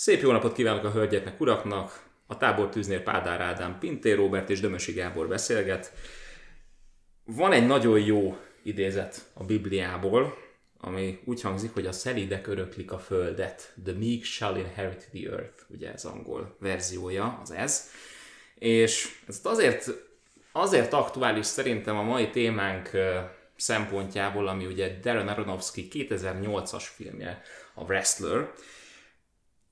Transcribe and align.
Szép 0.00 0.20
jó 0.20 0.32
napot 0.32 0.52
kívánok 0.52 0.84
a 0.84 0.90
hölgyeknek, 0.90 1.40
uraknak! 1.40 2.02
A 2.26 2.36
tábor 2.36 2.68
tűznél 2.68 3.02
Pádár 3.02 3.40
Ádám, 3.40 3.78
Pintér 3.78 4.16
Robert 4.16 4.50
és 4.50 4.60
Dömösi 4.60 4.92
Gábor 4.92 5.28
beszélget. 5.28 5.92
Van 7.24 7.52
egy 7.52 7.66
nagyon 7.66 8.00
jó 8.00 8.36
idézet 8.62 9.30
a 9.32 9.44
Bibliából, 9.44 10.34
ami 10.78 11.18
úgy 11.24 11.40
hangzik, 11.40 11.72
hogy 11.72 11.86
a 11.86 11.92
szelidek 11.92 12.46
öröklik 12.46 12.92
a 12.92 12.98
földet. 12.98 13.74
The 13.84 13.94
meek 13.98 14.24
shall 14.24 14.56
inherit 14.56 15.08
the 15.12 15.30
earth, 15.30 15.62
ugye 15.68 15.92
ez 15.92 16.04
angol 16.04 16.56
verziója, 16.60 17.38
az 17.42 17.50
ez. 17.50 17.90
És 18.54 19.20
ez 19.26 19.40
azért, 19.42 19.90
azért 20.52 20.92
aktuális 20.92 21.46
szerintem 21.46 21.96
a 21.96 22.02
mai 22.02 22.30
témánk 22.30 22.90
szempontjából, 23.56 24.48
ami 24.48 24.66
ugye 24.66 24.98
Darren 25.02 25.28
Aronofsky 25.28 25.88
2008-as 25.92 26.84
filmje, 26.94 27.42
a 27.74 27.82
Wrestler. 27.82 28.50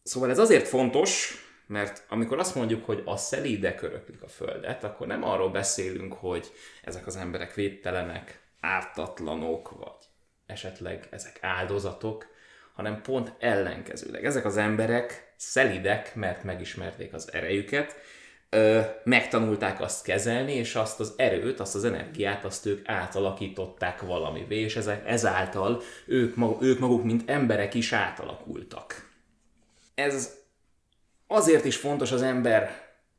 Szóval 0.09 0.31
ez 0.31 0.39
azért 0.39 0.69
fontos, 0.69 1.43
mert 1.67 2.05
amikor 2.09 2.39
azt 2.39 2.55
mondjuk, 2.55 2.85
hogy 2.85 3.03
a 3.05 3.17
szelídek 3.17 3.83
öröklik 3.83 4.23
a 4.23 4.29
földet, 4.29 4.85
akkor 4.85 5.07
nem 5.07 5.25
arról 5.25 5.51
beszélünk, 5.51 6.13
hogy 6.13 6.53
ezek 6.85 7.07
az 7.07 7.17
emberek 7.17 7.55
védtelenek, 7.55 8.41
ártatlanok, 8.61 9.71
vagy 9.71 10.05
esetleg 10.47 11.09
ezek 11.11 11.39
áldozatok, 11.41 12.27
hanem 12.75 13.03
pont 13.03 13.33
ellenkezőleg. 13.39 14.25
Ezek 14.25 14.45
az 14.45 14.57
emberek 14.57 15.33
szelidek, 15.37 16.15
mert 16.15 16.45
megismerték 16.45 17.13
az 17.13 17.33
erejüket, 17.33 17.97
ö, 18.51 18.81
megtanulták 19.05 19.81
azt 19.81 20.05
kezelni, 20.05 20.53
és 20.53 20.75
azt 20.75 21.01
az 21.01 21.15
erőt, 21.17 21.61
azt 21.61 21.75
az 21.75 21.85
energiát, 21.85 22.45
azt 22.45 22.67
ők 22.67 22.89
átalakították 22.89 24.01
valamivé, 24.01 24.61
és 24.61 24.77
ezek, 24.77 25.09
ezáltal 25.09 25.83
ők, 26.07 26.37
ők 26.61 26.79
maguk, 26.79 27.05
mint 27.05 27.31
emberek 27.31 27.75
is 27.75 27.93
átalakultak. 27.93 29.08
Ez 29.99 30.39
azért 31.27 31.65
is 31.65 31.77
fontos 31.77 32.13
az 32.13 32.23
ember 32.23 32.71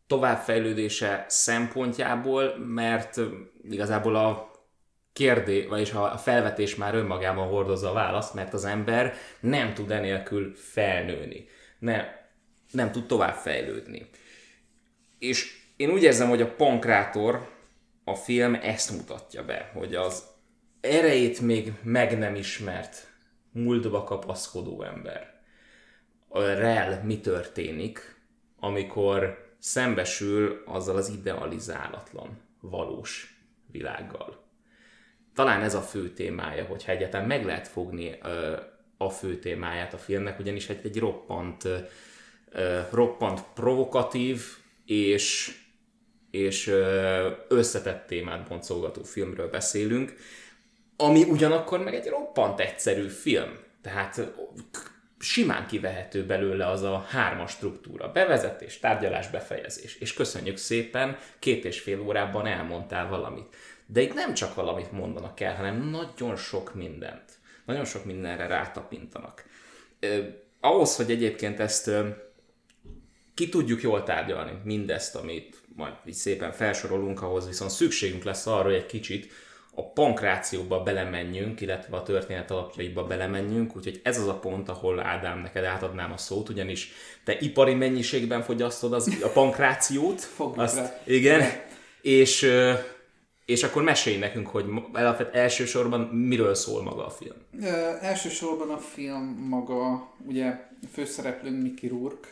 továbbfejlődése 0.07 1.25
szempontjából, 1.27 2.57
mert 2.57 3.19
igazából 3.69 4.15
a 4.15 4.51
kérdé, 5.13 5.65
vagyis 5.65 5.91
a 5.91 6.17
felvetés 6.17 6.75
már 6.75 6.95
önmagában 6.95 7.47
hordozza 7.47 7.89
a 7.89 7.93
választ, 7.93 8.33
mert 8.33 8.53
az 8.53 8.65
ember 8.65 9.13
nem 9.39 9.73
tud 9.73 9.91
enélkül 9.91 10.55
felnőni, 10.55 11.47
nem, 11.79 12.05
nem 12.71 12.91
tud 12.91 13.05
továbbfejlődni. 13.05 14.09
És 15.17 15.57
én 15.75 15.89
úgy 15.89 16.03
érzem, 16.03 16.29
hogy 16.29 16.41
a 16.41 16.55
Pankrátor, 16.55 17.49
a 18.03 18.15
film 18.15 18.53
ezt 18.53 18.91
mutatja 18.91 19.45
be, 19.45 19.71
hogy 19.73 19.95
az 19.95 20.23
erejét 20.81 21.41
még 21.41 21.73
meg 21.83 22.17
nem 22.17 22.35
ismert, 22.35 23.07
múltba 23.51 24.03
kapaszkodó 24.03 24.83
ember. 24.83 25.38
Rel 26.29 27.03
mi 27.03 27.19
történik, 27.19 28.15
amikor 28.59 29.47
szembesül 29.59 30.63
azzal 30.65 30.95
az 30.95 31.09
idealizálatlan, 31.09 32.39
valós 32.61 33.39
világgal. 33.71 34.47
Talán 35.35 35.61
ez 35.61 35.73
a 35.75 35.81
fő 35.81 36.09
témája, 36.09 36.63
hogyha 36.65 36.91
egyáltalán 36.91 37.27
meg 37.27 37.45
lehet 37.45 37.67
fogni 37.67 38.17
a 38.97 39.09
fő 39.09 39.39
témáját 39.39 39.93
a 39.93 39.97
filmnek, 39.97 40.39
ugyanis 40.39 40.69
egy, 40.69 40.85
egy 40.85 40.99
roppant, 40.99 41.67
roppant 42.91 43.43
provokatív 43.53 44.41
és, 44.85 45.57
és 46.31 46.67
összetett 47.47 48.07
témát 48.07 48.47
boncolgató 48.47 49.03
filmről 49.03 49.49
beszélünk, 49.49 50.15
ami 50.97 51.23
ugyanakkor 51.23 51.79
meg 51.79 51.93
egy 51.95 52.07
roppant 52.07 52.59
egyszerű 52.59 53.07
film. 53.07 53.57
Tehát 53.81 54.33
simán 55.19 55.67
kivehető 55.67 56.25
belőle 56.25 56.67
az 56.67 56.81
a 56.81 57.05
hármas 57.09 57.51
struktúra. 57.51 58.11
Bevezetés, 58.11 58.79
tárgyalás, 58.79 59.29
befejezés. 59.29 59.95
És 59.95 60.13
köszönjük 60.13 60.57
szépen, 60.57 61.17
két 61.39 61.65
és 61.65 61.79
fél 61.79 61.99
órában 61.99 62.45
elmondtál 62.45 63.07
valamit. 63.07 63.55
De 63.85 64.01
itt 64.01 64.13
nem 64.13 64.33
csak 64.33 64.55
valamit 64.55 64.91
mondanak 64.91 65.39
el, 65.39 65.55
hanem 65.55 65.89
nagyon 65.89 66.35
sok 66.35 66.73
mindent. 66.73 67.39
Nagyon 67.65 67.85
sok 67.85 68.05
mindenre 68.05 68.47
rátapintanak. 68.47 69.45
Eh, 69.99 70.25
ahhoz, 70.59 70.95
hogy 70.95 71.11
egyébként 71.11 71.59
ezt 71.59 71.87
eh, 71.87 72.05
ki 73.33 73.49
tudjuk 73.49 73.81
jól 73.81 74.03
tárgyalni, 74.03 74.51
mindezt, 74.63 75.15
amit 75.15 75.61
majd 75.75 75.93
így 76.05 76.13
szépen 76.13 76.51
felsorolunk, 76.51 77.21
ahhoz 77.21 77.47
viszont 77.47 77.71
szükségünk 77.71 78.23
lesz 78.23 78.47
arra, 78.47 78.63
hogy 78.63 78.73
egy 78.73 78.85
kicsit 78.85 79.31
a 79.73 79.91
pankrációba 79.91 80.83
belemenjünk, 80.83 81.61
illetve 81.61 81.97
a 81.97 82.03
történet 82.03 82.51
alapjaiba 82.51 83.03
belemenjünk, 83.03 83.75
úgyhogy 83.75 83.99
ez 84.03 84.19
az 84.19 84.27
a 84.27 84.39
pont, 84.39 84.69
ahol 84.69 84.99
Ádám 84.99 85.39
neked 85.39 85.63
átadnám 85.63 86.11
a 86.11 86.17
szót, 86.17 86.49
ugyanis 86.49 86.91
te 87.23 87.37
ipari 87.39 87.73
mennyiségben 87.73 88.41
fogyasztod 88.41 88.93
az, 88.93 89.17
a 89.23 89.27
pankrációt. 89.27 90.21
Fogjuk 90.37 90.57
azt, 90.57 90.75
rá. 90.75 90.99
Igen. 91.05 91.41
És, 92.01 92.51
és 93.45 93.63
akkor 93.63 93.83
mesélj 93.83 94.17
nekünk, 94.17 94.47
hogy 94.47 94.65
elsősorban 95.31 96.01
miről 96.01 96.55
szól 96.55 96.83
maga 96.83 97.05
a 97.05 97.09
film. 97.09 97.35
Ö, 97.61 97.67
elsősorban 98.01 98.69
a 98.69 98.77
film 98.77 99.45
maga, 99.49 100.11
ugye 100.25 100.45
a 100.45 100.85
főszereplőnk 100.93 101.61
Mickey 101.61 101.89
Rourke, 101.89 102.27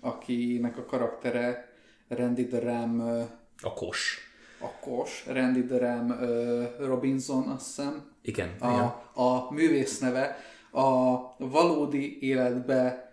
akinek 0.00 0.78
a 0.78 0.84
karaktere 0.84 1.72
Randy 2.08 2.46
the 2.46 2.58
Ram 2.58 3.00
A 3.60 3.72
kos. 3.72 4.30
A 4.60 4.78
Kos, 4.80 5.24
Randy 5.26 5.66
ö, 5.68 6.64
Robinson, 6.78 7.48
azt 7.48 7.66
hiszem. 7.66 8.04
Igen. 8.22 8.48
a, 8.58 8.70
igen. 8.70 8.92
a 9.14 9.52
művész 9.52 9.98
neve, 9.98 10.36
a 10.72 11.18
valódi 11.38 12.18
életbe 12.20 13.12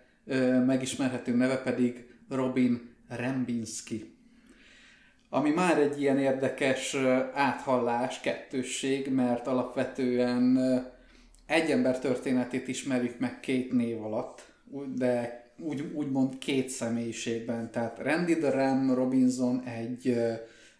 megismerhető 0.66 1.34
neve 1.34 1.56
pedig 1.56 2.06
Robin 2.28 2.94
Rembinski. 3.08 4.14
Ami 5.30 5.50
már 5.50 5.78
egy 5.78 6.00
ilyen 6.00 6.18
érdekes 6.18 6.96
áthallás, 7.34 8.20
kettősség, 8.20 9.10
mert 9.10 9.46
alapvetően 9.46 10.58
egy 11.46 11.70
ember 11.70 11.98
történetét 11.98 12.68
ismerjük 12.68 13.18
meg 13.18 13.40
két 13.40 13.72
név 13.72 14.02
alatt, 14.02 14.52
de 14.94 15.44
úgy, 15.58 15.90
úgymond 15.94 16.38
két 16.38 16.68
személyiségben. 16.68 17.70
Tehát 17.70 17.98
Randy 17.98 18.40
Ram 18.40 18.94
Robinson 18.94 19.62
egy 19.64 20.16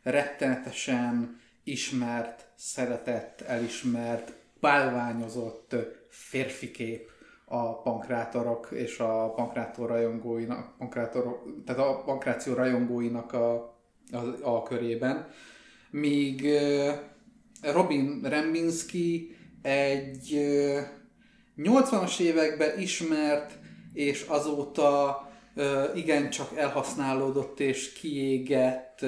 rettenetesen 0.04 1.40
ismert, 1.64 2.48
szeretett, 2.56 3.40
elismert, 3.40 4.32
bálványozott 4.60 5.74
férfikép 6.08 7.10
a 7.44 7.82
pankrátorok 7.82 8.68
és 8.72 8.98
a 8.98 9.32
pankrátor 9.36 9.88
rajongóinak, 9.88 10.76
pankrátorok, 10.78 11.64
tehát 11.64 11.80
a 11.80 12.02
pankráció 12.04 12.54
rajongóinak 12.54 13.32
a, 13.32 13.54
a, 14.12 14.18
a 14.42 14.62
körében. 14.62 15.28
Míg 15.90 16.48
Robin 17.62 18.20
Rembinski 18.22 19.36
egy 19.62 20.34
ö, 20.34 20.80
80-as 21.56 22.20
években 22.20 22.78
ismert, 22.78 23.58
és 23.92 24.22
azóta 24.28 25.18
ö, 25.54 25.84
igencsak 25.94 26.56
elhasználódott 26.56 27.60
és 27.60 27.92
kiégett 27.92 29.06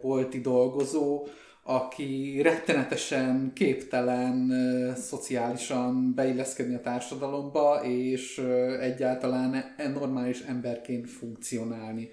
bolti 0.00 0.40
dolgozó, 0.40 1.26
aki 1.66 2.40
rettenetesen 2.42 3.52
képtelen 3.54 4.52
szociálisan 4.96 6.14
beilleszkedni 6.14 6.74
a 6.74 6.80
társadalomba, 6.80 7.80
és 7.84 8.38
egyáltalán 8.80 9.74
e- 9.76 9.88
normális 9.88 10.40
emberként 10.40 11.10
funkcionálni. 11.10 12.10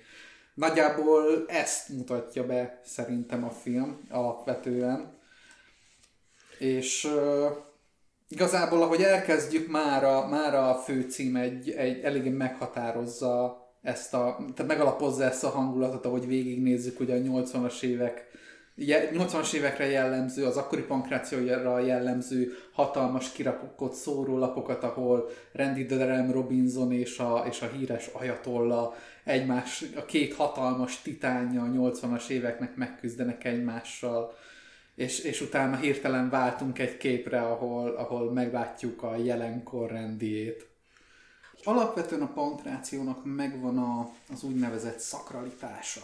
Nagyjából 0.54 1.46
ezt 1.48 1.90
mutatja 1.90 2.46
be 2.46 2.80
szerintem 2.84 3.44
a 3.44 3.50
film 3.50 4.08
alapvetően. 4.10 5.20
És 6.60 7.08
igazából, 8.28 8.82
ahogy 8.82 9.02
elkezdjük, 9.02 9.68
már 9.72 10.04
a, 10.04 10.28
már 10.28 10.56
a 10.56 10.76
főcím 10.76 11.36
egy, 11.36 11.70
egy 11.70 12.00
eléggé 12.00 12.30
meghatározza 12.30 13.61
ezt 13.82 14.14
a, 14.14 14.38
tehát 14.56 14.72
megalapozza 14.72 15.24
ezt 15.24 15.44
a 15.44 15.50
hangulatot, 15.50 16.06
ahogy 16.06 16.28
végignézzük 16.28 17.00
ugye 17.00 17.16
a 17.16 17.20
80-as 17.20 17.82
évek 17.84 18.30
je- 18.76 19.10
80-as 19.14 19.54
évekre 19.54 19.86
jellemző, 19.86 20.46
az 20.46 20.58
akkori 20.58 20.82
pankrációra 20.82 21.80
jellemző 21.80 22.54
hatalmas 22.72 23.32
kirakott 23.32 23.94
szórólapokat, 23.94 24.84
ahol 24.84 25.30
Randy 25.52 25.86
Derem 25.86 26.32
Robinson 26.32 26.92
és 26.92 27.20
a, 27.20 27.46
és 27.50 27.62
a 27.62 27.68
híres 27.68 28.08
ajatolla 28.08 28.96
egymás, 29.24 29.86
a 29.96 30.06
két 30.06 30.34
hatalmas 30.34 31.02
titánja 31.02 31.62
a 31.62 31.90
80-as 31.92 32.30
éveknek 32.30 32.76
megküzdenek 32.76 33.44
egymással, 33.44 34.34
és, 34.96 35.20
és 35.20 35.42
utána 35.42 35.76
hirtelen 35.76 36.30
váltunk 36.30 36.80
egy 36.80 36.98
képre, 36.98 37.42
ahol, 37.42 37.90
ahol 37.90 38.32
meglátjuk 38.32 39.04
a 39.04 39.16
jelenkor 39.16 39.90
rendiét. 39.90 40.71
Alapvetően 41.64 42.22
a 42.22 42.34
pankrációnak 42.34 43.26
megvan 43.26 43.78
a, 43.78 44.10
az 44.34 44.44
úgynevezett 44.44 45.00
szakralitása. 45.00 46.02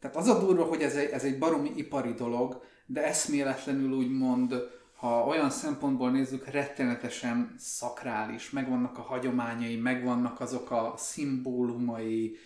Tehát 0.00 0.16
az 0.16 0.28
a 0.28 0.38
durva, 0.38 0.64
hogy 0.64 0.82
ez 0.82 0.94
egy, 0.94 1.10
ez 1.10 1.24
egy 1.24 1.38
baromi 1.38 1.72
ipari 1.76 2.12
dolog, 2.12 2.62
de 2.86 3.06
eszméletlenül 3.06 3.92
úgymond 3.92 4.54
ha 4.98 5.24
olyan 5.24 5.50
szempontból 5.50 6.10
nézzük, 6.10 6.46
rettenetesen 6.46 7.54
szakrális, 7.58 8.50
megvannak 8.50 8.98
a 8.98 9.02
hagyományai, 9.02 9.76
megvannak 9.76 10.40
azok 10.40 10.70
a 10.70 10.94
szimbólumai, 10.96 12.36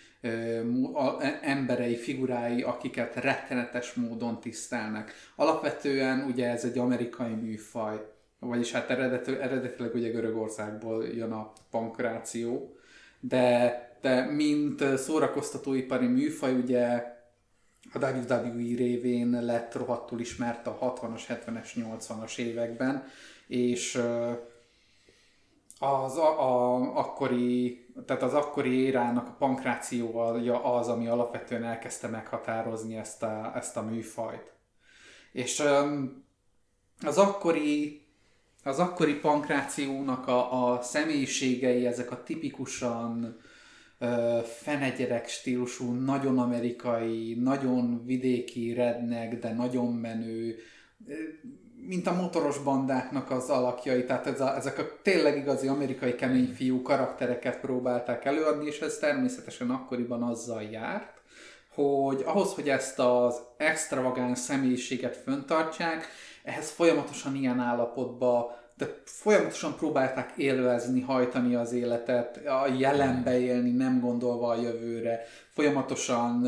emberei, 1.42 1.96
figurái, 1.96 2.62
akiket 2.62 3.16
rettenetes 3.16 3.92
módon 3.92 4.40
tisztelnek. 4.40 5.12
Alapvetően 5.36 6.24
ugye 6.24 6.50
ez 6.50 6.64
egy 6.64 6.78
amerikai 6.78 7.34
műfaj, 7.34 8.11
vagyis 8.46 8.72
hát 8.72 8.90
eredetileg, 8.90 9.40
eredetileg 9.40 9.94
ugye 9.94 10.08
Görögországból 10.08 11.04
jön 11.04 11.32
a 11.32 11.52
pankráció, 11.70 12.76
de, 13.20 13.96
de 14.00 14.30
mint 14.30 14.96
szórakoztatóipari 14.96 16.06
műfaj 16.06 16.54
ugye 16.54 17.04
a 17.92 17.98
WWE 17.98 18.76
révén 18.76 19.44
lett 19.44 19.74
rohadtul 19.74 20.20
ismert 20.20 20.66
a 20.66 20.78
60-as, 20.80 21.22
70-es, 21.28 21.68
80-as 21.76 22.38
években, 22.38 23.04
és 23.46 24.02
az 25.78 26.16
a, 26.16 26.40
a, 26.40 26.74
akkori, 26.98 27.86
tehát 28.06 28.22
az 28.22 28.34
akkori 28.34 28.80
érának 28.80 29.28
a 29.28 29.36
pankrációja 29.38 30.64
az, 30.64 30.88
ami 30.88 31.06
alapvetően 31.06 31.64
elkezdte 31.64 32.08
meghatározni 32.08 32.96
ezt 32.96 33.22
a, 33.22 33.52
ezt 33.54 33.76
a 33.76 33.82
műfajt. 33.82 34.52
És 35.32 35.62
az 37.00 37.18
akkori 37.18 38.01
az 38.62 38.78
akkori 38.78 39.14
pankrációnak 39.14 40.26
a, 40.28 40.72
a 40.72 40.82
személyiségei, 40.82 41.86
ezek 41.86 42.10
a 42.10 42.22
tipikusan 42.22 43.36
ö, 43.98 44.38
fenegyerek 44.44 45.28
stílusú, 45.28 45.92
nagyon 45.92 46.38
amerikai, 46.38 47.34
nagyon 47.40 48.04
vidéki 48.04 48.72
rednek, 48.72 49.38
de 49.38 49.52
nagyon 49.52 49.92
menő, 49.92 50.56
mint 51.86 52.06
a 52.06 52.14
motoros 52.14 52.58
bandáknak 52.58 53.30
az 53.30 53.48
alakjai, 53.48 54.04
tehát 54.04 54.26
ez 54.26 54.40
a, 54.40 54.56
ezek 54.56 54.78
a 54.78 54.86
tényleg 55.02 55.36
igazi 55.36 55.66
amerikai 55.68 56.14
kemény 56.14 56.52
fiú 56.54 56.82
karaktereket 56.82 57.60
próbálták 57.60 58.24
előadni, 58.24 58.66
és 58.66 58.80
ez 58.80 58.98
természetesen 58.98 59.70
akkoriban 59.70 60.22
azzal 60.22 60.62
járt, 60.62 61.22
hogy 61.74 62.22
ahhoz, 62.24 62.54
hogy 62.54 62.68
ezt 62.68 62.98
az 62.98 63.40
extravagáns 63.56 64.38
személyiséget 64.38 65.16
föntartsák, 65.16 66.06
ehhez 66.42 66.70
folyamatosan 66.70 67.34
ilyen 67.34 67.58
állapotba, 67.58 68.60
de 68.76 68.86
folyamatosan 69.04 69.76
próbálták 69.76 70.32
élvezni, 70.36 71.00
hajtani 71.00 71.54
az 71.54 71.72
életet, 71.72 72.46
a 72.46 72.66
jelenbe 72.78 73.40
élni, 73.40 73.70
nem 73.70 74.00
gondolva 74.00 74.48
a 74.48 74.60
jövőre, 74.60 75.20
folyamatosan 75.48 76.46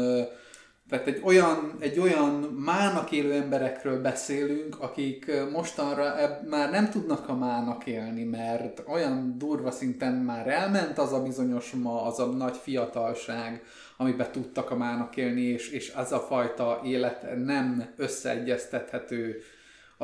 tehát 0.88 1.06
egy 1.06 1.20
olyan, 1.25 1.76
egy 1.79 1.99
olyan 1.99 2.32
mának 2.64 3.11
élő 3.11 3.32
emberekről 3.32 4.00
beszélünk, 4.00 4.81
akik 4.81 5.31
mostanra 5.52 6.19
eb- 6.19 6.49
már 6.49 6.70
nem 6.70 6.90
tudnak 6.90 7.29
a 7.29 7.35
mának 7.35 7.87
élni, 7.87 8.25
mert 8.25 8.82
olyan 8.87 9.38
durva 9.38 9.70
szinten 9.70 10.12
már 10.12 10.49
elment 10.49 10.99
az 10.99 11.12
a 11.12 11.23
bizonyos 11.23 11.70
ma, 11.70 12.02
az 12.02 12.19
a 12.19 12.26
nagy 12.26 12.56
fiatalság, 12.56 13.62
amiben 13.97 14.32
tudtak 14.32 14.70
a 14.70 14.76
mának 14.76 15.17
élni, 15.17 15.43
és, 15.43 15.70
és 15.70 15.93
az 15.97 16.12
a 16.12 16.20
fajta 16.20 16.81
élet 16.85 17.44
nem 17.44 17.93
összeegyeztethető 17.97 19.43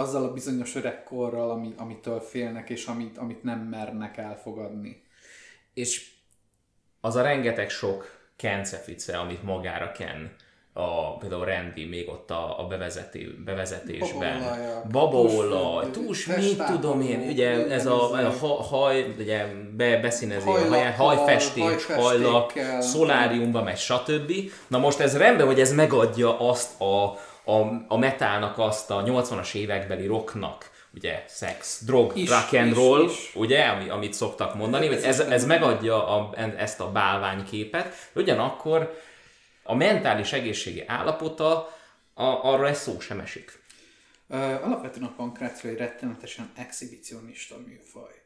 azzal 0.01 0.25
a 0.25 0.33
bizonyos 0.33 0.75
öregkorral, 0.75 1.51
ami, 1.51 1.75
amitől 1.77 2.21
félnek, 2.21 2.71
és 2.71 2.87
amit, 2.87 3.19
amit 3.19 3.43
nem 3.43 3.59
mernek 3.59 4.17
elfogadni. 4.17 5.03
És 5.75 6.11
az 7.01 7.17
a 7.17 7.23
rengeteg 7.23 7.71
sok 7.71 8.19
kencefice, 8.37 9.19
amit 9.19 9.43
magára 9.43 9.93
ken, 9.93 10.37
a, 10.73 11.17
például 11.17 11.45
Randy 11.45 11.85
még 11.85 12.09
ott 12.09 12.31
a, 12.31 12.61
a 12.61 12.67
bevezető, 12.67 13.43
bevezetésben. 13.45 14.43
Babaolaj, 14.91 15.91
túls, 15.91 16.27
mit 16.27 16.65
tudom 16.65 17.01
én, 17.01 17.21
ugye 17.21 17.67
ez 17.71 17.87
a, 17.87 18.13
a 18.13 18.31
haj, 18.63 19.15
ugye 19.19 19.47
be, 19.77 19.97
beszínezi 19.97 20.49
a 20.49 20.69
haját, 20.69 20.97
hajfestés, 20.97 21.87
hajlak, 21.87 22.53
szoláriumba 22.81 23.63
megy, 23.63 23.79
stb. 23.79 24.33
Na 24.67 24.79
most 24.79 25.01
ez 25.01 25.17
rendben, 25.17 25.47
hogy 25.47 25.61
ez 25.61 25.73
megadja 25.73 26.49
azt 26.49 26.81
a, 26.81 27.19
a, 27.45 27.53
a 27.89 27.97
metálnak 27.99 28.59
azt 28.59 28.91
a 28.91 29.03
80-as 29.03 29.55
évekbeli 29.55 30.07
rocknak, 30.07 30.71
ugye 30.95 31.25
szex, 31.27 31.85
drog, 31.85 32.17
is, 32.17 32.29
rock 32.29 32.53
and 32.53 32.75
roll, 32.75 33.05
is, 33.05 33.11
is. 33.11 33.35
ugye, 33.35 33.65
ami, 33.65 33.89
amit 33.89 34.13
szoktak 34.13 34.55
mondani, 34.55 34.89
ez, 34.89 35.05
ez, 35.05 35.21
ez 35.21 35.47
megadja 35.47 36.09
a, 36.09 36.35
ezt 36.57 36.81
a 36.81 36.93
bálványképet, 36.93 37.95
ugyanakkor 38.15 38.99
a 39.63 39.75
mentális 39.75 40.33
egészségi 40.33 40.85
állapota, 40.87 41.53
a, 42.15 42.25
arra 42.25 42.69
ez 42.69 42.81
szó 42.81 43.01
sem 43.01 43.21
esik. 43.21 43.59
Alapvetően 44.63 45.07
a 45.07 45.15
pankráció 45.17 45.71
egy 45.71 45.77
rettenetesen 45.77 46.51
exhibicionista 46.57 47.57
műfaj. 47.67 48.20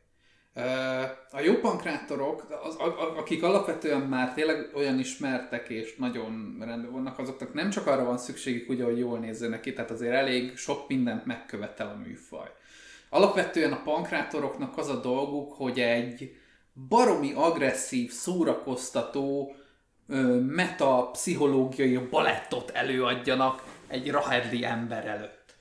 A 1.30 1.40
jó 1.40 1.54
pankrátorok, 1.54 2.46
az, 2.64 2.76
a, 2.78 2.84
a, 2.84 3.18
akik 3.18 3.42
alapvetően 3.42 4.00
már 4.00 4.34
tényleg 4.34 4.70
olyan 4.74 4.98
ismertek 4.98 5.68
és 5.68 5.96
nagyon 5.96 6.56
rendben 6.60 6.92
vannak, 6.92 7.18
azoknak 7.18 7.54
nem 7.54 7.70
csak 7.70 7.86
arra 7.86 8.04
van 8.04 8.18
szükségük, 8.18 8.68
ugye, 8.68 8.84
hogy 8.84 8.98
jól 8.98 9.18
nézzenek 9.18 9.60
ki, 9.60 9.72
tehát 9.72 9.90
azért 9.90 10.14
elég 10.14 10.56
sok 10.56 10.88
mindent 10.88 11.26
megkövetel 11.26 11.88
a 11.88 12.00
műfaj. 12.06 12.48
Alapvetően 13.08 13.72
a 13.72 13.82
pankrátoroknak 13.82 14.78
az 14.78 14.88
a 14.88 15.00
dolguk, 15.00 15.52
hogy 15.52 15.80
egy 15.80 16.36
baromi 16.88 17.32
agresszív, 17.32 18.10
szórakoztató, 18.10 19.54
meta 20.46 21.08
pszichológiai 21.12 21.96
balettot 21.96 22.70
előadjanak 22.70 23.62
egy 23.86 24.10
rahedli 24.10 24.64
ember 24.64 25.06
előtt. 25.06 25.56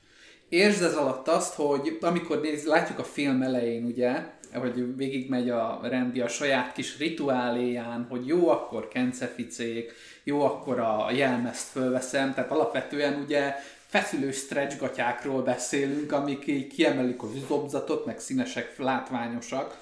Értsd 0.49 0.83
ez 0.83 0.95
alatt 0.95 1.27
azt, 1.27 1.53
hogy 1.53 1.97
amikor 2.01 2.41
néz, 2.41 2.65
látjuk 2.65 2.99
a 2.99 3.03
film 3.03 3.41
elején, 3.41 3.85
ugye, 3.85 4.33
hogy 4.59 4.95
végigmegy 4.95 5.49
a 5.49 5.79
rendi 5.83 6.21
a 6.21 6.27
saját 6.27 6.73
kis 6.73 6.97
rituáléján, 6.97 8.07
hogy 8.09 8.27
jó, 8.27 8.49
akkor 8.49 8.87
kenceficék, 8.87 9.91
jó, 10.23 10.41
akkor 10.41 10.79
a 10.79 11.11
jelmezt 11.11 11.67
fölveszem, 11.67 12.33
tehát 12.33 12.51
alapvetően 12.51 13.21
ugye 13.21 13.55
feszülő 13.87 14.31
stretchgatyákról 14.31 15.41
beszélünk, 15.41 16.11
amik 16.11 16.47
így 16.47 16.67
kiemelik 16.67 17.23
az 17.23 17.29
üzobzatot, 17.35 18.05
meg 18.05 18.19
színesek, 18.19 18.77
látványosak. 18.77 19.77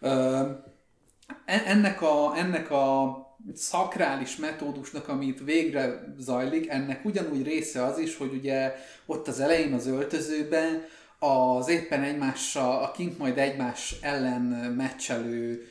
E-, 0.00 1.62
ennek 1.66 2.02
a, 2.02 2.32
ennek 2.36 2.70
a 2.70 3.16
szakrális 3.54 4.36
metódusnak, 4.36 5.08
amit 5.08 5.44
végre 5.44 6.14
zajlik, 6.18 6.68
ennek 6.68 7.04
ugyanúgy 7.04 7.42
része 7.42 7.84
az 7.84 7.98
is, 7.98 8.16
hogy 8.16 8.32
ugye 8.32 8.74
ott 9.06 9.28
az 9.28 9.40
elején 9.40 9.72
az 9.72 9.86
öltözőben 9.86 10.82
az 11.24 11.68
éppen 11.68 12.02
egymással, 12.02 12.82
akink 12.82 13.18
majd 13.18 13.38
egymás 13.38 13.94
ellen 14.00 14.42
meccselő 14.76 15.68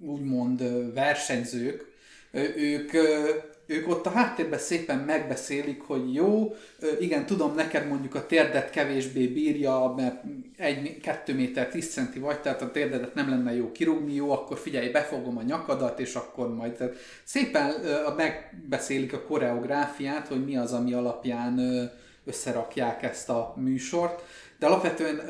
úgymond 0.00 0.92
versenyzők, 0.94 1.92
ők 2.56 2.92
ők 3.66 3.88
ott 3.88 4.06
a 4.06 4.10
háttérben 4.10 4.58
szépen 4.58 4.98
megbeszélik, 4.98 5.82
hogy 5.82 6.14
jó, 6.14 6.54
igen, 7.00 7.26
tudom, 7.26 7.54
neked 7.54 7.88
mondjuk 7.88 8.14
a 8.14 8.26
térdet 8.26 8.70
kevésbé 8.70 9.26
bírja, 9.26 9.94
mert 9.96 10.22
egy, 10.56 11.00
kettő 11.00 11.34
méter 11.34 11.68
10 11.68 11.92
centi 11.92 12.18
vagy, 12.18 12.40
tehát 12.40 12.62
a 12.62 12.70
térdedet 12.70 13.14
nem 13.14 13.28
lenne 13.28 13.54
jó 13.54 13.72
kirúgni, 13.72 14.14
jó, 14.14 14.30
akkor 14.30 14.58
figyelj, 14.58 14.88
befogom 14.88 15.38
a 15.38 15.42
nyakadat, 15.42 16.00
és 16.00 16.14
akkor 16.14 16.54
majd. 16.54 16.72
Tehát 16.72 16.96
szépen 17.24 17.74
megbeszélik 18.16 19.12
a 19.12 19.22
koreográfiát, 19.22 20.28
hogy 20.28 20.44
mi 20.44 20.56
az, 20.56 20.72
ami 20.72 20.92
alapján 20.92 21.60
összerakják 22.24 23.02
ezt 23.02 23.28
a 23.28 23.54
műsort, 23.56 24.22
de 24.64 24.70
alapvetően 24.70 25.20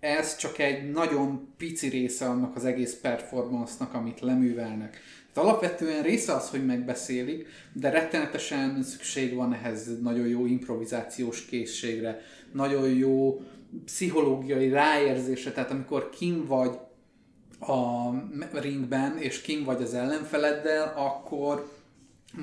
ez 0.00 0.36
csak 0.36 0.58
egy 0.58 0.90
nagyon 0.90 1.54
pici 1.56 1.88
része 1.88 2.28
annak 2.28 2.56
az 2.56 2.64
egész 2.64 2.98
performance-nak, 3.02 3.94
amit 3.94 4.20
leművelnek. 4.20 5.00
Tehát 5.32 5.48
alapvetően 5.48 6.02
része 6.02 6.32
az, 6.32 6.50
hogy 6.50 6.66
megbeszélik, 6.66 7.46
de 7.72 7.90
rettenetesen 7.90 8.82
szükség 8.82 9.34
van 9.34 9.54
ehhez 9.54 10.00
nagyon 10.00 10.26
jó 10.26 10.46
improvizációs 10.46 11.44
készségre, 11.44 12.20
nagyon 12.52 12.88
jó 12.88 13.40
pszichológiai 13.84 14.68
ráérzésre, 14.68 15.52
tehát 15.52 15.70
amikor 15.70 16.10
kim 16.10 16.46
vagy 16.46 16.78
a 18.52 18.60
ringben, 18.60 19.18
és 19.18 19.40
kim 19.40 19.64
vagy 19.64 19.82
az 19.82 19.94
ellenfeleddel, 19.94 20.92
akkor 20.96 21.70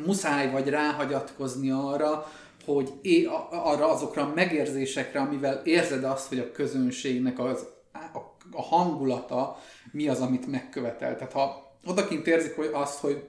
muszáj 0.05 0.51
vagy 0.51 0.69
ráhagyatkozni 0.69 1.71
arra, 1.71 2.25
hogy 2.73 2.91
é, 3.01 3.25
arra 3.49 3.89
azokra 3.89 4.21
a 4.21 4.31
megérzésekre, 4.35 5.19
amivel 5.19 5.61
érzed 5.63 6.03
azt, 6.03 6.27
hogy 6.27 6.39
a 6.39 6.51
közönségnek 6.51 7.39
az, 7.39 7.65
a, 7.93 8.17
a 8.51 8.61
hangulata 8.61 9.59
mi 9.91 10.07
az, 10.07 10.19
amit 10.19 10.47
megkövetel. 10.47 11.15
Tehát 11.17 11.33
ha 11.33 11.71
odakint 11.85 12.27
érzik 12.27 12.55
hogy 12.55 12.69
azt, 12.73 12.99
hogy 12.99 13.23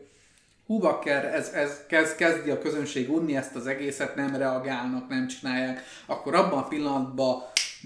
hú 0.66 0.78
bakker, 0.78 1.24
ez, 1.24 1.48
ez 1.48 1.86
kezd, 1.86 2.16
kezdi 2.16 2.50
a 2.50 2.58
közönség 2.58 3.10
unni 3.10 3.36
ezt 3.36 3.54
az 3.54 3.66
egészet, 3.66 4.14
nem 4.16 4.36
reagálnak, 4.36 5.08
nem 5.08 5.26
csinálják, 5.26 5.82
akkor 6.06 6.34
abban 6.34 6.58
a 6.58 6.68
pillanatban 6.68 7.42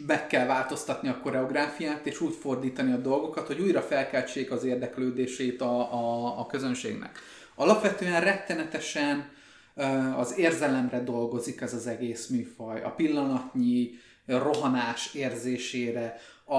meg 0.07 0.27
kell 0.27 0.47
változtatni 0.47 1.09
a 1.09 1.21
koreográfiát, 1.23 2.07
és 2.07 2.21
úgy 2.21 2.35
fordítani 2.35 2.93
a 2.93 2.97
dolgokat, 2.97 3.47
hogy 3.47 3.61
újra 3.61 3.81
felkeltsék 3.81 4.51
az 4.51 4.65
érdeklődését 4.65 5.61
a, 5.61 5.93
a, 5.93 6.25
a 6.39 6.47
közönségnek. 6.47 7.19
Alapvetően 7.55 8.21
rettenetesen 8.21 9.33
az 10.17 10.39
érzelemre 10.39 11.01
dolgozik 11.01 11.61
ez 11.61 11.75
az 11.75 11.87
egész 11.87 12.27
műfaj. 12.27 12.83
A 12.83 12.91
pillanatnyi 12.91 13.91
rohanás 14.27 15.15
érzésére, 15.15 16.17
a, 16.45 16.57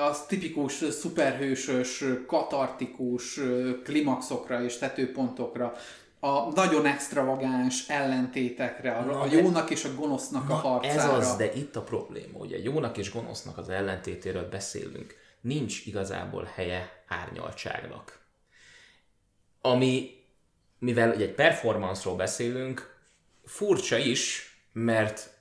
az 0.00 0.26
tipikus 0.26 0.72
szuperhősös, 0.72 2.04
katartikus 2.26 3.40
klimaxokra 3.84 4.62
és 4.64 4.78
tetőpontokra, 4.78 5.72
a 6.20 6.52
nagyon 6.52 6.86
extravagáns 6.86 7.88
ellentétekre, 7.88 8.92
a, 8.92 9.04
Na, 9.04 9.20
a 9.20 9.26
jónak 9.30 9.70
és 9.70 9.84
a 9.84 9.94
gonosznak 9.94 10.48
na, 10.48 10.54
a 10.54 10.56
harcára. 10.56 11.00
Ez 11.00 11.26
az, 11.26 11.36
de 11.36 11.52
itt 11.52 11.76
a 11.76 11.82
probléma, 11.82 12.38
ugye 12.38 12.58
jónak 12.58 12.96
és 12.96 13.12
gonosznak 13.12 13.58
az 13.58 13.68
ellentétéről 13.68 14.48
beszélünk. 14.48 15.14
Nincs 15.40 15.86
igazából 15.86 16.48
helye 16.54 17.04
árnyaltságnak. 17.08 18.18
Ami, 19.60 20.10
mivel 20.80 21.12
egy 21.12 21.34
performance-ról 21.34 22.16
beszélünk, 22.16 22.98
furcsa 23.44 23.96
is, 23.96 24.54
mert 24.72 25.38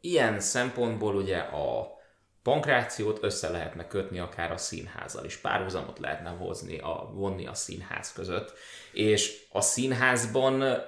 ilyen 0.00 0.40
szempontból 0.40 1.14
ugye 1.14 1.38
a 1.38 1.98
pankrációt 2.42 3.18
össze 3.22 3.48
lehetne 3.48 3.86
kötni 3.86 4.18
akár 4.18 4.52
a 4.52 4.56
színházzal 4.56 5.24
is, 5.24 5.36
párhuzamot 5.36 5.98
lehetne 5.98 6.30
hozni 6.30 6.78
a, 6.78 7.10
vonni 7.14 7.46
a 7.46 7.54
színház 7.54 8.12
között, 8.12 8.52
és 8.92 9.46
a 9.52 9.60
színházban 9.60 10.82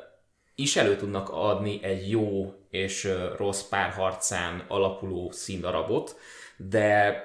is 0.54 0.76
elő 0.76 0.96
tudnak 0.96 1.28
adni 1.28 1.82
egy 1.82 2.10
jó 2.10 2.54
és 2.70 3.08
rossz 3.36 3.62
párharcán 3.62 4.64
alapuló 4.68 5.30
színdarabot, 5.30 6.16
de 6.56 7.20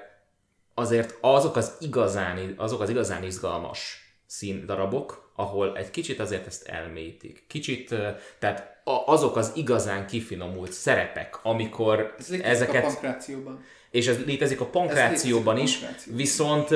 azért 0.74 1.18
azok 1.20 1.56
az 1.56 1.76
igazán, 1.80 2.54
azok 2.56 2.80
az 2.80 2.88
igazán 2.88 3.22
izgalmas 3.22 4.02
színdarabok, 4.26 5.27
ahol 5.38 5.76
egy 5.76 5.90
kicsit 5.90 6.20
azért 6.20 6.46
ezt 6.46 6.66
elmélyítik. 6.66 7.44
Kicsit, 7.46 7.94
tehát 8.38 8.80
azok 8.84 9.36
az 9.36 9.52
igazán 9.54 10.06
kifinomult 10.06 10.72
szerepek, 10.72 11.38
amikor 11.42 12.14
Ez 12.18 12.30
ezeket... 12.30 12.84
a 12.84 12.86
pankrációban. 12.86 13.64
És 13.90 14.06
ez 14.06 14.24
létezik 14.24 14.60
a 14.60 14.66
pankrációban 14.66 15.54
létezik 15.54 15.62
a 15.62 15.62
is, 15.62 15.76
pankrációban. 15.76 16.16
viszont 16.16 16.68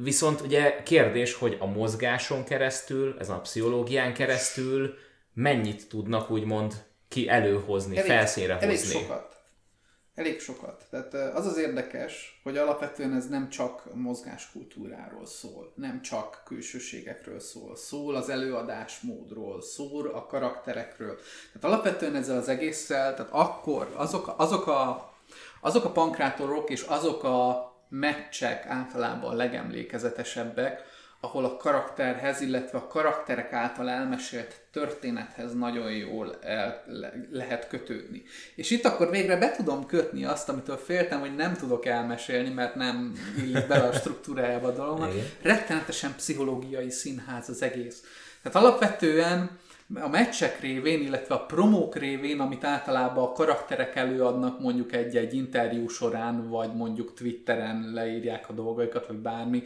Viszont 0.00 0.40
ugye 0.40 0.82
kérdés, 0.82 1.34
hogy 1.34 1.56
a 1.60 1.66
mozgáson 1.66 2.44
keresztül, 2.44 3.16
ez 3.18 3.28
a 3.28 3.40
pszichológián 3.40 4.14
keresztül 4.14 4.94
mennyit 5.34 5.88
tudnak 5.88 6.30
úgymond 6.30 6.74
ki 7.08 7.28
előhozni, 7.28 7.96
elég, 7.96 8.10
felszínre 8.10 8.52
hozni. 8.52 8.68
Elég 8.68 8.80
sokat. 8.80 9.27
Elég 10.18 10.40
sokat. 10.40 10.86
Tehát 10.90 11.14
az 11.14 11.46
az 11.46 11.58
érdekes, 11.58 12.40
hogy 12.42 12.56
alapvetően 12.56 13.14
ez 13.14 13.28
nem 13.28 13.48
csak 13.48 13.94
mozgáskultúráról 13.94 15.26
szól, 15.26 15.72
nem 15.74 16.02
csak 16.02 16.42
külsőségekről 16.44 17.40
szól, 17.40 17.76
szól 17.76 18.14
az 18.14 18.28
előadásmódról, 18.28 19.62
szól 19.62 20.06
a 20.08 20.26
karakterekről. 20.26 21.18
Tehát 21.52 21.74
alapvetően 21.74 22.14
ezzel 22.14 22.36
az 22.36 22.48
egésszel, 22.48 23.14
tehát 23.14 23.32
akkor 23.32 23.92
azok, 23.96 24.34
azok 24.36 24.66
a 24.66 25.12
azok 25.60 25.84
a 25.84 25.90
pankrátorok 25.90 26.70
és 26.70 26.82
azok 26.82 27.24
a 27.24 27.72
meccsek 27.88 28.66
általában 28.66 29.30
a 29.30 29.36
legemlékezetesebbek, 29.36 30.82
ahol 31.20 31.44
a 31.44 31.56
karakterhez, 31.56 32.40
illetve 32.40 32.78
a 32.78 32.86
karakterek 32.86 33.52
által 33.52 33.90
elmesélt 33.90 34.60
történethez 34.70 35.54
nagyon 35.54 35.90
jól 35.90 36.38
el, 36.42 36.84
le, 36.86 37.12
lehet 37.30 37.68
kötődni. 37.68 38.22
És 38.54 38.70
itt 38.70 38.84
akkor 38.84 39.10
végre 39.10 39.36
be 39.36 39.50
tudom 39.50 39.86
kötni 39.86 40.24
azt, 40.24 40.48
amitől 40.48 40.76
féltem, 40.76 41.20
hogy 41.20 41.34
nem 41.34 41.54
tudok 41.54 41.86
elmesélni, 41.86 42.48
mert 42.48 42.74
nem 42.74 43.12
illik 43.38 43.66
bele 43.66 43.88
a 43.88 43.92
struktúrájába 43.92 44.68
a 44.68 44.72
dolognak. 44.72 45.12
Rettenetesen 45.42 46.14
pszichológiai 46.16 46.90
színház 46.90 47.48
az 47.48 47.62
egész. 47.62 48.02
Tehát 48.42 48.58
alapvetően 48.58 49.58
a 49.94 50.08
meccsek 50.08 50.60
révén, 50.60 51.00
illetve 51.00 51.34
a 51.34 51.46
promók 51.46 51.96
révén, 51.96 52.40
amit 52.40 52.64
általában 52.64 53.24
a 53.24 53.32
karakterek 53.32 53.96
előadnak 53.96 54.60
mondjuk 54.60 54.92
egy-egy 54.92 55.34
interjú 55.34 55.88
során, 55.88 56.48
vagy 56.48 56.74
mondjuk 56.74 57.14
Twitteren 57.14 57.90
leírják 57.94 58.48
a 58.48 58.52
dolgaikat, 58.52 59.06
vagy 59.06 59.16
bármi, 59.16 59.62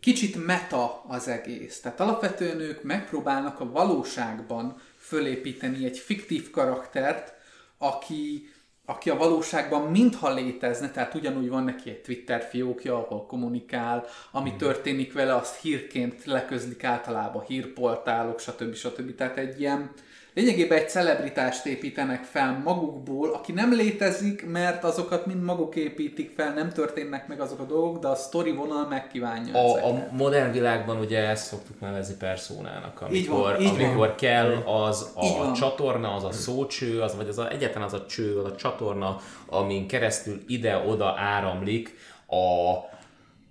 kicsit 0.00 0.46
meta 0.46 1.04
az 1.06 1.28
egész. 1.28 1.80
Tehát 1.80 2.00
alapvetően 2.00 2.60
ők 2.60 2.82
megpróbálnak 2.82 3.60
a 3.60 3.70
valóságban 3.70 4.80
fölépíteni 4.98 5.84
egy 5.84 5.98
fiktív 5.98 6.50
karaktert, 6.50 7.34
aki 7.78 8.50
aki 8.88 9.10
a 9.10 9.16
valóságban 9.16 9.90
mintha 9.90 10.34
létezne, 10.34 10.90
tehát 10.90 11.14
ugyanúgy 11.14 11.48
van 11.48 11.64
neki 11.64 11.90
egy 11.90 12.00
Twitter 12.00 12.42
fiókja, 12.42 12.96
ahol 12.96 13.26
kommunikál, 13.26 14.04
ami 14.30 14.50
mm. 14.50 14.56
történik 14.56 15.12
vele, 15.12 15.34
azt 15.34 15.60
hírként 15.60 16.24
leközlik 16.24 16.84
általában 16.84 17.44
hírportálok, 17.46 18.40
stb. 18.40 18.74
stb. 18.74 19.14
Tehát 19.14 19.36
egy 19.36 19.60
ilyen 19.60 19.90
lényegében 20.36 20.78
egy 20.78 20.88
celebritást 20.88 21.66
építenek 21.66 22.24
fel 22.24 22.60
magukból, 22.64 23.32
aki 23.32 23.52
nem 23.52 23.72
létezik, 23.72 24.46
mert 24.46 24.84
azokat 24.84 25.26
mind 25.26 25.42
maguk 25.42 25.76
építik 25.76 26.32
fel, 26.36 26.52
nem 26.54 26.72
történnek 26.72 27.28
meg 27.28 27.40
azok 27.40 27.60
a 27.60 27.64
dolgok, 27.64 27.98
de 27.98 28.08
a 28.08 28.14
sztori 28.14 28.52
vonal 28.52 28.86
megkívánja 28.86 29.54
a, 29.54 29.88
a 29.88 30.08
modern 30.12 30.52
világban 30.52 30.98
ugye 30.98 31.18
ezt 31.18 31.46
szoktuk 31.46 31.80
nevezni 31.80 32.14
personának, 32.14 33.00
amikor, 33.00 33.16
így 33.16 33.28
van, 33.28 33.60
így 33.60 33.68
amikor 33.68 34.06
van. 34.06 34.16
kell 34.16 34.52
az 34.54 35.10
a 35.14 35.24
így 35.24 35.52
csatorna, 35.52 36.14
az 36.14 36.24
a 36.24 36.32
szócső, 36.32 37.00
az, 37.00 37.16
vagy 37.16 37.28
az 37.28 37.38
a, 37.38 37.50
egyetlen 37.50 37.82
az 37.82 37.92
a 37.92 38.06
cső, 38.06 38.38
az 38.38 38.44
a 38.44 38.56
csatorna, 38.56 39.20
amin 39.46 39.88
keresztül 39.88 40.42
ide-oda 40.46 41.14
áramlik 41.18 41.94
a 42.26 42.74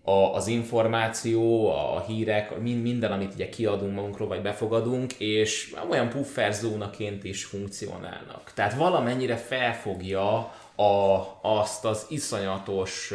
a, 0.05 0.33
az 0.35 0.47
információ, 0.47 1.69
a 1.71 2.03
hírek, 2.07 2.59
mind, 2.59 2.81
minden, 2.81 3.11
amit 3.11 3.33
ugye 3.33 3.49
kiadunk 3.49 3.95
magunkról, 3.95 4.27
vagy 4.27 4.41
befogadunk, 4.41 5.13
és 5.13 5.75
olyan 5.89 6.09
pufferzónaként 6.09 7.23
is 7.23 7.45
funkcionálnak. 7.45 8.51
Tehát 8.53 8.73
valamennyire 8.73 9.35
felfogja 9.35 10.37
a, 10.75 11.23
azt 11.41 11.85
az 11.85 12.05
iszonyatos, 12.09 13.13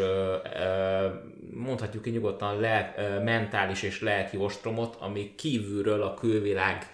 mondhatjuk 1.54 2.02
ki 2.02 2.10
nyugodtan, 2.10 2.60
le, 2.60 2.94
mentális 3.24 3.82
és 3.82 4.00
lelki 4.00 4.36
ostromot, 4.36 4.96
ami 5.00 5.34
kívülről 5.36 6.02
a 6.02 6.14
külvilág 6.14 6.86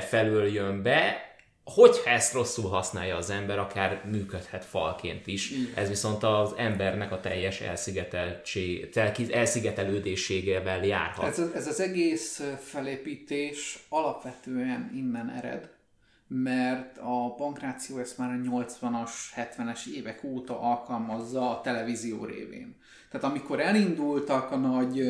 felől 0.00 0.46
jön 0.46 0.82
be, 0.82 1.31
hogyha 1.74 2.10
ezt 2.10 2.32
rosszul 2.32 2.68
használja 2.68 3.16
az 3.16 3.30
ember, 3.30 3.58
akár 3.58 4.02
működhet 4.10 4.64
falként 4.64 5.26
is. 5.26 5.52
Ez 5.74 5.88
viszont 5.88 6.22
az 6.22 6.52
embernek 6.56 7.12
a 7.12 7.20
teljes 7.20 7.60
elszigetelődéségevel 9.30 10.84
járhat. 10.84 11.26
Ez, 11.26 11.38
ez 11.54 11.66
az 11.66 11.80
egész 11.80 12.42
felépítés 12.58 13.78
alapvetően 13.88 14.90
innen 14.94 15.30
ered, 15.30 15.70
mert 16.26 16.98
a 16.98 17.34
pankráció 17.34 17.98
ezt 17.98 18.18
már 18.18 18.30
a 18.30 18.48
80-as, 18.50 19.10
70-es 19.36 19.86
évek 19.94 20.24
óta 20.24 20.60
alkalmazza 20.60 21.50
a 21.50 21.60
televízió 21.60 22.24
révén. 22.24 22.76
Tehát 23.12 23.26
amikor 23.26 23.60
elindultak 23.60 24.50
a 24.50 24.56
nagy 24.56 25.02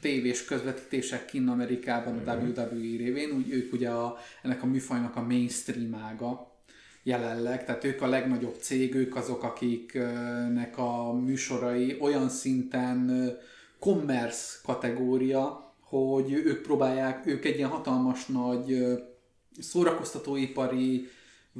tévés 0.00 0.44
közvetítések 0.44 1.24
kinn 1.24 1.48
Amerikában 1.48 2.18
a 2.26 2.34
mhm. 2.34 2.48
WWE 2.48 2.96
révén, 2.96 3.30
úgy 3.30 3.50
ők 3.50 3.72
ugye 3.72 3.88
a, 3.88 4.16
ennek 4.42 4.62
a 4.62 4.66
műfajnak 4.66 5.16
a 5.16 5.22
mainstream 5.22 5.94
ága 5.94 6.54
jelenleg, 7.02 7.64
tehát 7.64 7.84
ők 7.84 8.02
a 8.02 8.06
legnagyobb 8.06 8.56
cég, 8.60 8.94
ők 8.94 9.16
azok, 9.16 9.42
akiknek 9.42 10.78
a 10.78 11.12
műsorai 11.12 11.96
olyan 12.00 12.28
szinten 12.28 13.30
commerce 13.78 14.58
kategória, 14.62 15.74
hogy 15.80 16.32
ők 16.32 16.62
próbálják, 16.62 17.26
ők 17.26 17.44
egy 17.44 17.56
ilyen 17.56 17.68
hatalmas 17.68 18.26
nagy 18.26 18.84
szórakoztatóipari 19.58 21.08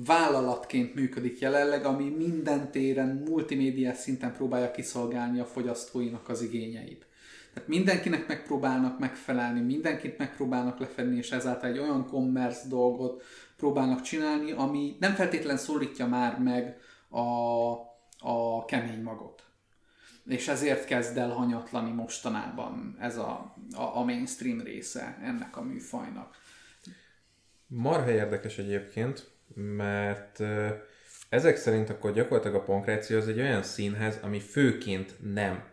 vállalatként 0.04 0.94
működik 0.94 1.38
jelenleg, 1.38 1.84
ami 1.84 2.08
minden 2.08 2.70
téren, 2.70 3.22
multimédiás 3.28 3.96
szinten 3.96 4.32
próbálja 4.32 4.70
kiszolgálni 4.70 5.40
a 5.40 5.44
fogyasztóinak 5.44 6.28
az 6.28 6.42
igényeit. 6.42 7.06
Tehát 7.54 7.68
mindenkinek 7.68 8.28
megpróbálnak 8.28 8.98
megfelelni, 8.98 9.60
mindenkit 9.60 10.18
megpróbálnak 10.18 10.78
lefedni, 10.78 11.16
és 11.16 11.30
ezáltal 11.30 11.70
egy 11.70 11.78
olyan 11.78 12.06
commerce 12.06 12.68
dolgot 12.68 13.22
próbálnak 13.56 14.00
csinálni, 14.00 14.52
ami 14.52 14.96
nem 15.00 15.14
feltétlen 15.14 15.56
szólítja 15.56 16.06
már 16.06 16.38
meg 16.38 16.76
a, 17.08 17.20
a 18.18 18.64
kemény 18.64 19.02
magot. 19.02 19.42
És 20.26 20.48
ezért 20.48 20.84
kezd 20.84 21.16
el 21.16 21.30
hanyatlani 21.30 21.90
mostanában 21.90 22.96
ez 23.00 23.16
a, 23.16 23.54
a, 23.76 23.96
a 23.96 24.04
mainstream 24.04 24.60
része 24.60 25.18
ennek 25.22 25.56
a 25.56 25.62
műfajnak. 25.62 26.36
Marha 27.66 28.10
érdekes 28.10 28.58
egyébként, 28.58 29.35
mert 29.54 30.42
ezek 31.28 31.56
szerint 31.56 31.90
akkor 31.90 32.12
gyakorlatilag 32.12 32.56
a 32.56 32.64
pankráció 32.64 33.18
az 33.18 33.28
egy 33.28 33.40
olyan 33.40 33.62
színház, 33.62 34.18
ami 34.22 34.40
főként 34.40 35.14
nem 35.34 35.64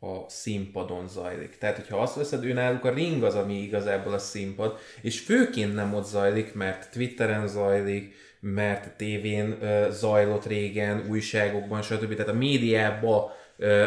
a 0.00 0.28
színpadon 0.28 1.08
zajlik. 1.08 1.58
Tehát, 1.58 1.76
hogyha 1.76 2.00
azt 2.00 2.14
veszed, 2.14 2.44
ő 2.44 2.52
náluk 2.52 2.84
a 2.84 2.94
ring 2.94 3.22
az, 3.22 3.34
ami 3.34 3.62
igazából 3.62 4.12
a 4.12 4.18
színpad, 4.18 4.78
és 5.00 5.20
főként 5.20 5.74
nem 5.74 5.94
ott 5.94 6.06
zajlik, 6.06 6.54
mert 6.54 6.90
Twitteren 6.90 7.48
zajlik, 7.48 8.14
mert 8.40 8.96
tévén 8.96 9.58
zajlott 9.90 10.46
régen, 10.46 11.06
újságokban, 11.08 11.82
stb. 11.82 12.14
Tehát 12.14 12.32
a 12.32 12.36
médiába 12.36 13.32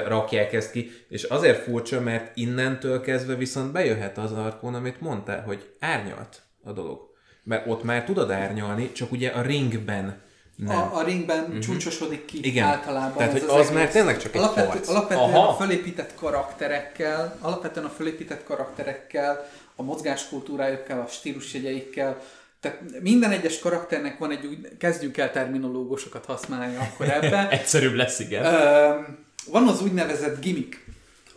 rakják 0.05 0.53
ezt 0.53 0.71
ki, 0.71 0.91
és 1.09 1.23
azért 1.23 1.63
furcsa, 1.63 2.01
mert 2.01 2.37
innentől 2.37 3.01
kezdve 3.01 3.35
viszont 3.35 3.71
bejöhet 3.71 4.17
az 4.17 4.31
arkon, 4.31 4.73
amit 4.73 5.01
mondtál, 5.01 5.41
hogy 5.41 5.75
árnyalt 5.79 6.41
a 6.63 6.71
dolog 6.71 7.12
mert 7.43 7.67
ott 7.67 7.83
már 7.83 8.03
tudod 8.03 8.31
árnyalni, 8.31 8.91
csak 8.91 9.11
ugye 9.11 9.29
a 9.29 9.41
ringben 9.41 10.21
A, 10.67 10.73
a 10.73 11.03
ringben 11.03 11.43
uh-huh. 11.43 11.59
csúcsosodik 11.59 12.25
ki 12.25 12.39
Igen. 12.41 12.67
általában. 12.67 13.17
Tehát, 13.17 13.33
ez 13.33 13.39
hogy 13.39 13.49
az 13.49 13.55
egész. 13.55 13.71
már 13.71 13.89
tényleg 13.89 14.17
csak 14.17 14.35
egy 14.35 14.41
Alapvető, 14.41 14.67
harc. 14.67 14.89
Alapvetően 14.89 15.29
Aha. 15.29 15.47
a 15.47 15.53
fölépített 15.53 16.15
karakterekkel, 16.15 17.37
alapvetően 17.39 17.85
a 17.85 17.89
fölépített 17.89 18.43
karakterekkel, 18.43 19.49
a 19.75 19.83
mozgáskultúrájukkal, 19.83 20.99
a 20.99 21.07
stílusjegyeikkel, 21.07 22.21
tehát 22.59 22.81
minden 23.01 23.31
egyes 23.31 23.59
karakternek 23.59 24.17
van 24.17 24.31
egy 24.31 24.45
úgy, 24.45 24.77
kezdjünk 24.77 25.17
el 25.17 25.31
terminológusokat 25.31 26.25
használni 26.25 26.75
akkor 26.75 27.09
ebben. 27.09 27.49
Egyszerűbb 27.59 27.93
lesz, 27.93 28.19
igen. 28.19 28.45
Öm, 28.45 29.17
van 29.51 29.67
az 29.67 29.81
úgynevezett 29.81 30.41
gimmick. 30.41 30.82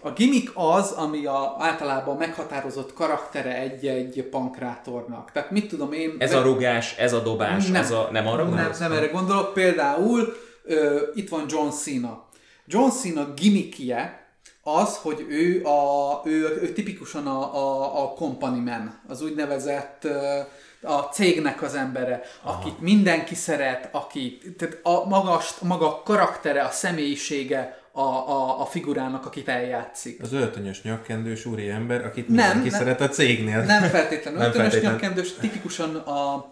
A 0.06 0.12
gimmick 0.12 0.50
az, 0.54 0.90
ami 0.90 1.24
a, 1.24 1.56
általában 1.58 2.16
meghatározott 2.16 2.92
karaktere 2.92 3.56
egy-egy 3.60 4.28
pankrátornak. 4.30 5.32
Tehát 5.32 5.50
mit 5.50 5.68
tudom 5.68 5.92
én... 5.92 6.14
Ez 6.18 6.34
a 6.34 6.42
rugás, 6.42 6.96
ez 6.98 7.12
a 7.12 7.20
dobás, 7.20 7.66
nem, 7.66 7.82
ez 7.82 7.90
a... 7.90 8.08
Nem 8.12 8.26
arra 8.26 8.44
nem, 8.44 8.70
nem 8.78 8.92
erre 8.92 9.06
gondolok. 9.06 9.52
Például 9.52 10.36
ö, 10.64 11.00
itt 11.14 11.28
van 11.28 11.44
John 11.48 11.68
Cena. 11.68 12.24
John 12.66 12.88
Cena 12.88 13.32
gimmickje 13.34 14.26
az, 14.62 14.96
hogy 14.96 15.26
ő, 15.28 15.64
a, 15.64 16.20
ő, 16.24 16.58
ő 16.62 16.72
tipikusan 16.72 17.26
a, 17.26 17.54
a, 17.54 18.02
a 18.02 18.12
company 18.12 18.62
man, 18.62 19.00
az 19.08 19.22
úgynevezett 19.22 20.04
ö, 20.04 20.40
a 20.82 20.98
cégnek 20.98 21.62
az 21.62 21.74
embere, 21.74 22.22
Aha. 22.42 22.58
akit 22.58 22.80
mindenki 22.80 23.34
szeret, 23.34 23.88
aki, 23.92 24.38
tehát 24.58 24.78
a 24.82 25.08
magas, 25.08 25.54
maga 25.58 26.02
karaktere, 26.04 26.62
a 26.62 26.70
személyisége 26.70 27.84
a, 27.96 28.30
a, 28.30 28.60
a 28.60 28.64
figurának, 28.64 29.26
akit 29.26 29.48
eljátszik. 29.48 30.22
Az 30.22 30.32
öltönyös 30.32 30.82
nyakkendős 30.82 31.44
úri 31.44 31.68
ember, 31.68 32.04
akit 32.04 32.28
Nem, 32.28 32.36
mindenki 32.36 32.68
nem. 32.68 32.78
szeret 32.78 33.00
a 33.00 33.08
cégnél. 33.08 33.62
Nem 33.62 33.82
feltétlenül 33.82 34.38
Nem 34.38 34.46
öltönyös 34.48 34.70
feltétlen. 34.70 34.92
nyakkendős, 34.92 35.32
tipikusan 35.32 35.94
a, 35.96 36.48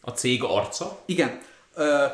A 0.00 0.10
cég 0.10 0.42
arca? 0.42 0.98
Igen. 1.04 1.38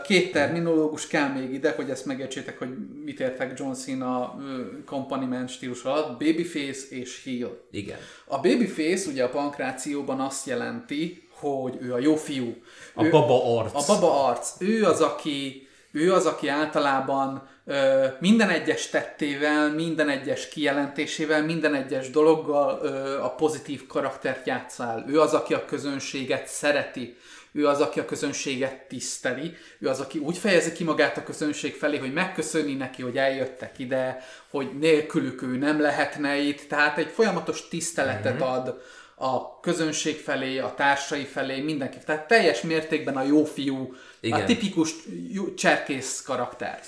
Két 0.06 0.32
terminológus 0.32 1.06
kell 1.06 1.28
még 1.28 1.52
ide, 1.52 1.72
hogy 1.76 1.90
ezt 1.90 2.06
megértsétek, 2.06 2.58
hogy 2.58 2.68
mit 3.04 3.20
értek 3.20 3.58
John 3.58 3.72
Cena 3.72 4.34
company 4.86 5.26
man 5.28 5.46
stílus 5.46 5.82
alatt. 5.82 6.10
Babyface 6.18 6.86
és 6.90 7.22
heel. 7.24 7.60
Igen. 7.70 7.98
A 8.24 8.36
babyface 8.40 9.10
ugye 9.10 9.24
a 9.24 9.28
pankrációban 9.28 10.20
azt 10.20 10.46
jelenti, 10.46 11.28
hogy 11.30 11.78
ő 11.80 11.92
a 11.92 11.98
jó 11.98 12.16
fiú. 12.16 12.54
A 12.94 13.04
ő, 13.04 13.10
baba 13.10 13.58
arc. 13.58 13.74
a 13.74 13.94
baba 13.94 14.26
arc. 14.26 14.50
Ő 14.58 14.84
az, 14.84 15.00
aki, 15.00 15.68
ő 15.92 16.12
az, 16.12 16.26
aki 16.26 16.48
általában 16.48 17.48
ö, 17.66 18.06
minden 18.20 18.48
egyes 18.48 18.88
tettével, 18.88 19.74
minden 19.74 20.08
egyes 20.08 20.48
kijelentésével, 20.48 21.44
minden 21.44 21.74
egyes 21.74 22.10
dologgal 22.10 22.80
ö, 22.82 23.20
a 23.22 23.30
pozitív 23.30 23.86
karaktert 23.86 24.46
játszál. 24.46 25.04
Ő 25.08 25.20
az, 25.20 25.34
aki 25.34 25.54
a 25.54 25.64
közönséget 25.64 26.46
szereti. 26.46 27.16
Ő 27.52 27.66
az, 27.66 27.80
aki 27.80 28.00
a 28.00 28.04
közönséget 28.04 28.88
tiszteli. 28.88 29.56
Ő 29.78 29.88
az, 29.88 30.00
aki 30.00 30.18
úgy 30.18 30.38
fejezi 30.38 30.72
ki 30.72 30.84
magát 30.84 31.16
a 31.16 31.22
közönség 31.22 31.74
felé, 31.74 31.98
hogy 31.98 32.12
megköszöni 32.12 32.74
neki, 32.74 33.02
hogy 33.02 33.16
eljöttek 33.16 33.78
ide, 33.78 34.24
hogy 34.50 34.78
nélkülük 34.78 35.42
ő 35.42 35.56
nem 35.56 35.80
lehetne 35.80 36.36
itt. 36.36 36.68
Tehát 36.68 36.98
egy 36.98 37.10
folyamatos 37.14 37.68
tiszteletet 37.68 38.40
ad 38.40 38.82
a 39.14 39.60
közönség 39.60 40.16
felé, 40.16 40.58
a 40.58 40.74
társai 40.76 41.24
felé, 41.24 41.60
mindenki. 41.60 41.98
Tehát 42.06 42.26
teljes 42.26 42.60
mértékben 42.60 43.16
a 43.16 43.22
jó 43.22 43.44
fiú, 43.44 43.94
Igen. 44.20 44.40
a 44.40 44.44
tipikus 44.44 44.94
cserkész 45.56 46.22
karakter. 46.22 46.80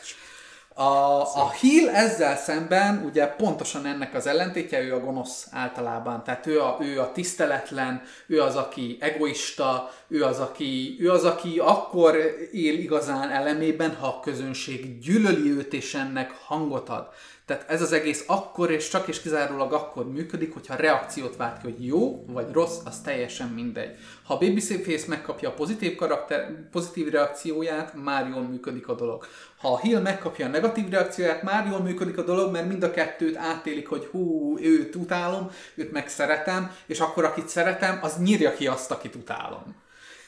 A, 0.78 1.21
a 1.21 1.50
Hill 1.61 1.88
ezzel 1.88 2.37
szemben 2.37 3.02
ugye 3.04 3.26
pontosan 3.26 3.87
ennek 3.87 4.14
az 4.14 4.26
ellentétje, 4.26 4.83
ő 4.83 4.95
a 4.95 5.00
gonosz 5.00 5.47
általában. 5.50 6.25
Tehát 6.25 6.47
ő 6.47 6.61
a, 6.61 6.78
ő 6.80 7.00
a 7.00 7.12
tiszteletlen, 7.12 8.02
ő 8.26 8.40
az, 8.40 8.56
aki 8.56 8.97
egoista, 9.00 9.90
ő 10.09 10.25
az, 10.25 10.40
aki, 10.40 10.97
ő 11.00 11.11
az, 11.11 11.25
aki 11.25 11.59
akkor 11.59 12.16
él 12.52 12.78
igazán 12.78 13.30
elemében, 13.30 13.95
ha 13.95 14.06
a 14.06 14.21
közönség 14.21 14.99
gyűlöli 14.99 15.50
őt 15.50 15.73
és 15.73 15.95
ennek 15.95 16.30
hangot 16.47 16.88
ad. 16.88 17.09
Tehát 17.46 17.70
ez 17.70 17.82
az 17.82 17.92
egész 17.92 18.24
akkor 18.26 18.70
és 18.70 18.88
csak 18.88 19.08
és 19.08 19.20
kizárólag 19.20 19.72
akkor 19.72 20.12
működik, 20.12 20.52
hogyha 20.52 20.76
reakciót 20.76 21.36
vált 21.36 21.60
ki, 21.60 21.72
hogy 21.72 21.86
jó 21.86 22.24
vagy 22.26 22.52
rossz, 22.52 22.76
az 22.84 23.00
teljesen 23.00 23.48
mindegy. 23.48 23.96
Ha 24.22 24.34
a 24.34 24.38
Babyface 24.38 25.04
megkapja 25.08 25.48
a 25.48 25.52
pozitív, 25.52 25.94
karakter, 25.94 26.68
pozitív 26.71 27.10
reakcióját, 27.10 27.94
már 28.04 28.28
jól 28.28 28.42
működik 28.42 28.88
a 28.88 28.94
dolog. 28.94 29.26
Ha 29.56 29.73
a 29.73 29.78
Hill 29.78 30.00
megkapja 30.00 30.47
a 30.47 30.49
negatív 30.49 30.88
reakcióját, 30.88 31.42
már 31.42 31.66
jól 31.66 31.80
működik 31.80 32.18
a 32.18 32.23
dolog, 32.23 32.52
mert 32.52 32.68
mind 32.68 32.82
a 32.82 32.90
kettőt 32.90 33.36
átélik, 33.36 33.88
hogy 33.88 34.08
hú, 34.10 34.56
őt 34.60 34.94
utálom, 34.94 35.50
őt 35.75 35.92
meg 35.92 36.08
szeretem, 36.08 36.76
és 36.86 37.00
akkor 37.00 37.25
akit 37.25 37.49
szeretem, 37.49 37.99
az 38.02 38.16
nyírja 38.18 38.54
ki 38.54 38.66
azt, 38.66 38.90
akit 38.90 39.14
utálom. 39.14 39.75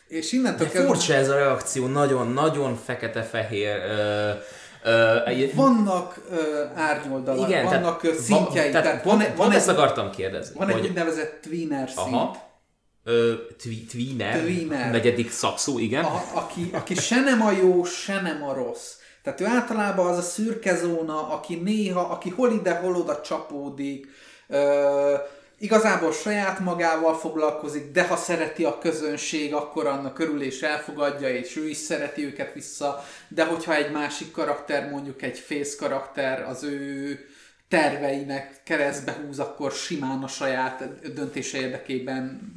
És 0.09 0.33
innentől 0.33 0.69
De 0.73 0.85
furcsa 0.85 1.14
ez 1.14 1.29
a 1.29 1.35
reakció, 1.35 1.87
nagyon-nagyon 1.87 2.77
fekete-fehér. 2.77 3.77
Ö, 3.77 4.31
egy- 5.24 5.55
Vannak 5.55 6.20
ö, 6.31 6.64
árnyoldalak, 6.74 7.48
igen, 7.48 7.64
vannak 7.64 8.01
tehát, 8.01 8.16
szintjei. 8.18 8.72
va- 8.72 8.83
tehát 8.83 9.05
van, 9.05 9.18
van, 9.18 9.27
van 9.37 9.53
ezt 9.53 9.68
akartam 9.68 10.11
kérdezni. 10.11 10.59
Van 10.59 10.68
egy 10.68 10.81
úgynevezett 10.87 11.40
tweener 11.42 11.88
szint, 11.88 11.98
aha, 12.14 12.37
ö, 13.05 13.33
tweener, 13.90 14.40
Tweener. 14.40 14.90
negyedik 14.90 15.31
szakszó, 15.31 15.79
igen. 15.79 16.05
a, 16.05 16.22
aki, 16.35 16.70
aki 16.72 16.94
se 16.94 17.20
nem 17.20 17.42
a 17.42 17.51
jó, 17.51 17.85
se 17.85 18.20
nem 18.20 18.42
a 18.44 18.53
rossz. 18.55 18.92
Tehát 19.22 19.40
ő 19.40 19.46
általában 19.46 20.07
az 20.07 20.18
a 20.18 20.22
szürke 20.22 20.77
zóna, 20.77 21.29
aki 21.29 21.55
néha, 21.55 22.01
aki 22.01 22.31
hol 22.31 22.53
ide, 22.53 22.74
hol 22.74 22.94
oda 22.94 23.20
csapódik, 23.20 24.07
ö, 24.48 25.14
igazából 25.59 26.12
saját 26.12 26.59
magával 26.59 27.14
foglalkozik, 27.14 27.92
de 27.92 28.07
ha 28.07 28.16
szereti 28.16 28.64
a 28.64 28.79
közönség, 28.79 29.55
akkor 29.55 29.87
annak 29.87 30.14
körül 30.14 30.42
és 30.42 30.62
elfogadja, 30.62 31.29
és 31.29 31.57
ő 31.57 31.68
is 31.68 31.77
szereti 31.77 32.25
őket 32.25 32.55
vissza, 32.55 33.05
de 33.29 33.44
hogyha 33.44 33.75
egy 33.75 33.90
másik 33.90 34.31
karakter, 34.31 34.90
mondjuk 34.90 35.23
egy 35.23 35.38
face 35.38 35.77
karakter, 35.79 36.42
az 36.42 36.62
ő 36.62 37.18
terveinek 37.68 38.61
keresztbe 38.64 39.12
húz, 39.12 39.38
akkor 39.38 39.73
simán 39.73 40.23
a 40.23 40.29
saját 40.29 41.12
döntése 41.14 41.59
érdekében, 41.59 42.53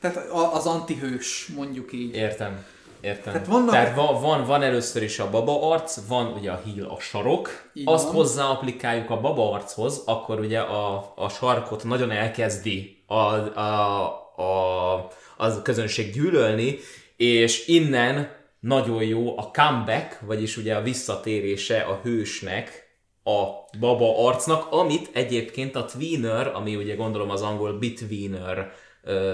tehát 0.00 0.16
az 0.30 0.66
antihős, 0.66 1.46
mondjuk 1.54 1.92
így. 1.92 2.14
Értem. 2.14 2.64
Értem. 3.02 3.32
Tehát 3.32 3.46
vannak- 3.46 3.70
Tehát 3.70 3.96
van, 3.96 4.20
van, 4.20 4.44
van 4.44 4.62
először 4.62 5.02
is 5.02 5.18
a 5.18 5.30
baba 5.30 5.70
arc, 5.70 6.06
van 6.08 6.26
ugye 6.26 6.50
a 6.50 6.60
híl 6.64 6.84
a 6.84 7.00
sarok, 7.00 7.70
Így 7.74 7.88
azt 7.88 8.04
van. 8.04 8.14
hozzáaplikáljuk 8.14 9.10
a 9.10 9.20
baba 9.20 9.52
archoz, 9.52 10.02
akkor 10.06 10.38
ugye 10.40 10.58
a, 10.60 11.12
a 11.16 11.28
sarkot 11.28 11.84
nagyon 11.84 12.10
elkezdi 12.10 13.04
a, 13.06 13.14
a, 13.14 14.02
a, 14.36 14.94
a 15.36 15.62
közönség 15.62 16.12
gyűlölni, 16.12 16.78
és 17.16 17.66
innen 17.66 18.30
nagyon 18.60 19.02
jó 19.02 19.38
a 19.38 19.50
comeback, 19.52 20.18
vagyis 20.20 20.56
ugye 20.56 20.74
a 20.74 20.82
visszatérése 20.82 21.80
a 21.80 22.00
hősnek, 22.02 22.90
a 23.24 23.44
baba 23.78 24.26
arcnak, 24.26 24.72
amit 24.72 25.10
egyébként 25.12 25.76
a 25.76 25.84
tweener, 25.84 26.50
ami 26.54 26.76
ugye 26.76 26.94
gondolom 26.94 27.30
az 27.30 27.42
angol 27.42 27.78
betweener 27.78 28.72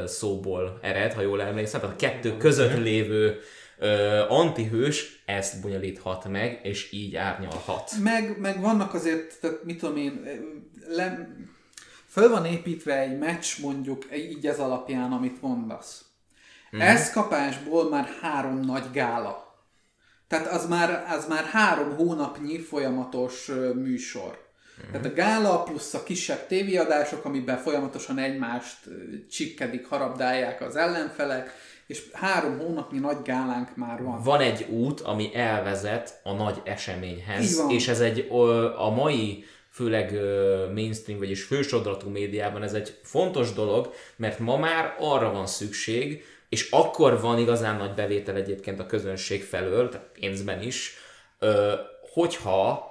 szóból 0.07 0.78
ered, 0.83 1.12
ha 1.12 1.20
jól 1.20 1.42
emlékszem, 1.42 1.81
tehát 1.81 1.94
a 1.94 1.98
kettő 1.98 2.37
között 2.37 2.76
lévő 2.78 3.38
ö, 3.79 4.25
antihős 4.29 5.23
ezt 5.27 5.61
bonyolíthat 5.61 6.29
meg, 6.29 6.61
és 6.62 6.93
így 6.93 7.17
árnyalhat. 7.17 7.91
Meg, 8.03 8.38
meg 8.38 8.61
vannak 8.61 8.95
azért, 8.95 9.41
tehát 9.41 9.64
mit 9.64 9.79
tudom 9.79 9.97
én, 9.97 10.23
le, 10.88 11.29
föl 12.09 12.29
van 12.29 12.45
építve 12.45 12.99
egy 12.99 13.19
meccs 13.19 13.61
mondjuk 13.61 14.07
így 14.14 14.47
ez 14.47 14.59
alapján, 14.59 15.12
amit 15.12 15.43
mondasz. 15.43 16.05
Mm. 16.77 16.81
Ez 16.81 17.11
kapásból 17.11 17.88
már 17.88 18.09
három 18.21 18.61
nagy 18.61 18.91
gála. 18.93 19.47
Tehát 20.29 20.47
az 20.47 20.67
már, 20.67 21.05
az 21.09 21.27
már 21.27 21.45
három 21.45 21.97
hónapnyi 21.97 22.59
folyamatos 22.59 23.51
műsor. 23.75 24.47
Mm. 24.87 24.91
Tehát 24.91 25.07
a 25.07 25.12
gála 25.12 25.62
plusz 25.62 25.95
a 25.95 26.03
kisebb 26.03 26.47
tévéadások, 26.47 27.25
amiben 27.25 27.59
folyamatosan 27.59 28.19
egymást 28.19 28.87
ö, 28.87 28.93
csikkedik, 29.31 29.87
harabdálják 29.87 30.61
az 30.61 30.77
ellenfelek, 30.77 31.53
és 31.88 32.11
három 32.12 32.59
hónapnyi 32.59 32.98
nagy 32.98 33.22
gálánk 33.22 33.77
már 33.77 34.03
van. 34.03 34.22
Van 34.22 34.40
egy 34.40 34.66
út, 34.70 35.01
ami 35.01 35.35
elvezet 35.35 36.20
a 36.22 36.33
nagy 36.33 36.61
eseményhez, 36.64 37.64
és 37.68 37.88
ez 37.88 38.01
egy 38.01 38.29
a 38.77 38.90
mai 38.90 39.44
főleg 39.70 40.12
mainstream, 40.74 41.18
vagyis 41.18 41.44
fősodratú 41.44 42.09
médiában 42.09 42.62
ez 42.62 42.72
egy 42.74 42.98
fontos 43.03 43.53
dolog, 43.53 43.92
mert 44.16 44.38
ma 44.38 44.57
már 44.57 44.96
arra 44.98 45.33
van 45.33 45.46
szükség, 45.46 46.24
és 46.48 46.70
akkor 46.70 47.20
van 47.20 47.38
igazán 47.38 47.77
nagy 47.77 47.94
bevétel 47.94 48.37
egyébként 48.37 48.81
a 48.81 48.87
közönség 48.87 49.42
felől, 49.42 49.88
tehát 49.88 50.07
pénzben 50.12 50.62
is, 50.62 50.94
hogyha 52.12 52.87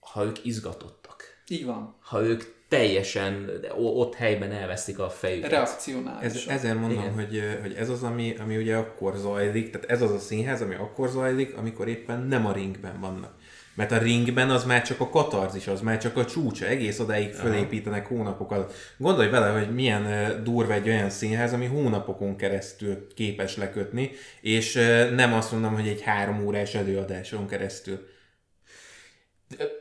ha 0.00 0.24
ők 0.24 0.44
izgatottak. 0.44 1.24
Így 1.48 1.64
van. 1.64 1.96
Ha 2.00 2.22
ők 2.22 2.53
teljesen 2.74 3.50
ott 3.76 4.14
helyben 4.14 4.52
elveszik 4.52 4.98
a 4.98 5.10
fejüket. 5.10 5.50
Reakcionális. 5.50 6.26
Ez, 6.26 6.44
ezért 6.48 6.78
mondom, 6.78 6.98
Igen. 6.98 7.12
hogy, 7.12 7.42
hogy 7.62 7.74
ez 7.78 7.88
az, 7.88 8.02
ami, 8.02 8.36
ami 8.40 8.56
ugye 8.56 8.76
akkor 8.76 9.16
zajlik, 9.16 9.70
tehát 9.70 9.90
ez 9.90 10.02
az 10.02 10.10
a 10.10 10.18
színház, 10.18 10.60
ami 10.60 10.74
akkor 10.74 11.08
zajlik, 11.08 11.56
amikor 11.56 11.88
éppen 11.88 12.22
nem 12.22 12.46
a 12.46 12.52
ringben 12.52 13.00
vannak. 13.00 13.34
Mert 13.74 13.92
a 13.92 13.98
ringben 13.98 14.50
az 14.50 14.64
már 14.64 14.82
csak 14.82 15.00
a 15.00 15.08
katarzis, 15.08 15.66
az 15.66 15.80
már 15.80 15.98
csak 15.98 16.16
a 16.16 16.24
csúcsa, 16.24 16.66
egész 16.66 16.98
odáig 16.98 17.32
fölépítenek 17.32 18.06
hónapokat. 18.06 18.74
Gondolj 18.96 19.28
vele, 19.28 19.58
hogy 19.58 19.74
milyen 19.74 20.34
durva 20.44 20.72
egy 20.72 20.88
olyan 20.88 21.10
színház, 21.10 21.52
ami 21.52 21.66
hónapokon 21.66 22.36
keresztül 22.36 23.06
képes 23.14 23.56
lekötni, 23.56 24.10
és 24.40 24.74
nem 25.14 25.32
azt 25.32 25.52
mondom, 25.52 25.74
hogy 25.74 25.88
egy 25.88 26.02
három 26.02 26.46
órás 26.46 26.74
előadáson 26.74 27.46
keresztül. 27.46 28.06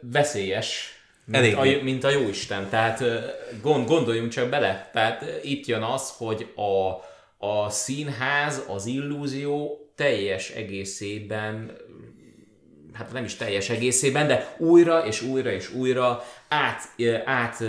veszélyes, 0.01 1.02
mint 1.25 1.53
a, 1.53 1.63
mint 1.83 2.03
a 2.03 2.09
jóisten. 2.09 2.69
Tehát 2.69 3.03
gond, 3.61 3.87
gondoljunk 3.87 4.31
csak 4.31 4.49
bele. 4.49 4.89
Tehát 4.93 5.25
itt 5.43 5.65
jön 5.65 5.81
az, 5.81 6.13
hogy 6.17 6.51
a, 6.55 6.89
a 7.47 7.69
színház, 7.69 8.63
az 8.67 8.85
illúzió 8.85 9.77
teljes 9.95 10.49
egészében 10.49 11.71
hát 12.93 13.13
nem 13.13 13.23
is 13.23 13.35
teljes 13.35 13.69
egészében, 13.69 14.27
de 14.27 14.55
újra 14.57 15.05
és 15.05 15.21
újra 15.21 15.51
és 15.51 15.73
újra 15.73 16.23
át, 16.47 16.81
át 17.25 17.63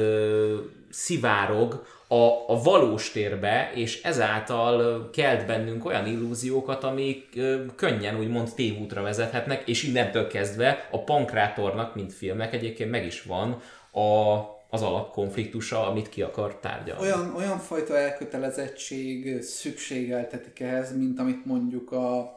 szivárog 0.95 1.87
a, 2.09 2.51
a 2.53 2.63
valós 2.63 3.11
térbe, 3.11 3.71
és 3.75 4.03
ezáltal 4.03 5.11
kelt 5.11 5.47
bennünk 5.47 5.85
olyan 5.85 6.07
illúziókat, 6.07 6.85
amik 6.85 7.29
ö, 7.35 7.65
könnyen 7.77 8.19
úgymond 8.19 8.55
tévútra 8.55 9.03
vezethetnek, 9.03 9.69
és 9.69 9.83
innentől 9.83 10.27
kezdve 10.27 10.89
a 10.91 11.05
pankrátornak, 11.05 11.95
mint 11.95 12.13
filmek 12.13 12.53
egyébként 12.53 12.91
meg 12.91 13.07
is 13.07 13.23
van 13.23 13.61
a, 13.93 14.39
az 14.71 14.83
alapkonfliktusa, 14.83 15.89
amit 15.89 16.09
ki 16.09 16.23
akar 16.23 16.57
tárgyalni. 16.57 17.03
Olyan, 17.03 17.35
olyan 17.37 17.59
fajta 17.59 17.97
elkötelezettség 17.97 19.43
szükségeltetik 19.43 20.61
ehhez, 20.61 20.97
mint 20.97 21.19
amit 21.19 21.45
mondjuk 21.45 21.93
a 21.93 22.33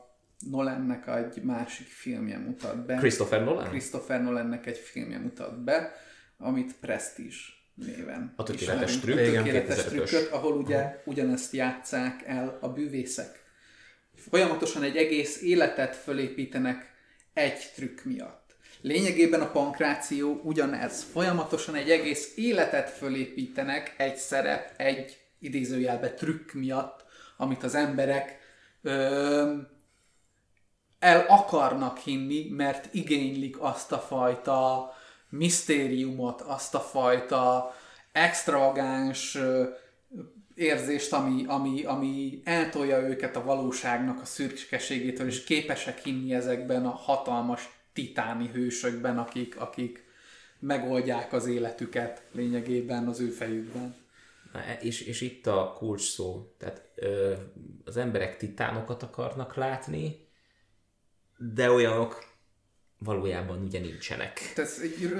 Nolannek 0.49 1.07
egy 1.07 1.43
másik 1.43 1.87
filmje 1.87 2.37
mutat 2.37 2.85
be. 2.85 2.95
Christopher 2.95 3.43
Nolan? 3.43 3.67
Christopher 3.69 4.21
Nolannek 4.21 4.65
egy 4.65 4.77
filmje 4.77 5.17
mutat 5.17 5.63
be, 5.63 5.91
amit 6.37 6.75
Prestige 6.79 7.35
néven 7.85 8.33
A 8.35 8.43
tökéletes 8.43 8.99
trükk, 8.99 9.15
tökéletes 9.15 9.77
2005-ös. 9.77 9.87
trükköt, 9.87 10.31
ahol 10.31 10.53
ugye 10.53 11.01
ugyanezt 11.05 11.53
játszák 11.53 12.23
el 12.25 12.57
a 12.61 12.69
bűvészek. 12.69 13.45
Folyamatosan 14.15 14.83
egy 14.83 14.97
egész 14.97 15.41
életet 15.41 15.95
fölépítenek 15.95 16.93
egy 17.33 17.71
trükk 17.75 18.03
miatt. 18.03 18.55
Lényegében 18.81 19.41
a 19.41 19.51
pankráció 19.51 20.41
ugyanez. 20.43 21.03
Folyamatosan 21.11 21.75
egy 21.75 21.89
egész 21.89 22.33
életet 22.35 22.89
fölépítenek 22.89 23.93
egy 23.97 24.15
szerep, 24.15 24.73
egy 24.77 25.17
idézőjelbe 25.39 26.13
trükk 26.13 26.51
miatt, 26.51 27.05
amit 27.37 27.63
az 27.63 27.75
emberek 27.75 28.39
ö, 28.81 29.53
el 30.99 31.25
akarnak 31.27 31.97
hinni, 31.97 32.49
mert 32.49 32.93
igénylik 32.93 33.59
azt 33.59 33.91
a 33.91 33.99
fajta 33.99 34.91
misztériumot, 35.29 36.41
azt 36.41 36.75
a 36.75 36.79
fajta 36.79 37.73
extravagáns 38.11 39.37
érzést, 40.55 41.13
ami, 41.13 41.45
ami, 41.47 41.83
ami 41.83 42.41
eltolja 42.43 43.07
őket 43.07 43.35
a 43.35 43.43
valóságnak 43.43 44.21
a 44.21 44.25
szürkeségétől, 44.25 45.27
és 45.27 45.43
képesek 45.43 45.99
hinni 45.99 46.33
ezekben 46.33 46.85
a 46.85 46.89
hatalmas 46.89 47.69
titáni 47.93 48.47
hősökben, 48.47 49.17
akik, 49.17 49.59
akik 49.59 50.05
megoldják 50.59 51.33
az 51.33 51.45
életüket 51.45 52.23
lényegében 52.31 53.07
az 53.07 53.19
ő 53.19 53.29
fejükben. 53.29 53.95
Na, 54.53 54.59
e- 54.59 54.77
és, 54.81 55.01
és 55.01 55.21
itt 55.21 55.47
a 55.47 55.73
kulcs 55.77 56.11
szó. 56.11 56.53
Tehát 56.57 56.91
ö, 56.95 57.33
az 57.85 57.97
emberek 57.97 58.37
titánokat 58.37 59.03
akarnak 59.03 59.55
látni, 59.55 60.27
de 61.37 61.71
olyanok 61.71 62.26
valójában 62.97 63.63
ugye 63.63 63.79
nincsenek. 63.79 64.51
Tehát 64.55 64.71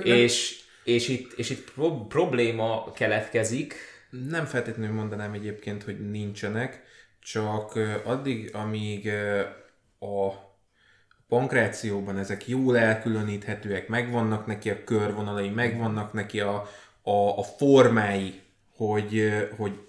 És, 0.04 0.63
és 0.84 1.08
itt, 1.08 1.32
és 1.32 1.50
itt 1.50 1.72
pro- 1.72 2.08
probléma 2.08 2.92
keletkezik, 2.92 3.76
Nem 4.30 4.46
feltétlenül 4.46 4.96
mondanám 4.96 5.34
egyébként, 5.34 5.84
hogy 5.84 6.10
nincsenek, 6.12 6.84
csak 7.20 7.80
addig, 8.04 8.56
amíg 8.56 9.10
a 10.00 10.32
pankrációban 11.28 12.18
ezek 12.18 12.48
jól 12.48 12.78
elkülöníthetőek, 12.78 13.88
megvannak 13.88 14.46
neki 14.46 14.70
a 14.70 14.84
körvonalai, 14.84 15.50
megvannak 15.50 16.13
neki 16.13 16.40
a, 16.40 16.70
a, 17.02 17.38
a 17.38 17.44
formái, 17.44 18.42
hogy, 18.76 19.32
hogy 19.58 19.80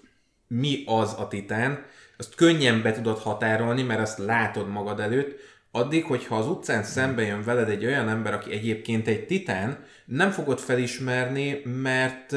mi 0.47 0.83
az 0.87 1.15
a 1.19 1.29
titán, 1.29 1.85
azt 2.17 2.35
könnyen 2.35 2.83
be 2.83 2.93
tudod 2.93 3.19
határolni, 3.19 3.83
mert 3.83 4.01
azt 4.01 4.19
látod 4.19 4.69
magad 4.69 5.01
előtt, 5.01 5.41
addig, 5.71 6.05
hogyha 6.05 6.37
az 6.37 6.47
utcán 6.47 6.83
szembe 6.83 7.23
jön 7.23 7.43
veled 7.43 7.69
egy 7.69 7.85
olyan 7.85 8.09
ember, 8.09 8.35
aki 8.35 8.53
egyébként 8.53 9.09
egy 9.09 9.27
titán, 9.27 9.85
nem 10.05 10.31
fogod 10.31 10.59
felismerni, 10.59 11.63
mert, 11.65 12.35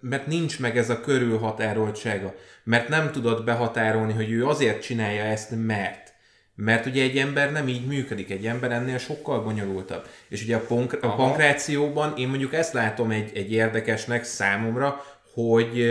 mert 0.00 0.26
nincs 0.26 0.60
meg 0.60 0.76
ez 0.76 0.90
a 0.90 1.00
körülhatároltsága. 1.00 2.34
Mert 2.64 2.88
nem 2.88 3.10
tudod 3.10 3.44
behatárolni, 3.44 4.12
hogy 4.12 4.30
ő 4.30 4.46
azért 4.46 4.82
csinálja 4.82 5.22
ezt, 5.22 5.66
mert. 5.66 6.12
Mert 6.54 6.86
ugye 6.86 7.02
egy 7.02 7.18
ember 7.18 7.52
nem 7.52 7.68
így 7.68 7.86
működik, 7.86 8.30
egy 8.30 8.46
ember 8.46 8.72
ennél 8.72 8.98
sokkal 8.98 9.42
bonyolultabb. 9.42 10.06
És 10.28 10.42
ugye 10.42 10.56
a, 10.56 10.66
ponk- 10.66 11.02
a 11.02 11.14
pankrációban 11.14 12.16
én 12.16 12.28
mondjuk 12.28 12.54
ezt 12.54 12.72
látom 12.72 13.10
egy, 13.10 13.30
egy 13.34 13.52
érdekesnek 13.52 14.24
számomra, 14.24 15.04
hogy, 15.34 15.86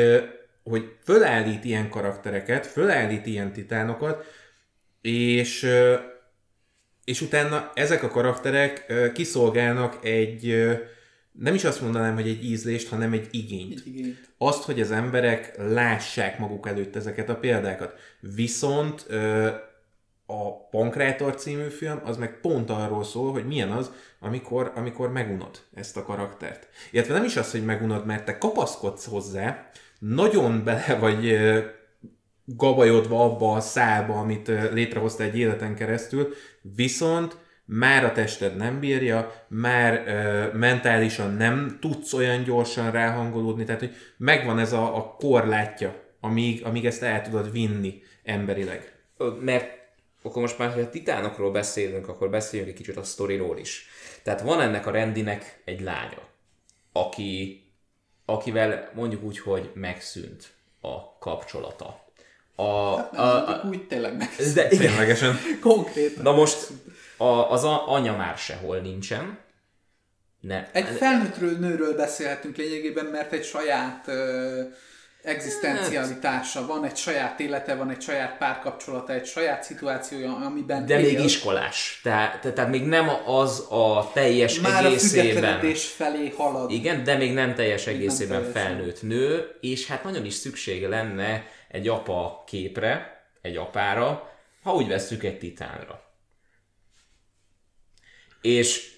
hogy 0.64 0.96
fölállít 1.04 1.64
ilyen 1.64 1.90
karaktereket, 1.90 2.68
fölállít 2.68 3.26
ilyen 3.26 3.54
titánokat, 3.54 4.26
és, 5.02 5.68
és 7.12 7.22
utána 7.22 7.72
ezek 7.74 8.04
a 8.04 8.08
karakterek 8.08 8.86
ö, 8.88 9.12
kiszolgálnak 9.12 10.06
egy, 10.06 10.50
ö, 10.50 10.74
nem 11.32 11.54
is 11.54 11.64
azt 11.64 11.82
mondanám, 11.82 12.14
hogy 12.14 12.28
egy 12.28 12.46
ízlést, 12.46 12.90
hanem 12.90 13.14
egy 13.14 13.28
igényt. 13.32 13.80
Egy 13.80 13.88
igényt. 13.88 14.34
Azt, 14.38 14.64
hogy 14.64 14.82
az 14.82 14.92
emberek 14.92 15.58
lássák 15.58 16.40
maguk 16.40 16.68
előtt 16.68 16.96
ezeket 16.96 17.30
a 17.30 17.36
példákat. 17.36 17.94
Viszont 18.20 19.06
ö, 19.08 19.48
a 20.26 20.68
Pankrátor 20.70 21.36
című 21.36 21.68
film, 21.68 22.02
az 22.04 22.18
meg 22.18 22.40
pont 22.42 22.70
arról 22.70 23.04
szól, 23.04 23.32
hogy 23.32 23.46
milyen 23.46 23.72
az, 23.72 23.92
amikor, 24.20 24.72
amikor 24.76 25.12
megunod 25.12 25.60
ezt 25.74 25.98
a 25.98 26.04
karaktert. 26.04 26.68
Illetve 26.92 27.14
nem 27.14 27.24
is 27.24 27.36
az, 27.36 27.52
hogy 27.52 27.66
megunod, 27.66 28.06
mert 28.06 28.26
te 28.26 28.38
kapaszkodsz 28.38 29.06
hozzá, 29.06 29.70
nagyon 30.00 30.64
bele 30.64 30.96
vagy 31.00 31.40
gabajodva 32.56 33.24
abba 33.24 33.54
a 33.54 33.60
szálba, 33.60 34.14
amit 34.14 34.52
létrehozta 34.72 35.24
egy 35.24 35.38
életen 35.38 35.76
keresztül, 35.76 36.34
viszont 36.76 37.38
már 37.66 38.04
a 38.04 38.12
tested 38.12 38.56
nem 38.56 38.80
bírja, 38.80 39.46
már 39.48 40.04
ö, 40.08 40.58
mentálisan 40.58 41.34
nem 41.34 41.78
tudsz 41.82 42.14
olyan 42.14 42.44
gyorsan 42.44 42.92
ráhangolódni, 42.92 43.64
tehát 43.64 43.80
hogy 43.80 43.96
megvan 44.18 44.60
ez 44.60 44.74
a, 44.74 44.98
a 44.98 45.16
korlátja, 45.20 45.96
amíg, 46.20 46.66
amíg 46.66 46.86
ezt 46.86 47.04
el 47.04 47.22
tudod 47.22 47.52
vinni 47.52 48.02
emberileg. 48.24 48.96
Mert 49.40 49.80
akkor 50.24 50.42
most 50.42 50.58
már, 50.58 50.74
hogy 50.74 50.82
a 50.82 50.90
titánokról 50.90 51.52
beszélünk, 51.52 52.08
akkor 52.08 52.30
beszéljünk 52.30 52.72
egy 52.72 52.78
kicsit 52.78 52.98
a 52.98 53.04
sztoriról 53.04 53.58
is. 53.58 53.86
Tehát 54.24 54.42
van 54.42 54.62
ennek 54.62 54.88
a 54.88 54.92
rendinek 54.92 55.62
egy 55.66 55.82
lánya, 55.82 56.22
aki, 56.92 57.62
akivel 58.26 58.92
mondjuk 58.96 59.24
úgy, 59.24 59.40
hogy 59.40 59.72
megszűnt 59.74 60.54
a 60.82 61.18
kapcsolata. 61.18 62.06
A, 62.56 62.62
a, 62.64 63.08
A, 63.16 63.48
a, 63.50 63.62
úgy 63.70 63.88
tényleg 63.88 64.18
meg. 64.18 64.30
de 64.54 64.68
igen, 64.70 64.88
Ténylegesen. 64.88 65.40
Konkrétan. 65.62 66.24
Na 66.24 66.32
most 66.32 66.68
a, 67.18 67.26
az 67.52 67.64
a, 67.64 67.90
anya 67.92 68.16
már 68.16 68.38
sehol 68.38 68.78
nincsen. 68.78 69.40
Ne, 70.40 70.72
Egy 70.72 70.88
felnőttről 70.98 71.58
nőről 71.58 71.96
beszélhetünk 71.96 72.58
lényegében, 72.58 73.06
mert 73.06 73.32
egy 73.32 73.44
saját 73.44 74.08
ö, 74.08 74.62
egzisztencialitása 75.24 76.66
van, 76.66 76.86
egy 76.86 76.96
saját 76.98 77.40
élete 77.40 77.76
van, 77.76 77.90
egy 77.90 78.02
saját 78.02 78.38
párkapcsolata, 78.38 79.14
egy 79.14 79.26
saját 79.26 79.64
szituációja, 79.64 80.36
amiben 80.36 80.86
de 80.86 81.00
él. 81.00 81.06
még 81.06 81.20
iskolás. 81.24 82.00
Tehát, 82.04 82.54
tehát 82.54 82.70
még 82.70 82.86
nem 82.86 83.10
az 83.26 83.66
a 83.70 84.12
teljes 84.14 84.60
Már 84.60 84.84
a 84.84 84.88
egészében. 84.88 85.26
függetlenedés 85.26 85.86
felé 85.88 86.34
halad. 86.38 86.72
Igen, 86.72 87.04
de 87.04 87.16
még 87.18 87.34
nem 87.34 87.56
teljes 87.56 87.88
egészében 87.88 88.42
teljesen. 88.42 88.64
felnőtt 88.64 89.02
nő, 89.02 89.46
és 89.62 89.88
hát 89.88 90.04
nagyon 90.04 90.26
is 90.26 90.34
szüksége 90.34 90.88
lenne 90.88 91.44
egy 91.72 91.88
apa 91.88 92.44
képre, 92.48 93.24
egy 93.42 93.56
apára, 93.56 94.32
ha 94.64 94.74
úgy 94.74 94.88
vesszük 94.88 95.24
egy 95.24 95.38
titánra. 95.38 96.04
És 98.42 98.98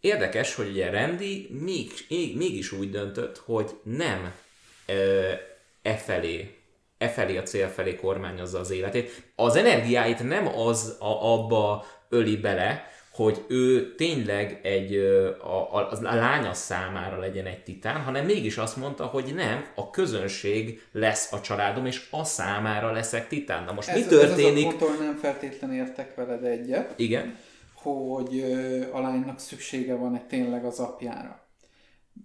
érdekes, 0.00 0.54
hogy 0.54 0.68
ugye 0.68 0.90
Randy 0.90 1.48
még, 1.50 1.90
még, 2.08 2.36
mégis 2.36 2.72
úgy 2.72 2.90
döntött, 2.90 3.38
hogy 3.38 3.70
nem 3.82 4.34
ö, 4.86 5.32
e 5.82 5.96
felé, 5.96 6.58
e 6.98 7.08
felé 7.08 7.36
a 7.36 7.42
cél 7.42 7.68
felé 7.68 7.94
kormányozza 7.94 8.58
az 8.58 8.70
életét. 8.70 9.32
Az 9.36 9.56
energiáit 9.56 10.22
nem 10.22 10.46
az 10.46 10.96
a, 10.98 11.32
abba 11.32 11.86
öli 12.08 12.36
bele, 12.36 12.90
hogy 13.22 13.44
ő 13.48 13.94
tényleg 13.94 14.60
egy, 14.62 14.96
a, 15.42 15.76
a, 15.76 15.88
a 15.90 16.14
lánya 16.14 16.54
számára 16.54 17.18
legyen 17.18 17.46
egy 17.46 17.62
titán, 17.62 18.00
hanem 18.02 18.24
mégis 18.24 18.56
azt 18.56 18.76
mondta, 18.76 19.04
hogy 19.04 19.32
nem, 19.34 19.64
a 19.74 19.90
közönség 19.90 20.82
lesz 20.92 21.32
a 21.32 21.40
családom, 21.40 21.86
és 21.86 22.08
a 22.10 22.24
számára 22.24 22.92
leszek 22.92 23.28
titán. 23.28 23.64
Na 23.64 23.72
most 23.72 23.94
mi 23.94 24.00
Ez, 24.00 24.06
történik? 24.06 24.66
Ez 24.66 24.72
az 24.74 24.82
a 24.82 24.84
ponton 24.84 25.04
nem 25.04 25.16
feltétlenül 25.16 25.76
értek 25.76 26.14
veled 26.14 26.44
egyet, 26.44 26.92
Igen. 26.96 27.36
hogy 27.74 28.44
a 28.92 29.00
lánynak 29.00 29.38
szüksége 29.38 29.94
van 29.94 30.14
egy 30.14 30.26
tényleg 30.26 30.64
az 30.64 30.78
apjára. 30.78 31.48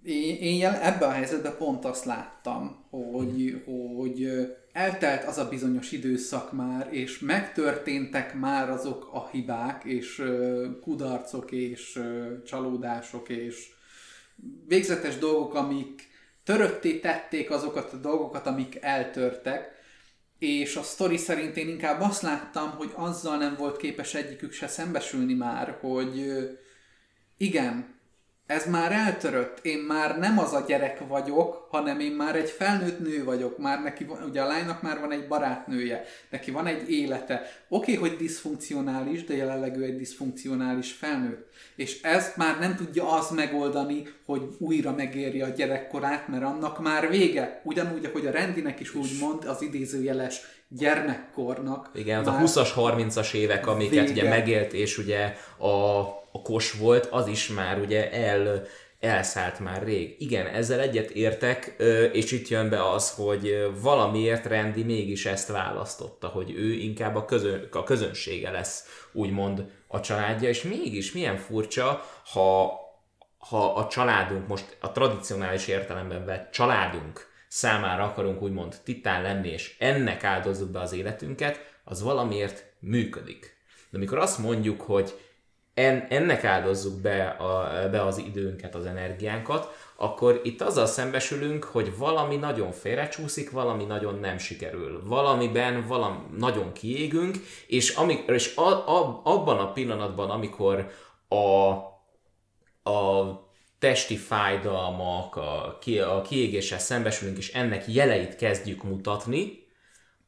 Én, 0.03 0.35
én 0.35 0.65
ebben 0.65 1.09
a 1.09 1.11
helyzetben 1.11 1.55
pont 1.57 1.85
azt 1.85 2.05
láttam, 2.05 2.85
hogy, 2.89 3.63
hogy 3.97 4.27
eltelt 4.75 5.23
az 5.23 5.37
a 5.37 5.47
bizonyos 5.47 5.91
időszak 5.91 6.51
már, 6.51 6.87
és 6.91 7.19
megtörténtek 7.19 8.33
már 8.33 8.69
azok 8.69 9.09
a 9.13 9.27
hibák, 9.31 9.83
és 9.83 10.23
kudarcok, 10.81 11.51
és 11.51 12.01
csalódások, 12.45 13.29
és 13.29 13.67
végzetes 14.67 15.17
dolgok, 15.17 15.53
amik 15.53 16.07
törötté 16.43 16.99
tették 16.99 17.51
azokat 17.51 17.93
a 17.93 17.97
dolgokat, 17.97 18.47
amik 18.47 18.77
eltörtek, 18.81 19.71
és 20.39 20.75
a 20.75 20.83
sztori 20.83 21.17
szerint 21.17 21.57
én 21.57 21.67
inkább 21.67 22.01
azt 22.01 22.21
láttam, 22.21 22.69
hogy 22.69 22.91
azzal 22.95 23.37
nem 23.37 23.55
volt 23.57 23.77
képes 23.77 24.13
egyikük 24.13 24.51
se 24.51 24.67
szembesülni 24.67 25.33
már, 25.33 25.77
hogy 25.81 26.25
igen, 27.37 27.94
ez 28.45 28.69
már 28.69 28.91
eltörött, 28.91 29.59
én 29.61 29.77
már 29.79 30.19
nem 30.19 30.39
az 30.39 30.53
a 30.53 30.63
gyerek 30.67 31.07
vagyok, 31.07 31.67
hanem 31.71 31.99
én 31.99 32.11
már 32.11 32.35
egy 32.35 32.49
felnőtt 32.49 32.99
nő 32.99 33.23
vagyok, 33.23 33.57
már 33.57 33.81
neki 33.81 34.03
van, 34.03 34.23
ugye 34.23 34.41
a 34.41 34.47
lánynak 34.47 34.81
már 34.81 34.99
van 34.99 35.11
egy 35.11 35.27
barátnője, 35.27 36.03
neki 36.29 36.51
van 36.51 36.67
egy 36.67 36.91
élete. 36.91 37.41
Oké, 37.67 37.95
okay, 37.95 38.09
hogy 38.09 38.17
diszfunkcionális, 38.17 39.23
de 39.23 39.35
jelenleg 39.35 39.77
ő 39.77 39.83
egy 39.83 39.97
diszfunkcionális 39.97 40.91
felnőtt. 40.91 41.49
És 41.75 42.01
ezt 42.01 42.37
már 42.37 42.59
nem 42.59 42.75
tudja 42.75 43.11
az 43.11 43.29
megoldani, 43.29 44.07
hogy 44.25 44.41
újra 44.57 44.91
megérje 44.91 45.45
a 45.45 45.49
gyerekkorát, 45.49 46.27
mert 46.27 46.43
annak 46.43 46.81
már 46.81 47.09
vége. 47.09 47.61
Ugyanúgy, 47.63 48.05
ahogy 48.05 48.25
a 48.25 48.31
rendinek 48.31 48.79
is 48.79 48.95
úgy 48.95 49.17
mond, 49.19 49.45
az 49.45 49.61
idézőjeles 49.61 50.41
gyermekkornak. 50.67 51.89
Igen, 51.93 52.19
az 52.19 52.27
a 52.27 52.61
20-as, 52.61 52.69
30-as 52.75 53.33
évek, 53.33 53.67
amiket 53.67 54.07
vége. 54.07 54.11
ugye 54.11 54.29
megélt, 54.29 54.73
és 54.73 54.97
ugye 54.97 55.35
a 55.57 56.23
a 56.35 56.41
kos 56.41 56.71
volt, 56.71 57.05
az 57.05 57.27
is 57.27 57.47
már 57.47 57.79
ugye 57.79 58.11
el, 58.11 58.63
elszállt 58.99 59.59
már 59.59 59.83
rég. 59.83 60.15
Igen, 60.19 60.47
ezzel 60.47 60.79
egyet 60.79 61.09
értek, 61.09 61.75
és 62.11 62.31
itt 62.31 62.47
jön 62.47 62.69
be 62.69 62.89
az, 62.89 63.11
hogy 63.11 63.71
valamiért 63.81 64.45
Rendi 64.45 64.83
mégis 64.83 65.25
ezt 65.25 65.47
választotta, 65.51 66.27
hogy 66.27 66.51
ő 66.55 66.71
inkább 66.71 67.15
a, 67.15 67.25
közön, 67.25 67.67
a 67.71 67.83
közönsége 67.83 68.51
lesz, 68.51 69.07
úgymond 69.11 69.71
a 69.87 69.99
családja, 69.99 70.49
és 70.49 70.63
mégis 70.63 71.11
milyen 71.11 71.37
furcsa, 71.37 72.05
ha, 72.31 72.79
ha 73.37 73.73
a 73.73 73.87
családunk, 73.87 74.47
most 74.47 74.77
a 74.81 74.91
tradicionális 74.91 75.67
értelemben 75.67 76.25
vett 76.25 76.51
családunk 76.51 77.27
számára 77.47 78.03
akarunk 78.03 78.41
úgymond 78.41 78.75
titán 78.83 79.21
lenni, 79.21 79.49
és 79.49 79.75
ennek 79.79 80.23
áldozzuk 80.23 80.69
be 80.69 80.79
az 80.79 80.93
életünket, 80.93 81.73
az 81.83 82.01
valamiért 82.01 82.65
működik. 82.79 83.57
De 83.89 83.97
amikor 83.97 84.17
azt 84.17 84.37
mondjuk, 84.37 84.81
hogy 84.81 85.13
en, 85.75 86.05
ennek 86.09 86.43
áldozzuk 86.43 87.01
be, 87.01 87.27
a, 87.27 87.89
be 87.89 88.05
az 88.05 88.17
időnket, 88.17 88.75
az 88.75 88.85
energiánkat, 88.85 89.75
akkor 89.95 90.41
itt 90.43 90.61
azzal 90.61 90.85
szembesülünk, 90.85 91.63
hogy 91.63 91.97
valami 91.97 92.35
nagyon 92.35 92.71
félrecsúszik, 92.71 93.51
valami 93.51 93.83
nagyon 93.83 94.19
nem 94.19 94.37
sikerül. 94.37 95.01
Valamiben 95.05 95.87
valami 95.87 96.17
nagyon 96.37 96.71
kiégünk, 96.71 97.35
és, 97.67 97.95
amik, 97.95 98.29
és 98.29 98.55
a, 98.55 98.99
a, 98.99 99.21
abban 99.23 99.59
a 99.59 99.71
pillanatban, 99.71 100.29
amikor 100.29 100.91
a, 101.27 101.69
a 102.91 103.33
testi 103.79 104.17
fájdalmak, 104.17 105.35
a, 105.35 105.77
ki, 105.81 105.99
a 105.99 106.21
kiégéssel 106.21 106.79
szembesülünk, 106.79 107.37
és 107.37 107.53
ennek 107.53 107.87
jeleit 107.87 108.35
kezdjük 108.35 108.83
mutatni, 108.83 109.63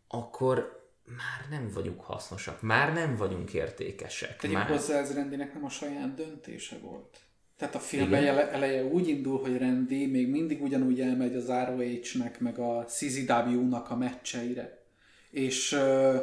akkor 0.08 0.77
már 1.16 1.46
nem 1.50 1.70
vagyunk 1.74 2.02
hasznosak, 2.02 2.62
már 2.62 2.94
nem 2.94 3.16
vagyunk 3.16 3.54
értékesek. 3.54 4.38
Tegyük 4.38 4.58
már... 4.58 4.68
hozzá, 4.68 5.00
ez 5.00 5.14
Rendinek 5.14 5.54
nem 5.54 5.66
a 5.66 5.70
saját 5.70 6.16
döntése 6.16 6.78
volt. 6.82 7.18
Tehát 7.58 7.76
a 7.76 7.80
film 7.80 8.14
eleje 8.14 8.84
úgy 8.86 9.08
indul, 9.08 9.40
hogy 9.40 9.58
Rendi 9.58 10.06
még 10.06 10.30
mindig 10.30 10.62
ugyanúgy 10.62 11.02
elmegy 11.02 11.36
az 11.36 11.48
ROH-nek, 11.48 12.40
meg 12.40 12.60
a 12.60 12.86
CZW-nak 12.86 13.90
a 13.90 13.96
meccseire. 13.96 14.84
És 15.32 15.72
uh, 15.72 16.16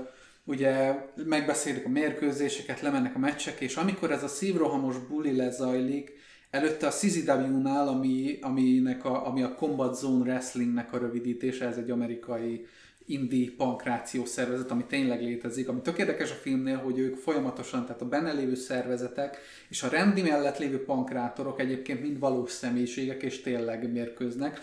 ugye 0.45 0.95
megbeszélik 1.25 1.85
a 1.85 1.89
mérkőzéseket, 1.89 2.81
lemennek 2.81 3.15
a 3.15 3.19
meccsek, 3.19 3.61
és 3.61 3.77
amikor 3.77 4.11
ez 4.11 4.23
a 4.23 4.29
szívrohamos 4.29 4.99
buli 4.99 5.37
lezajlik, 5.37 6.13
előtte 6.51 6.87
a 6.87 6.91
CZW-nál, 6.91 7.89
ami, 7.89 8.39
aminek 8.41 9.05
a, 9.05 9.27
ami 9.27 9.43
a 9.43 9.55
Combat 9.55 9.97
Zone 9.97 10.23
Wrestlingnek 10.23 10.93
a 10.93 10.99
rövidítése, 10.99 11.67
ez 11.67 11.77
egy 11.77 11.91
amerikai 11.91 12.67
indie 13.07 13.51
pankrációs 13.57 14.29
szervezet, 14.29 14.71
ami 14.71 14.85
tényleg 14.85 15.23
létezik. 15.23 15.69
Ami 15.69 15.81
tök 15.81 15.99
érdekes 15.99 16.31
a 16.31 16.35
filmnél, 16.35 16.77
hogy 16.77 16.99
ők 16.99 17.17
folyamatosan, 17.17 17.87
tehát 17.87 18.03
a 18.03 18.09
benne 18.09 18.33
lévő 18.33 18.55
szervezetek 18.55 19.39
és 19.69 19.83
a 19.83 19.89
rendi 19.89 20.23
mellett 20.23 20.59
lévő 20.59 20.85
pankrátorok 20.85 21.61
egyébként 21.61 22.03
mind 22.03 22.19
valós 22.19 22.51
személyiségek, 22.51 23.23
és 23.23 23.41
tényleg 23.41 23.93
mérkőznek. 23.93 24.61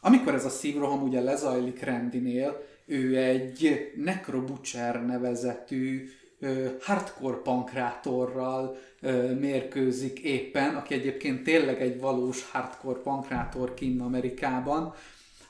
Amikor 0.00 0.34
ez 0.34 0.44
a 0.44 0.48
szívroham 0.48 1.02
ugye 1.02 1.20
lezajlik 1.20 1.84
Randinél, 1.84 2.62
ő 2.86 3.16
egy 3.16 3.92
Necrobutcher 3.96 5.06
nevezetű 5.06 6.08
hardcore 6.80 7.36
pankrátorral 7.36 8.76
mérkőzik 9.40 10.18
éppen, 10.18 10.74
aki 10.74 10.94
egyébként 10.94 11.42
tényleg 11.42 11.82
egy 11.82 12.00
valós 12.00 12.50
hardcore 12.50 12.98
pankrátor 12.98 13.74
kinn 13.74 14.00
Amerikában, 14.00 14.94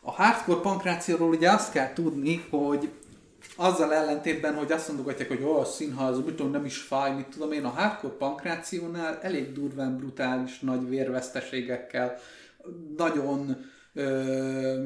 a 0.06 0.10
hardcore 0.10 0.60
pankrációról 0.60 1.28
ugye 1.28 1.50
azt 1.50 1.72
kell 1.72 1.92
tudni, 1.92 2.44
hogy 2.50 2.90
azzal 3.56 3.94
ellentétben, 3.94 4.54
hogy 4.54 4.72
azt 4.72 4.88
mondogatják, 4.88 5.28
hogy 5.28 5.42
oh, 5.42 5.60
a 5.60 5.64
színház, 5.64 6.16
tudom, 6.26 6.50
nem 6.50 6.64
is 6.64 6.78
fáj, 6.78 7.14
mit 7.14 7.26
tudom 7.26 7.52
én, 7.52 7.64
a 7.64 7.68
hardcore 7.68 8.14
pankrációnál 8.14 9.18
elég 9.22 9.52
durván 9.52 9.96
brutális 9.96 10.60
nagy 10.60 10.88
vérveszteségekkel, 10.88 12.18
nagyon 12.96 13.56
ö, 13.94 14.84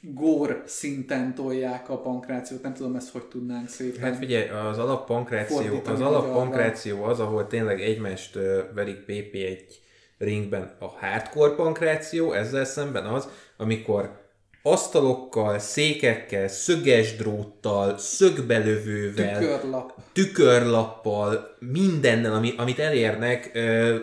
gór 0.00 0.62
szinten 0.66 1.34
tolják 1.34 1.88
a 1.88 2.00
pankrációt, 2.00 2.62
nem 2.62 2.74
tudom 2.74 2.96
ezt 2.96 3.10
hogy 3.10 3.24
tudnánk 3.24 3.68
szépen. 3.68 4.02
Hát 4.02 4.16
figyelj, 4.16 4.48
az 4.48 4.78
alappankráció, 4.78 5.80
az 5.84 6.00
alappankráció 6.00 7.02
az, 7.04 7.20
ahol 7.20 7.46
tényleg 7.46 7.80
egymást 7.80 8.38
verik 8.74 8.98
PP 8.98 9.34
egy 9.34 9.80
ringben. 10.18 10.76
A 10.78 10.86
hardcore 10.86 11.54
pankráció 11.54 12.32
ezzel 12.32 12.64
szemben 12.64 13.06
az, 13.06 13.28
amikor 13.56 14.25
asztalokkal, 14.66 15.58
székekkel, 15.58 16.48
szöges 16.48 17.16
dróttal, 17.16 17.98
szögbelövővel, 17.98 19.38
Tükörlap. 19.38 19.92
tükörlappal, 20.12 21.56
mindennel, 21.58 22.34
ami, 22.34 22.54
amit 22.56 22.78
elérnek, 22.78 23.50
ö, 23.54 23.96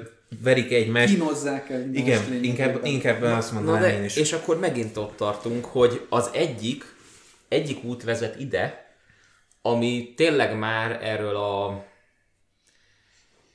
verik 0.43 0.71
egymást. 0.71 1.13
Kínozzák 1.13 1.69
el. 1.69 1.89
Igen, 1.93 2.39
inkább, 2.41 2.79
inkább 2.85 3.21
na, 3.21 3.37
azt 3.37 3.51
mondanám 3.51 3.81
na 3.81 3.87
de, 3.87 3.93
én 3.97 4.03
is. 4.03 4.15
És 4.15 4.33
akkor 4.33 4.59
megint 4.59 4.97
ott 4.97 5.15
tartunk, 5.15 5.65
hogy 5.65 6.05
az 6.09 6.29
egyik, 6.33 6.95
egyik 7.47 7.83
út 7.83 8.03
vezet 8.03 8.39
ide, 8.39 8.95
ami 9.61 10.13
tényleg 10.15 10.57
már 10.57 10.99
erről 11.01 11.35
a 11.35 11.85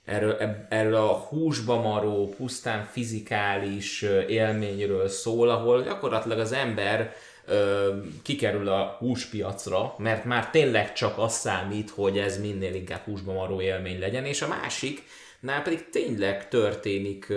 erről, 0.08 0.36
erről 0.68 0.94
a 0.94 1.12
húsba 1.12 1.80
maró, 1.80 2.34
pusztán 2.36 2.84
fizikális 2.84 4.02
élményről 4.28 5.08
szól, 5.08 5.48
ahol 5.48 5.82
gyakorlatilag 5.82 6.38
az 6.38 6.52
ember 6.52 7.12
ö, 7.46 7.94
kikerül 8.22 8.68
a 8.68 8.96
húspiacra, 8.98 9.94
mert 9.98 10.24
már 10.24 10.50
tényleg 10.50 10.92
csak 10.92 11.18
az 11.18 11.32
számít, 11.32 11.90
hogy 11.90 12.18
ez 12.18 12.40
minél 12.40 12.74
inkább 12.74 13.04
húsba 13.04 13.32
maró 13.32 13.60
élmény 13.60 13.98
legyen, 13.98 14.24
és 14.24 14.42
a 14.42 14.48
másik, 14.48 15.02
nál 15.40 15.62
pedig 15.62 15.88
tényleg 15.90 16.48
történik 16.48 17.32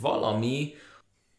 valami, 0.00 0.74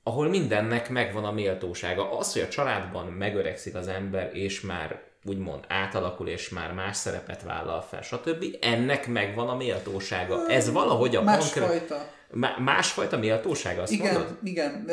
ahol 0.04 0.28
mindennek 0.30 0.90
megvan 0.90 1.24
a 1.24 1.32
méltósága. 1.32 2.18
Az, 2.18 2.34
hogy 2.34 2.42
a 2.42 2.48
családban 2.48 3.08
megöregszik 3.08 3.76
az 3.76 3.88
ember, 3.88 4.30
és 4.34 4.62
már 4.62 5.02
úgymond 5.26 5.66
átalakul, 5.68 6.28
és 6.28 6.50
már 6.50 6.74
más 6.74 6.98
szerepet 6.98 7.44
vállal 7.44 7.82
fel, 7.82 8.02
stb. 8.02 8.46
Ennek 8.62 9.08
megvan 9.08 9.50
a 9.50 9.56
méltósága. 9.56 10.48
Ez 10.48 10.72
valahogy 10.72 11.16
a 11.16 11.22
Másfajta. 11.22 12.12
Má- 12.32 12.58
másfajta 12.58 13.18
méltósága, 13.18 13.82
azt 13.82 13.92
igen, 13.92 14.14
mondod? 14.14 14.38
Igen, 14.44 14.92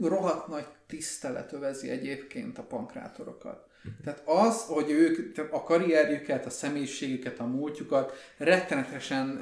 rohadt 0.00 0.48
nagy 0.48 0.64
tisztelet 0.86 1.52
övezi 1.52 1.90
egyébként 1.90 2.58
a 2.58 2.62
pankrátorokat. 2.62 3.66
Uh-huh. 3.84 4.04
Tehát 4.04 4.22
az, 4.24 4.64
hogy 4.66 4.90
ők 4.90 5.38
a 5.50 5.62
karrierjüket, 5.62 6.46
a 6.46 6.50
személyiségüket, 6.50 7.40
a 7.40 7.44
múltjukat 7.44 8.12
rettenetesen 8.36 9.40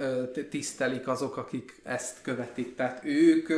tisztelik 0.51 1.09
azok, 1.09 1.37
akik 1.37 1.81
ezt 1.85 2.23
követik. 2.23 2.75
Tehát 2.75 3.05
ők 3.05 3.49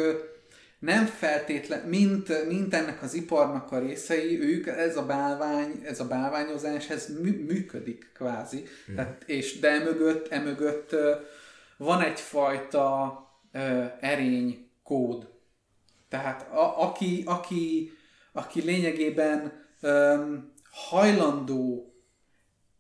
nem 0.83 1.07
feltétlen, 1.07 1.89
mint, 1.89 2.47
mint 2.47 2.75
ennek 2.75 3.03
az 3.03 3.15
iparnak 3.15 3.73
a 3.73 3.79
részei, 3.79 4.41
ők, 4.41 4.67
ez 4.67 4.97
a 4.97 5.07
bálvány, 5.07 5.81
ez 5.85 6.01
a 6.01 6.07
bálványozás, 6.07 6.91
ez 6.91 7.19
mű, 7.21 7.45
működik 7.45 8.11
kvázi. 8.15 8.65
Mm. 8.91 8.95
Tehát, 8.95 9.23
és 9.27 9.59
de 9.59 9.71
emögött, 9.71 10.29
emögött 10.29 10.91
van 11.77 12.03
egyfajta 12.03 13.07
uh, 13.53 13.87
erény 14.01 14.71
kód. 14.83 15.29
Tehát 16.09 16.53
a, 16.53 16.83
aki, 16.83 17.23
aki, 17.27 17.93
aki 18.33 18.61
lényegében 18.61 19.67
um, 19.83 20.53
hajlandó 20.71 21.95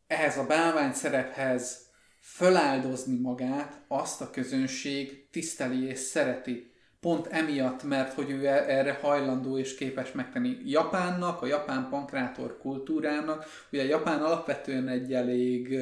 ehhez 0.06 0.38
a 0.38 0.46
bálvány 0.46 0.92
szerephez 0.92 1.86
föláldozni 2.20 3.18
magát, 3.18 3.84
azt 3.88 4.20
a 4.20 4.30
közönség 4.30 5.30
tiszteli 5.30 5.86
és 5.86 5.98
szereti. 5.98 6.71
Pont 7.02 7.26
emiatt, 7.26 7.82
mert 7.82 8.12
hogy 8.12 8.30
ő 8.30 8.46
e- 8.46 8.64
erre 8.68 8.98
hajlandó 9.00 9.58
és 9.58 9.74
képes 9.74 10.12
megtenni. 10.12 10.56
Japánnak, 10.64 11.42
a 11.42 11.46
japán 11.46 11.88
pankrátor 11.90 12.58
kultúrának, 12.58 13.44
ugye 13.72 13.84
Japán 13.84 14.22
alapvetően 14.22 14.88
egy 14.88 15.12
elég 15.12 15.78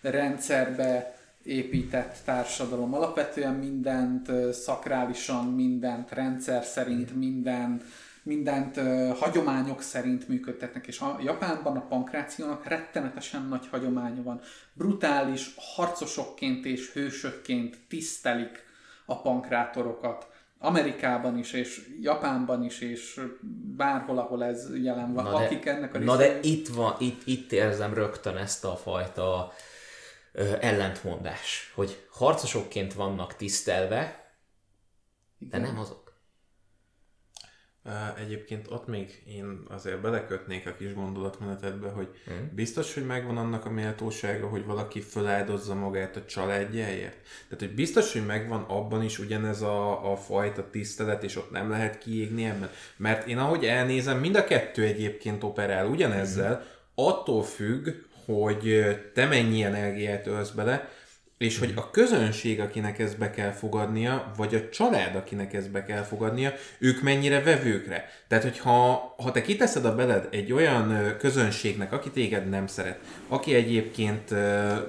rendszerbe 0.00 1.16
épített 1.42 2.16
társadalom. 2.24 2.94
Alapvetően 2.94 3.54
mindent 3.54 4.52
szakrálisan, 4.52 5.46
mindent 5.46 6.10
rendszer 6.10 6.64
szerint, 6.64 7.16
minden 7.16 7.82
mindent 8.22 8.76
uh, 8.76 9.16
hagyományok 9.16 9.82
szerint 9.82 10.28
működtetnek, 10.28 10.86
és 10.86 11.00
a 11.00 11.18
Japánban 11.24 11.76
a 11.76 11.86
pankrációnak 11.86 12.66
rettenetesen 12.66 13.46
nagy 13.48 13.68
hagyománya 13.70 14.22
van. 14.22 14.40
Brutális 14.72 15.54
harcosokként 15.56 16.64
és 16.64 16.92
hősökként 16.92 17.76
tisztelik 17.88 18.68
a 19.10 19.20
pankrátorokat. 19.20 20.28
Amerikában 20.58 21.38
is, 21.38 21.52
és 21.52 21.88
Japánban 22.00 22.64
is, 22.64 22.80
és 22.80 23.20
bárhol, 23.76 24.18
ahol 24.18 24.44
ez 24.44 24.82
jelen 24.82 25.14
van, 25.14 25.24
Na 25.24 25.34
akik 25.34 25.64
de, 25.64 25.70
ennek 25.76 25.94
a 25.94 25.98
Na 25.98 26.16
de 26.16 26.40
itt 26.42 26.68
van, 26.68 26.96
itt, 26.98 27.26
itt 27.26 27.52
érzem 27.52 27.94
rögtön 27.94 28.36
ezt 28.36 28.64
a 28.64 28.76
fajta 28.76 29.52
ö, 30.32 30.56
ellentmondás, 30.60 31.72
hogy 31.74 32.06
harcosokként 32.10 32.94
vannak 32.94 33.36
tisztelve, 33.36 34.32
de 35.38 35.58
nem 35.58 35.78
azok. 35.78 35.99
Egyébként 38.18 38.66
ott 38.70 38.86
még 38.86 39.22
én 39.26 39.60
azért 39.68 40.00
belekötnék 40.00 40.66
a 40.66 40.74
kis 40.78 40.94
gondolatmenetedbe, 40.94 41.88
hogy 41.88 42.08
Hmm. 42.24 42.50
biztos, 42.54 42.94
hogy 42.94 43.06
megvan 43.06 43.36
annak 43.36 43.64
a 43.64 43.70
méltósága, 43.70 44.48
hogy 44.48 44.64
valaki 44.64 45.00
feláldozza 45.00 45.74
magát 45.74 46.16
a 46.16 46.24
családjáért. 46.24 47.16
Tehát, 47.48 47.58
hogy 47.58 47.74
biztos, 47.74 48.12
hogy 48.12 48.26
megvan 48.26 48.62
abban 48.62 49.02
is 49.02 49.18
ugyanez 49.18 49.62
a, 49.62 50.12
a 50.12 50.16
fajta 50.16 50.70
tisztelet, 50.70 51.22
és 51.22 51.36
ott 51.36 51.50
nem 51.50 51.70
lehet 51.70 51.98
kiégni 51.98 52.44
ebben. 52.44 52.70
Mert 52.96 53.26
én 53.26 53.38
ahogy 53.38 53.64
elnézem, 53.64 54.18
mind 54.18 54.36
a 54.36 54.44
kettő 54.44 54.82
egyébként 54.82 55.42
operál 55.42 55.86
ugyanezzel, 55.86 56.66
attól 56.94 57.42
függ, 57.42 57.88
hogy 58.24 58.84
te 59.14 59.26
mennyi 59.26 59.62
energiát 59.62 60.26
ölsz 60.26 60.50
bele, 60.50 60.88
és 61.40 61.58
hogy 61.58 61.72
a 61.76 61.90
közönség, 61.90 62.60
akinek 62.60 62.98
ezt 62.98 63.18
be 63.18 63.30
kell 63.30 63.50
fogadnia, 63.50 64.32
vagy 64.36 64.54
a 64.54 64.68
család, 64.68 65.14
akinek 65.14 65.54
ezt 65.54 65.70
be 65.70 65.84
kell 65.84 66.02
fogadnia, 66.02 66.52
ők 66.78 67.02
mennyire 67.02 67.42
vevőkre. 67.42 68.08
Tehát, 68.28 68.44
hogy 68.44 68.58
ha, 68.58 69.14
te 69.32 69.40
kiteszed 69.42 69.84
a 69.84 69.94
beled 69.94 70.28
egy 70.30 70.52
olyan 70.52 71.14
közönségnek, 71.18 71.92
aki 71.92 72.10
téged 72.10 72.48
nem 72.48 72.66
szeret, 72.66 72.98
aki 73.28 73.54
egyébként 73.54 74.34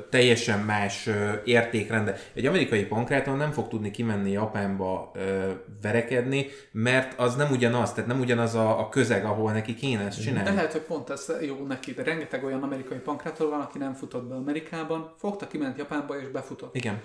teljesen 0.10 0.60
más 0.60 1.10
értékrende, 1.44 2.18
egy 2.34 2.46
amerikai 2.46 2.86
pankráton 2.86 3.38
nem 3.38 3.52
fog 3.52 3.68
tudni 3.68 3.92
kimenni 3.92 4.32
Japánba 4.32 5.12
verekedni, 5.82 6.46
mert 6.72 7.20
az 7.20 7.36
nem 7.36 7.52
ugyanaz, 7.52 7.94
tehát 7.94 8.10
nem 8.10 8.20
ugyanaz 8.20 8.56
a, 8.56 8.80
a 8.80 8.90
közeg, 8.90 9.26
ahol 9.26 9.52
neki 9.52 9.76
kéne 9.76 10.06
ezt 10.06 10.22
csinálni. 10.22 10.50
De 10.50 10.56
lehet, 10.56 10.72
hogy 10.72 10.82
pont 10.82 11.10
ez 11.10 11.32
jó 11.42 11.66
neki, 11.68 11.94
de 11.94 12.04
rengeteg 12.04 12.44
olyan 12.44 12.64
amerikai 12.64 12.98
pankrátor 12.98 13.50
van, 13.50 13.60
aki 13.60 13.78
nem 13.78 13.94
futott 13.94 14.24
be 14.24 14.36
Amerikában, 14.36 15.14
fogta, 15.18 15.48
kiment 15.48 15.78
Japánba 15.78 16.20
és 16.20 16.28
befutott. 16.42 16.76
Igen. 16.76 17.02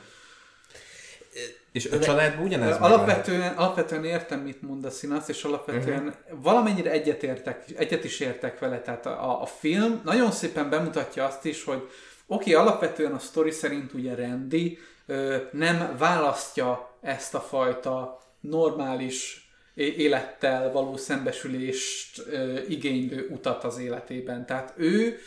És 1.72 1.86
a 1.86 1.98
családban 1.98 2.44
ugyanez 2.44 2.68
megvan. 2.68 2.92
Alapvetően, 2.92 3.56
alapvetően 3.56 4.04
értem, 4.04 4.40
mit 4.40 4.62
mondasz 4.62 4.96
Színasz, 4.96 5.28
és 5.28 5.44
alapvetően 5.44 6.06
uh-huh. 6.06 6.42
valamennyire 6.42 6.90
egyetértek, 6.90 7.64
egyet 7.76 8.04
is 8.04 8.20
értek 8.20 8.58
vele. 8.58 8.80
Tehát 8.80 9.06
a, 9.06 9.42
a 9.42 9.46
film 9.46 10.00
nagyon 10.04 10.30
szépen 10.30 10.70
bemutatja 10.70 11.24
azt 11.24 11.44
is, 11.44 11.64
hogy 11.64 11.88
oké, 12.26 12.54
okay, 12.54 12.66
alapvetően 12.66 13.12
a 13.12 13.18
sztori 13.18 13.50
szerint 13.50 13.92
ugye 13.92 14.14
Randy 14.14 14.78
ö, 15.06 15.36
nem 15.52 15.96
választja 15.98 16.96
ezt 17.00 17.34
a 17.34 17.40
fajta 17.40 18.18
normális 18.40 19.50
élettel 19.74 20.72
való 20.72 20.96
szembesülést 20.96 22.22
igénylő 22.68 23.28
utat 23.30 23.64
az 23.64 23.78
életében. 23.78 24.46
Tehát 24.46 24.72
ő, 24.76 25.18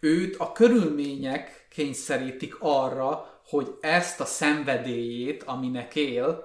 őt 0.00 0.36
a 0.36 0.52
körülmények 0.52 1.66
kényszerítik 1.70 2.56
arra, 2.58 3.37
hogy 3.48 3.74
ezt 3.80 4.20
a 4.20 4.24
szenvedélyét, 4.24 5.42
aminek 5.42 5.94
él, 5.94 6.44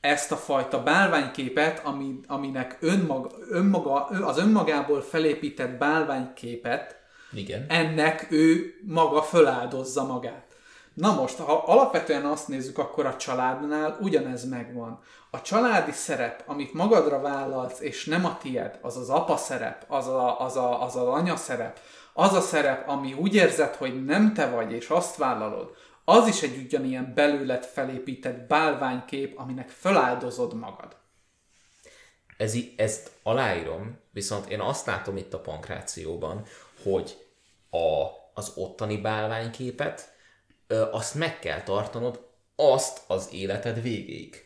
ezt 0.00 0.32
a 0.32 0.36
fajta 0.36 0.82
bálványképet, 0.82 1.80
ami, 1.84 2.20
aminek 2.26 2.76
önmaga, 2.80 3.30
önmaga, 3.48 4.04
az 4.04 4.38
önmagából 4.38 5.00
felépített 5.00 5.78
bálványképet, 5.78 6.96
Igen. 7.32 7.66
ennek 7.68 8.26
ő 8.30 8.74
maga 8.86 9.22
föláldozza 9.22 10.04
magát. 10.04 10.44
Na 10.94 11.14
most, 11.14 11.38
ha 11.38 11.52
alapvetően 11.66 12.24
azt 12.24 12.48
nézzük, 12.48 12.78
akkor 12.78 13.06
a 13.06 13.16
családnál 13.16 13.98
ugyanez 14.00 14.48
megvan. 14.48 15.02
A 15.30 15.42
családi 15.42 15.92
szerep, 15.92 16.42
amit 16.46 16.72
magadra 16.72 17.20
vállalsz, 17.20 17.80
és 17.80 18.04
nem 18.04 18.24
a 18.24 18.38
tied, 18.42 18.78
az 18.82 18.96
az 18.96 19.08
apa 19.08 19.36
szerep, 19.36 19.84
az 19.88 20.06
a, 20.06 20.40
az, 20.40 20.56
a, 20.56 20.82
az, 20.82 20.96
az 20.96 21.06
anya 21.06 21.36
szerep, 21.36 21.78
az 22.12 22.32
a 22.32 22.40
szerep, 22.40 22.88
ami 22.88 23.12
úgy 23.12 23.34
érzed, 23.34 23.74
hogy 23.74 24.04
nem 24.04 24.34
te 24.34 24.50
vagy, 24.50 24.72
és 24.72 24.88
azt 24.88 25.16
vállalod, 25.16 25.76
az 26.10 26.26
is 26.26 26.42
egy 26.42 26.56
ugyanilyen 26.64 27.12
belőled 27.14 27.64
felépített 27.64 28.46
bálványkép, 28.46 29.38
aminek 29.38 29.68
föláldozod 29.68 30.54
magad. 30.54 30.96
Ez, 32.36 32.56
ezt 32.76 33.10
aláírom, 33.22 33.98
viszont 34.12 34.50
én 34.50 34.60
azt 34.60 34.86
látom 34.86 35.16
itt 35.16 35.34
a 35.34 35.40
pankrációban, 35.40 36.44
hogy 36.82 37.16
a, 37.70 38.06
az 38.34 38.52
ottani 38.54 38.96
bálványképet, 38.96 40.12
azt 40.90 41.14
meg 41.14 41.38
kell 41.38 41.62
tartanod 41.62 42.28
azt 42.56 43.00
az 43.06 43.28
életed 43.32 43.82
végéig. 43.82 44.44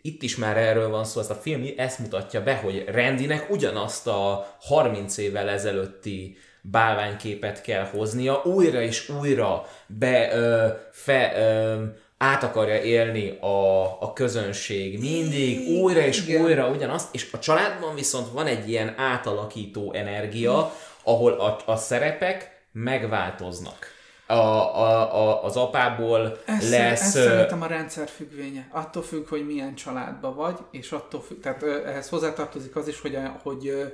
Itt 0.00 0.22
is 0.22 0.36
már 0.36 0.56
erről 0.56 0.88
van 0.88 1.04
szó, 1.04 1.20
ez 1.20 1.30
a 1.30 1.34
film 1.34 1.64
ezt 1.76 1.98
mutatja 1.98 2.42
be, 2.42 2.56
hogy 2.56 2.84
Randynek 2.88 3.50
ugyanazt 3.50 4.06
a 4.06 4.56
30 4.60 5.16
évvel 5.16 5.48
ezelőtti 5.48 6.36
bálványképet 6.70 7.60
kell 7.60 7.84
hoznia, 7.84 8.42
újra 8.44 8.80
és 8.80 9.08
újra 9.08 9.66
be, 9.86 10.32
ö, 10.32 10.66
fe, 10.90 11.32
ö, 11.36 11.84
át 12.18 12.42
akarja 12.42 12.82
élni 12.82 13.38
a, 13.40 13.82
a 14.02 14.12
közönség, 14.12 14.98
mindig 14.98 15.68
újra 15.68 16.00
és 16.00 16.26
Igen. 16.26 16.42
újra 16.42 16.68
ugyanazt, 16.68 17.14
és 17.14 17.28
a 17.32 17.38
családban 17.38 17.94
viszont 17.94 18.28
van 18.32 18.46
egy 18.46 18.68
ilyen 18.68 18.94
átalakító 18.96 19.92
energia, 19.92 20.72
ahol 21.02 21.32
a, 21.32 21.58
a 21.66 21.76
szerepek 21.76 22.66
megváltoznak. 22.72 23.96
A, 24.26 24.32
a, 24.32 25.14
a, 25.14 25.44
az 25.44 25.56
apából 25.56 26.38
Ez, 26.44 26.70
lesz... 26.70 27.00
ez 27.00 27.22
szerintem 27.22 27.62
a 27.62 27.66
rendszer 27.66 28.08
függvénye. 28.08 28.68
Attól 28.70 29.02
függ, 29.02 29.28
hogy 29.28 29.46
milyen 29.46 29.74
családban 29.74 30.34
vagy, 30.34 30.56
és 30.70 30.92
attól 30.92 31.20
függ, 31.20 31.40
tehát 31.40 31.62
ehhez 31.62 32.08
hozzátartozik 32.08 32.76
az 32.76 32.88
is, 32.88 33.00
hogy 33.00 33.18
hogy, 33.42 33.92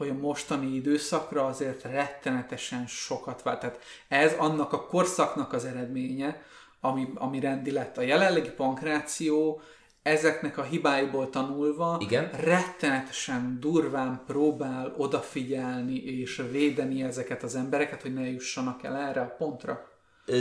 hogy 0.00 0.08
a 0.08 0.20
mostani 0.20 0.74
időszakra 0.74 1.46
azért 1.46 1.82
rettenetesen 1.82 2.86
sokat 2.86 3.42
vált. 3.42 3.60
Tehát 3.60 3.78
ez 4.08 4.34
annak 4.38 4.72
a 4.72 4.86
korszaknak 4.86 5.52
az 5.52 5.64
eredménye, 5.64 6.42
ami, 6.80 7.08
ami 7.14 7.40
rendi 7.40 7.70
lett. 7.70 7.98
A 7.98 8.02
jelenlegi 8.02 8.50
pankráció 8.50 9.60
ezeknek 10.02 10.58
a 10.58 10.62
hibáiból 10.62 11.30
tanulva 11.30 11.96
Igen. 12.00 12.30
rettenetesen 12.30 13.60
durván 13.60 14.22
próbál 14.26 14.94
odafigyelni 14.96 15.96
és 15.96 16.42
védeni 16.50 17.02
ezeket 17.02 17.42
az 17.42 17.54
embereket, 17.54 18.02
hogy 18.02 18.14
ne 18.14 18.30
jussanak 18.30 18.82
el 18.82 18.96
erre 18.96 19.20
a 19.20 19.34
pontra. 19.38 19.88
Ö, 20.26 20.40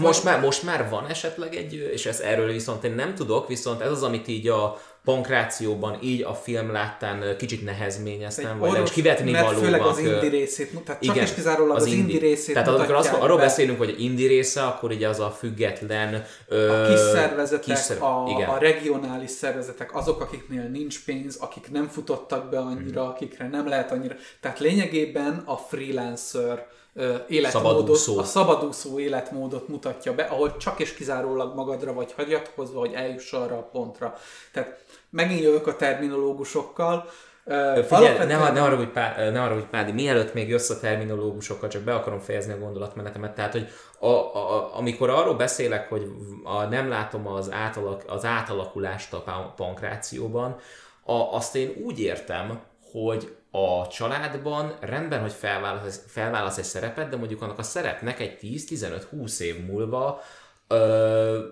most, 0.00 0.24
már, 0.24 0.40
most 0.40 0.62
már 0.62 0.88
van 0.90 1.06
esetleg 1.08 1.54
egy, 1.54 1.74
és 1.92 2.06
ez 2.06 2.20
erről 2.20 2.52
viszont 2.52 2.84
én 2.84 2.94
nem 2.94 3.14
tudok, 3.14 3.48
viszont 3.48 3.80
ez 3.80 3.90
az, 3.90 4.02
amit 4.02 4.28
így 4.28 4.48
a 4.48 4.80
pankrációban, 5.04 5.98
így 6.02 6.22
a 6.22 6.34
film 6.34 6.72
láttán 6.72 7.36
kicsit 7.36 7.64
nehezményeztem, 7.64 8.58
vagy 8.58 8.60
legalábbis 8.68 8.92
kivetni 8.92 9.30
mert 9.30 9.44
valóak. 9.44 9.64
főleg 9.64 9.80
az 9.80 9.98
indi 9.98 10.28
részét, 10.28 10.80
tehát 10.84 11.02
csak 11.02 11.16
és 11.16 11.34
kizárólag 11.34 11.76
az, 11.76 11.86
indi 11.86 12.18
részét 12.18 12.54
Tehát 12.54 12.68
amikor 12.68 12.94
mutatják 12.94 13.22
arról 13.22 13.36
be. 13.36 13.42
beszélünk, 13.42 13.78
hogy 13.78 13.94
indi 13.98 14.26
része, 14.26 14.62
akkor 14.62 14.90
ugye 14.90 15.08
az 15.08 15.20
a 15.20 15.30
független... 15.30 16.24
Ö, 16.48 16.70
a 16.82 16.88
kis 16.88 16.98
szervezetek, 16.98 17.64
kis 17.64 17.78
szer- 17.78 18.00
a, 18.02 18.24
igen. 18.28 18.48
a 18.48 18.58
regionális 18.58 19.30
szervezetek, 19.30 19.94
azok, 19.96 20.20
akiknél 20.20 20.62
nincs 20.68 21.04
pénz, 21.04 21.36
akik 21.36 21.70
nem 21.70 21.88
futottak 21.88 22.50
be 22.50 22.58
annyira, 22.58 23.00
Mhm. 23.02 23.10
akikre 23.10 23.48
nem 23.48 23.68
lehet 23.68 23.90
annyira. 23.92 24.14
Tehát 24.40 24.58
lényegében 24.58 25.42
a 25.46 25.56
freelancer 25.56 26.66
életmódot, 27.28 27.50
Szabadúszó. 27.50 28.18
a 28.18 28.24
szabadúszó 28.24 28.98
életmódot 28.98 29.68
mutatja 29.68 30.14
be, 30.14 30.22
ahol 30.22 30.56
csak 30.56 30.80
és 30.80 30.94
kizárólag 30.94 31.54
magadra 31.54 31.92
vagy 31.92 32.12
hagyatkozva, 32.12 32.78
hogy 32.78 32.92
eljuss 32.92 33.32
arra 33.32 33.56
a 33.56 33.68
pontra. 33.72 34.14
Tehát 34.52 34.84
megint 35.10 35.40
jövök 35.40 35.66
a 35.66 35.76
terminológusokkal. 35.76 37.08
Figyelj, 37.44 37.86
alapvetően- 37.90 38.40
ne, 38.40 38.50
ne, 38.50 38.62
arra, 38.62 38.76
hogy 38.76 38.88
pá, 38.90 39.30
ne 39.30 39.42
arra, 39.42 39.54
hogy 39.54 39.66
Pádi, 39.66 39.92
mielőtt 39.92 40.34
még 40.34 40.48
jössz 40.48 40.70
a 40.70 40.80
terminológusokkal, 40.80 41.68
csak 41.68 41.82
be 41.82 41.94
akarom 41.94 42.18
fejezni 42.18 42.52
a 42.52 42.58
gondolatmenetemet. 42.58 43.34
Tehát, 43.34 43.52
hogy 43.52 43.68
a, 43.98 44.06
a, 44.06 44.76
amikor 44.76 45.10
arról 45.10 45.34
beszélek, 45.34 45.88
hogy 45.88 46.10
a, 46.44 46.64
nem 46.64 46.88
látom 46.88 47.26
az, 47.26 47.50
átalak, 47.52 48.04
az 48.06 48.24
átalakulást 48.24 49.12
a 49.12 49.52
pankrációban, 49.56 50.56
a, 51.04 51.12
azt 51.12 51.56
én 51.56 51.82
úgy 51.84 52.00
értem, 52.00 52.60
hogy 52.92 53.36
a 53.56 53.86
családban 53.86 54.76
rendben, 54.80 55.20
hogy 55.20 55.32
felválasz, 55.32 56.04
felválasz 56.06 56.58
egy 56.58 56.64
szerepet, 56.64 57.08
de 57.08 57.16
mondjuk 57.16 57.42
annak 57.42 57.58
a 57.58 57.62
szerepnek 57.62 58.20
egy 58.20 58.38
10-15-20 58.42 59.40
év 59.40 59.66
múlva 59.66 60.22
ö, 60.68 61.46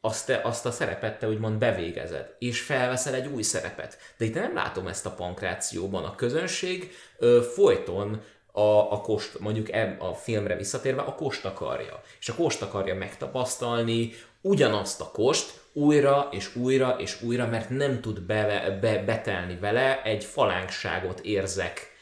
azt, 0.00 0.26
te, 0.26 0.40
azt 0.44 0.66
a 0.66 0.70
szerepet 0.70 1.18
te 1.18 1.28
úgymond 1.28 1.58
bevégezed, 1.58 2.34
és 2.38 2.60
felveszel 2.60 3.14
egy 3.14 3.26
új 3.26 3.42
szerepet. 3.42 3.98
De 4.16 4.24
itt 4.24 4.34
nem 4.34 4.54
látom 4.54 4.86
ezt 4.86 5.06
a 5.06 5.10
pankrációban. 5.10 6.04
A 6.04 6.14
közönség 6.14 6.92
ö, 7.18 7.40
folyton 7.54 8.22
a, 8.52 8.92
a 8.92 9.00
kost, 9.00 9.38
mondjuk 9.38 9.72
e, 9.72 9.96
a 9.98 10.14
filmre 10.14 10.56
visszatérve, 10.56 11.02
a 11.02 11.14
kost 11.14 11.44
akarja. 11.44 12.00
És 12.20 12.28
a 12.28 12.34
kost 12.34 12.62
akarja 12.62 12.94
megtapasztalni 12.94 14.12
ugyanazt 14.48 15.00
a 15.00 15.10
kost 15.12 15.52
újra 15.72 16.28
és 16.30 16.56
újra 16.56 16.96
és 16.98 17.22
újra, 17.22 17.46
mert 17.46 17.70
nem 17.70 18.00
tud 18.00 18.20
be, 18.20 18.78
be, 18.80 19.02
betelni 19.06 19.58
vele, 19.60 20.02
egy 20.02 20.24
falánkságot 20.24 21.20
érzek 21.20 21.96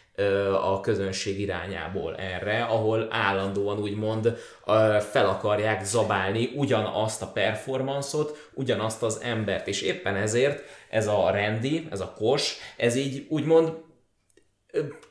a 0.63 0.81
közönség 0.81 1.41
irányából 1.41 2.17
erre, 2.17 2.63
ahol 2.63 3.07
állandóan 3.11 3.79
úgymond 3.79 4.37
fel 5.11 5.27
akarják 5.27 5.85
zabálni 5.85 6.51
ugyanazt 6.55 7.23
a 7.23 7.27
performanszot, 7.27 8.51
ugyanazt 8.55 9.03
az 9.03 9.21
embert, 9.23 9.69
és 9.69 9.83
éppen 9.83 10.17
ezért 10.17 10.63
ez 10.91 11.07
a 11.07 11.31
rendi, 11.31 11.87
ez 11.91 12.01
a 12.01 12.15
kos, 12.17 12.57
ez 12.77 12.97
így 12.97 13.27
úgymond 13.29 13.73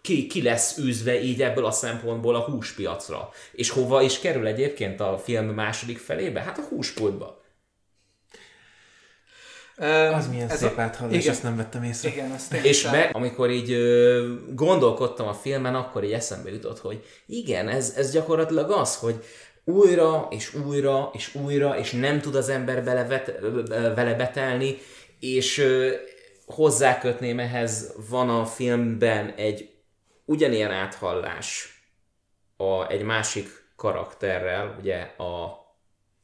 ki, 0.01 0.27
ki 0.27 0.41
lesz 0.41 0.77
űzve 0.77 1.21
így 1.21 1.41
ebből 1.41 1.65
a 1.65 1.71
szempontból 1.71 2.35
a 2.35 2.39
húspiacra. 2.39 3.29
És 3.51 3.69
hova 3.69 4.01
is 4.01 4.19
kerül 4.19 4.47
egyébként 4.47 4.99
a 4.99 5.17
film 5.17 5.45
második 5.45 5.97
felébe? 5.97 6.39
Hát 6.39 6.57
a 6.57 6.61
húspultba. 6.69 7.43
Az 10.13 10.27
milyen 10.29 10.49
ez 10.49 10.57
szép 10.57 10.77
a... 10.77 10.81
áthallás, 10.81 11.15
igen. 11.15 11.31
ezt 11.31 11.43
nem 11.43 11.55
vettem 11.55 11.83
észre. 11.83 12.09
Igen, 12.09 12.31
azt 12.31 12.53
És 12.53 12.83
be, 12.83 13.09
amikor 13.13 13.49
így 13.49 13.71
ö, 13.71 14.33
gondolkodtam 14.49 15.27
a 15.27 15.33
filmen, 15.33 15.75
akkor 15.75 16.03
így 16.03 16.11
eszembe 16.11 16.51
jutott, 16.51 16.79
hogy 16.79 17.03
igen, 17.25 17.67
ez, 17.67 17.93
ez 17.97 18.11
gyakorlatilag 18.11 18.71
az, 18.71 18.95
hogy 18.95 19.23
újra 19.63 20.27
és 20.29 20.53
újra 20.53 21.11
és 21.13 21.35
újra, 21.35 21.77
és 21.77 21.91
nem 21.91 22.21
tud 22.21 22.35
az 22.35 22.49
ember 22.49 22.83
bele 22.83 23.05
vet, 23.07 23.39
vele 23.95 24.13
betelni, 24.13 24.77
és 25.19 25.57
ö, 25.57 25.91
hozzákötném 26.45 27.39
ehhez, 27.39 27.93
van 28.09 28.29
a 28.29 28.45
filmben 28.45 29.33
egy 29.35 29.69
ugyanilyen 30.25 30.71
áthallás 30.71 31.79
a, 32.57 32.87
egy 32.87 33.01
másik 33.01 33.47
karakterrel, 33.75 34.75
ugye 34.79 35.01
a 35.01 35.63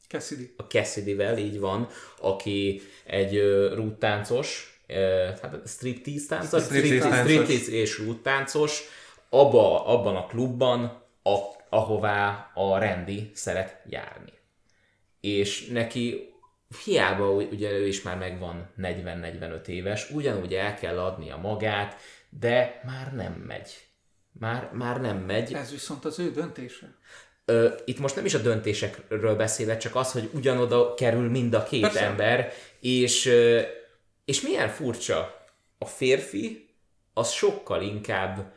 Cassidy. 0.08 0.54
A 0.56 0.62
Cassidy-vel, 0.62 1.38
így 1.38 1.60
van, 1.60 1.88
aki 2.20 2.82
egy 3.04 3.36
uh, 3.36 3.74
rúttáncos, 3.74 4.80
uh, 4.88 5.38
hát 5.40 5.60
striptease 5.66 6.26
táncos, 6.28 6.62
striptease, 6.62 7.22
striptease 7.22 7.70
és 7.70 7.98
rúttáncos, 7.98 8.82
abba, 9.28 9.86
abban 9.86 10.16
a 10.16 10.26
klubban, 10.26 11.02
a, 11.22 11.38
ahová 11.68 12.50
a 12.54 12.78
rendi 12.78 13.30
szeret 13.34 13.82
járni. 13.88 14.32
És 15.20 15.66
neki 15.66 16.32
hiába 16.84 17.30
ugye 17.30 17.70
ő 17.70 17.86
is 17.86 18.02
már 18.02 18.18
megvan 18.18 18.70
40-45 18.78 19.66
éves, 19.66 20.10
ugyanúgy 20.10 20.54
el 20.54 20.74
kell 20.74 20.98
adnia 20.98 21.36
magát, 21.36 21.96
de 22.28 22.80
már 22.84 23.14
nem 23.14 23.32
megy. 23.32 23.70
Már, 24.32 24.70
már 24.72 25.00
nem 25.00 25.16
megy. 25.16 25.54
Ez 25.54 25.70
viszont 25.70 26.04
az 26.04 26.18
ő 26.18 26.30
döntése. 26.30 26.94
Ö, 27.44 27.68
itt 27.84 27.98
most 27.98 28.16
nem 28.16 28.24
is 28.24 28.34
a 28.34 28.38
döntésekről 28.38 29.36
beszélek, 29.36 29.78
csak 29.78 29.96
az, 29.96 30.12
hogy 30.12 30.30
ugyanoda 30.32 30.94
kerül 30.94 31.30
mind 31.30 31.54
a 31.54 31.62
két 31.62 31.80
Persze. 31.80 32.04
ember, 32.04 32.52
és, 32.80 33.30
és 34.24 34.40
milyen 34.40 34.68
furcsa, 34.68 35.46
a 35.78 35.86
férfi 35.86 36.68
az 37.14 37.30
sokkal 37.30 37.82
inkább 37.82 38.52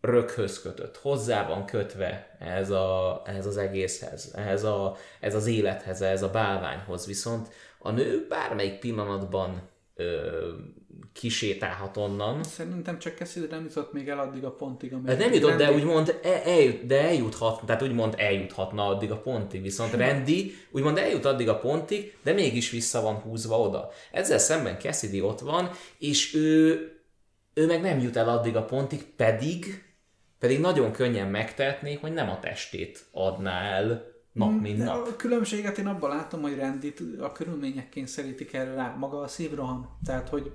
röghöz 0.00 0.60
kötött, 0.60 0.96
hozzá 0.96 1.46
van 1.48 1.66
kötve 1.66 2.36
ez, 2.38 2.70
a, 2.70 3.22
ez 3.24 3.46
az 3.46 3.56
egészhez, 3.56 4.32
ehhez 4.34 4.64
a, 4.64 4.96
ez 5.20 5.34
az 5.34 5.46
élethez, 5.46 6.02
ez 6.02 6.22
a 6.22 6.30
bálványhoz, 6.30 7.06
viszont 7.06 7.48
a 7.78 7.90
nő 7.90 8.26
bármelyik 8.28 8.78
pillanatban 8.78 9.68
ö, 9.94 10.48
kisétálhat 11.12 11.96
onnan. 11.96 12.44
Szerintem 12.44 12.98
csak 12.98 13.16
Cassidy 13.16 13.46
nem 13.50 13.62
jutott 13.62 13.92
még 13.92 14.08
el 14.08 14.18
addig 14.18 14.44
a 14.44 14.50
pontig, 14.50 14.92
amíg... 14.92 15.16
Nem 15.16 15.32
jutott, 15.32 15.56
de 15.56 15.72
úgymond 15.72 16.18
el, 16.22 16.32
eljut, 16.32 16.86
de 16.86 17.02
eljuthat, 17.02 17.66
tehát 17.66 17.82
úgymond 17.82 18.14
eljuthatna 18.16 18.86
addig 18.86 19.10
a 19.10 19.20
pontig, 19.20 19.62
viszont 19.62 19.94
Randy 19.94 20.54
úgymond 20.70 20.98
eljut 20.98 21.24
addig 21.24 21.48
a 21.48 21.58
pontig, 21.58 22.16
de 22.22 22.32
mégis 22.32 22.70
vissza 22.70 23.00
van 23.00 23.14
húzva 23.14 23.60
oda. 23.60 23.90
Ezzel 24.12 24.38
szemben 24.38 24.78
Cassidy 24.78 25.20
ott 25.20 25.40
van, 25.40 25.70
és 25.98 26.34
ő, 26.34 26.80
ő 27.54 27.66
meg 27.66 27.80
nem 27.80 27.98
jut 27.98 28.16
el 28.16 28.28
addig 28.28 28.56
a 28.56 28.64
pontig, 28.64 29.04
pedig 29.04 29.84
pedig 30.38 30.60
nagyon 30.60 30.92
könnyen 30.92 31.28
megtehetné, 31.28 31.94
hogy 31.94 32.12
nem 32.12 32.30
a 32.30 32.38
testét 32.38 33.04
adná 33.12 33.60
el 33.60 34.14
nap, 34.32 34.50
mm, 34.50 34.56
mint 34.56 34.78
nap. 34.78 35.06
A 35.06 35.16
különbséget 35.16 35.78
én 35.78 35.86
abban 35.86 36.10
látom, 36.10 36.42
hogy 36.42 36.56
Rendit 36.56 37.02
a 37.20 37.32
körülmények 37.32 37.88
kényszerítik 37.88 38.52
erre 38.52 38.74
rá, 38.74 38.94
maga 38.98 39.20
a 39.20 39.28
szívroham. 39.28 39.98
Tehát, 40.04 40.28
hogy 40.28 40.52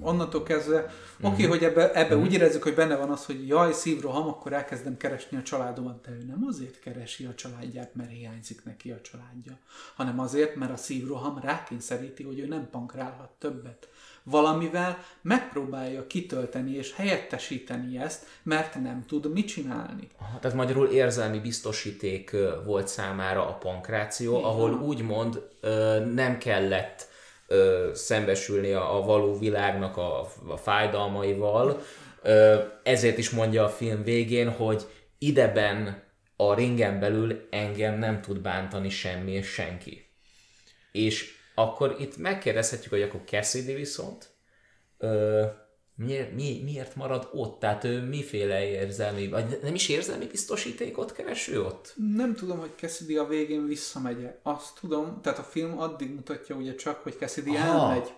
onnantól 0.00 0.42
kezdve, 0.42 0.78
oké, 1.20 1.26
okay, 1.26 1.44
hogy 1.44 1.64
ebbe, 1.64 1.92
ebbe 1.92 2.14
mm-hmm. 2.14 2.24
úgy 2.24 2.32
érezzük, 2.32 2.62
hogy 2.62 2.74
benne 2.74 2.96
van 2.96 3.10
az, 3.10 3.24
hogy 3.24 3.48
jaj, 3.48 3.72
szívroham, 3.72 4.28
akkor 4.28 4.52
elkezdem 4.52 4.96
keresni 4.96 5.36
a 5.36 5.42
családomat, 5.42 6.00
de 6.00 6.10
ő 6.10 6.24
nem 6.26 6.44
azért 6.48 6.80
keresi 6.80 7.24
a 7.24 7.34
családját, 7.34 7.94
mert 7.94 8.10
hiányzik 8.10 8.64
neki 8.64 8.90
a 8.90 9.00
családja, 9.00 9.58
hanem 9.94 10.20
azért, 10.20 10.54
mert 10.54 10.72
a 10.72 10.76
szívroham 10.76 11.38
rákényszeríti, 11.38 12.22
hogy 12.22 12.38
ő 12.38 12.46
nem 12.46 12.68
pankrálhat 12.70 13.30
többet. 13.38 13.88
Valamivel 14.24 14.98
megpróbálja 15.22 16.06
kitölteni 16.06 16.74
és 16.74 16.94
helyettesíteni 16.94 17.98
ezt, 17.98 18.26
mert 18.42 18.74
nem 18.74 19.04
tud 19.06 19.32
mit 19.32 19.46
csinálni. 19.46 20.08
Aha, 20.18 20.38
tehát 20.38 20.56
magyarul 20.56 20.86
érzelmi 20.86 21.38
biztosíték 21.38 22.36
volt 22.64 22.88
számára 22.88 23.48
a 23.48 23.52
pankráció, 23.52 24.32
Igen. 24.32 24.44
ahol 24.44 24.72
úgymond 24.72 25.42
nem 26.14 26.38
kellett 26.38 27.08
szembesülni 27.92 28.72
a, 28.72 28.96
a 28.96 29.00
való 29.00 29.38
világnak 29.38 29.96
a, 29.96 30.20
a 30.48 30.56
fájdalmaival. 30.56 31.80
Ezért 32.82 33.18
is 33.18 33.30
mondja 33.30 33.64
a 33.64 33.68
film 33.68 34.02
végén, 34.02 34.50
hogy 34.50 34.86
ideben 35.18 36.02
a 36.36 36.54
ringen 36.54 37.00
belül 37.00 37.48
engem 37.50 37.98
nem 37.98 38.20
tud 38.20 38.38
bántani 38.38 38.88
semmi 38.88 39.32
és 39.32 39.46
senki. 39.46 40.06
És 40.92 41.33
akkor 41.54 41.96
itt 41.98 42.16
megkérdezhetjük, 42.16 42.92
hogy 42.92 43.02
akkor 43.02 43.20
Cassidy 43.24 43.74
viszont 43.74 44.30
ö, 44.98 45.44
miért, 45.96 46.34
mi, 46.34 46.60
miért 46.64 46.94
marad 46.96 47.28
ott? 47.32 47.58
Tehát 47.58 47.84
ő 47.84 48.00
miféle 48.00 48.68
érzelmi, 48.68 49.28
vagy 49.28 49.58
nem 49.62 49.74
is 49.74 49.88
érzelmi 49.88 50.26
biztosítékot 50.26 51.12
kereső 51.12 51.62
ott? 51.62 51.94
Nem 52.16 52.34
tudom, 52.34 52.58
hogy 52.58 52.72
Cassidy 52.76 53.16
a 53.16 53.26
végén 53.26 53.66
visszamegy 53.66 54.28
Azt 54.42 54.78
tudom, 54.80 55.20
tehát 55.22 55.38
a 55.38 55.42
film 55.42 55.78
addig 55.78 56.14
mutatja 56.14 56.56
ugye 56.56 56.74
csak, 56.74 57.02
hogy 57.02 57.16
Cassidy 57.18 57.56
Aha. 57.56 57.66
elmegy. 57.66 58.12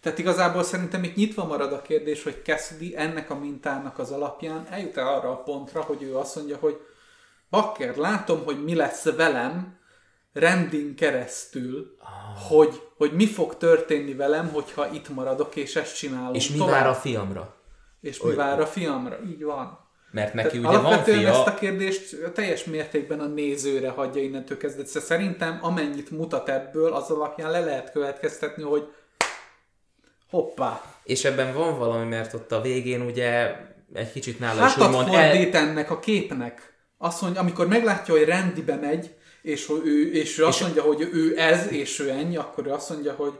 Tehát 0.00 0.18
igazából 0.18 0.62
szerintem 0.62 1.04
itt 1.04 1.14
nyitva 1.14 1.44
marad 1.44 1.72
a 1.72 1.82
kérdés, 1.82 2.22
hogy 2.22 2.40
Cassidy 2.44 2.96
ennek 2.96 3.30
a 3.30 3.38
mintának 3.38 3.98
az 3.98 4.10
alapján 4.10 4.66
eljut-e 4.70 5.06
arra 5.06 5.30
a 5.30 5.42
pontra, 5.42 5.80
hogy 5.80 6.02
ő 6.02 6.16
azt 6.16 6.36
mondja, 6.36 6.56
hogy 6.56 6.80
Bakker, 7.50 7.96
látom, 7.96 8.44
hogy 8.44 8.64
mi 8.64 8.74
lesz 8.74 9.04
velem, 9.04 9.78
rendin 10.32 10.94
keresztül, 10.94 11.96
ah. 11.98 12.42
hogy, 12.48 12.80
hogy 12.96 13.12
mi 13.12 13.26
fog 13.26 13.56
történni 13.56 14.14
velem, 14.14 14.48
hogyha 14.48 14.90
itt 14.92 15.08
maradok, 15.08 15.56
és 15.56 15.76
ezt 15.76 15.96
csinálom 15.96 16.34
És 16.34 16.48
mi 16.48 16.56
tovább. 16.56 16.72
vár 16.72 16.86
a 16.86 16.94
fiamra? 16.94 17.54
És 18.00 18.22
mi 18.22 18.28
Oly. 18.28 18.34
vár 18.34 18.60
a 18.60 18.66
fiamra? 18.66 19.18
Így 19.26 19.42
van. 19.42 19.80
Mert 20.10 20.34
neki 20.34 20.60
Tehát 20.60 20.74
ugye 20.76 20.88
van 20.88 21.02
fia... 21.02 21.28
ezt 21.28 21.46
a 21.46 21.54
kérdést 21.54 22.32
teljes 22.34 22.64
mértékben 22.64 23.20
a 23.20 23.26
nézőre 23.26 23.88
hagyja 23.88 24.22
innentől 24.22 24.56
kezdve. 24.56 24.84
Szóval 24.84 25.02
szerintem 25.02 25.58
amennyit 25.62 26.10
mutat 26.10 26.48
ebből, 26.48 26.92
az 26.92 27.10
alapján 27.10 27.50
le 27.50 27.60
lehet 27.60 27.92
következtetni, 27.92 28.62
hogy 28.62 28.92
hoppá. 30.30 30.82
És 31.04 31.24
ebben 31.24 31.54
van 31.54 31.78
valami, 31.78 32.08
mert 32.08 32.34
ott 32.34 32.52
a 32.52 32.60
végén 32.60 33.00
ugye 33.00 33.56
egy 33.94 34.12
kicsit 34.12 34.38
nála 34.38 34.60
hát 34.60 34.76
is 34.76 34.82
úgymond... 34.82 35.08
el... 35.14 35.52
ennek 35.52 35.90
a 35.90 35.98
képnek. 35.98 36.72
Azt 36.98 37.22
mondja, 37.22 37.40
amikor 37.40 37.66
meglátja, 37.66 38.14
hogy 38.14 38.24
rendibe 38.24 38.74
megy, 38.74 39.14
és, 39.42 39.66
hogy 39.66 39.86
ő, 39.86 40.12
és 40.12 40.38
ő 40.38 40.44
azt 40.44 40.58
és 40.58 40.62
mondja, 40.62 40.82
hogy 40.82 41.00
ő 41.12 41.38
ez, 41.38 41.72
és 41.72 41.98
ő 41.98 42.10
ennyi, 42.10 42.36
akkor 42.36 42.66
ő 42.66 42.70
azt 42.70 42.90
mondja, 42.90 43.14
hogy 43.14 43.38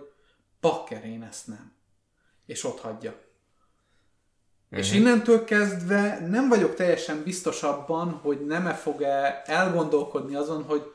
bakker, 0.60 1.04
én 1.04 1.22
ezt 1.22 1.46
nem. 1.46 1.72
És 2.46 2.64
ott 2.64 2.80
hagyja. 2.80 3.10
Uh-huh. 3.10 4.78
És 4.78 4.92
innentől 4.92 5.44
kezdve 5.44 6.26
nem 6.28 6.48
vagyok 6.48 6.74
teljesen 6.74 7.22
biztos 7.22 7.62
abban, 7.62 8.10
hogy 8.10 8.46
nem-e 8.46 8.74
fog-e 8.74 9.42
elgondolkodni 9.44 10.34
azon, 10.34 10.62
hogy 10.62 10.92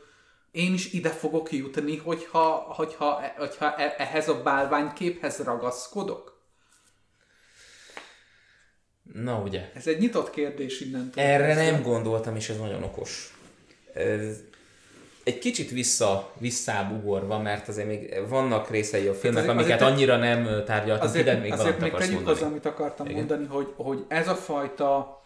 én 0.52 0.74
is 0.74 0.94
ide 0.94 1.10
fogok 1.10 1.52
jutni, 1.52 1.98
hogyha, 1.98 2.50
hogyha, 2.50 3.22
hogyha 3.38 3.76
e, 3.76 3.96
ehhez 3.98 4.30
a 4.30 4.42
bálványképhez 4.42 5.38
ragaszkodok. 5.38 6.42
Na 9.14 9.42
ugye. 9.42 9.72
Ez 9.74 9.88
egy 9.88 10.00
nyitott 10.00 10.30
kérdés 10.30 10.80
innentől. 10.80 11.24
Erre 11.24 11.56
nem 11.56 11.82
gondoltam, 11.82 12.36
és 12.36 12.50
ez 12.50 12.58
nagyon 12.58 12.84
okos. 12.84 13.38
Ez 13.94 14.38
egy 15.28 15.40
kicsit 15.40 15.70
vissza, 15.70 16.32
visszábugorva, 16.38 17.40
mert 17.40 17.68
azért 17.68 17.88
még 17.88 18.22
vannak 18.30 18.70
részei 18.70 19.08
a 19.08 19.14
filmnek, 19.14 19.44
azért- 19.44 19.58
amiket 19.58 19.82
azért- 19.82 19.94
annyira 19.96 20.18
nem 20.18 20.64
tárgyaltunk 20.66 21.10
azért, 21.10 21.28
ide, 21.28 21.38
még 21.40 21.52
azért 21.52 21.80
még 21.80 21.94
tegyük 21.94 22.28
hozzá, 22.28 22.46
amit 22.46 22.66
akartam 22.66 23.06
Igen. 23.06 23.18
mondani, 23.18 23.46
hogy, 23.46 23.74
hogy 23.76 24.06
ez 24.08 24.28
a 24.28 24.36
fajta 24.36 25.22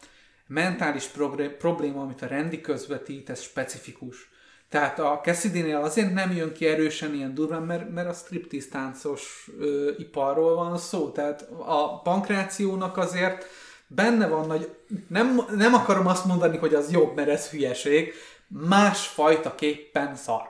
mentális 0.47 1.10
probléma, 1.58 2.02
amit 2.02 2.22
a 2.22 2.28
rendi 2.28 2.62
közvetít, 2.62 3.30
ez 3.30 3.41
specifikus. 3.41 4.30
Tehát 4.70 4.99
a 4.99 5.20
Cassidy-nél 5.24 5.76
azért 5.78 6.14
nem 6.14 6.32
jön 6.32 6.54
ki 6.54 6.66
erősen 6.68 7.14
ilyen 7.14 7.34
durván, 7.34 7.62
mert, 7.62 7.89
mert 7.89 8.10
a 8.10 8.14
striptease 8.14 8.68
táncos 8.72 9.49
ö, 9.60 9.91
iparról 9.97 10.56
van 10.56 10.78
szó. 10.78 11.10
Tehát 11.10 11.49
a 11.60 12.02
pankrációnak 12.02 12.97
azért 12.97 13.45
benne 13.88 14.28
van 14.28 14.47
nagy... 14.47 14.70
Nem, 15.08 15.41
nem 15.56 15.74
akarom 15.74 16.08
azt 16.08 16.26
mondani, 16.26 16.58
hogy 16.58 16.74
az 16.74 16.91
jobb, 16.91 17.16
mert 17.16 17.30
ez 17.30 17.49
hülyeség. 17.49 18.14
Másfajta 18.54 19.56
képpen 19.56 20.16
szar. 20.16 20.49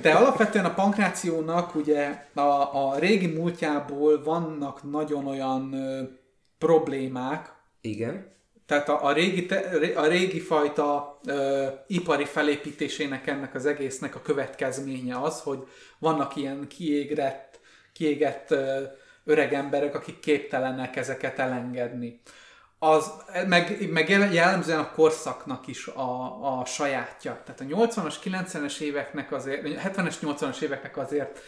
De 0.00 0.12
alapvetően 0.12 0.64
a 0.64 0.74
pankrációnak 0.74 1.74
ugye 1.74 2.26
a, 2.34 2.40
a 2.40 2.98
régi 2.98 3.26
múltjából 3.26 4.22
vannak 4.22 4.90
nagyon 4.90 5.26
olyan 5.26 5.72
ö, 5.72 6.02
problémák, 6.58 7.52
Igen. 7.80 8.32
tehát 8.66 8.88
a, 8.88 9.04
a, 9.04 9.12
régi, 9.12 9.46
te, 9.46 9.58
a 9.96 10.06
régi 10.06 10.40
fajta 10.40 11.18
ö, 11.26 11.66
ipari 11.86 12.24
felépítésének 12.24 13.26
ennek 13.26 13.54
az 13.54 13.66
egésznek 13.66 14.14
a 14.14 14.22
következménye 14.22 15.20
az, 15.20 15.40
hogy 15.40 15.66
vannak 15.98 16.36
ilyen 16.36 16.66
kiégett, 16.68 17.60
kiégett 17.92 18.50
ö, 18.50 18.82
öreg 19.24 19.54
emberek, 19.54 19.94
akik 19.94 20.20
képtelenek 20.20 20.96
ezeket 20.96 21.38
elengedni. 21.38 22.20
Az, 22.82 23.10
meg, 23.48 23.90
meg 23.90 24.08
jellemzően 24.08 24.78
a 24.78 24.90
korszaknak 24.90 25.66
is 25.66 25.86
a, 25.86 26.60
a 26.60 26.64
sajátja. 26.64 27.42
Tehát 27.44 27.60
a 27.60 27.64
80-as, 27.64 28.14
90-es 28.24 28.80
éveknek 28.80 29.32
azért, 29.32 29.62
70-es, 29.66 30.14
80-as 30.22 30.60
éveknek 30.60 30.96
azért 30.96 31.40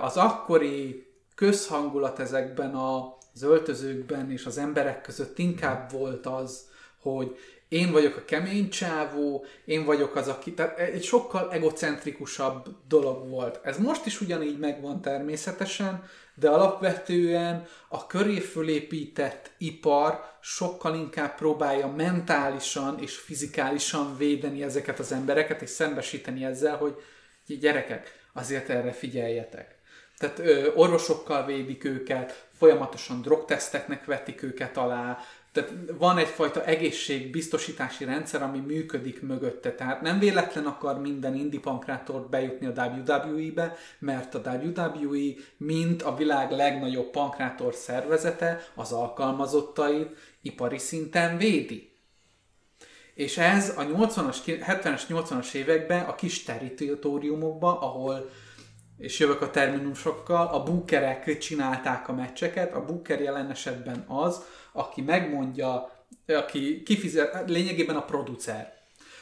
az 0.00 0.16
akkori 0.16 1.06
közhangulat 1.34 2.18
ezekben 2.18 2.74
a, 2.74 3.16
öltözőkben 3.42 4.30
és 4.30 4.46
az 4.46 4.58
emberek 4.58 5.00
között 5.00 5.38
inkább 5.38 5.92
volt 5.92 6.26
az, 6.26 6.68
hogy 7.00 7.36
én 7.68 7.92
vagyok 7.92 8.16
a 8.16 8.24
kemény 8.24 8.68
csávó, 8.68 9.44
én 9.64 9.84
vagyok 9.84 10.16
az, 10.16 10.28
aki... 10.28 10.54
Tehát 10.54 10.78
egy 10.78 11.04
sokkal 11.04 11.52
egocentrikusabb 11.52 12.68
dolog 12.88 13.28
volt. 13.28 13.60
Ez 13.62 13.78
most 13.78 14.06
is 14.06 14.20
ugyanígy 14.20 14.58
megvan 14.58 15.00
természetesen, 15.00 16.04
de 16.38 16.48
alapvetően 16.48 17.66
a 17.88 18.06
köré 18.06 18.40
fölépített 18.40 19.50
ipar 19.58 20.24
sokkal 20.40 20.94
inkább 20.94 21.34
próbálja 21.34 21.86
mentálisan 21.86 22.98
és 23.00 23.16
fizikálisan 23.16 24.16
védeni 24.16 24.62
ezeket 24.62 24.98
az 24.98 25.12
embereket, 25.12 25.62
és 25.62 25.70
szembesíteni 25.70 26.44
ezzel, 26.44 26.76
hogy 26.76 26.96
gyerekek, 27.60 28.28
azért 28.32 28.68
erre 28.68 28.92
figyeljetek. 28.92 29.76
Tehát 30.18 30.38
ö, 30.38 30.72
orvosokkal 30.74 31.46
védik 31.46 31.84
őket, 31.84 32.48
folyamatosan 32.52 33.22
drogteszteknek 33.22 34.04
vetik 34.04 34.42
őket 34.42 34.76
alá, 34.76 35.18
tehát 35.52 35.72
van 35.98 36.18
egyfajta 36.18 36.64
egészségbiztosítási 36.64 38.04
rendszer, 38.04 38.42
ami 38.42 38.58
működik 38.58 39.22
mögötte. 39.22 39.74
Tehát 39.74 40.00
nem 40.00 40.18
véletlen 40.18 40.64
akar 40.64 41.00
minden 41.00 41.34
indie 41.34 41.60
pankrátor 41.60 42.28
bejutni 42.28 42.66
a 42.66 42.90
WWE-be, 42.90 43.76
mert 43.98 44.34
a 44.34 44.38
WWE, 44.38 45.32
mint 45.56 46.02
a 46.02 46.14
világ 46.14 46.50
legnagyobb 46.50 47.10
pankrátor 47.10 47.74
szervezete, 47.74 48.60
az 48.74 48.92
alkalmazottait 48.92 50.16
ipari 50.42 50.78
szinten 50.78 51.36
védi. 51.36 51.92
És 53.14 53.38
ez 53.38 53.72
a 53.76 53.82
80-as, 53.82 54.36
70-es, 54.46 55.02
80-as 55.08 55.54
években 55.54 56.04
a 56.04 56.14
kis 56.14 56.42
territóriumokban, 56.42 57.76
ahol 57.76 58.30
és 58.98 59.18
jövök 59.18 59.42
a 59.42 59.50
terminusokkal, 59.50 60.46
a 60.46 60.62
bookerek 60.62 61.38
csinálták 61.38 62.08
a 62.08 62.12
meccseket, 62.12 62.74
a 62.74 62.84
booker 62.84 63.20
jelen 63.20 63.50
esetben 63.50 64.04
az, 64.08 64.42
aki 64.78 65.00
megmondja, 65.00 65.90
aki 66.26 66.82
kifizet, 66.82 67.50
lényegében 67.50 67.96
a 67.96 68.04
producer, 68.04 68.72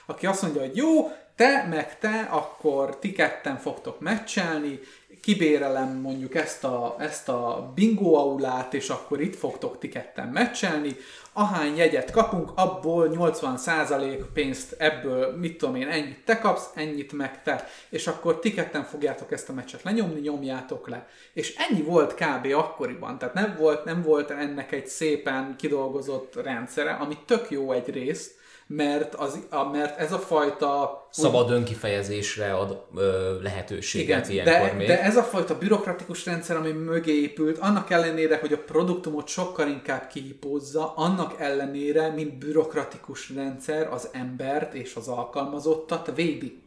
aki 0.07 0.26
azt 0.26 0.42
mondja, 0.42 0.61
hogy 0.61 0.76
jó, 0.76 1.11
te 1.36 1.66
meg 1.68 1.98
te, 1.98 2.28
akkor 2.30 2.98
ti 2.98 3.12
ketten 3.12 3.57
fogtok 3.57 4.00
meccselni, 4.00 4.80
kibérelem 5.20 6.00
mondjuk 6.00 6.34
ezt 6.34 6.64
a, 6.64 6.96
ezt 6.98 7.28
a 7.28 7.72
bingo 7.74 8.14
aulát, 8.14 8.74
és 8.74 8.88
akkor 8.88 9.20
itt 9.20 9.36
fogtok 9.36 9.78
ti 9.78 9.88
ketten 9.88 10.28
meccselni, 10.28 10.96
ahány 11.37 11.76
jegyet 11.76 12.11
kapunk, 12.11 12.51
abból 12.55 13.11
80% 13.12 14.24
pénzt 14.32 14.72
ebből, 14.78 15.37
mit 15.37 15.59
tudom 15.59 15.74
én, 15.74 15.89
ennyit 15.89 16.24
te 16.24 16.39
kapsz, 16.39 16.70
ennyit 16.74 17.12
meg 17.12 17.43
te, 17.43 17.68
és 17.89 18.07
akkor 18.07 18.39
ti 18.39 18.53
ketten 18.53 18.84
fogjátok 18.84 19.32
ezt 19.32 19.49
a 19.49 19.53
meccset 19.53 19.82
lenyomni, 19.82 20.20
nyomjátok 20.20 20.89
le. 20.89 21.09
És 21.32 21.55
ennyi 21.57 21.82
volt 21.82 22.14
kb. 22.14 22.53
akkoriban, 22.55 23.18
tehát 23.18 23.34
nem 23.34 23.57
volt, 23.59 23.84
nem 23.84 24.03
volt 24.03 24.30
ennek 24.30 24.72
egy 24.72 24.87
szépen 24.87 25.57
kidolgozott 25.59 26.43
rendszere, 26.43 26.91
ami 26.91 27.18
tök 27.26 27.51
jó 27.51 27.72
egyrészt, 27.72 28.34
mert, 28.66 29.14
az, 29.14 29.38
a, 29.50 29.64
mert 29.64 29.98
ez 29.98 30.12
a 30.12 30.18
fajta 30.18 31.06
Szabad 31.10 31.50
önkifejezésre 31.50 32.54
ad 32.54 32.84
ö, 32.96 33.42
lehetőséget 33.42 34.28
igen, 34.28 34.46
ilyenkor 34.46 34.68
de, 34.68 34.74
még. 34.74 34.86
de 34.86 35.02
ez 35.02 35.16
a 35.16 35.22
fajta 35.22 35.58
bürokratikus 35.58 36.24
rendszer, 36.24 36.56
ami 36.56 36.70
mögé 36.70 37.12
épült, 37.22 37.58
annak 37.58 37.90
ellenére, 37.90 38.38
hogy 38.38 38.52
a 38.52 38.58
produktumot 38.58 39.28
sokkal 39.28 39.68
inkább 39.68 40.06
kihipózza, 40.06 40.94
annak 40.94 41.40
ellenére, 41.40 42.08
mint 42.08 42.38
bürokratikus 42.38 43.30
rendszer 43.30 43.92
az 43.92 44.08
embert 44.12 44.74
és 44.74 44.94
az 44.94 45.08
alkalmazottat 45.08 46.12
védi. 46.14 46.60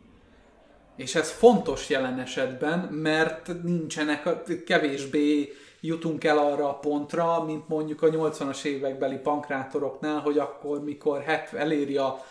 És 0.96 1.16
ez 1.16 1.32
fontos 1.32 1.90
jelen 1.90 2.20
esetben, 2.20 2.80
mert 2.80 3.64
nincsenek, 3.64 4.26
a- 4.26 4.44
kevésbé 4.66 5.54
jutunk 5.82 6.24
el 6.24 6.38
arra 6.38 6.70
a 6.70 6.80
pontra, 6.80 7.44
mint 7.44 7.68
mondjuk 7.68 8.02
a 8.02 8.08
80-as 8.10 8.64
évekbeli 8.64 9.18
pankrátoroknál, 9.18 10.20
hogy 10.20 10.38
akkor, 10.38 10.84
mikor 10.84 11.22
het, 11.22 11.54
eléri 11.54 11.98
a 11.98 12.26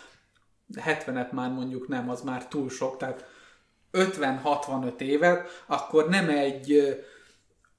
70-et 0.75 1.31
már 1.31 1.51
mondjuk 1.51 1.87
nem, 1.87 2.09
az 2.09 2.21
már 2.21 2.47
túl 2.47 2.69
sok, 2.69 2.97
tehát 2.97 3.25
50-65 3.91 4.99
évet, 4.99 5.63
akkor 5.65 6.09
nem 6.09 6.29
egy 6.29 6.97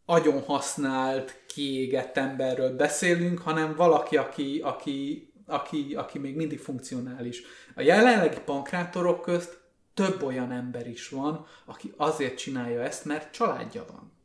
agyon 0.04 0.42
használt, 0.42 1.42
kiégett 1.46 2.16
emberről 2.16 2.76
beszélünk, 2.76 3.38
hanem 3.38 3.74
valaki, 3.76 4.16
aki, 4.16 4.60
aki, 4.64 5.28
aki, 5.46 5.94
aki 5.94 6.18
még 6.18 6.36
mindig 6.36 6.58
funkcionális. 6.58 7.42
A 7.74 7.80
jelenlegi 7.80 8.40
pankrátorok 8.44 9.22
közt 9.22 9.58
több 9.94 10.22
olyan 10.22 10.52
ember 10.52 10.88
is 10.88 11.08
van, 11.08 11.46
aki 11.64 11.92
azért 11.96 12.36
csinálja 12.36 12.82
ezt, 12.82 13.04
mert 13.04 13.32
családja 13.32 13.84
van 13.92 14.19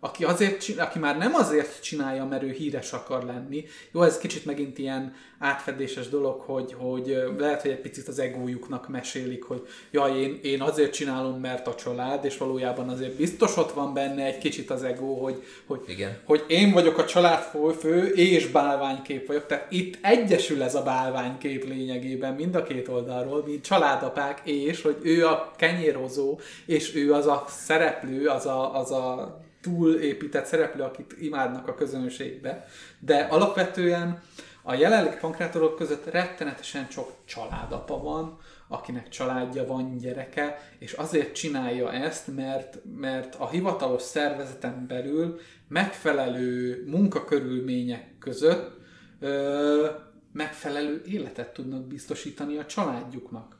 aki, 0.00 0.24
azért, 0.24 0.78
aki 0.78 0.98
már 0.98 1.18
nem 1.18 1.34
azért 1.34 1.82
csinálja, 1.82 2.24
mert 2.24 2.42
ő 2.42 2.50
híres 2.50 2.92
akar 2.92 3.24
lenni. 3.24 3.64
Jó, 3.92 4.02
ez 4.02 4.18
kicsit 4.18 4.44
megint 4.44 4.78
ilyen 4.78 5.14
átfedéses 5.38 6.08
dolog, 6.08 6.40
hogy, 6.40 6.74
hogy 6.78 7.22
lehet, 7.38 7.62
hogy 7.62 7.70
egy 7.70 7.80
picit 7.80 8.08
az 8.08 8.18
egójuknak 8.18 8.88
mesélik, 8.88 9.44
hogy 9.44 9.66
jaj, 9.90 10.20
én, 10.20 10.38
én 10.42 10.62
azért 10.62 10.92
csinálom, 10.92 11.40
mert 11.40 11.66
a 11.66 11.74
család, 11.74 12.24
és 12.24 12.36
valójában 12.36 12.88
azért 12.88 13.16
biztos 13.16 13.56
ott 13.56 13.72
van 13.72 13.94
benne 13.94 14.24
egy 14.24 14.38
kicsit 14.38 14.70
az 14.70 14.82
egó, 14.82 15.22
hogy, 15.22 15.42
hogy, 15.66 15.80
Igen. 15.86 16.18
hogy 16.24 16.44
én 16.48 16.72
vagyok 16.72 16.98
a 16.98 17.04
család 17.04 17.42
fő, 17.78 18.06
és 18.06 18.46
bálványkép 18.46 19.26
vagyok. 19.26 19.46
Tehát 19.46 19.72
itt 19.72 19.98
egyesül 20.02 20.62
ez 20.62 20.74
a 20.74 20.82
bálványkép 20.82 21.64
lényegében 21.64 22.34
mind 22.34 22.54
a 22.54 22.62
két 22.62 22.88
oldalról, 22.88 23.42
mint 23.46 23.64
családapák, 23.64 24.40
és 24.44 24.82
hogy 24.82 24.96
ő 25.02 25.26
a 25.26 25.52
kenyérozó, 25.56 26.40
és 26.66 26.94
ő 26.94 27.12
az 27.12 27.26
a 27.26 27.44
szereplő, 27.48 28.26
az 28.26 28.46
a, 28.46 28.78
az 28.78 28.90
a 28.90 29.46
túlépített 29.60 30.44
szereplő, 30.44 30.82
akit 30.82 31.14
imádnak 31.18 31.68
a 31.68 31.74
közönségbe. 31.74 32.64
De 32.98 33.18
alapvetően 33.30 34.22
a 34.62 34.74
jelenlegi 34.74 35.16
pankrátorok 35.20 35.76
között 35.76 36.10
rettenetesen 36.10 36.86
sok 36.90 37.12
családapa 37.24 38.02
van, 38.02 38.38
akinek 38.68 39.08
családja 39.08 39.66
van, 39.66 39.96
gyereke, 39.96 40.70
és 40.78 40.92
azért 40.92 41.34
csinálja 41.34 41.92
ezt, 41.92 42.34
mert, 42.34 42.78
mert 42.96 43.34
a 43.34 43.48
hivatalos 43.48 44.02
szervezeten 44.02 44.86
belül 44.86 45.40
megfelelő 45.68 46.84
munkakörülmények 46.86 48.18
között 48.18 48.76
ö, 49.20 49.86
megfelelő 50.32 51.02
életet 51.06 51.52
tudnak 51.52 51.86
biztosítani 51.86 52.56
a 52.56 52.66
családjuknak. 52.66 53.57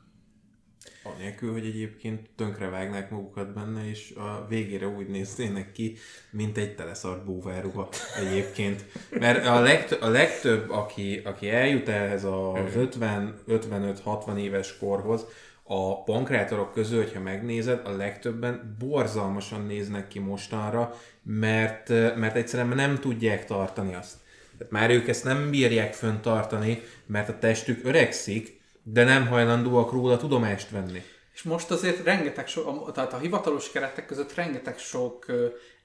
Anélkül, 1.17 1.53
hogy 1.53 1.67
egyébként 1.67 2.29
tönkrevágnák 2.37 3.11
magukat 3.11 3.53
benne, 3.53 3.89
és 3.89 4.15
a 4.17 4.47
végére 4.49 4.87
úgy 4.87 5.07
néznének 5.07 5.73
ki, 5.73 5.97
mint 6.31 6.59
egy 6.59 6.75
teleszart 6.75 7.25
búváruha 7.25 7.89
egyébként. 8.19 8.85
Mert 9.11 9.47
a, 9.47 9.61
legtöbb, 9.61 10.03
a 10.03 10.09
legtöbb, 10.09 10.71
aki, 10.71 11.21
aki 11.25 11.51
eljut 11.51 11.89
ehhez 11.89 12.25
az 12.25 12.73
50-55-60 12.75 14.37
éves 14.37 14.79
korhoz, 14.79 15.27
a 15.71 16.03
pankrátorok 16.03 16.73
közül, 16.73 17.03
hogyha 17.03 17.21
megnézed, 17.21 17.81
a 17.85 17.97
legtöbben 17.97 18.77
borzalmasan 18.79 19.67
néznek 19.67 20.09
ki 20.09 20.19
mostanra, 20.19 20.95
mert, 21.23 21.89
mert 22.17 22.37
egyszerűen 22.37 22.77
nem 22.77 22.99
tudják 22.99 23.45
tartani 23.45 23.95
azt. 23.95 24.17
Tehát 24.59 24.73
már 24.73 24.91
ők 24.91 25.09
ezt 25.09 25.25
nem 25.25 25.51
bírják 25.51 25.95
fönn 25.95 26.21
tartani, 26.21 26.83
mert 27.07 27.29
a 27.29 27.39
testük 27.39 27.85
öregszik, 27.85 28.58
de 28.93 29.05
nem 29.05 29.26
hajlandóak 29.26 29.93
róla 29.93 30.16
tudomást 30.16 30.70
venni. 30.70 31.03
És 31.34 31.43
most 31.43 31.70
azért 31.70 32.05
rengeteg 32.05 32.49
sok, 32.49 32.93
tehát 32.93 33.12
a 33.12 33.18
hivatalos 33.18 33.70
keretek 33.70 34.07
között 34.07 34.34
rengeteg 34.34 34.78
sok 34.78 35.26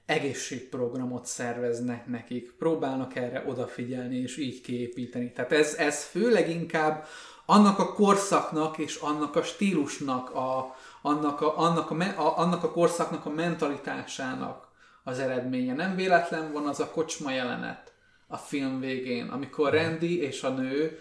egészségprogramot 0.06 1.26
szerveznek 1.26 2.06
nekik, 2.06 2.52
próbálnak 2.58 3.16
erre 3.16 3.44
odafigyelni 3.46 4.16
és 4.16 4.36
így 4.36 4.60
kiépíteni. 4.60 5.32
Tehát 5.32 5.52
ez, 5.52 5.74
ez 5.74 6.04
főleg 6.04 6.50
inkább 6.50 7.06
annak 7.46 7.78
a 7.78 7.92
korszaknak 7.92 8.78
és 8.78 8.96
annak 8.96 9.36
a 9.36 9.42
stílusnak, 9.42 10.34
a, 10.34 10.74
annak, 11.02 11.40
a, 11.40 11.58
annak, 11.58 11.90
a, 11.90 11.94
a, 12.16 12.38
annak 12.38 12.64
a 12.64 12.70
korszaknak 12.70 13.26
a 13.26 13.30
mentalitásának 13.30 14.68
az 15.04 15.18
eredménye. 15.18 15.74
Nem 15.74 15.96
véletlen 15.96 16.52
van 16.52 16.66
az 16.66 16.80
a 16.80 16.90
kocsma 16.90 17.30
jelenet 17.30 17.92
a 18.26 18.36
film 18.36 18.80
végén, 18.80 19.28
amikor 19.28 19.72
Randy 19.72 20.22
és 20.22 20.42
a 20.42 20.48
nő 20.48 20.98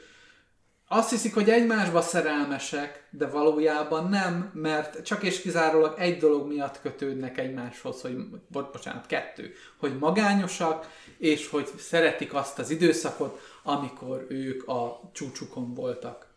azt 0.94 1.10
hiszik, 1.10 1.34
hogy 1.34 1.50
egymásba 1.50 2.02
szerelmesek, 2.02 3.04
de 3.10 3.28
valójában 3.28 4.10
nem, 4.10 4.52
mert 4.54 5.06
csak 5.06 5.24
és 5.24 5.41
kizárólag 5.41 6.00
egy 6.00 6.18
dolog 6.18 6.48
miatt 6.48 6.82
kötődnek 6.82 7.38
egymáshoz, 7.38 8.02
hogy, 8.02 8.18
bocsánat, 8.48 9.06
kettő, 9.06 9.54
hogy 9.78 9.98
magányosak, 9.98 10.89
és 11.18 11.48
hogy 11.48 11.68
szeretik 11.78 12.34
azt 12.34 12.60
az 12.60 12.70
időszakot, 12.70 13.39
amikor 13.64 14.26
ők 14.30 14.68
a 14.68 15.10
csúcsukon 15.14 15.74
voltak. 15.74 16.28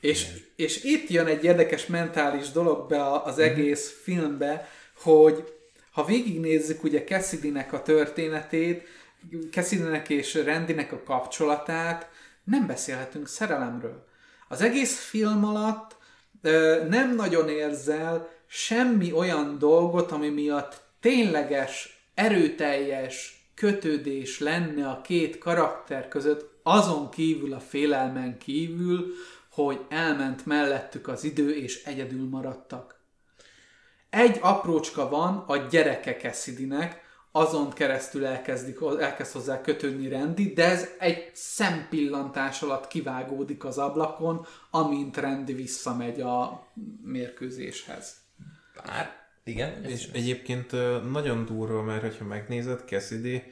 És, 0.00 0.26
és 0.56 0.84
itt 0.84 1.08
jön 1.08 1.26
egy 1.26 1.44
érdekes 1.44 1.86
mentális 1.86 2.50
dolog 2.50 2.88
be 2.88 3.10
az 3.10 3.38
egész 3.38 4.00
filmbe, 4.02 4.68
hogy 5.02 5.52
ha 5.92 6.04
végignézzük 6.04 6.84
ugye 6.84 7.04
Cassidy-nek 7.04 7.72
a 7.72 7.82
történetét, 7.82 8.86
Cassidy-nek 9.50 10.08
és 10.08 10.34
Randynek 10.34 10.92
a 10.92 11.02
kapcsolatát, 11.02 12.08
nem 12.44 12.66
beszélhetünk 12.66 13.28
szerelemről. 13.28 14.06
Az 14.48 14.60
egész 14.60 14.98
film 14.98 15.44
alatt 15.44 15.96
ö, 16.42 16.84
nem 16.88 17.14
nagyon 17.14 17.48
érzel 17.48 18.28
semmi 18.46 19.12
olyan 19.12 19.58
dolgot, 19.58 20.12
ami 20.12 20.28
miatt 20.28 20.82
tényleges, 21.00 22.06
erőteljes 22.14 23.44
kötődés 23.54 24.40
lenne 24.40 24.88
a 24.88 25.00
két 25.00 25.38
karakter 25.38 26.08
között, 26.08 26.60
azon 26.62 27.10
kívül 27.10 27.52
a 27.52 27.60
félelmen 27.60 28.38
kívül, 28.38 29.06
hogy 29.50 29.80
elment 29.88 30.46
mellettük 30.46 31.08
az 31.08 31.24
idő, 31.24 31.54
és 31.54 31.84
egyedül 31.84 32.28
maradtak. 32.28 33.00
Egy 34.10 34.38
aprócska 34.40 35.08
van 35.08 35.44
a 35.46 35.56
gyereke 35.56 36.16
Cassidynek, 36.16 37.03
azon 37.36 37.72
keresztül 37.72 38.26
elkezdik, 38.26 38.78
elkezd 39.00 39.32
hozzá 39.32 39.60
kötődni 39.60 40.08
Rendi, 40.08 40.52
de 40.52 40.64
ez 40.64 40.88
egy 40.98 41.30
szempillantás 41.32 42.62
alatt 42.62 42.86
kivágódik 42.86 43.64
az 43.64 43.78
ablakon, 43.78 44.46
amint 44.70 45.16
Rendi 45.16 45.52
visszamegy 45.52 46.20
a 46.20 46.68
mérkőzéshez. 47.02 48.16
Bár, 48.84 49.10
igen. 49.44 49.84
És 49.84 50.08
egyébként 50.12 50.72
nagyon 51.10 51.44
durva, 51.44 51.82
mert 51.82 52.00
hogyha 52.00 52.24
megnézed, 52.24 52.80
Cassidy, 52.86 53.42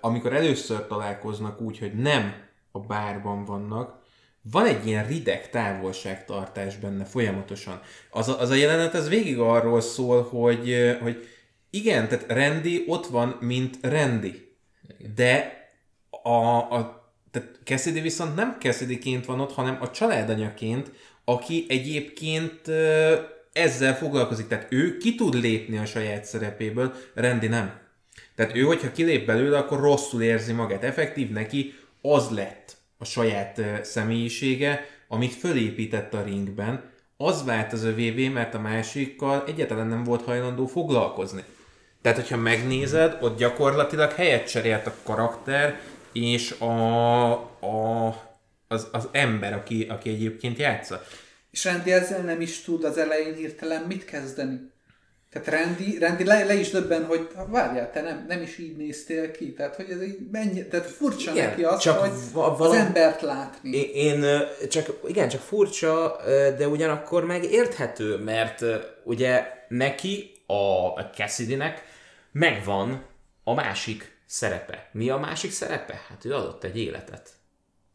amikor 0.00 0.32
először 0.32 0.86
találkoznak 0.86 1.60
úgy, 1.60 1.78
hogy 1.78 1.94
nem 1.94 2.34
a 2.72 2.80
bárban 2.80 3.44
vannak, 3.44 4.02
van 4.42 4.66
egy 4.66 4.86
ilyen 4.86 5.06
rideg 5.06 5.50
távolságtartás 5.50 6.76
benne 6.76 7.04
folyamatosan. 7.04 7.80
Az 8.10 8.28
a, 8.28 8.40
az 8.40 8.50
a 8.50 8.54
jelenet, 8.54 8.94
az 8.94 9.08
végig 9.08 9.38
arról 9.38 9.80
szól, 9.80 10.22
hogy, 10.22 10.96
hogy 11.02 11.26
igen, 11.70 12.08
tehát 12.08 12.32
Randy 12.32 12.84
ott 12.86 13.06
van, 13.06 13.36
mint 13.40 13.78
Randy. 13.82 14.56
De 15.14 15.56
a, 16.22 16.56
a 16.56 17.10
tehát 17.30 17.58
Cassidy 17.64 18.00
viszont 18.00 18.34
nem 18.34 18.56
Cassidyként 18.60 19.24
van 19.24 19.40
ott, 19.40 19.52
hanem 19.52 19.78
a 19.80 19.90
családanyaként, 19.90 20.90
aki 21.24 21.66
egyébként 21.68 22.68
ezzel 23.52 23.96
foglalkozik. 23.96 24.46
Tehát 24.46 24.66
ő 24.70 24.96
ki 24.96 25.14
tud 25.14 25.34
lépni 25.34 25.78
a 25.78 25.86
saját 25.86 26.24
szerepéből, 26.24 26.94
Randy 27.14 27.46
nem. 27.46 27.80
Tehát 28.34 28.56
ő, 28.56 28.62
hogyha 28.62 28.92
kilép 28.92 29.26
belőle, 29.26 29.58
akkor 29.58 29.80
rosszul 29.80 30.22
érzi 30.22 30.52
magát. 30.52 30.84
Effektív 30.84 31.30
neki 31.30 31.74
az 32.02 32.30
lett 32.30 32.76
a 32.98 33.04
saját 33.04 33.60
személyisége, 33.82 34.84
amit 35.08 35.34
fölépített 35.34 36.14
a 36.14 36.22
ringben, 36.22 36.90
az 37.16 37.44
vált 37.44 37.72
az 37.72 37.84
övévé, 37.84 38.28
mert 38.28 38.54
a 38.54 38.60
másikkal 38.60 39.44
egyáltalán 39.46 39.86
nem 39.86 40.04
volt 40.04 40.24
hajlandó 40.24 40.66
foglalkozni. 40.66 41.44
Tehát, 42.08 42.22
hogyha 42.22 42.42
megnézed, 42.42 43.16
ott 43.20 43.38
gyakorlatilag 43.38 44.12
helyet 44.12 44.48
cserélt 44.48 44.86
a 44.86 44.94
karakter, 45.02 45.80
és 46.12 46.50
a, 46.50 47.32
a, 47.32 48.06
az, 48.68 48.88
az 48.92 49.08
ember, 49.12 49.52
aki, 49.52 49.86
aki 49.90 50.10
egyébként 50.10 50.58
játsza. 50.58 51.02
És 51.50 51.64
Randy 51.64 51.92
ezzel 51.92 52.20
nem 52.20 52.40
is 52.40 52.60
tud 52.60 52.84
az 52.84 52.98
elején 52.98 53.34
hirtelen 53.34 53.82
mit 53.82 54.04
kezdeni. 54.04 54.60
Tehát 55.30 55.48
Randy, 55.48 55.98
Randy 55.98 56.24
le, 56.24 56.44
le 56.44 56.54
is 56.54 56.70
döbben, 56.70 57.04
hogy 57.04 57.28
várjál, 57.48 57.90
te 57.92 58.00
nem, 58.00 58.24
nem 58.28 58.42
is 58.42 58.58
így 58.58 58.76
néztél 58.76 59.30
ki. 59.30 59.52
Tehát, 59.52 59.76
hogy 59.76 59.90
ez 59.90 60.02
így 60.02 60.18
mennyi, 60.32 60.66
tehát 60.66 60.86
furcsa 60.86 61.30
igen, 61.30 61.48
neki 61.48 61.64
az, 61.64 61.80
csak 61.80 61.98
hogy 61.98 62.12
val- 62.32 62.60
az 62.60 62.72
embert 62.72 63.20
látni. 63.20 63.76
Én, 63.76 64.22
én 64.22 64.40
csak, 64.68 65.00
igen, 65.06 65.28
csak 65.28 65.40
furcsa, 65.40 66.16
de 66.58 66.68
ugyanakkor 66.68 67.24
meg 67.24 67.44
érthető, 67.44 68.16
mert 68.16 68.64
ugye 69.04 69.46
neki, 69.68 70.32
a 70.46 71.00
Cassidy-nek 71.00 71.87
megvan 72.38 73.04
a 73.44 73.54
másik 73.54 74.16
szerepe. 74.26 74.88
Mi 74.92 75.10
a 75.10 75.18
másik 75.18 75.50
szerepe? 75.50 76.00
Hát 76.08 76.24
ő 76.24 76.34
adott 76.34 76.64
egy 76.64 76.78
életet. 76.78 77.30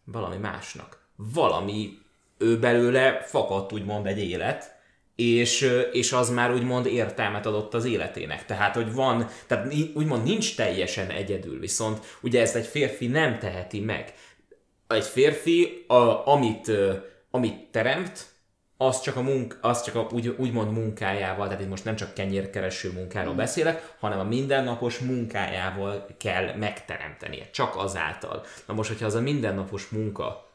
Valami 0.04 0.38
másnak. 0.38 1.08
Valami 1.16 1.98
ő 2.38 2.60
belőle 2.60 3.22
fakadt 3.22 3.74
úgymond 3.74 4.08
egy 4.08 4.20
élet, 4.20 4.76
és, 5.16 5.70
és 5.92 6.12
az 6.12 6.30
már 6.30 6.54
úgymond 6.54 6.86
értelmet 6.86 7.46
adott 7.46 7.74
az 7.74 7.86
életének. 7.86 8.46
Tehát, 8.46 8.76
hogy 8.76 8.94
van, 8.94 9.28
tehát 9.48 9.74
úgymond 9.94 10.24
nincs 10.24 10.56
teljesen 10.56 11.10
egyedül, 11.10 11.60
viszont 11.60 12.18
ugye 12.22 12.42
ezt 12.42 12.56
egy 12.56 12.66
férfi 12.66 13.08
nem 13.08 13.40
teheti 13.40 13.80
meg. 13.80 14.14
Egy 14.88 15.06
férfi, 15.06 15.86
a, 15.88 16.28
amit, 16.28 16.72
amit 17.32 17.72
teremt, 17.72 18.26
az 18.78 19.02
csak 19.02 19.16
a, 19.16 19.22
munk, 19.22 19.58
az 19.62 19.84
csak 19.84 19.96
a 19.96 20.08
úgy, 20.12 20.28
úgymond 20.28 20.72
munkájával, 20.72 21.48
tehát 21.48 21.62
itt 21.62 21.70
most 21.70 21.84
nem 21.84 21.96
csak 21.96 22.14
kenyérkereső 22.14 22.92
munkáról 22.92 23.34
mm. 23.34 23.38
beszélek, 23.38 23.96
hanem 24.00 24.20
a 24.20 24.24
mindennapos 24.24 25.00
munkájával 25.00 26.08
kell 26.18 26.56
megteremtenie, 26.56 27.50
csak 27.50 27.76
azáltal. 27.76 28.46
Na 28.68 28.74
most, 28.74 28.90
hogyha 28.90 29.06
az 29.06 29.16
a 29.16 29.22
mindennapos 29.22 29.90
munka 29.90 30.52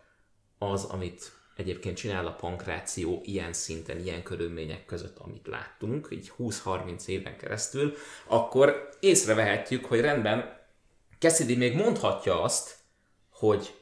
az, 0.59 0.85
amit 0.85 1.33
egyébként 1.57 1.97
csinál 1.97 2.27
a 2.27 2.33
pankráció 2.33 3.21
ilyen 3.25 3.53
szinten, 3.53 3.99
ilyen 3.99 4.23
körülmények 4.23 4.85
között, 4.85 5.19
amit 5.19 5.47
láttunk, 5.47 6.09
így 6.11 6.33
20-30 6.39 7.07
éven 7.07 7.37
keresztül, 7.37 7.95
akkor 8.27 8.89
észrevehetjük, 9.01 9.85
hogy 9.85 10.01
rendben 10.01 10.57
Cassidy 11.19 11.57
még 11.57 11.75
mondhatja 11.77 12.43
azt, 12.43 12.77
hogy 13.31 13.75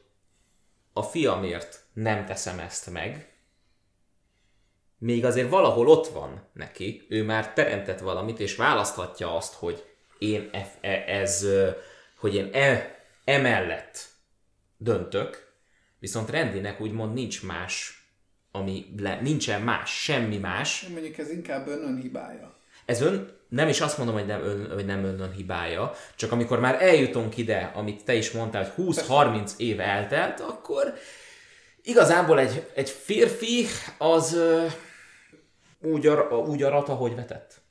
a 0.93 1.01
fiamért 1.01 1.85
nem 1.93 2.25
teszem 2.25 2.59
ezt 2.59 2.91
meg, 2.91 3.36
még 4.97 5.25
azért 5.25 5.49
valahol 5.49 5.87
ott 5.87 6.07
van 6.07 6.41
neki, 6.53 7.05
ő 7.09 7.23
már 7.23 7.53
teremtett 7.53 7.99
valamit, 7.99 8.39
és 8.39 8.55
választhatja 8.55 9.35
azt, 9.35 9.53
hogy 9.53 9.83
én 10.17 10.49
e, 10.51 10.71
e, 10.81 11.03
ez, 11.07 11.47
hogy 12.15 12.35
én 12.35 12.49
e, 12.53 12.95
emellett 13.23 14.05
döntök, 14.77 15.51
viszont 15.99 16.29
Rendinek 16.29 16.81
úgymond 16.81 17.13
nincs 17.13 17.43
más, 17.43 18.01
ami 18.51 18.85
le, 18.97 19.19
nincsen 19.21 19.61
más, 19.61 20.01
semmi 20.03 20.37
más. 20.37 20.87
Mondjuk 20.87 21.17
ez 21.17 21.31
inkább 21.31 21.67
ön 21.67 21.99
hibája. 22.01 22.55
Ez 22.85 23.01
ön, 23.01 23.37
nem 23.49 23.67
is 23.67 23.81
azt 23.81 23.97
mondom, 23.97 24.15
hogy 24.15 24.25
nem, 24.25 24.41
ön, 24.41 24.71
hogy 24.73 24.85
nem 24.85 25.03
ön 25.03 25.31
hibája, 25.31 25.93
csak 26.15 26.31
amikor 26.31 26.59
már 26.59 26.81
eljutunk 26.81 27.37
ide, 27.37 27.71
amit 27.75 28.03
te 28.03 28.13
is 28.13 28.31
mondtál, 28.31 28.73
hogy 28.75 28.85
20-30 28.85 29.51
év 29.57 29.79
eltelt, 29.79 30.39
akkor 30.39 30.93
igazából 31.81 32.39
egy, 32.39 32.71
egy 32.73 32.89
férfi 32.89 33.65
az 33.97 34.39
úgy, 35.91 36.07
ar, 36.07 36.33
úgy 36.33 36.63
arat, 36.63 36.89
ahogy 36.89 37.15
vetett. 37.15 37.61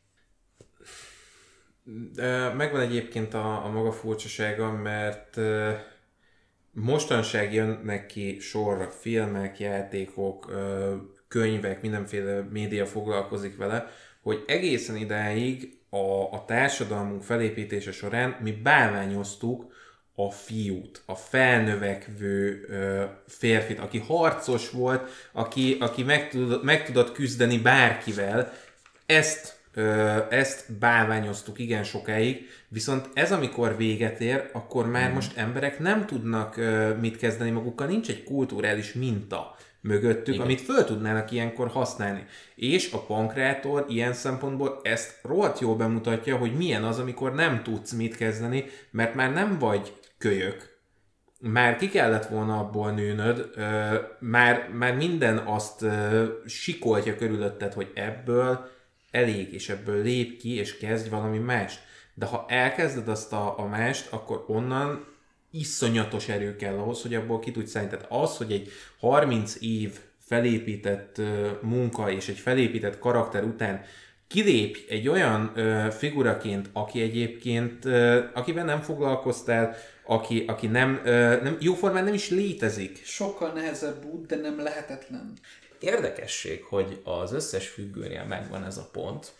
Megvan 2.56 2.80
egyébként 2.80 3.34
a, 3.34 3.64
a 3.64 3.70
maga 3.70 3.92
furcsasága, 3.92 4.72
mert 4.72 5.38
mostanság 6.72 7.52
jönnek 7.52 8.06
ki 8.06 8.38
sorra 8.38 8.88
filmek, 8.88 9.58
játékok, 9.58 10.52
könyvek, 11.28 11.82
mindenféle 11.82 12.40
média 12.50 12.86
foglalkozik 12.86 13.56
vele, 13.56 13.86
hogy 14.22 14.44
egészen 14.46 14.96
idáig 14.96 15.80
a, 15.90 16.32
a 16.32 16.44
társadalmunk 16.46 17.22
felépítése 17.22 17.92
során 17.92 18.36
mi 18.42 18.52
bálványoztuk 18.52 19.72
a 20.18 20.30
fiút, 20.30 21.02
a 21.06 21.14
felnövekvő 21.14 22.66
ö, 22.68 23.04
férfit, 23.26 23.78
aki 23.78 23.98
harcos 23.98 24.70
volt, 24.70 25.10
aki, 25.32 25.76
aki 25.80 26.02
meg, 26.02 26.28
tud, 26.28 26.64
meg 26.64 26.84
tudott 26.84 27.12
küzdeni 27.12 27.58
bárkivel, 27.58 28.52
ezt 29.06 29.56
ö, 29.74 29.82
ezt 30.30 30.72
bálványoztuk 30.78 31.58
igen 31.58 31.84
sokáig, 31.84 32.48
viszont 32.68 33.08
ez 33.14 33.32
amikor 33.32 33.76
véget 33.76 34.20
ér, 34.20 34.50
akkor 34.52 34.86
már 34.86 35.12
most 35.12 35.36
emberek 35.36 35.78
nem 35.78 36.06
tudnak 36.06 36.56
ö, 36.56 36.94
mit 36.94 37.16
kezdeni 37.16 37.50
magukkal, 37.50 37.86
nincs 37.86 38.08
egy 38.08 38.24
kulturális 38.24 38.92
minta 38.92 39.56
mögöttük, 39.80 40.34
Igen. 40.34 40.46
amit 40.46 40.60
föl 40.60 40.84
tudnának 40.84 41.30
ilyenkor 41.30 41.68
használni. 41.68 42.24
És 42.54 42.92
a 42.92 42.98
pankrátor 42.98 43.84
ilyen 43.88 44.12
szempontból 44.12 44.80
ezt 44.82 45.18
rohadt 45.22 45.60
jól 45.60 45.76
bemutatja, 45.76 46.36
hogy 46.36 46.52
milyen 46.52 46.84
az, 46.84 46.98
amikor 46.98 47.34
nem 47.34 47.62
tudsz 47.62 47.92
mit 47.92 48.16
kezdeni, 48.16 48.64
mert 48.90 49.14
már 49.14 49.32
nem 49.32 49.58
vagy 49.58 49.92
kölyök, 50.26 50.78
már 51.40 51.76
ki 51.76 51.88
kellett 51.88 52.26
volna 52.26 52.58
abból 52.58 52.90
nőnöd, 52.90 53.50
már, 54.18 54.68
már 54.72 54.96
minden 54.96 55.38
azt 55.38 55.84
sikoltja 56.46 57.16
körülötted, 57.16 57.72
hogy 57.72 57.90
ebből 57.94 58.68
elég, 59.10 59.52
és 59.52 59.68
ebből 59.68 60.02
lép 60.02 60.38
ki, 60.38 60.54
és 60.54 60.76
kezdj 60.76 61.08
valami 61.08 61.38
mást. 61.38 61.80
De 62.14 62.26
ha 62.26 62.44
elkezded 62.48 63.08
azt 63.08 63.32
a, 63.32 63.58
a 63.58 63.66
mást, 63.66 64.12
akkor 64.12 64.44
onnan 64.46 65.06
iszonyatos 65.50 66.28
erő 66.28 66.56
kell 66.56 66.74
ahhoz, 66.74 67.02
hogy 67.02 67.14
abból 67.14 67.38
ki 67.38 67.50
tudj 67.50 67.68
szállni. 67.68 67.90
Tehát 67.90 68.06
az, 68.08 68.36
hogy 68.36 68.52
egy 68.52 68.68
30 68.98 69.56
év 69.60 69.98
felépített 70.20 71.20
munka 71.62 72.10
és 72.10 72.28
egy 72.28 72.38
felépített 72.38 72.98
karakter 72.98 73.44
után 73.44 73.84
kilép 74.26 74.76
egy 74.88 75.08
olyan 75.08 75.52
ö, 75.54 75.86
figuraként, 75.90 76.70
aki 76.72 77.00
egyébként, 77.00 77.84
ö, 77.84 78.24
akivel 78.34 78.64
nem 78.64 78.80
foglalkoztál, 78.80 79.76
aki, 80.06 80.44
aki 80.46 80.66
nem, 80.66 81.00
nem, 81.42 81.56
jóformán 81.60 82.04
nem 82.04 82.14
is 82.14 82.30
létezik. 82.30 83.04
Sokkal 83.04 83.52
nehezebb 83.52 84.04
út, 84.04 84.26
de 84.26 84.36
nem 84.36 84.62
lehetetlen. 84.62 85.32
Érdekesség, 85.78 86.64
hogy 86.64 87.00
az 87.04 87.32
összes 87.32 87.68
függőnél 87.68 88.24
megvan 88.24 88.64
ez 88.64 88.76
a 88.76 88.88
pont. 88.92 89.34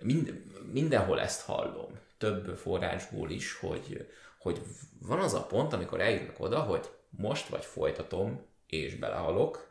Mind, 0.00 0.42
mindenhol 0.72 1.20
ezt 1.20 1.42
hallom, 1.42 1.98
több 2.18 2.56
forrásból 2.56 3.30
is, 3.30 3.52
hogy, 3.52 4.08
hogy 4.38 4.60
van 5.02 5.18
az 5.18 5.34
a 5.34 5.46
pont, 5.46 5.72
amikor 5.72 6.00
eljutnak 6.00 6.40
oda, 6.40 6.60
hogy 6.60 6.90
most 7.10 7.48
vagy 7.48 7.64
folytatom, 7.64 8.46
és 8.66 8.94
belehalok, 8.94 9.70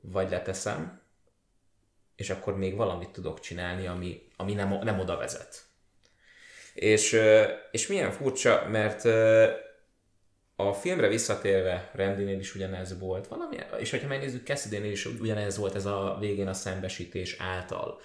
vagy 0.00 0.30
leteszem, 0.30 1.00
és 2.16 2.30
akkor 2.30 2.56
még 2.56 2.76
valamit 2.76 3.10
tudok 3.10 3.40
csinálni, 3.40 3.86
ami, 3.86 4.28
ami 4.36 4.54
nem, 4.54 4.78
nem 4.82 4.98
oda 4.98 5.16
vezet. 5.16 5.63
És, 6.74 7.20
és 7.70 7.86
milyen 7.86 8.10
furcsa, 8.10 8.66
mert 8.70 9.04
a 10.56 10.72
filmre 10.72 11.08
visszatérve 11.08 11.90
Randinél 11.94 12.38
is 12.38 12.54
ugyanez 12.54 12.98
volt 12.98 13.26
valami, 13.26 13.56
és 13.78 13.90
hogyha 13.90 14.08
megnézzük 14.08 14.46
cassidy 14.46 14.90
is 14.90 15.06
ugyanez 15.06 15.56
volt 15.56 15.74
ez 15.74 15.86
a 15.86 16.16
végén 16.20 16.48
a 16.48 16.54
szembesítés 16.54 17.36
által. 17.38 18.00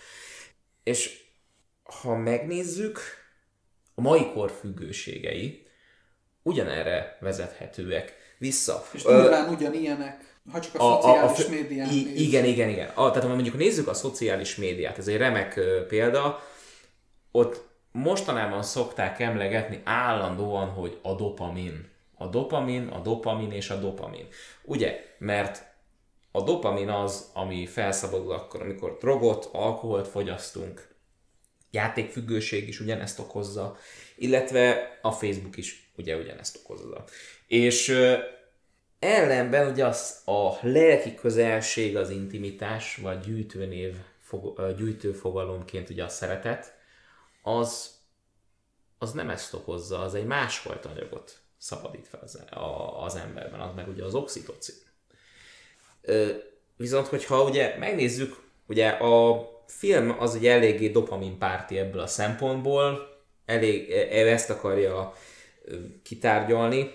És 0.83 1.23
ha 1.83 2.15
megnézzük, 2.15 2.99
a 3.95 4.01
mai 4.01 4.31
kor 4.31 4.51
függőségei 4.51 5.67
ugyanerre 6.41 7.17
vezethetőek 7.19 8.15
vissza. 8.37 8.85
És 8.93 9.05
nyilván 9.05 9.49
ugyanilyenek. 9.49 10.37
Ha 10.51 10.59
csak 10.59 10.75
a, 10.75 10.97
a 10.97 11.01
szociális 11.01 11.43
a, 11.43 11.47
a, 11.47 11.49
médiát 11.49 11.91
i, 11.91 12.27
Igen, 12.27 12.45
igen, 12.45 12.69
igen. 12.69 12.89
A, 12.93 13.11
tehát 13.11 13.27
ha 13.27 13.33
mondjuk 13.33 13.57
nézzük 13.57 13.87
a 13.87 13.93
szociális 13.93 14.55
médiát, 14.55 14.97
ez 14.97 15.07
egy 15.07 15.17
remek 15.17 15.53
uh, 15.57 15.87
példa, 15.87 16.43
ott 17.31 17.68
mostanában 17.99 18.63
szokták 18.63 19.19
emlegetni 19.19 19.81
állandóan, 19.83 20.69
hogy 20.69 20.99
a 21.01 21.13
dopamin. 21.13 21.89
A 22.17 22.27
dopamin, 22.27 22.87
a 22.87 22.99
dopamin 22.99 23.51
és 23.51 23.69
a 23.69 23.79
dopamin. 23.79 24.27
Ugye, 24.63 25.15
mert 25.17 25.67
a 26.31 26.41
dopamin 26.41 26.89
az, 26.89 27.29
ami 27.33 27.65
felszabadul 27.65 28.31
akkor, 28.31 28.61
amikor 28.61 28.97
drogot, 28.99 29.49
alkoholt 29.51 30.07
fogyasztunk. 30.07 30.87
Játékfüggőség 31.71 32.67
is 32.67 32.79
ugyanezt 32.79 33.19
okozza, 33.19 33.77
illetve 34.15 34.97
a 35.01 35.11
Facebook 35.11 35.57
is 35.57 35.91
ugye 35.97 36.15
ugyanezt 36.15 36.59
okozza. 36.63 37.03
És 37.47 37.95
ellenben 38.99 39.71
ugye 39.71 39.85
az 39.85 40.21
a 40.25 40.49
lelki 40.61 41.15
közelség, 41.15 41.97
az 41.97 42.09
intimitás, 42.09 42.95
vagy 42.95 43.19
gyűjtőnév, 43.19 43.95
gyűjtőfogalomként 44.77 45.89
ugye 45.89 46.03
a 46.03 46.09
szeretet, 46.09 46.78
az, 47.57 47.89
az 48.97 49.11
nem 49.11 49.29
ezt 49.29 49.53
okozza, 49.53 49.99
az 49.99 50.15
egy 50.15 50.25
másfajta 50.25 50.89
anyagot 50.89 51.41
szabadít 51.57 52.07
fel 52.07 52.19
az, 52.23 52.35
a, 52.51 53.03
az 53.03 53.15
emberben, 53.15 53.59
az 53.59 53.75
meg 53.75 53.87
ugye 53.87 54.03
az 54.03 54.15
oxitocin. 54.15 54.75
Viszont, 56.75 57.07
hogyha 57.07 57.43
ugye 57.43 57.77
megnézzük, 57.77 58.43
ugye 58.67 58.87
a 58.87 59.47
film 59.67 60.15
az 60.19 60.35
egy 60.35 60.47
eléggé 60.47 60.89
dopamin 60.89 61.37
párti 61.37 61.77
ebből 61.77 62.01
a 62.01 62.07
szempontból, 62.07 63.17
elég, 63.45 63.91
e, 63.91 64.31
ezt 64.31 64.49
akarja 64.49 65.13
kitárgyalni. 66.03 66.91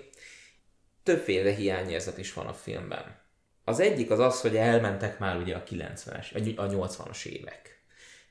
Többféle 1.02 1.54
hiányérzet 1.54 2.18
is 2.18 2.32
van 2.32 2.46
a 2.46 2.52
filmben. 2.52 3.22
Az 3.64 3.80
egyik 3.80 4.10
az 4.10 4.18
az, 4.18 4.40
hogy 4.40 4.56
elmentek 4.56 5.18
már 5.18 5.36
ugye 5.36 5.56
a 5.56 5.62
90-es, 5.62 6.56
a 6.56 6.66
80-as 6.66 7.26
évek. 7.26 7.84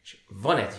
És 0.03 0.17
van 0.27 0.57
egy 0.57 0.73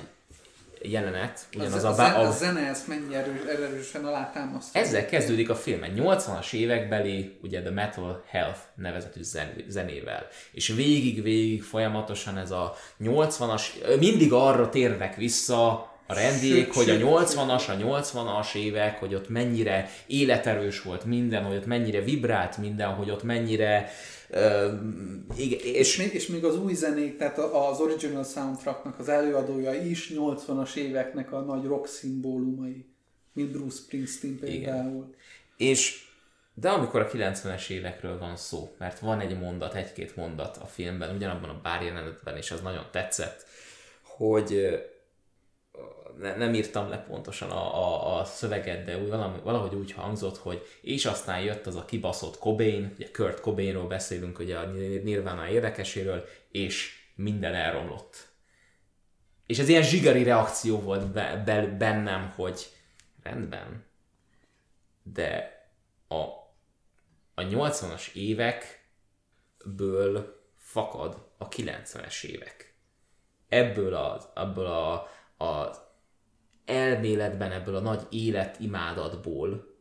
jelenet, 0.90 1.40
ugyanaz 1.56 1.84
a, 1.84 1.98
a, 1.98 2.18
a, 2.18 2.26
a, 2.26 2.30
zene 2.30 2.60
ezt 2.68 2.88
mennyi 2.88 3.14
erős, 3.14 3.40
erősen 3.48 4.04
alátámasztja. 4.04 4.80
Ezzel 4.80 5.06
kezdődik 5.06 5.50
a 5.50 5.54
film, 5.54 5.82
egy 5.82 6.00
80-as 6.00 6.52
évekbeli, 6.52 7.38
ugye 7.42 7.60
The 7.60 7.70
Metal 7.70 8.24
Health 8.28 8.58
nevezetű 8.74 9.22
zen, 9.22 9.54
zenével. 9.68 10.26
És 10.52 10.68
végig-végig 10.68 11.62
folyamatosan 11.62 12.38
ez 12.38 12.50
a 12.50 12.74
80-as, 13.00 13.62
mindig 13.98 14.32
arra 14.32 14.68
térnek 14.68 15.16
vissza, 15.16 15.92
a 16.06 16.14
rendiék, 16.14 16.72
hogy 16.74 16.90
a 16.90 16.94
80-as, 16.94 17.68
a 17.68 18.00
80-as 18.00 18.54
évek, 18.54 18.98
hogy 18.98 19.14
ott 19.14 19.28
mennyire 19.28 19.90
életerős 20.06 20.82
volt 20.82 21.04
minden, 21.04 21.44
hogy 21.44 21.56
ott 21.56 21.66
mennyire 21.66 22.00
vibrált 22.00 22.56
minden, 22.58 22.88
hogy 22.88 23.10
ott 23.10 23.22
mennyire 23.22 23.90
igen, 25.36 25.58
és, 25.58 25.62
és, 25.62 25.96
még, 25.96 26.14
és 26.14 26.26
még 26.26 26.44
az 26.44 26.58
új 26.58 26.74
zenék, 26.74 27.16
tehát 27.16 27.38
az 27.38 27.80
original 27.80 28.24
soundtracknak 28.24 28.98
az 28.98 29.08
előadója 29.08 29.72
is 29.72 30.12
80-as 30.14 30.74
éveknek 30.74 31.32
a 31.32 31.40
nagy 31.40 31.64
rock 31.64 31.86
szimbólumai, 31.86 32.86
mint 33.32 33.50
Bruce 33.50 33.76
Springsteen 33.76 34.38
például. 34.38 34.90
Igen. 34.94 35.14
És 35.56 36.04
de 36.54 36.68
amikor 36.68 37.00
a 37.00 37.08
90-es 37.08 37.68
évekről 37.68 38.18
van 38.18 38.36
szó, 38.36 38.74
mert 38.78 38.98
van 38.98 39.20
egy 39.20 39.38
mondat, 39.38 39.74
egy-két 39.74 40.16
mondat 40.16 40.56
a 40.56 40.66
filmben, 40.66 41.14
ugyanabban 41.14 41.50
a 41.50 41.60
bár 41.62 41.82
jelenetben, 41.82 42.36
és 42.36 42.50
az 42.50 42.60
nagyon 42.60 42.86
tetszett, 42.90 43.46
hogy 44.02 44.78
ne, 46.18 46.36
nem 46.36 46.54
írtam 46.54 46.88
le 46.88 46.98
pontosan 46.98 47.50
a, 47.50 47.76
a, 47.76 48.18
a 48.18 48.24
szöveget, 48.24 48.84
de 48.84 48.98
úgy, 48.98 49.08
valami, 49.08 49.38
valahogy 49.42 49.74
úgy 49.74 49.92
hangzott, 49.92 50.38
hogy 50.38 50.66
és 50.80 51.04
aztán 51.04 51.40
jött 51.40 51.66
az 51.66 51.76
a 51.76 51.84
kibaszott 51.84 52.38
Cobain, 52.38 52.92
ugye 52.94 53.10
Kurt 53.10 53.40
Cobainról 53.40 53.86
beszélünk, 53.86 54.38
ugye 54.38 54.56
a 54.58 54.66
Nirvana 55.02 55.48
érdekeséről, 55.48 56.24
és 56.50 57.02
minden 57.14 57.54
elromlott. 57.54 58.28
És 59.46 59.58
ez 59.58 59.68
ilyen 59.68 59.82
zsigari 59.82 60.22
reakció 60.22 60.80
volt 60.80 61.12
be, 61.12 61.42
be, 61.44 61.66
bennem, 61.66 62.32
hogy 62.36 62.66
rendben, 63.22 63.84
de 65.02 65.52
a, 66.08 66.22
a 67.34 67.42
80-as 67.42 68.12
évekből 68.12 68.82
fakad 70.56 71.28
a 71.38 71.48
90-es 71.48 72.24
évek. 72.24 72.74
Ebből 73.48 73.94
az, 73.94 74.28
ebből 74.34 74.66
a, 74.66 74.92
a 75.44 75.83
elméletben 76.64 77.52
ebből 77.52 77.76
a 77.76 77.80
nagy 77.80 78.06
életimádatból 78.10 79.76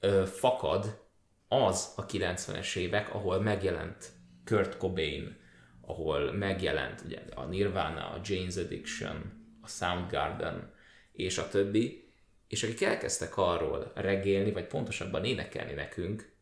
ö, 0.00 0.24
fakad 0.26 1.00
az 1.48 1.92
a 1.96 2.06
90-es 2.06 2.76
évek, 2.76 3.14
ahol 3.14 3.40
megjelent 3.40 4.10
Kurt 4.44 4.76
Cobain, 4.76 5.36
ahol 5.80 6.32
megjelent 6.32 7.00
ugye, 7.04 7.22
a 7.34 7.44
Nirvana, 7.44 8.10
a 8.10 8.20
Jane's 8.24 8.58
Addiction, 8.58 9.46
a 9.60 9.68
Soundgarden 9.68 10.72
és 11.12 11.38
a 11.38 11.48
többi, 11.48 12.10
és 12.48 12.62
akik 12.62 12.82
elkezdtek 12.82 13.36
arról 13.36 13.92
regélni, 13.94 14.52
vagy 14.52 14.66
pontosabban 14.66 15.24
énekelni 15.24 15.72
nekünk, 15.72 16.32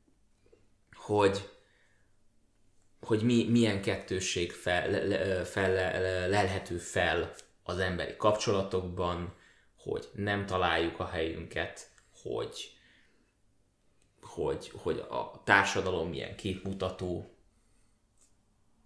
hogy 0.92 1.48
hogy 3.00 3.22
mi, 3.22 3.48
milyen 3.48 3.82
kettősség 3.82 4.52
fel, 4.52 4.90
le, 4.90 5.44
fel, 5.44 5.72
lelhető 6.28 6.76
fel 6.76 7.34
az 7.70 7.78
emberi 7.78 8.16
kapcsolatokban, 8.16 9.34
hogy 9.76 10.08
nem 10.14 10.46
találjuk 10.46 11.00
a 11.00 11.06
helyünket, 11.06 11.90
hogy, 12.22 12.78
hogy, 14.22 14.70
hogy 14.74 14.98
a 14.98 15.42
társadalom 15.44 16.08
milyen 16.08 16.36
képmutató. 16.36 17.34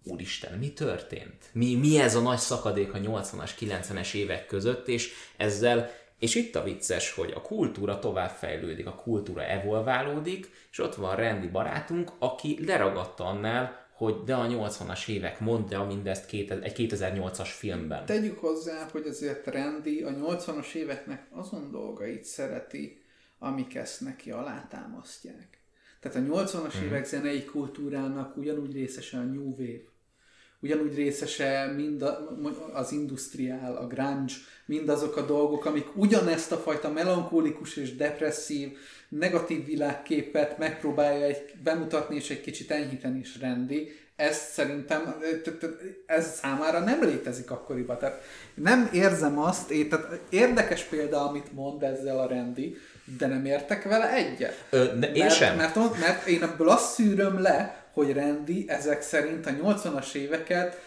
Úristen, 0.03 0.57
mi 0.57 0.73
történt? 0.73 1.49
Mi, 1.53 1.75
mi 1.75 1.99
ez 1.99 2.15
a 2.15 2.21
nagy 2.21 2.37
szakadék 2.37 2.93
a 2.93 2.97
80-as, 2.97 3.51
90-es 3.59 4.13
évek 4.13 4.45
között, 4.45 4.87
és 4.87 5.13
ezzel 5.37 5.91
és 6.19 6.35
itt 6.35 6.55
a 6.55 6.63
vicces, 6.63 7.11
hogy 7.11 7.31
a 7.35 7.41
kultúra 7.41 7.99
tovább 7.99 8.29
fejlődik, 8.29 8.87
a 8.87 8.95
kultúra 8.95 9.43
evolválódik, 9.43 10.67
és 10.71 10.79
ott 10.79 10.95
van 10.95 11.15
Rendi 11.15 11.47
barátunk, 11.47 12.11
aki 12.19 12.65
leragadt 12.65 13.19
annál, 13.19 13.84
hogy 13.95 14.23
de 14.23 14.35
a 14.35 14.47
80-as 14.47 15.07
évek 15.07 15.39
mondja 15.39 15.83
mindezt 15.83 16.25
két, 16.25 16.51
egy 16.51 16.73
2008-as 16.77 17.49
filmben. 17.57 18.05
Tegyük 18.05 18.39
hozzá, 18.39 18.87
hogy 18.91 19.07
azért 19.07 19.47
Randy 19.47 20.01
a 20.01 20.09
80-as 20.09 20.73
éveknek 20.73 21.27
azon 21.31 21.71
dolgait 21.71 22.23
szereti, 22.23 23.01
amik 23.39 23.75
ezt 23.75 24.01
neki 24.01 24.31
alátámasztják. 24.31 25.59
Tehát 25.99 26.17
a 26.17 26.33
80-as 26.33 26.77
mm. 26.77 26.85
évek 26.85 27.05
zenei 27.05 27.45
kultúrának 27.45 28.37
ugyanúgy 28.37 28.73
részese 28.73 29.17
a 29.17 29.23
New 29.23 29.49
Wave, 29.49 29.93
ugyanúgy 30.59 30.95
részese 30.95 31.73
mind 31.75 32.01
a, 32.01 32.37
az 32.73 32.91
industriál, 32.91 33.75
a 33.75 33.87
grunge, 33.87 34.33
mindazok 34.65 35.17
a 35.17 35.25
dolgok, 35.25 35.65
amik 35.65 35.95
ugyanezt 35.95 36.51
a 36.51 36.57
fajta 36.57 36.91
melankólikus 36.91 37.75
és 37.75 37.95
depresszív, 37.95 38.77
negatív 39.09 39.65
világképet 39.65 40.57
megpróbálja 40.57 41.25
egy, 41.25 41.53
bemutatni 41.63 42.15
és 42.15 42.29
egy 42.29 42.41
kicsit 42.41 42.71
enyhíteni 42.71 43.19
is 43.19 43.39
rendi. 43.39 43.99
Ez 44.15 44.37
szerintem, 44.37 45.15
ez 46.05 46.33
számára 46.33 46.79
nem 46.79 47.03
létezik 47.03 47.51
akkoriban. 47.51 47.97
Tehát 47.97 48.21
nem 48.53 48.89
érzem 48.93 49.39
azt, 49.39 49.67
tehát 49.89 50.19
érdekes 50.29 50.83
példa, 50.83 51.27
amit 51.27 51.53
mond 51.53 51.83
ezzel 51.83 52.19
a 52.19 52.27
rendi, 52.27 52.77
de 53.17 53.27
nem 53.27 53.45
értek 53.45 53.83
vele 53.83 54.13
egyet. 54.13 54.65
Ö, 54.69 54.93
ne, 54.99 55.11
én 55.11 55.23
mert, 55.23 55.35
sem. 55.35 55.55
Mert, 55.55 55.75
mert, 55.75 55.99
mert 55.99 56.27
én 56.27 56.43
ebből 56.43 56.69
azt 56.69 56.93
szűröm 56.93 57.41
le, 57.41 57.85
hogy 57.95 58.13
Randy 58.13 58.65
ezek 58.67 59.01
szerint 59.01 59.45
a 59.45 59.51
80-as 59.51 60.13
éveket 60.13 60.79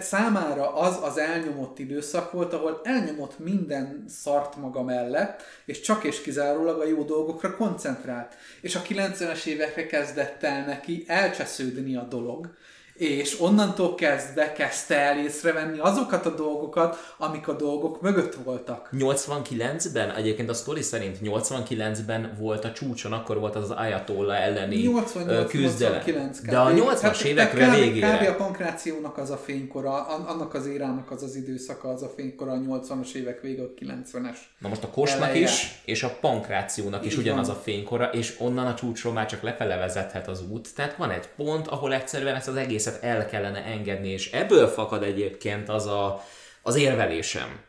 számára 0.00 0.74
az 0.74 0.98
az 1.02 1.18
elnyomott 1.18 1.78
időszak 1.78 2.32
volt, 2.32 2.52
ahol 2.52 2.80
elnyomott 2.84 3.38
minden 3.38 4.04
szart 4.08 4.56
maga 4.56 4.82
mellett, 4.82 5.42
és 5.64 5.80
csak 5.80 6.04
és 6.04 6.22
kizárólag 6.22 6.80
a 6.80 6.86
jó 6.86 7.02
dolgokra 7.02 7.56
koncentrált. 7.56 8.36
És 8.60 8.74
a 8.74 8.82
90-es 8.82 9.44
évekre 9.44 9.86
kezdett 9.86 10.42
el 10.42 10.64
neki 10.64 11.04
elcsesződni 11.06 11.96
a 11.96 12.02
dolog, 12.02 12.56
és 12.98 13.40
onnantól 13.40 13.94
kezdve 13.94 14.52
kezdte 14.52 14.96
el 14.96 15.18
észrevenni 15.18 15.78
azokat 15.78 16.26
a 16.26 16.34
dolgokat, 16.34 17.14
amik 17.18 17.48
a 17.48 17.52
dolgok 17.52 18.00
mögött 18.00 18.34
voltak. 18.44 18.88
89-ben, 18.92 20.10
egyébként 20.14 20.50
a 20.50 20.54
sztori 20.54 20.82
szerint 20.82 21.18
89-ben 21.22 22.36
volt 22.38 22.64
a 22.64 22.72
csúcson, 22.72 23.12
akkor 23.12 23.38
volt 23.38 23.56
az 23.56 23.70
Ayatollah 23.70 24.42
elleni 24.42 24.76
88, 24.76 25.50
küzdelem. 25.50 25.98
89, 25.98 26.40
De 26.40 26.58
a 26.58 26.70
80-as 26.70 27.00
hát, 27.00 27.20
évekre 27.20 27.70
végére. 27.70 28.16
Kb. 28.16 28.28
a 28.28 28.34
pankrációnak 28.34 29.18
az 29.18 29.30
a 29.30 29.36
fénykora, 29.36 30.06
annak 30.06 30.54
az 30.54 30.66
érának 30.66 31.10
az 31.10 31.22
az 31.22 31.34
időszaka, 31.36 31.88
az 31.88 32.02
a 32.02 32.12
fénykora 32.16 32.52
a 32.52 32.56
80-as 32.56 33.12
évek 33.14 33.40
vége, 33.40 33.62
a 33.62 33.70
90-es. 33.80 34.36
Na 34.58 34.68
most 34.68 34.82
a 34.84 34.88
kosnak 34.90 35.28
eleje. 35.28 35.40
is, 35.42 35.80
és 35.84 36.02
a 36.02 36.16
pankrációnak 36.20 37.04
is 37.04 37.12
Így 37.12 37.18
ugyanaz 37.18 37.46
van. 37.46 37.56
a 37.56 37.58
fénykora, 37.58 38.04
és 38.04 38.36
onnan 38.38 38.66
a 38.66 38.74
csúcsról 38.74 39.12
már 39.12 39.26
csak 39.26 39.42
lefele 39.42 39.76
vezethet 39.76 40.28
az 40.28 40.42
út. 40.50 40.74
Tehát 40.74 40.96
van 40.96 41.10
egy 41.10 41.28
pont, 41.36 41.66
ahol 41.68 41.94
egyszerűen 41.94 42.34
ezt 42.34 42.48
az 42.48 42.56
egész 42.56 42.85
egészet 42.86 43.02
el 43.02 43.26
kellene 43.26 43.64
engedni, 43.64 44.08
és 44.08 44.32
ebből 44.32 44.66
fakad 44.66 45.02
egyébként 45.02 45.68
az 45.68 45.86
a, 45.86 46.22
az 46.62 46.76
érvelésem. 46.76 47.60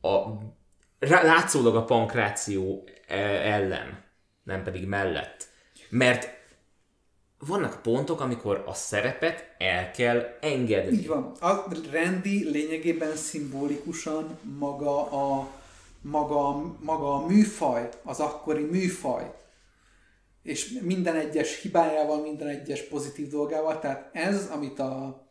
A, 0.00 0.18
látszólag 0.98 1.76
a 1.76 1.84
pankráció 1.84 2.88
e, 3.06 3.16
ellen, 3.52 4.04
nem 4.42 4.62
pedig 4.62 4.86
mellett. 4.86 5.48
Mert 5.88 6.34
vannak 7.38 7.82
pontok, 7.82 8.20
amikor 8.20 8.62
a 8.66 8.74
szerepet 8.74 9.54
el 9.58 9.90
kell 9.90 10.38
engedni. 10.40 10.96
Így 10.96 11.06
van. 11.06 11.32
A 11.40 11.64
rendi 11.90 12.50
lényegében 12.50 13.16
szimbolikusan 13.16 14.38
maga 14.58 15.10
a, 15.10 15.48
maga, 16.00 16.74
maga 16.80 17.14
a 17.14 17.26
műfaj, 17.26 17.88
az 18.04 18.20
akkori 18.20 18.64
műfaj 18.64 19.32
és 20.46 20.78
minden 20.82 21.16
egyes 21.16 21.60
hibájával, 21.60 22.20
minden 22.20 22.48
egyes 22.48 22.82
pozitív 22.82 23.28
dolgával, 23.28 23.78
tehát 23.78 24.08
ez, 24.12 24.48
amit 24.52 24.78
a 24.78 25.24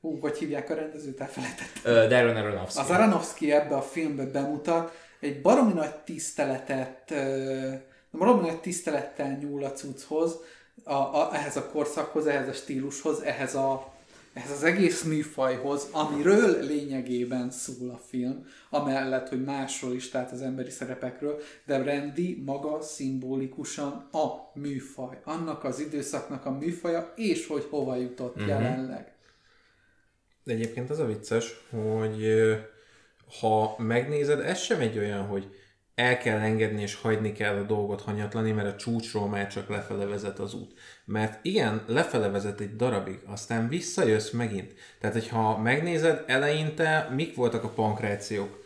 Hú, 0.00 0.18
hogy 0.20 0.38
hívják 0.38 0.70
a 0.70 0.74
rendezőt, 0.74 1.20
elfelejtettem. 1.20 2.08
Darren 2.08 2.36
Aronofsky. 2.36 2.80
Az 2.80 2.90
Aronofsky 2.90 3.52
ebbe 3.52 3.76
a 3.76 3.82
filmbe 3.82 4.24
bemutat, 4.24 4.92
egy 5.20 5.40
baromi 5.40 5.72
nagy 5.72 5.94
tiszteletet, 5.94 7.14
baromi 8.10 8.46
nagy 8.46 8.60
tisztelettel 8.60 9.38
nyúl 9.40 9.64
a 9.64 9.72
cucchoz, 9.72 10.36
a, 10.84 10.92
a, 10.92 11.30
ehhez 11.32 11.56
a 11.56 11.66
korszakhoz, 11.66 12.26
ehhez 12.26 12.48
a 12.48 12.52
stílushoz, 12.52 13.20
ehhez 13.20 13.54
a 13.54 13.91
ehhez 14.32 14.50
az 14.50 14.62
egész 14.62 15.02
műfajhoz, 15.02 15.88
amiről 15.90 16.64
lényegében 16.64 17.50
szól 17.50 17.90
a 17.90 17.96
film, 17.96 18.46
amellett, 18.70 19.28
hogy 19.28 19.44
másról 19.44 19.94
is, 19.94 20.08
tehát 20.08 20.32
az 20.32 20.42
emberi 20.42 20.70
szerepekről, 20.70 21.40
de 21.66 21.82
Randy 21.82 22.42
maga 22.44 22.82
szimbolikusan 22.82 24.08
a 24.12 24.50
műfaj, 24.54 25.20
annak 25.24 25.64
az 25.64 25.80
időszaknak 25.80 26.46
a 26.46 26.50
műfaja, 26.50 27.12
és 27.16 27.46
hogy 27.46 27.66
hova 27.70 27.96
jutott 27.96 28.34
uh-huh. 28.34 28.48
jelenleg. 28.48 29.12
De 30.44 30.52
egyébként 30.52 30.90
az 30.90 30.98
a 30.98 31.06
vicces, 31.06 31.54
hogy 31.70 32.26
ha 33.40 33.74
megnézed, 33.78 34.40
ez 34.40 34.58
sem 34.58 34.80
egy 34.80 34.98
olyan, 34.98 35.26
hogy 35.26 35.48
el 35.94 36.18
kell 36.18 36.38
engedni 36.38 36.82
és 36.82 36.94
hagyni 36.94 37.32
kell 37.32 37.56
a 37.56 37.62
dolgot 37.62 38.00
hanyatlani, 38.00 38.52
mert 38.52 38.68
a 38.68 38.76
csúcsról 38.76 39.28
már 39.28 39.46
csak 39.46 39.68
lefele 39.68 40.04
vezet 40.04 40.38
az 40.38 40.54
út. 40.54 40.72
Mert 41.04 41.44
igen, 41.44 41.84
lefele 41.86 42.28
vezet 42.28 42.60
egy 42.60 42.76
darabig, 42.76 43.18
aztán 43.26 43.68
visszajössz 43.68 44.30
megint. 44.30 44.74
Tehát, 45.00 45.16
hogyha 45.16 45.58
megnézed, 45.58 46.24
eleinte 46.26 47.08
mik 47.14 47.36
voltak 47.36 47.64
a 47.64 47.68
pankrációk? 47.68 48.60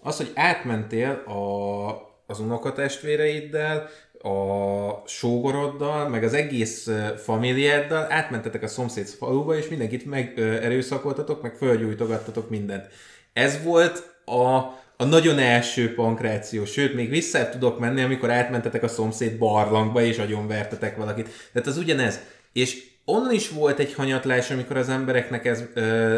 Az, 0.00 0.16
hogy 0.16 0.32
átmentél 0.34 1.10
a, 1.10 1.88
az 2.26 2.40
unokatestvéreiddel, 2.40 3.88
a 4.22 5.06
sógoroddal, 5.06 6.08
meg 6.08 6.24
az 6.24 6.32
egész 6.32 6.90
familiáddal, 7.16 8.06
átmentetek 8.12 8.62
a 8.62 8.68
szomszéd 8.68 9.06
faluba, 9.06 9.56
és 9.56 9.68
mindenkit 9.68 10.06
megerőszakoltatok, 10.06 11.42
meg 11.42 11.54
fölgyújtogattatok 11.54 12.50
mindent. 12.50 12.86
Ez 13.32 13.62
volt 13.62 14.20
a 14.24 14.77
a 15.00 15.04
nagyon 15.04 15.38
első 15.38 15.94
pankráció, 15.94 16.64
sőt, 16.64 16.94
még 16.94 17.08
vissza 17.08 17.48
tudok 17.48 17.78
menni, 17.78 18.02
amikor 18.02 18.30
átmentetek 18.30 18.82
a 18.82 18.88
szomszéd 18.88 19.38
barlangba, 19.38 20.02
és 20.02 20.18
agyonvertetek 20.18 20.96
valakit. 20.96 21.28
Tehát 21.52 21.68
az 21.68 21.76
ugyanez. 21.76 22.20
És 22.52 22.86
onnan 23.04 23.32
is 23.32 23.48
volt 23.48 23.78
egy 23.78 23.94
hanyatlás, 23.94 24.50
amikor 24.50 24.76
az 24.76 24.88
embereknek 24.88 25.44
ez, 25.44 25.62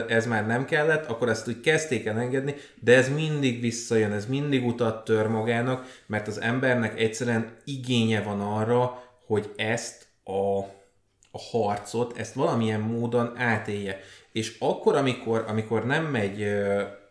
ez 0.09 0.27
már 0.27 0.47
nem 0.47 0.65
kellett, 0.65 1.07
akkor 1.07 1.29
ezt 1.29 1.49
úgy 1.49 1.61
kezdték 1.61 2.07
el 2.07 2.19
engedni, 2.19 2.55
de 2.81 2.97
ez 2.97 3.09
mindig 3.09 3.61
visszajön, 3.61 4.13
ez 4.13 4.27
mindig 4.27 4.67
utat 4.67 5.05
tör 5.05 5.27
magának, 5.27 6.03
mert 6.07 6.27
az 6.27 6.41
embernek 6.41 7.01
egyszerűen 7.01 7.57
igénye 7.65 8.23
van 8.23 8.41
arra, 8.41 9.03
hogy 9.27 9.51
ezt 9.57 10.07
a, 10.25 10.59
a 11.31 11.41
harcot, 11.51 12.19
ezt 12.19 12.35
valamilyen 12.35 12.81
módon 12.81 13.33
átélje. 13.37 14.01
És 14.33 14.57
akkor, 14.59 14.97
amikor, 14.97 15.45
amikor 15.49 15.87
nem 15.87 16.05
megy 16.05 16.47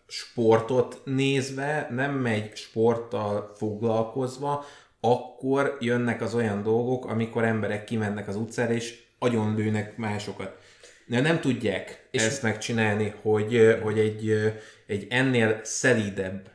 sportot 0.09 1.01
nézve, 1.05 1.87
nem 1.91 2.13
megy 2.13 2.55
sporttal 2.55 3.51
foglalkozva, 3.55 4.65
akkor 4.99 5.77
jönnek 5.79 6.21
az 6.21 6.35
olyan 6.35 6.63
dolgok, 6.63 7.05
amikor 7.05 7.43
emberek 7.43 7.83
kimennek 7.83 8.27
az 8.27 8.35
utcára, 8.35 8.73
és 8.73 9.03
agyonlőnek 9.19 9.97
másokat. 9.97 10.57
De 11.05 11.21
nem 11.21 11.39
tudják 11.39 12.07
és 12.11 12.25
ezt 12.25 12.43
megcsinálni, 12.43 13.13
hogy, 13.21 13.77
hogy 13.81 13.99
egy, 13.99 14.53
egy 14.87 15.07
ennél 15.09 15.59
szelídebb 15.63 16.51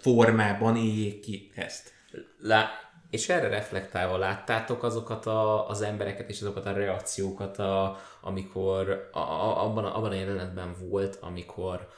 formában 0.00 0.76
éljék 0.76 1.20
ki 1.20 1.50
ezt. 1.54 1.92
Lá, 2.38 2.70
és 3.10 3.28
erre 3.28 3.48
reflektálva 3.48 4.18
láttátok 4.18 4.82
azokat 4.82 5.26
a, 5.26 5.68
az 5.68 5.82
embereket 5.82 6.28
és 6.28 6.40
azokat 6.40 6.66
a 6.66 6.72
reakciókat, 6.72 7.58
a, 7.58 7.96
amikor 8.20 9.08
a, 9.12 9.18
a, 9.18 9.64
abban, 9.64 9.84
a, 9.84 9.96
abban 9.96 10.10
a 10.10 10.14
jelenetben 10.14 10.74
volt, 10.88 11.18
amikor 11.20 11.88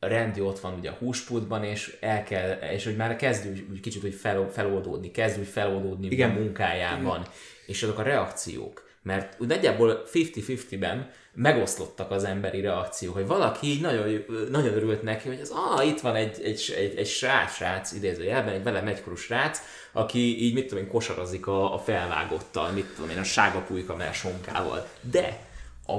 a 0.00 0.06
rendi 0.06 0.40
ott 0.40 0.60
van 0.60 0.74
ugye 0.78 0.90
a 0.90 0.96
húspultban, 0.98 1.64
és 1.64 1.96
el 2.00 2.22
kell, 2.22 2.50
és 2.72 2.84
hogy 2.84 2.96
már 2.96 3.16
kezd 3.16 3.48
úgy, 3.48 3.66
úgy 3.70 3.80
kicsit 3.80 4.02
hogy 4.02 4.14
fel, 4.14 4.48
feloldódni, 4.52 5.10
kezd 5.10 5.38
úgy 5.38 5.46
feloldódni 5.46 6.06
Igen. 6.06 6.30
a 6.30 6.32
munkájában, 6.32 7.20
Igen. 7.20 7.32
és 7.66 7.82
azok 7.82 7.98
a 7.98 8.02
reakciók, 8.02 8.86
mert 9.02 9.40
úgy 9.40 9.46
nagyjából 9.46 10.02
50-50-ben 10.12 11.10
megoszlottak 11.34 12.10
az 12.10 12.24
emberi 12.24 12.60
reakció, 12.60 13.12
hogy 13.12 13.26
valaki 13.26 13.78
nagyon, 13.80 14.24
nagyon 14.50 14.74
örült 14.74 15.02
neki, 15.02 15.28
hogy 15.28 15.40
az, 15.40 15.50
ah, 15.50 15.86
itt 15.86 16.00
van 16.00 16.14
egy, 16.14 16.40
egy, 16.42 16.74
egy, 16.76 16.96
egy 16.96 17.06
srác, 17.06 17.54
srác 17.54 17.92
idézőjelben, 17.92 18.54
egy 18.54 18.62
velem 18.62 18.86
egykorú 18.86 19.16
srác, 19.16 19.60
aki 19.92 20.42
így, 20.44 20.54
mit 20.54 20.66
tudom 20.66 20.84
én, 20.84 20.90
kosarazik 20.90 21.46
a, 21.46 21.74
a 21.74 21.78
felvágottal, 21.78 22.70
mit 22.70 22.94
tudom 22.94 23.10
én, 23.10 23.18
a 23.18 23.24
sárga 23.24 23.60
pulyka 23.60 24.12
sonkával. 24.12 24.88
De 25.00 25.46
a, 25.86 25.92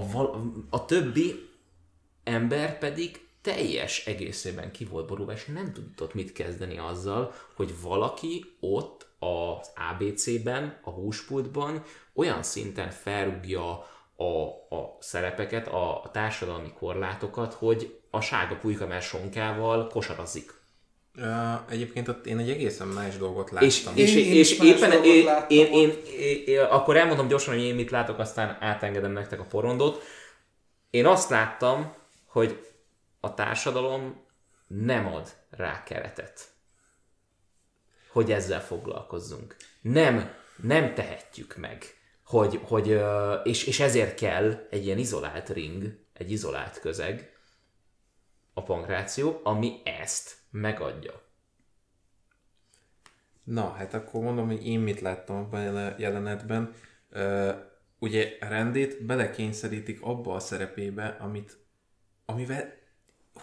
a 0.70 0.86
többi 0.86 1.49
ember 2.24 2.78
pedig 2.78 3.28
teljes 3.42 4.06
egészében 4.06 4.72
ki 4.72 4.86
volt 4.86 5.08
borulva, 5.08 5.32
és 5.32 5.46
nem 5.46 5.74
tudott 5.74 6.14
mit 6.14 6.32
kezdeni 6.32 6.78
azzal, 6.78 7.34
hogy 7.56 7.74
valaki 7.82 8.46
ott 8.60 9.08
az 9.20 9.70
ABC-ben, 9.92 10.80
a 10.84 10.90
húspultban 10.90 11.84
olyan 12.14 12.44
szinten 12.44 12.90
felrúgja 12.90 13.88
a, 14.16 14.48
a 14.76 14.98
szerepeket, 15.00 15.68
a, 15.68 16.04
a 16.04 16.10
társadalmi 16.12 16.74
korlátokat, 16.80 17.54
hogy 17.54 18.00
a 18.10 18.22
sárga 18.22 18.56
pulykamás 18.56 19.06
sonkával 19.06 19.88
kosarazik. 19.88 20.58
Uh, 21.18 21.72
egyébként 21.72 22.08
ott 22.08 22.26
én 22.26 22.38
egy 22.38 22.50
egészen 22.50 22.88
más 22.88 23.18
dolgot 23.18 23.52
láttam. 23.52 23.68
És, 23.68 23.86
és, 23.96 24.16
Én- 24.16 24.26
én 24.26 24.34
és 24.34 24.60
éppen 24.60 24.90
dolgot 24.90 25.06
én, 25.06 25.26
én, 25.48 25.74
én, 25.74 25.94
én, 26.20 26.44
én, 26.46 26.60
akkor 26.60 26.98
elmondom 26.98 27.28
gyorsan, 27.28 27.54
hogy 27.54 27.64
én 27.64 27.76
mit 27.76 27.92
látok, 27.92 28.20
aztán 28.20 28.58
átengedem 28.60 29.12
nektek 29.12 29.40
a 29.40 29.44
porondot. 29.44 30.04
Én 30.90 31.06
azt 31.06 31.30
láttam, 31.30 31.94
hogy 32.30 32.68
a 33.20 33.34
társadalom 33.34 34.26
nem 34.68 35.14
ad 35.14 35.36
rá 35.50 35.84
keretet, 35.84 36.48
hogy 38.12 38.32
ezzel 38.32 38.62
foglalkozzunk. 38.62 39.56
Nem, 39.82 40.34
nem 40.56 40.94
tehetjük 40.94 41.56
meg, 41.56 41.84
hogy, 42.24 42.60
hogy 42.64 43.02
és, 43.44 43.66
és 43.68 43.80
ezért 43.80 44.16
kell 44.16 44.68
egy 44.70 44.86
ilyen 44.86 44.98
izolált 44.98 45.50
ring, 45.50 46.00
egy 46.14 46.32
izolált 46.32 46.80
közeg, 46.80 47.38
a 48.54 48.64
pankráció, 48.64 49.40
ami 49.44 49.82
ezt 49.84 50.38
megadja. 50.52 51.22
Na, 53.44 53.70
hát 53.72 53.94
akkor 53.94 54.22
mondom, 54.22 54.48
hogy 54.48 54.68
én 54.68 54.80
mit 54.80 55.02
láttam 55.02 55.36
abban 55.36 55.76
a 55.76 55.96
jelenetben. 55.98 56.74
Ugye 58.00 58.38
Rendét 58.40 59.06
belekényszerítik 59.06 60.02
abba 60.02 60.34
a 60.34 60.40
szerepébe, 60.40 61.18
amit, 61.20 61.58
amivel 62.30 62.78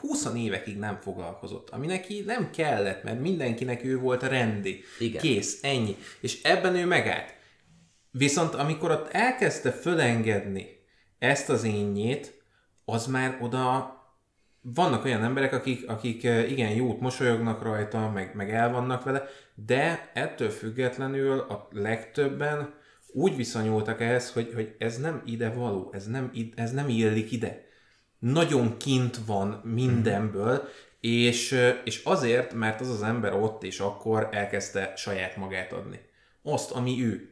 20 0.00 0.28
évekig 0.36 0.78
nem 0.78 0.96
foglalkozott, 1.00 1.70
ami 1.70 1.86
neki 1.86 2.22
nem 2.26 2.50
kellett, 2.50 3.02
mert 3.02 3.20
mindenkinek 3.20 3.84
ő 3.84 3.98
volt 3.98 4.22
a 4.22 4.28
rendi. 4.28 4.80
Igen. 4.98 5.20
Kész, 5.20 5.58
ennyi. 5.62 5.96
És 6.20 6.42
ebben 6.42 6.74
ő 6.74 6.86
megállt. 6.86 7.34
Viszont 8.10 8.54
amikor 8.54 8.90
ott 8.90 9.08
elkezdte 9.08 9.70
fölengedni 9.70 10.66
ezt 11.18 11.48
az 11.48 11.64
énnyét, 11.64 12.42
az 12.84 13.06
már 13.06 13.38
oda 13.40 13.94
vannak 14.60 15.04
olyan 15.04 15.24
emberek, 15.24 15.52
akik, 15.52 15.88
akik 15.88 16.22
igen, 16.22 16.70
jót 16.70 17.00
mosolyognak 17.00 17.62
rajta, 17.62 18.10
meg, 18.10 18.34
meg 18.34 18.50
el 18.50 18.70
vannak 18.70 19.04
vele, 19.04 19.28
de 19.54 20.10
ettől 20.14 20.50
függetlenül 20.50 21.38
a 21.38 21.68
legtöbben 21.72 22.74
úgy 23.12 23.36
viszonyultak 23.36 24.00
ehhez, 24.00 24.32
hogy, 24.32 24.52
hogy 24.54 24.74
ez 24.78 24.98
nem 24.98 25.22
ide 25.24 25.50
való, 25.50 25.90
ez 25.92 26.06
nem, 26.06 26.32
ez 26.54 26.72
nem 26.72 26.88
illik 26.88 27.32
ide. 27.32 27.65
Nagyon 28.32 28.76
kint 28.76 29.18
van 29.26 29.60
mindenből, 29.64 30.68
és, 31.00 31.52
eh, 31.52 31.74
és 31.84 32.00
azért, 32.04 32.52
mert 32.52 32.80
az 32.80 32.90
az 32.90 33.02
ember 33.02 33.34
ott 33.34 33.62
és 33.62 33.78
akkor 33.78 34.28
elkezdte 34.32 34.92
saját 34.96 35.36
magát 35.36 35.72
adni. 35.72 36.00
Azt, 36.42 36.70
ami 36.70 37.04
ő. 37.04 37.30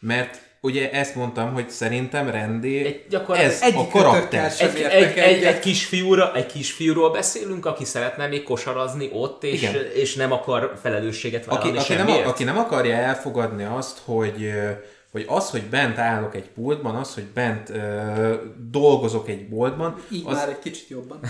Mert 0.00 0.40
ugye 0.60 0.90
ezt 0.90 1.14
mondtam, 1.14 1.52
hogy 1.52 1.70
szerintem 1.70 2.30
Rendé 2.30 2.84
Egy- 2.84 3.20
ez 3.32 3.62
egyik 3.62 3.78
a 3.78 3.86
karakter. 3.86 4.52
Egy, 4.58 4.76
egy, 4.80 5.18
egy, 5.18 5.42
egy, 5.42 5.58
kisfiúra, 5.58 6.34
egy 6.34 6.46
kisfiúról 6.46 7.10
beszélünk, 7.10 7.66
aki 7.66 7.84
szeretne 7.84 8.26
még 8.26 8.42
kosarazni 8.42 9.10
ott, 9.12 9.44
és, 9.44 9.62
Igen. 9.62 9.86
és 9.94 10.14
nem 10.14 10.32
akar 10.32 10.72
felelősséget 10.82 11.46
aki, 11.46 11.56
vállalni 11.56 11.78
aki, 11.78 11.94
nem, 11.94 12.06
semmiért. 12.06 12.26
aki 12.26 12.44
nem 12.44 12.58
akarja 12.58 12.94
elfogadni 12.94 13.64
azt, 13.64 13.98
hogy, 14.04 14.42
ö, 14.42 14.70
hogy 15.16 15.24
az, 15.28 15.50
hogy 15.50 15.62
bent 15.62 15.98
állok 15.98 16.34
egy 16.34 16.50
pultban, 16.50 16.94
az, 16.94 17.14
hogy 17.14 17.24
bent 17.24 17.70
ö, 17.70 18.34
dolgozok 18.70 19.28
egy 19.28 19.48
boltban, 19.48 19.96
Így 20.10 20.22
az, 20.26 20.36
már 20.36 20.48
egy 20.48 20.58
kicsit 20.58 20.88
jobban. 20.88 21.20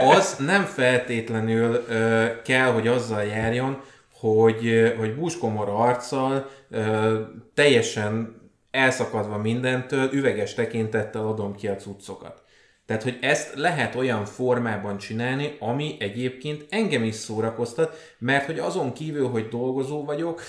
az 0.00 0.36
nem 0.38 0.64
feltétlenül 0.64 1.84
ö, 1.88 2.26
kell, 2.44 2.72
hogy 2.72 2.86
azzal 2.86 3.22
járjon, 3.24 3.80
hogy, 4.12 4.94
hogy 4.98 5.14
búskomor 5.14 5.68
arccal, 5.68 6.50
ö, 6.70 7.20
teljesen 7.54 8.42
elszakadva 8.70 9.36
mindentől, 9.36 10.08
üveges 10.12 10.54
tekintettel 10.54 11.26
adom 11.26 11.54
ki 11.54 11.68
a 11.68 11.76
cuccokat. 11.76 12.42
Tehát, 12.86 13.02
hogy 13.02 13.18
ezt 13.20 13.54
lehet 13.54 13.94
olyan 13.94 14.24
formában 14.24 14.98
csinálni, 14.98 15.56
ami 15.60 15.96
egyébként 15.98 16.66
engem 16.70 17.04
is 17.04 17.14
szórakoztat, 17.14 18.14
mert 18.18 18.46
hogy 18.46 18.58
azon 18.58 18.92
kívül, 18.92 19.28
hogy 19.28 19.48
dolgozó 19.48 20.04
vagyok, 20.04 20.42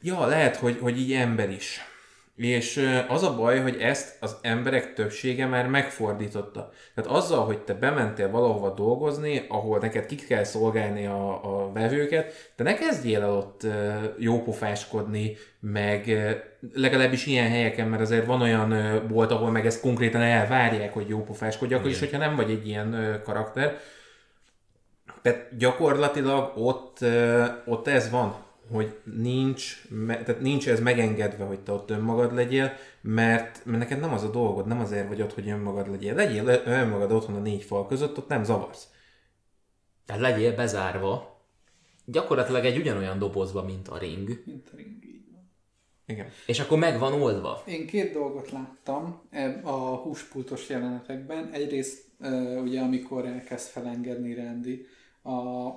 ja, 0.00 0.26
lehet, 0.26 0.56
hogy, 0.56 0.78
hogy 0.80 1.00
így 1.00 1.12
ember 1.12 1.50
is. 1.50 1.80
És 2.38 2.88
az 3.08 3.22
a 3.22 3.36
baj, 3.36 3.60
hogy 3.60 3.76
ezt 3.80 4.16
az 4.20 4.36
emberek 4.42 4.94
többsége 4.94 5.46
már 5.46 5.66
megfordította. 5.66 6.70
Tehát 6.94 7.10
azzal, 7.10 7.44
hogy 7.44 7.58
te 7.58 7.74
bementél 7.74 8.30
valahova 8.30 8.70
dolgozni, 8.70 9.46
ahol 9.48 9.78
neked 9.78 10.06
ki 10.06 10.14
kell 10.14 10.44
szolgálni 10.44 11.06
a, 11.06 11.44
a 11.44 11.72
vevőket, 11.72 12.52
te 12.56 12.62
ne 12.62 12.74
kezdjél 12.74 13.22
el 13.22 13.32
ott 13.32 13.66
jópofáskodni, 14.18 15.36
meg 15.60 16.08
legalábbis 16.74 17.26
ilyen 17.26 17.48
helyeken, 17.48 17.88
mert 17.88 18.02
azért 18.02 18.26
van 18.26 18.40
olyan 18.40 19.02
bolt, 19.08 19.30
ahol 19.30 19.50
meg 19.50 19.66
ezt 19.66 19.80
konkrétan 19.80 20.20
elvárják, 20.20 20.92
hogy 20.92 21.08
jópofáskodj, 21.08 21.74
akkor 21.74 21.90
is, 21.90 21.98
hogyha 21.98 22.18
nem 22.18 22.36
vagy 22.36 22.50
egy 22.50 22.66
ilyen 22.66 23.20
karakter. 23.24 23.78
Tehát 25.22 25.56
gyakorlatilag 25.56 26.52
ott, 26.56 26.98
ott 27.66 27.88
ez 27.88 28.10
van, 28.10 28.34
hogy 28.70 28.96
nincs, 29.04 29.88
me- 29.88 30.24
tehát 30.24 30.40
nincs 30.40 30.68
ez 30.68 30.80
megengedve, 30.80 31.44
hogy 31.44 31.60
te 31.60 31.72
ott 31.72 31.90
önmagad 31.90 32.34
legyél, 32.34 32.72
mert, 33.00 33.64
mert 33.64 33.78
neked 33.78 34.00
nem 34.00 34.12
az 34.12 34.22
a 34.22 34.30
dolgod, 34.30 34.66
nem 34.66 34.80
azért 34.80 35.08
vagy 35.08 35.22
ott, 35.22 35.34
hogy 35.34 35.48
önmagad 35.48 35.90
legyél. 35.90 36.14
Legyél 36.14 36.62
önmagad 36.64 37.12
otthon 37.12 37.34
a 37.34 37.38
négy 37.38 37.62
fal 37.62 37.86
között, 37.86 38.18
ott 38.18 38.28
nem 38.28 38.44
zavarsz. 38.44 38.88
Tehát 40.06 40.22
legyél 40.22 40.54
bezárva, 40.54 41.42
gyakorlatilag 42.04 42.64
egy 42.64 42.78
ugyanolyan 42.78 43.18
dobozba, 43.18 43.62
mint 43.62 43.88
a 43.88 43.98
ring, 43.98 44.42
Mint 44.44 44.68
a 44.72 44.76
ring, 44.76 45.04
így 45.04 45.24
van. 45.32 45.50
Igen. 46.06 46.26
és 46.46 46.60
akkor 46.60 46.78
meg 46.78 46.98
van 46.98 47.12
oldva. 47.12 47.62
Én 47.66 47.86
két 47.86 48.12
dolgot 48.12 48.50
láttam 48.50 49.22
a 49.62 49.70
húspultos 49.96 50.68
jelenetekben. 50.68 51.50
Egyrészt 51.52 52.06
ugye 52.62 52.80
amikor 52.80 53.26
elkezd 53.26 53.68
felengedni 53.68 54.34
Randy 54.34 54.86
a, 55.22 55.30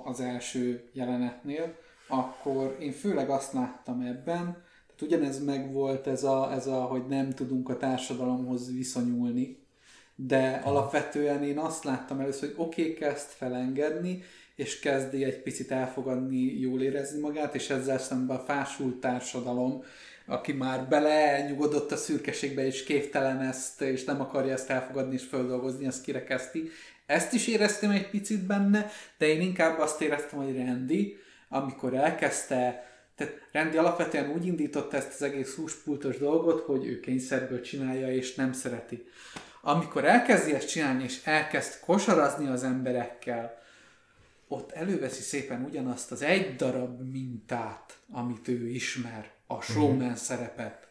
az 0.04 0.20
első 0.20 0.88
jelenetnél, 0.92 1.76
akkor 2.12 2.76
én 2.80 2.92
főleg 2.92 3.30
azt 3.30 3.52
láttam 3.52 4.00
ebben, 4.00 4.44
tehát 4.86 5.02
ugyanez 5.02 5.44
megvolt 5.44 6.06
ez 6.06 6.24
a, 6.24 6.52
ez 6.52 6.66
a, 6.66 6.80
hogy 6.80 7.06
nem 7.06 7.30
tudunk 7.30 7.68
a 7.68 7.76
társadalomhoz 7.76 8.72
viszonyulni, 8.72 9.58
de 10.14 10.60
alapvetően 10.64 11.42
én 11.42 11.58
azt 11.58 11.84
láttam 11.84 12.20
először, 12.20 12.48
hogy 12.48 12.66
oké, 12.66 12.82
okay, 12.82 12.94
kezd 12.94 13.28
felengedni, 13.28 14.22
és 14.56 14.80
kezdi 14.80 15.24
egy 15.24 15.42
picit 15.42 15.70
elfogadni, 15.70 16.58
jól 16.60 16.82
érezni 16.82 17.20
magát, 17.20 17.54
és 17.54 17.70
ezzel 17.70 17.98
szemben 17.98 18.36
a 18.36 18.40
fásult 18.40 18.96
társadalom, 18.96 19.82
aki 20.26 20.52
már 20.52 20.88
belenyugodott 20.88 21.92
a 21.92 21.96
szürkeségbe, 21.96 22.66
és 22.66 22.84
képtelen 22.84 23.40
ezt, 23.40 23.80
és 23.80 24.04
nem 24.04 24.20
akarja 24.20 24.52
ezt 24.52 24.70
elfogadni 24.70 25.14
és 25.14 25.24
földolgozni, 25.24 25.86
ezt 25.86 26.02
kirekezti. 26.02 26.68
Ezt 27.06 27.32
is 27.32 27.46
éreztem 27.46 27.90
egy 27.90 28.10
picit 28.10 28.46
benne, 28.46 28.90
de 29.18 29.26
én 29.26 29.40
inkább 29.40 29.78
azt 29.78 30.00
éreztem, 30.00 30.38
hogy 30.38 30.56
Randy, 30.56 31.16
amikor 31.52 31.94
elkezdte 31.94 32.90
tehát 33.14 33.48
Randy 33.52 33.76
alapvetően 33.76 34.30
úgy 34.30 34.46
indította 34.46 34.96
ezt 34.96 35.14
az 35.14 35.22
egész 35.22 35.54
húspultos 35.54 36.18
dolgot, 36.18 36.60
hogy 36.60 36.86
ő 36.86 37.00
kényszerből 37.00 37.60
csinálja, 37.60 38.12
és 38.12 38.34
nem 38.34 38.52
szereti. 38.52 39.04
Amikor 39.60 40.04
elkezdi 40.04 40.54
ezt 40.54 40.68
csinálni, 40.68 41.02
és 41.02 41.20
elkezd 41.24 41.80
kosarazni 41.80 42.46
az 42.46 42.64
emberekkel, 42.64 43.60
ott 44.48 44.72
előveszi 44.72 45.22
szépen 45.22 45.64
ugyanazt 45.64 46.12
az 46.12 46.22
egy 46.22 46.56
darab 46.56 47.10
mintát, 47.10 47.98
amit 48.10 48.48
ő 48.48 48.68
ismer, 48.68 49.30
a 49.46 49.60
showman 49.60 50.16
szerepet. 50.16 50.88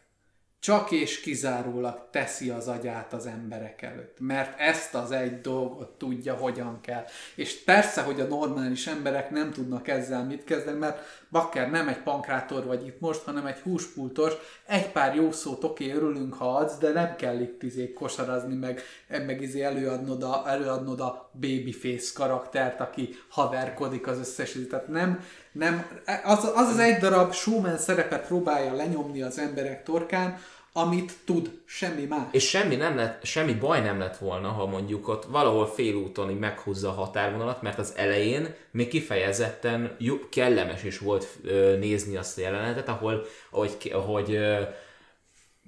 Csak 0.62 0.90
és 0.90 1.20
kizárólag 1.20 2.08
teszi 2.10 2.50
az 2.50 2.68
agyát 2.68 3.12
az 3.12 3.26
emberek 3.26 3.82
előtt, 3.82 4.16
mert 4.20 4.60
ezt 4.60 4.94
az 4.94 5.10
egy 5.10 5.40
dolgot 5.40 5.90
tudja, 5.98 6.34
hogyan 6.34 6.80
kell. 6.80 7.04
És 7.34 7.62
persze, 7.62 8.02
hogy 8.02 8.20
a 8.20 8.24
normális 8.24 8.86
emberek 8.86 9.30
nem 9.30 9.52
tudnak 9.52 9.88
ezzel 9.88 10.24
mit 10.24 10.44
kezdeni, 10.44 10.78
mert 10.78 10.98
bakker 11.30 11.70
nem 11.70 11.88
egy 11.88 12.02
pankrátor 12.02 12.64
vagy 12.64 12.86
itt 12.86 13.00
most, 13.00 13.22
hanem 13.22 13.46
egy 13.46 13.58
húspultos, 13.58 14.32
egy 14.66 14.90
pár 14.90 15.14
jó 15.14 15.32
szót 15.32 15.64
oké, 15.64 15.92
örülünk, 15.92 16.34
ha 16.34 16.56
adsz, 16.56 16.78
de 16.78 16.92
nem 16.92 17.16
kell 17.16 17.40
itt 17.40 17.62
izé 17.62 17.92
kosarazni, 17.92 18.54
meg, 18.54 18.80
meg 19.08 19.40
izé 19.40 19.62
előadnod 19.62 20.22
a, 20.22 20.42
előadnod 20.46 21.00
a 21.00 21.30
babyface 21.32 22.10
karaktert, 22.14 22.80
aki 22.80 23.16
haverkodik 23.28 24.06
az 24.06 24.18
összes, 24.18 24.56
tehát 24.70 24.88
nem, 24.88 25.24
nem 25.52 25.86
az, 26.24 26.50
az 26.54 26.68
az 26.68 26.78
egy 26.78 26.98
darab 26.98 27.32
showman 27.32 27.78
szerepet 27.78 28.26
próbálja 28.26 28.74
lenyomni 28.74 29.22
az 29.22 29.38
emberek 29.38 29.82
torkán, 29.82 30.38
amit 30.72 31.12
tud, 31.24 31.50
semmi 31.64 32.04
más. 32.04 32.26
És 32.30 32.48
semmi, 32.48 32.76
nem 32.76 32.96
lett, 32.96 33.24
semmi 33.24 33.52
baj 33.54 33.80
nem 33.80 33.98
lett 33.98 34.16
volna, 34.16 34.48
ha 34.48 34.66
mondjuk 34.66 35.08
ott 35.08 35.24
valahol 35.24 35.66
félúton 35.66 36.30
így 36.30 36.38
meghúzza 36.38 36.88
a 36.88 36.92
határvonalat, 36.92 37.62
mert 37.62 37.78
az 37.78 37.92
elején 37.96 38.54
még 38.70 38.88
kifejezetten 38.88 39.96
jó, 39.98 40.14
kellemes 40.30 40.82
is 40.82 40.98
volt 40.98 41.28
ö, 41.44 41.76
nézni 41.78 42.16
azt 42.16 42.38
a 42.38 42.40
jelenetet, 42.40 42.88
ahol 42.88 43.24
ahogy, 43.50 43.90
ahogy 43.92 44.34
ö, 44.34 44.60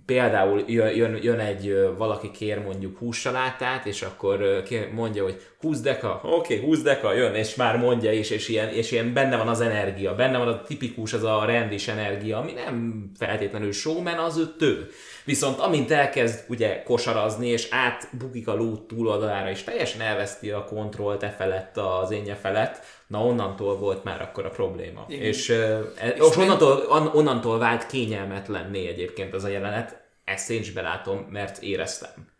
például 0.07 0.65
jön, 0.67 0.95
jön, 0.95 1.19
jön 1.23 1.39
egy 1.39 1.89
valaki 1.99 2.31
kér 2.31 2.59
mondjuk 2.59 2.99
hússalátát, 2.99 3.87
és 3.87 4.03
akkor 4.03 4.63
mondja, 4.95 5.23
hogy 5.23 5.43
20 5.61 5.81
deka, 5.81 6.21
oké, 6.23 6.55
okay, 6.55 6.67
20 6.67 6.83
deka, 6.83 7.15
jön, 7.15 7.35
és 7.35 7.55
már 7.55 7.77
mondja 7.77 8.13
is, 8.13 8.31
és 8.31 8.49
ilyen, 8.49 8.69
és 8.69 8.91
ilyen 8.91 9.13
benne 9.13 9.37
van 9.37 9.49
az 9.49 9.61
energia, 9.61 10.15
benne 10.15 10.39
van 10.39 10.49
a 10.49 10.63
tipikus, 10.63 11.13
az 11.13 11.25
a 11.25 11.45
rendis 11.45 11.89
energia, 11.89 12.39
ami 12.39 12.53
nem 12.53 13.05
feltétlenül 13.19 13.73
showman, 13.73 14.19
az 14.19 14.39
ő 14.39 14.47
tő. 14.59 14.89
Viszont 15.25 15.59
amint 15.59 15.91
elkezd 15.91 16.45
ugye 16.49 16.83
kosarazni, 16.83 17.49
és 17.49 17.69
átbukik 17.71 18.49
a 18.49 18.55
ló 18.55 18.77
túloldalára, 18.77 19.51
és 19.51 19.63
teljesen 19.63 20.01
elveszti 20.01 20.51
a 20.51 20.65
kontrollt 20.65 21.23
e 21.23 21.31
felett, 21.31 21.77
az 21.77 22.11
énje 22.11 22.35
felett, 22.35 22.83
Na 23.07 23.25
onnantól 23.27 23.79
volt 23.79 24.05
már 24.05 24.21
akkor 24.23 24.45
a 24.45 24.51
probléma. 24.51 25.05
Igen. 25.09 25.23
És, 25.23 25.49
uh, 25.49 25.57
és 26.03 26.11
És 26.15 26.35
nem- 26.35 26.41
onnantól, 26.45 26.77
on, 26.89 27.07
onnantól 27.07 27.59
vált 27.59 27.87
kényelmetlenné 27.87 28.87
egyébként 28.87 29.35
ez 29.35 29.45
a 29.45 29.49
jelenet. 29.49 30.03
Ezt 30.25 30.51
én 30.51 30.61
is 30.61 30.73
belátom, 30.73 31.19
mert 31.31 31.63
éreztem. 31.63 32.33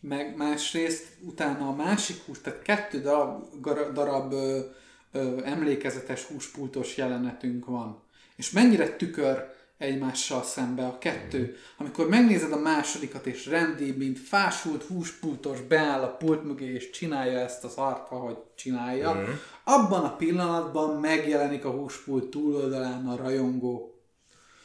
Meg 0.00 0.36
másrészt 0.36 1.06
utána 1.22 1.68
a 1.68 1.74
másik 1.74 2.16
hús, 2.26 2.40
tehát 2.40 2.62
kettő 2.62 3.00
darab, 3.00 3.42
darab 3.92 4.32
ö, 4.32 4.58
ö, 5.12 5.38
emlékezetes 5.44 6.24
húspultos 6.24 6.96
jelenetünk 6.96 7.66
van. 7.66 8.02
És 8.36 8.50
mennyire 8.50 8.96
tükör 8.96 9.52
egymással 9.78 10.42
szembe 10.42 10.86
a 10.86 10.98
kettő. 10.98 11.56
Amikor 11.78 12.08
megnézed 12.08 12.52
a 12.52 12.58
másodikat, 12.58 13.26
és 13.26 13.46
Randy, 13.46 13.92
mint 13.92 14.18
fásult 14.18 14.82
húspultos 14.82 15.60
beáll 15.60 16.02
a 16.02 16.16
pult 16.16 16.44
mögé, 16.44 16.72
és 16.72 16.90
csinálja 16.90 17.38
ezt 17.38 17.64
az 17.64 17.74
art, 17.74 18.10
ahogy 18.10 18.36
csinálja, 18.54 19.14
mm. 19.14 19.22
abban 19.64 20.04
a 20.04 20.16
pillanatban 20.16 21.00
megjelenik 21.00 21.64
a 21.64 21.70
húspult 21.70 22.30
túloldalán 22.30 23.06
a 23.06 23.16
rajongó 23.16 23.94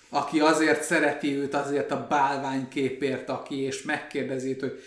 aki 0.10 0.40
azért 0.40 0.84
szereti 0.84 1.36
őt, 1.36 1.54
azért 1.54 1.92
a 1.92 2.06
bálványképért, 2.10 3.30
aki, 3.30 3.56
és 3.56 3.84
megkérdezi 3.84 4.58
hogy 4.60 4.72
"Ne- 4.72 4.80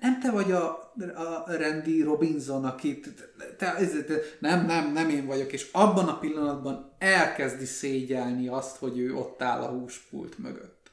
nem 0.00 0.20
te 0.20 0.30
vagy 0.30 0.52
a, 0.52 0.92
a 1.14 1.56
Randy 1.56 2.02
Robinson, 2.02 2.64
akit 2.64 3.08
te, 3.38 3.54
te, 3.56 4.02
te, 4.02 4.20
nem, 4.38 4.66
nem, 4.66 4.92
nem 4.92 5.08
én 5.08 5.26
vagyok, 5.26 5.52
és 5.52 5.68
abban 5.72 6.08
a 6.08 6.18
pillanatban 6.18 6.94
elkezdi 6.98 7.64
szégyelni 7.64 8.48
azt, 8.48 8.76
hogy 8.76 8.98
ő 8.98 9.14
ott 9.14 9.42
áll 9.42 9.62
a 9.62 9.68
húspult 9.68 10.38
mögött. 10.38 10.90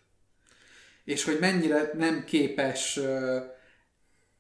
És 1.04 1.24
hogy 1.24 1.38
mennyire 1.40 1.92
nem 1.94 2.24
képes 2.24 2.98
ö, 2.98 3.40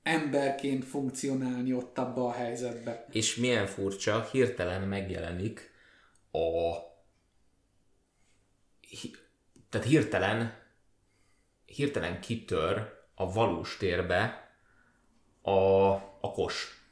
emberként 0.04 0.86
funkcionálni 0.86 1.74
ott 1.74 1.98
abba 1.98 2.28
a 2.28 2.34
helyzetbe. 2.34 3.06
És 3.12 3.36
milyen 3.36 3.68
furcsa, 3.68 4.28
hirtelen 4.32 4.82
megjelenik 4.82 5.72
a... 6.32 6.39
Tehát 9.70 9.88
hirtelen 9.88 10.64
hirtelen 11.66 12.20
kitör 12.20 12.95
a 13.16 13.32
valós 13.32 13.78
térbe 13.78 14.49
a, 15.41 15.51
a 16.22 16.32
kos, 16.34 16.84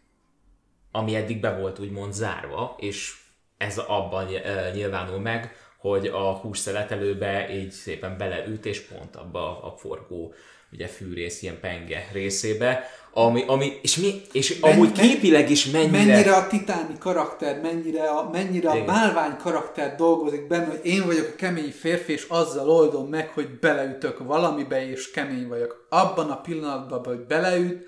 ami 0.92 1.16
eddig 1.16 1.40
be 1.40 1.56
volt 1.56 1.80
úgymond 1.80 2.14
zárva, 2.14 2.76
és 2.80 3.22
ez 3.58 3.78
abban 3.78 4.36
eh, 4.36 4.74
nyilvánul 4.74 5.20
meg, 5.20 5.56
hogy 5.78 6.08
a 6.08 6.34
hússzeletelőbe 6.34 7.54
így 7.54 7.72
szépen 7.72 8.18
beleüt, 8.18 8.66
és 8.66 8.82
pont 8.82 9.16
abba 9.16 9.64
a 9.64 9.72
forgó 9.72 10.34
ugye 10.74 10.88
fűrész, 10.88 11.42
ilyen 11.42 11.60
penge 11.60 12.10
részébe, 12.12 12.90
ami, 13.16 13.44
ami 13.48 13.80
és, 13.82 13.96
mi, 13.98 14.22
és 14.32 14.60
Men- 14.60 14.72
amúgy 14.72 14.92
képileg 14.92 15.50
is 15.50 15.66
mennyire... 15.66 16.06
mennyire 16.06 16.36
a 16.36 16.48
titáni 16.48 16.98
karakter, 17.00 17.62
mennyire 17.62 18.04
a, 18.04 18.30
mennyire 18.30 18.70
a 18.70 18.86
bálvány 18.86 19.38
karakter 19.38 19.96
dolgozik 19.96 20.48
benne, 20.48 20.66
hogy 20.66 20.80
én 20.84 21.06
vagyok 21.06 21.28
a 21.34 21.36
kemény 21.36 21.72
férfi, 21.72 22.12
és 22.12 22.26
azzal 22.30 22.70
oldom 22.70 23.10
meg, 23.10 23.30
hogy 23.30 23.60
beleütök 23.60 24.18
valamibe, 24.18 24.90
és 24.90 25.12
kemény 25.12 25.48
vagyok. 25.48 25.88
Abban 25.90 26.30
a 26.30 26.42
pillanatban, 26.42 27.04
hogy 27.04 27.20
beleüt, 27.20 27.88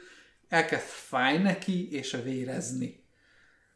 elkezd 0.50 0.84
fáj 0.84 1.38
neki, 1.38 1.92
és 1.92 2.18
vérezni. 2.24 3.04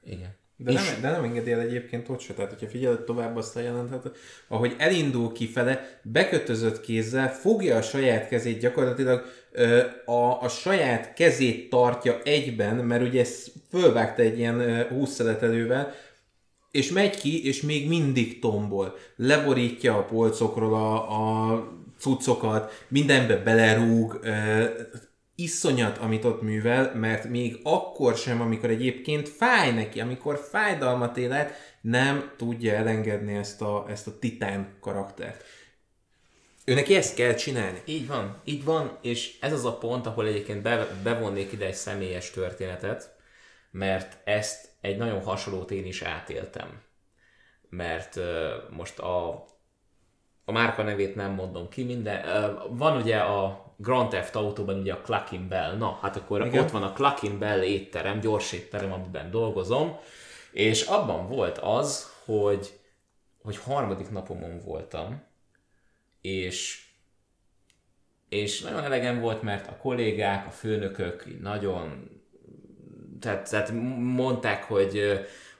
Igen. 0.03 0.38
De 0.61 0.71
És- 0.71 0.91
nem, 0.91 1.01
de 1.01 1.09
nem 1.11 1.23
engedi 1.23 1.51
el 1.51 1.59
egyébként 1.59 2.09
ott 2.09 2.19
se. 2.19 2.33
Tehát, 2.33 2.51
hogyha 2.51 2.67
figyeled 2.67 2.99
tovább 2.99 3.35
azt 3.35 3.55
a 3.55 3.59
jelentet, 3.59 4.11
ahogy 4.47 4.75
elindul 4.77 5.31
kifele, 5.31 5.99
bekötözött 6.03 6.81
kézzel, 6.81 7.33
fogja 7.33 7.77
a 7.77 7.81
saját 7.81 8.27
kezét 8.27 8.59
gyakorlatilag, 8.59 9.25
ö, 9.51 9.81
a, 10.05 10.41
a 10.41 10.47
saját 10.49 11.13
kezét 11.13 11.69
tartja 11.69 12.21
egyben, 12.23 12.75
mert 12.75 13.01
ugye 13.07 13.19
ezt 13.19 13.51
fölvágta 13.69 14.21
egy 14.21 14.37
ilyen 14.37 14.87
húszszeletelővel, 14.87 15.93
és 16.71 16.91
megy 16.91 17.19
ki, 17.19 17.47
és 17.47 17.61
még 17.61 17.87
mindig 17.87 18.39
tombol. 18.39 18.97
Leborítja 19.15 19.97
a 19.97 20.03
polcokról 20.03 20.73
a, 20.73 20.95
a 21.51 21.67
cuccokat, 21.99 22.85
mindenbe 22.87 23.35
belerúg, 23.37 24.19
ö, 24.23 24.63
iszonyat, 25.39 25.97
amit 25.97 26.25
ott 26.25 26.41
művel, 26.41 26.95
mert 26.95 27.29
még 27.29 27.59
akkor 27.63 28.15
sem, 28.15 28.41
amikor 28.41 28.69
egyébként 28.69 29.29
fáj 29.29 29.73
neki, 29.73 29.99
amikor 29.99 30.37
fájdalmat 30.49 31.17
élet, 31.17 31.53
nem 31.81 32.31
tudja 32.37 32.73
elengedni 32.73 33.35
ezt 33.35 33.61
a, 33.61 33.85
ezt 33.89 34.07
a 34.07 34.19
titán 34.19 34.77
karaktert. 34.79 35.43
Ő 36.65 36.73
neki 36.73 36.95
ezt 36.95 37.15
kell 37.15 37.33
csinálni. 37.33 37.81
Így 37.85 38.07
van, 38.07 38.41
így 38.43 38.63
van, 38.63 38.97
és 39.01 39.37
ez 39.41 39.53
az 39.53 39.65
a 39.65 39.77
pont, 39.77 40.05
ahol 40.05 40.27
egyébként 40.27 40.61
be, 40.61 40.87
bevonnék 41.03 41.51
ide 41.51 41.65
egy 41.65 41.73
személyes 41.73 42.31
történetet, 42.31 43.15
mert 43.71 44.17
ezt 44.23 44.69
egy 44.81 44.97
nagyon 44.97 45.21
hasonlót 45.21 45.71
én 45.71 45.85
is 45.85 46.01
átéltem. 46.01 46.81
Mert 47.69 48.15
uh, 48.15 48.25
most 48.69 48.99
a, 48.99 49.45
a 50.45 50.51
márka 50.51 50.83
nevét 50.83 51.15
nem 51.15 51.31
mondom 51.31 51.69
ki, 51.69 51.83
minden, 51.83 52.25
uh, 52.25 52.77
van 52.77 53.01
ugye 53.01 53.17
a 53.17 53.68
Grand 53.81 54.09
Theft 54.09 54.35
Autóban 54.35 54.79
ugye 54.79 54.93
a 54.93 55.01
Cluckin 55.01 55.47
Bell, 55.47 55.77
na 55.77 55.97
hát 56.01 56.15
akkor 56.15 56.45
Igen. 56.45 56.63
Ott 56.63 56.71
van 56.71 56.83
a 56.83 56.93
Cluckin 56.93 57.39
Bell 57.39 57.61
étterem, 57.61 58.19
gyors 58.19 58.51
étterem, 58.51 58.91
amiben 58.91 59.31
dolgozom, 59.31 59.97
és 60.51 60.81
abban 60.81 61.27
volt 61.27 61.57
az, 61.57 62.13
hogy, 62.25 62.79
hogy 63.41 63.57
harmadik 63.57 64.09
napomon 64.09 64.59
voltam, 64.65 65.23
és 66.21 66.83
és 68.29 68.61
nagyon 68.61 68.83
elegem 68.83 69.19
volt, 69.19 69.41
mert 69.41 69.67
a 69.67 69.77
kollégák, 69.77 70.47
a 70.47 70.49
főnökök 70.49 71.41
nagyon, 71.41 72.09
tehát, 73.19 73.49
tehát 73.49 73.71
mondták, 73.97 74.63
hogy, 74.63 75.19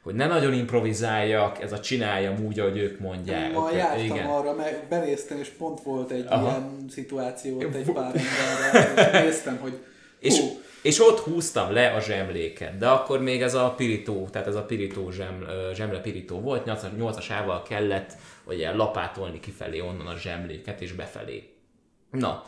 hogy 0.09 0.17
ne 0.17 0.27
nagyon 0.27 0.53
improvizáljak, 0.53 1.61
ez 1.61 1.71
a 1.71 1.79
csináljam 1.79 2.45
úgy, 2.45 2.59
ahogy 2.59 2.77
ők 2.77 2.99
mondják. 2.99 3.53
Ma 3.53 3.71
jártam 3.71 4.03
Igen. 4.03 4.25
arra, 4.25 4.53
meg 4.53 4.85
benéztem, 4.89 5.39
és 5.39 5.47
pont 5.47 5.81
volt 5.81 6.11
egy 6.11 6.25
Aha. 6.29 6.47
ilyen 6.47 6.85
szituáció 6.89 7.57
ott 7.57 7.75
egy 7.75 7.91
pár 7.91 8.15
emberrel, 8.15 9.21
és 9.21 9.25
néztem, 9.25 9.57
hogy 9.57 9.73
És, 10.19 10.39
hú, 10.39 10.61
és 10.81 11.01
ott 11.01 11.19
húztam 11.19 11.71
le 11.71 11.93
a 11.93 11.99
zsemléket, 11.99 12.77
de 12.77 12.87
akkor 12.87 13.21
még 13.21 13.41
ez 13.41 13.53
a 13.53 13.73
pirító, 13.77 14.27
tehát 14.31 14.47
ez 14.47 14.55
a 14.55 14.63
pirító 14.63 15.11
zsem, 15.11 15.45
zsemle 15.73 15.99
pirító 16.01 16.39
volt, 16.39 16.63
8-as 16.65 17.31
ával 17.31 17.63
kellett 17.63 18.11
ugye 18.45 18.71
lapátolni 18.71 19.39
kifelé 19.39 19.79
onnan 19.79 20.07
a 20.07 20.17
zsemléket 20.17 20.81
és 20.81 20.91
befelé. 20.91 21.53
Na, 22.11 22.45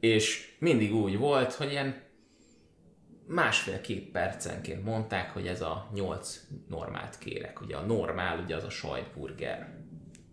és 0.00 0.48
mindig 0.58 0.94
úgy 0.94 1.18
volt, 1.18 1.52
hogy 1.52 1.70
ilyen 1.70 2.02
másfél-két 3.26 4.10
percenként 4.10 4.84
mondták, 4.84 5.30
hogy 5.30 5.46
ez 5.46 5.60
a 5.60 5.90
nyolc 5.94 6.40
normát 6.68 7.18
kérek. 7.18 7.60
Ugye 7.60 7.76
a 7.76 7.80
normál, 7.80 8.38
ugye 8.38 8.56
az 8.56 8.64
a 8.64 8.70
sajtburger. 8.70 9.82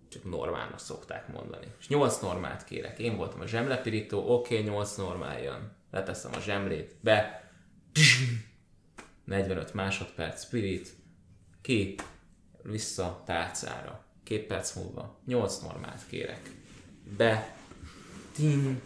Csak 0.10 0.24
normálnak 0.24 0.80
szokták 0.80 1.28
mondani. 1.34 1.68
És 1.80 1.88
nyolc 1.88 2.20
normát 2.20 2.64
kérek. 2.64 3.00
Én 3.00 3.16
voltam 3.16 3.40
a 3.40 3.46
zsemlepirító, 3.46 4.34
oké, 4.34 4.58
okay, 4.58 4.68
nyolc 4.68 4.96
normál 4.96 5.42
jön. 5.42 5.72
Leteszem 5.92 6.32
a 6.34 6.40
zsemlét, 6.40 6.96
be. 7.02 7.52
45 9.24 9.74
másodperc, 9.74 10.44
spirit, 10.44 10.90
ki, 11.62 11.96
vissza 12.64 13.22
tálcára. 13.26 14.06
Két 14.24 14.46
perc 14.46 14.76
múlva, 14.76 15.22
8 15.26 15.58
normát 15.58 16.02
kérek. 16.10 16.52
Be, 17.18 17.56
tin, 18.32 18.82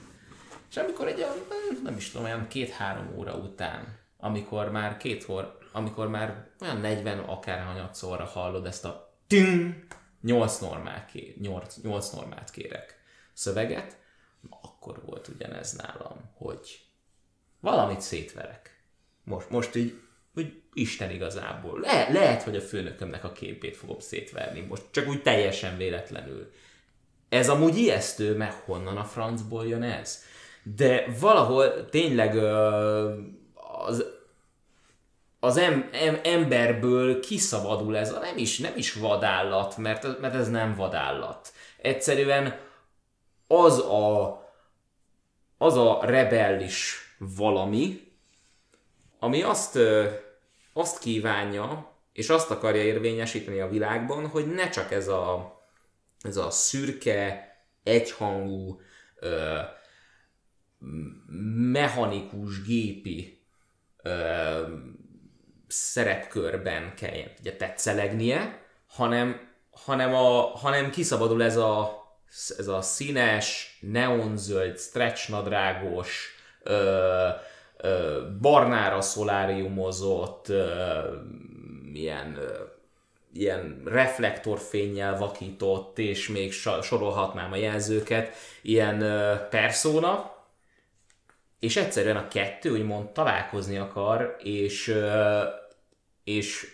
és 0.75 0.81
amikor 0.81 1.07
egy 1.07 1.17
olyan, 1.17 1.35
nem 1.83 1.97
is 1.97 2.11
tudom, 2.11 2.25
olyan 2.25 2.47
két-három 2.47 3.13
óra 3.17 3.33
után, 3.33 3.99
amikor 4.17 4.71
már 4.71 4.97
két 4.97 5.23
hor, 5.23 5.57
amikor 5.71 6.09
már 6.09 6.47
olyan 6.61 6.77
40 6.77 7.19
akárhanyatszorra 7.19 8.25
hallod 8.25 8.65
ezt 8.65 8.85
a 8.85 9.17
ting, 9.27 9.73
8 10.21 10.57
normát, 10.59 11.11
ké, 11.11 11.35
8, 11.41 11.75
8 11.75 12.09
normát 12.09 12.51
kérek 12.51 12.99
szöveget, 13.33 13.97
na, 14.41 14.59
akkor 14.61 15.01
volt 15.05 15.27
ugyanez 15.27 15.73
nálam, 15.73 16.31
hogy 16.33 16.79
valamit 17.59 18.01
szétverek. 18.01 18.83
Most, 19.23 19.49
most 19.49 19.75
így, 19.75 19.99
úgy 20.35 20.61
Isten 20.73 21.09
igazából. 21.09 21.79
Le, 21.79 22.09
lehet, 22.11 22.43
hogy 22.43 22.55
a 22.55 22.61
főnökömnek 22.61 23.23
a 23.23 23.31
képét 23.31 23.77
fogom 23.77 23.99
szétverni, 23.99 24.61
most 24.61 24.83
csak 24.91 25.07
úgy 25.07 25.21
teljesen 25.21 25.77
véletlenül. 25.77 26.51
Ez 27.29 27.49
amúgy 27.49 27.77
ijesztő, 27.77 28.35
mert 28.35 28.63
honnan 28.63 28.97
a 28.97 29.03
francból 29.03 29.67
jön 29.67 29.83
ez? 29.83 30.23
De 30.75 31.05
valahol 31.19 31.85
tényleg 31.89 32.35
az, 33.85 34.05
az 35.39 35.57
em, 35.57 35.89
em, 35.91 36.19
emberből 36.23 37.19
kiszabadul 37.19 37.97
ez, 37.97 38.13
a 38.13 38.19
nem 38.19 38.37
is, 38.37 38.59
nem 38.59 38.73
is 38.75 38.93
vadállat, 38.93 39.77
mert, 39.77 40.19
mert 40.19 40.35
ez 40.35 40.49
nem 40.49 40.75
vadállat. 40.75 41.53
Egyszerűen 41.81 42.59
az 43.47 43.79
a, 43.79 44.39
az 45.57 45.77
a 45.77 45.99
rebellis 46.05 46.95
valami, 47.17 48.11
ami 49.19 49.41
azt, 49.41 49.79
azt 50.73 50.99
kívánja, 50.99 51.93
és 52.13 52.29
azt 52.29 52.51
akarja 52.51 52.83
érvényesíteni 52.83 53.59
a 53.59 53.69
világban, 53.69 54.27
hogy 54.27 54.47
ne 54.47 54.69
csak 54.69 54.91
ez 54.91 55.07
a, 55.07 55.55
ez 56.21 56.37
a 56.37 56.49
szürke, 56.49 57.49
egyhangú, 57.83 58.79
mechanikus, 61.71 62.63
gépi 62.63 63.39
ö, 64.03 64.61
szerepkörben 65.67 66.93
kelljen 66.95 67.31
ugye 67.39 67.55
tetszelegnie, 67.55 68.61
hanem, 68.87 69.39
hanem, 69.71 70.13
a, 70.13 70.41
hanem 70.41 70.89
kiszabadul 70.89 71.43
ez 71.43 71.57
a, 71.57 72.03
ez 72.57 72.67
a 72.67 72.81
színes, 72.81 73.77
neonzöld, 73.81 74.79
stretch 74.79 75.29
nadrágos, 75.29 76.35
ö, 76.63 77.27
ö, 77.77 78.21
barnára 78.41 79.01
szoláriumozott, 79.01 80.49
ö, 80.49 80.99
ilyen, 81.93 82.35
ö, 82.35 82.63
ilyen 83.33 83.81
reflektorfényjel 83.85 85.17
vakított, 85.17 85.99
és 85.99 86.27
még 86.27 86.53
sorolhatnám 86.81 87.51
a 87.51 87.55
jelzőket, 87.55 88.35
ilyen 88.61 89.01
ö, 89.01 89.35
persona, 89.49 90.34
és 91.59 91.75
egyszerűen 91.75 92.17
a 92.17 92.27
kettő 92.27 92.71
úgymond 92.71 93.09
találkozni 93.09 93.77
akar, 93.77 94.35
és, 94.39 94.95
és 96.23 96.67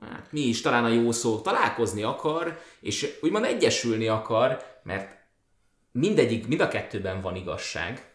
hát 0.00 0.32
mi 0.32 0.40
is 0.40 0.60
talán 0.60 0.84
a 0.84 0.88
jó 0.88 1.12
szó, 1.12 1.40
találkozni 1.40 2.02
akar, 2.02 2.58
és 2.80 3.18
úgymond 3.20 3.44
egyesülni 3.44 4.08
akar, 4.08 4.80
mert 4.82 5.18
mindegyik, 5.92 6.46
mind 6.46 6.60
a 6.60 6.68
kettőben 6.68 7.20
van 7.20 7.36
igazság, 7.36 8.12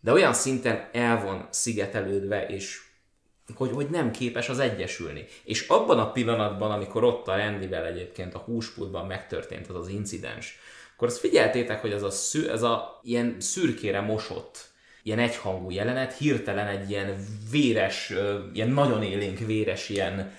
de 0.00 0.12
olyan 0.12 0.32
szinten 0.32 0.88
el 0.92 1.24
van 1.24 1.48
szigetelődve, 1.50 2.46
és 2.46 2.88
hogy, 3.54 3.70
hogy 3.70 3.90
nem 3.90 4.10
képes 4.10 4.48
az 4.48 4.58
egyesülni. 4.58 5.26
És 5.44 5.68
abban 5.68 5.98
a 5.98 6.12
pillanatban, 6.12 6.70
amikor 6.70 7.04
ott 7.04 7.28
a 7.28 7.36
Randyvel 7.36 7.86
egyébként 7.86 8.34
a 8.34 8.38
húspultban 8.38 9.06
megtörtént 9.06 9.68
az 9.68 9.76
az 9.76 9.88
incidens, 9.88 10.58
akkor 11.00 11.12
azt 11.12 11.20
figyeltétek, 11.20 11.80
hogy 11.80 11.92
az 11.92 12.02
a, 12.02 12.10
szű, 12.10 12.46
ez 12.46 12.62
a 12.62 13.00
ilyen 13.02 13.36
szürkére 13.38 14.00
mosott, 14.00 14.70
ilyen 15.02 15.18
egyhangú 15.18 15.70
jelenet 15.70 16.16
hirtelen 16.16 16.66
egy 16.66 16.90
ilyen 16.90 17.24
véres, 17.50 18.12
ilyen 18.52 18.68
nagyon 18.68 19.02
élénk 19.02 19.38
véres 19.38 19.88
ilyen 19.88 20.32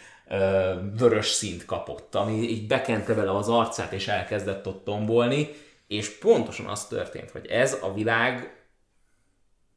vörös 0.98 1.28
szint 1.28 1.66
kapott, 1.66 2.16
ami 2.16 2.34
így 2.34 2.68
bekente 2.68 3.14
vele 3.14 3.36
az 3.36 3.50
arcát, 3.50 3.92
és 3.94 4.08
elkezdett 4.08 4.68
ott 4.68 4.84
tombolni, 4.84 5.50
és 5.88 6.10
pontosan 6.10 6.66
az 6.66 6.88
történt, 6.88 7.32
hogy 7.32 7.46
ez 7.46 7.78
a 7.82 7.94
világ 7.94 8.64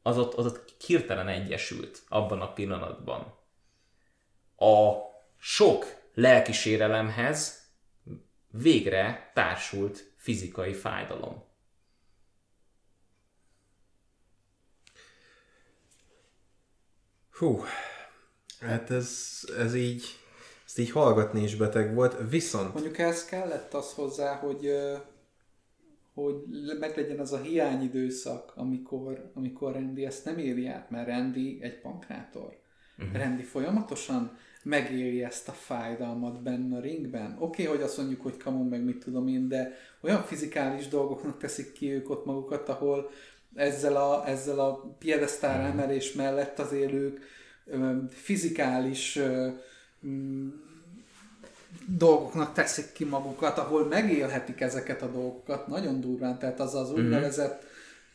az 0.02 0.18
ott, 0.18 0.34
az 0.34 0.46
ott 0.46 0.74
hirtelen 0.86 1.28
egyesült 1.28 2.02
abban 2.08 2.40
a 2.40 2.52
pillanatban. 2.52 3.20
A 4.56 4.92
sok 5.38 5.86
lelkisérelemhez 6.14 7.68
végre 8.50 9.30
társult 9.34 10.12
fizikai 10.24 10.72
fájdalom. 10.72 11.42
Hú, 17.30 17.62
hát 18.60 18.90
ez, 18.90 19.40
ez 19.58 19.74
így, 19.74 20.04
ezt 20.64 20.78
így 20.78 20.90
hallgatni 20.90 21.42
is 21.42 21.56
beteg 21.56 21.94
volt, 21.94 22.30
viszont... 22.30 22.72
Mondjuk 22.72 22.98
ez 22.98 23.24
kellett 23.24 23.74
az 23.74 23.92
hozzá, 23.92 24.36
hogy 24.36 24.70
hogy 26.14 26.34
meglegyen 26.78 27.18
az 27.18 27.32
a 27.32 27.40
hiányidőszak, 27.40 28.52
amikor, 28.56 29.30
amikor 29.34 29.72
Randy 29.72 30.04
ezt 30.04 30.24
nem 30.24 30.38
éli 30.38 30.66
át, 30.66 30.90
mert 30.90 31.06
Randy 31.06 31.58
egy 31.62 31.80
pankrátor. 31.80 32.58
Uh-huh. 32.98 33.16
Randy 33.16 33.42
folyamatosan 33.42 34.38
megéli 34.64 35.24
ezt 35.24 35.48
a 35.48 35.52
fájdalmat 35.52 36.42
benne 36.42 36.76
a 36.76 36.80
ringben. 36.80 37.36
Oké, 37.38 37.62
okay, 37.62 37.76
hogy 37.76 37.84
azt 37.84 37.96
mondjuk, 37.96 38.22
hogy 38.22 38.36
kamu 38.36 38.68
meg 38.68 38.84
mit 38.84 39.04
tudom 39.04 39.28
én, 39.28 39.48
de 39.48 39.76
olyan 40.00 40.22
fizikális 40.22 40.88
dolgoknak 40.88 41.38
teszik 41.38 41.72
ki 41.72 41.92
ők 41.92 42.10
ott 42.10 42.24
magukat, 42.24 42.68
ahol 42.68 43.10
ezzel 43.54 43.96
a, 43.96 44.28
ezzel 44.28 44.58
a 44.58 44.96
piedesztár 44.98 45.60
mhm. 45.60 45.70
emelés 45.70 46.12
mellett 46.12 46.58
az 46.58 46.72
élők 46.72 47.20
fizikális 48.10 49.18
dolgoknak 51.86 52.52
teszik 52.52 52.92
ki 52.92 53.04
magukat, 53.04 53.58
ahol 53.58 53.84
megélhetik 53.84 54.60
ezeket 54.60 55.02
a 55.02 55.10
dolgokat 55.10 55.66
nagyon 55.66 56.00
durván, 56.00 56.38
tehát 56.38 56.60
az 56.60 56.74
az 56.74 56.90
mhm. 56.90 56.98
úgynevezett 57.00 57.64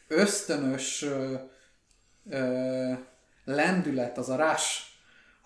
ösztönös 0.08 1.02
ö, 1.02 1.34
ö, 2.30 2.92
lendület, 3.46 4.18
az 4.18 4.30
a 4.30 4.36
rás, 4.36 4.89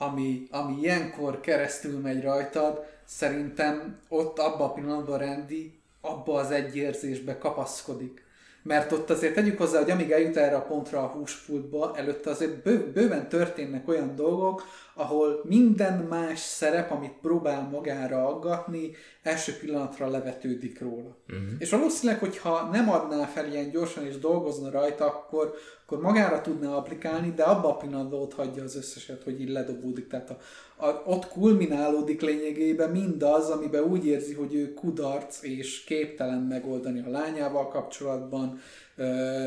ami, 0.08 0.48
ami 0.52 0.78
ilyenkor 0.82 1.40
keresztül 1.40 2.00
megy 2.00 2.22
rajtad, 2.22 2.86
szerintem 3.06 4.00
ott 4.10 4.40
abban 4.40 4.70
a 4.70 4.74
pillanatban 4.74 5.18
rendi, 5.18 5.80
abba 6.02 6.34
az 6.34 6.52
egy 6.52 6.76
érzésbe 6.76 7.38
kapaszkodik. 7.38 8.22
Mert 8.64 8.92
ott 8.92 9.10
azért 9.10 9.34
tegyük 9.34 9.58
hozzá, 9.58 9.80
hogy 9.80 9.92
amíg 9.92 10.12
eljut 10.12 10.38
erre 10.38 10.56
a 10.56 10.62
pontra 10.62 11.04
a 11.04 11.08
húsfultba, 11.08 11.96
előtte 11.96 12.30
azért 12.30 12.64
bő, 12.64 12.92
bőven 12.92 13.30
történnek 13.30 13.88
olyan 13.88 14.16
dolgok, 14.16 14.64
ahol 14.96 15.42
minden 15.44 15.94
más 15.94 16.40
szerep, 16.40 16.92
amit 16.92 17.18
próbál 17.22 17.68
magára 17.72 18.28
aggatni, 18.28 18.92
első 19.24 19.58
pillanatra 19.60 20.10
levetődik 20.10 20.82
róla. 20.82 21.16
Uh-huh. 21.30 21.48
És 21.60 21.70
valószínűleg, 21.70 22.20
hogyha 22.20 22.70
nem 22.72 22.90
adná 22.90 23.26
fel 23.26 23.48
ilyen 23.48 23.70
gyorsan 23.70 24.06
és 24.06 24.18
dolgozna 24.20 24.70
rajta, 24.70 25.06
akkor, 25.06 25.54
akkor 25.86 26.02
magára 26.02 26.42
tudná 26.42 26.76
applikálni, 26.76 27.34
de 27.36 27.44
abban 27.44 27.72
a 27.72 27.78
pillanatban 27.78 28.22
ott 28.22 28.34
hagyja 28.34 28.64
az 28.64 28.76
összeset, 28.76 29.24
hogy 29.24 29.42
így 29.42 29.50
ledobódik. 29.50 30.08
Tehát 30.08 30.30
a, 30.30 30.38
a, 30.86 31.04
ott 31.06 31.28
kulminálódik 31.28 32.22
lényegében 32.22 32.90
mindaz, 32.90 33.50
amiben 33.50 33.84
úgy 33.84 34.06
érzi, 34.06 34.34
hogy 34.34 34.56
ő 34.56 34.74
kudarc 34.74 35.44
és 35.44 35.84
képtelen 35.84 36.42
megoldani 36.42 37.04
a 37.06 37.10
lányával 37.10 37.68
kapcsolatban, 37.68 38.60
ö, 38.96 39.46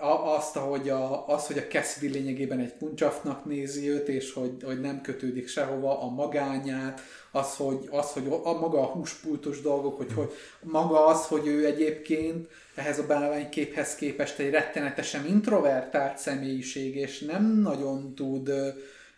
azt, 0.00 0.56
hogy 0.56 0.88
a, 0.88 1.28
az, 1.28 1.46
hogy 1.46 1.58
a 1.58 1.66
Cassidy 1.66 2.08
lényegében 2.08 2.58
egy 2.58 2.72
puncsafnak 2.72 3.44
nézi 3.44 3.90
őt, 3.90 4.08
és 4.08 4.32
hogy, 4.32 4.62
hogy 4.64 4.80
nem 4.80 5.00
kötődik 5.00 5.48
sehova, 5.48 6.02
a 6.02 6.08
magányát, 6.08 7.00
az, 7.32 7.56
hogy, 7.56 7.88
az, 7.90 8.12
hogy 8.12 8.26
a, 8.42 8.52
maga 8.52 8.80
a 8.80 8.86
húspultos 8.86 9.60
dolgok, 9.60 9.96
hogy, 9.96 10.12
hogy 10.12 10.32
maga 10.62 11.06
az, 11.06 11.26
hogy 11.26 11.46
ő 11.46 11.66
egyébként 11.66 12.48
ehhez 12.74 12.98
a 12.98 13.06
bálványképhez 13.06 13.94
képest 13.94 14.38
egy 14.38 14.50
rettenetesen 14.50 15.26
introvertált 15.26 16.18
személyiség, 16.18 16.96
és 16.96 17.20
nem 17.20 17.60
nagyon 17.60 18.14
tud 18.14 18.48
ö, 18.48 18.68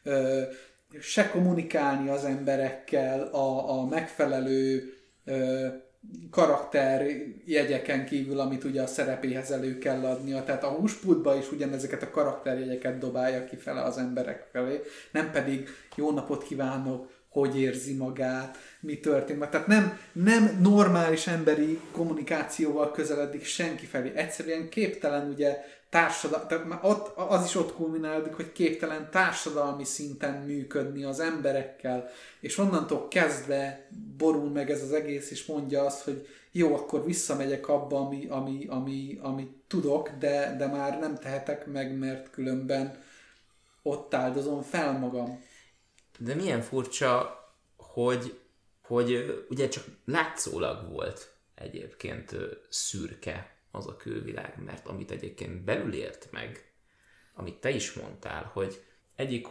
ö, 0.03 0.43
se 1.01 1.31
kommunikálni 1.31 2.09
az 2.09 2.25
emberekkel 2.25 3.23
a, 3.23 3.79
a 3.79 3.87
megfelelő 3.87 4.93
ö, 5.25 5.67
karakter 6.31 7.07
jegyeken 7.45 8.05
kívül, 8.05 8.41
amit 8.41 8.65
ugye 8.65 8.83
a 8.83 8.87
szerepéhez 8.87 9.51
elő 9.51 9.79
kell 9.79 10.05
adnia. 10.05 10.45
Tehát 10.45 10.65
a 10.65 10.69
húspultba 10.69 11.37
is 11.37 11.53
ugyanezeket 11.53 12.03
a 12.03 12.11
karakterjegyeket 12.11 12.99
dobálja 12.99 13.45
ki 13.45 13.57
fele 13.57 13.83
az 13.83 13.99
emberek 13.99 14.49
felé, 14.53 14.81
nem 15.13 15.31
pedig 15.31 15.69
jó 15.97 16.11
napot 16.11 16.43
kívánok, 16.43 17.09
hogy 17.29 17.61
érzi 17.61 17.95
magát, 17.95 18.59
mi 18.81 19.01
történik. 19.01 19.49
Tehát 19.49 19.67
nem, 19.67 19.99
nem 20.13 20.59
normális 20.63 21.27
emberi 21.27 21.81
kommunikációval 21.93 22.91
közeledik 22.91 23.45
senki 23.45 23.87
felé. 23.87 24.13
Egyszerűen 24.15 24.69
képtelen 24.69 25.29
ugye 25.29 25.65
már 26.67 26.79
ott, 26.83 27.17
az 27.17 27.45
is 27.45 27.55
ott 27.55 27.75
kulminálódik, 27.75 28.35
hogy 28.35 28.53
képtelen 28.53 29.11
társadalmi 29.11 29.85
szinten 29.85 30.43
működni 30.43 31.05
az 31.05 31.21
emberekkel, 31.21 32.09
és 32.41 32.59
onnantól 32.59 33.09
kezdve 33.09 33.89
borul 34.17 34.51
meg 34.51 34.71
ez 34.71 34.83
az 34.83 34.93
egész, 34.93 35.31
és 35.31 35.47
mondja 35.47 35.85
azt, 35.85 36.05
hogy 36.05 36.27
jó, 36.53 36.75
akkor 36.75 37.05
visszamegyek 37.05 37.69
abba, 37.69 37.99
ami, 37.99 38.27
ami, 38.29 38.67
ami, 38.69 39.19
ami 39.23 39.55
tudok, 39.67 40.11
de, 40.19 40.55
de 40.59 40.67
már 40.67 40.99
nem 40.99 41.15
tehetek 41.19 41.67
meg, 41.67 41.99
mert 41.99 42.31
különben 42.31 43.03
ott 43.83 44.15
áldozom 44.15 44.63
fel 44.63 44.99
magam. 44.99 45.45
De 46.19 46.35
milyen 46.35 46.61
furcsa, 46.61 47.39
hogy, 47.77 48.39
hogy 48.83 49.45
ugye 49.49 49.69
csak 49.69 49.85
látszólag 50.05 50.91
volt 50.93 51.35
egyébként 51.55 52.37
szürke 52.69 53.60
az 53.71 53.87
a 53.87 53.97
külvilág, 53.97 54.63
mert 54.65 54.87
amit 54.87 55.11
egyébként 55.11 55.65
belül 55.65 55.93
ért 55.93 56.29
meg, 56.31 56.73
amit 57.35 57.61
te 57.61 57.71
is 57.71 57.93
mondtál, 57.93 58.51
hogy 58.53 58.85
egyik 59.17 59.47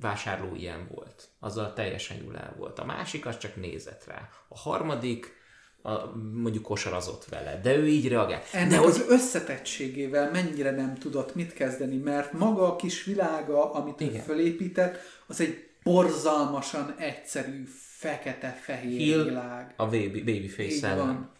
vásárló 0.00 0.54
ilyen 0.54 0.88
volt, 0.94 1.28
azzal 1.38 1.72
teljesen 1.72 2.16
jól 2.24 2.36
el 2.36 2.54
volt. 2.58 2.78
A 2.78 2.84
másik 2.84 3.26
az 3.26 3.38
csak 3.38 3.56
nézett 3.56 4.04
rá. 4.04 4.28
A 4.48 4.58
harmadik 4.58 5.34
a, 5.82 6.16
mondjuk 6.32 6.64
kosarazott 6.64 7.24
vele, 7.24 7.60
de 7.62 7.76
ő 7.76 7.86
így 7.86 8.08
reagált. 8.08 8.44
Ennek 8.52 8.70
de 8.70 8.86
az 8.86 8.96
hogy... 8.96 9.06
összetettségével 9.08 10.30
mennyire 10.30 10.70
nem 10.70 10.94
tudott 10.94 11.34
mit 11.34 11.52
kezdeni, 11.52 11.96
mert 11.96 12.32
maga 12.32 12.72
a 12.72 12.76
kis 12.76 13.04
világa, 13.04 13.72
amit 13.72 14.00
Igen. 14.00 14.14
ő 14.14 14.18
fölépített, 14.18 14.98
az 15.26 15.40
egy 15.40 15.68
borzalmasan 15.82 16.94
egyszerű, 16.98 17.64
fekete-fehér 17.98 19.24
világ. 19.24 19.74
a 19.76 19.84
baby, 19.84 20.22
babyface 20.22 20.94
van 20.94 21.30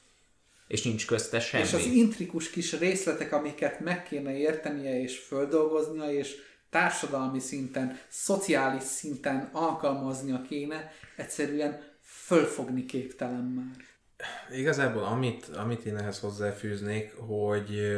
és 0.67 0.83
nincs 0.83 1.07
közte 1.07 1.41
semmi. 1.41 1.63
És 1.63 1.73
az 1.73 1.85
intrikus 1.85 2.51
kis 2.51 2.79
részletek, 2.79 3.33
amiket 3.33 3.81
meg 3.81 4.03
kéne 4.03 4.37
értenie 4.37 5.01
és 5.01 5.19
földolgoznia, 5.19 6.13
és 6.13 6.35
társadalmi 6.71 7.39
szinten, 7.39 7.99
szociális 8.09 8.83
szinten 8.83 9.49
alkalmaznia 9.53 10.43
kéne, 10.49 10.93
egyszerűen 11.17 11.81
fölfogni 12.03 12.85
képtelen 12.85 13.45
már. 13.45 13.77
Igazából 14.59 15.05
amit, 15.05 15.47
amit 15.47 15.85
én 15.85 15.97
ehhez 15.97 16.21
hozzáfűznék, 16.21 17.15
hogy 17.17 17.97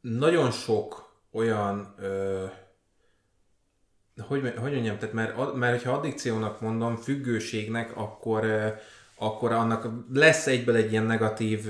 nagyon 0.00 0.50
sok 0.50 1.10
olyan 1.32 1.94
ö, 1.98 2.44
hogy, 4.16 4.54
hogy 4.56 4.72
mondjam, 4.72 4.98
tehát 4.98 5.14
mert, 5.14 5.54
mert 5.54 5.76
hogyha 5.76 5.96
addikciónak 5.96 6.60
mondom, 6.60 6.96
függőségnek, 6.96 7.96
akkor 7.96 8.44
akkor 9.22 9.52
annak 9.52 9.88
lesz 10.12 10.46
egyből 10.46 10.76
egy 10.76 10.90
ilyen 10.90 11.04
negatív 11.04 11.60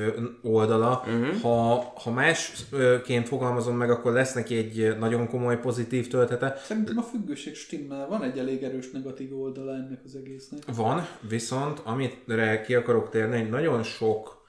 oldala. 0.42 1.04
Uh-huh. 1.06 1.40
Ha, 1.40 1.92
ha 1.96 2.10
másként 2.10 3.28
fogalmazom 3.28 3.76
meg, 3.76 3.90
akkor 3.90 4.12
lesz 4.12 4.32
neki 4.32 4.56
egy 4.56 4.98
nagyon 4.98 5.28
komoly 5.28 5.60
pozitív 5.60 6.08
töltete. 6.08 6.60
Szerintem 6.64 6.98
a 6.98 7.02
függőség 7.02 7.54
stimmel. 7.54 8.06
Van 8.08 8.22
egy 8.22 8.38
elég 8.38 8.62
erős 8.62 8.90
negatív 8.90 9.40
oldala 9.40 9.72
ennek 9.72 10.00
az 10.04 10.14
egésznek. 10.14 10.60
Van, 10.74 11.06
viszont 11.28 11.80
amire 11.84 12.60
ki 12.60 12.74
akarok 12.74 13.10
térni, 13.10 13.36
egy 13.36 13.50
nagyon 13.50 13.82
sok 13.82 14.46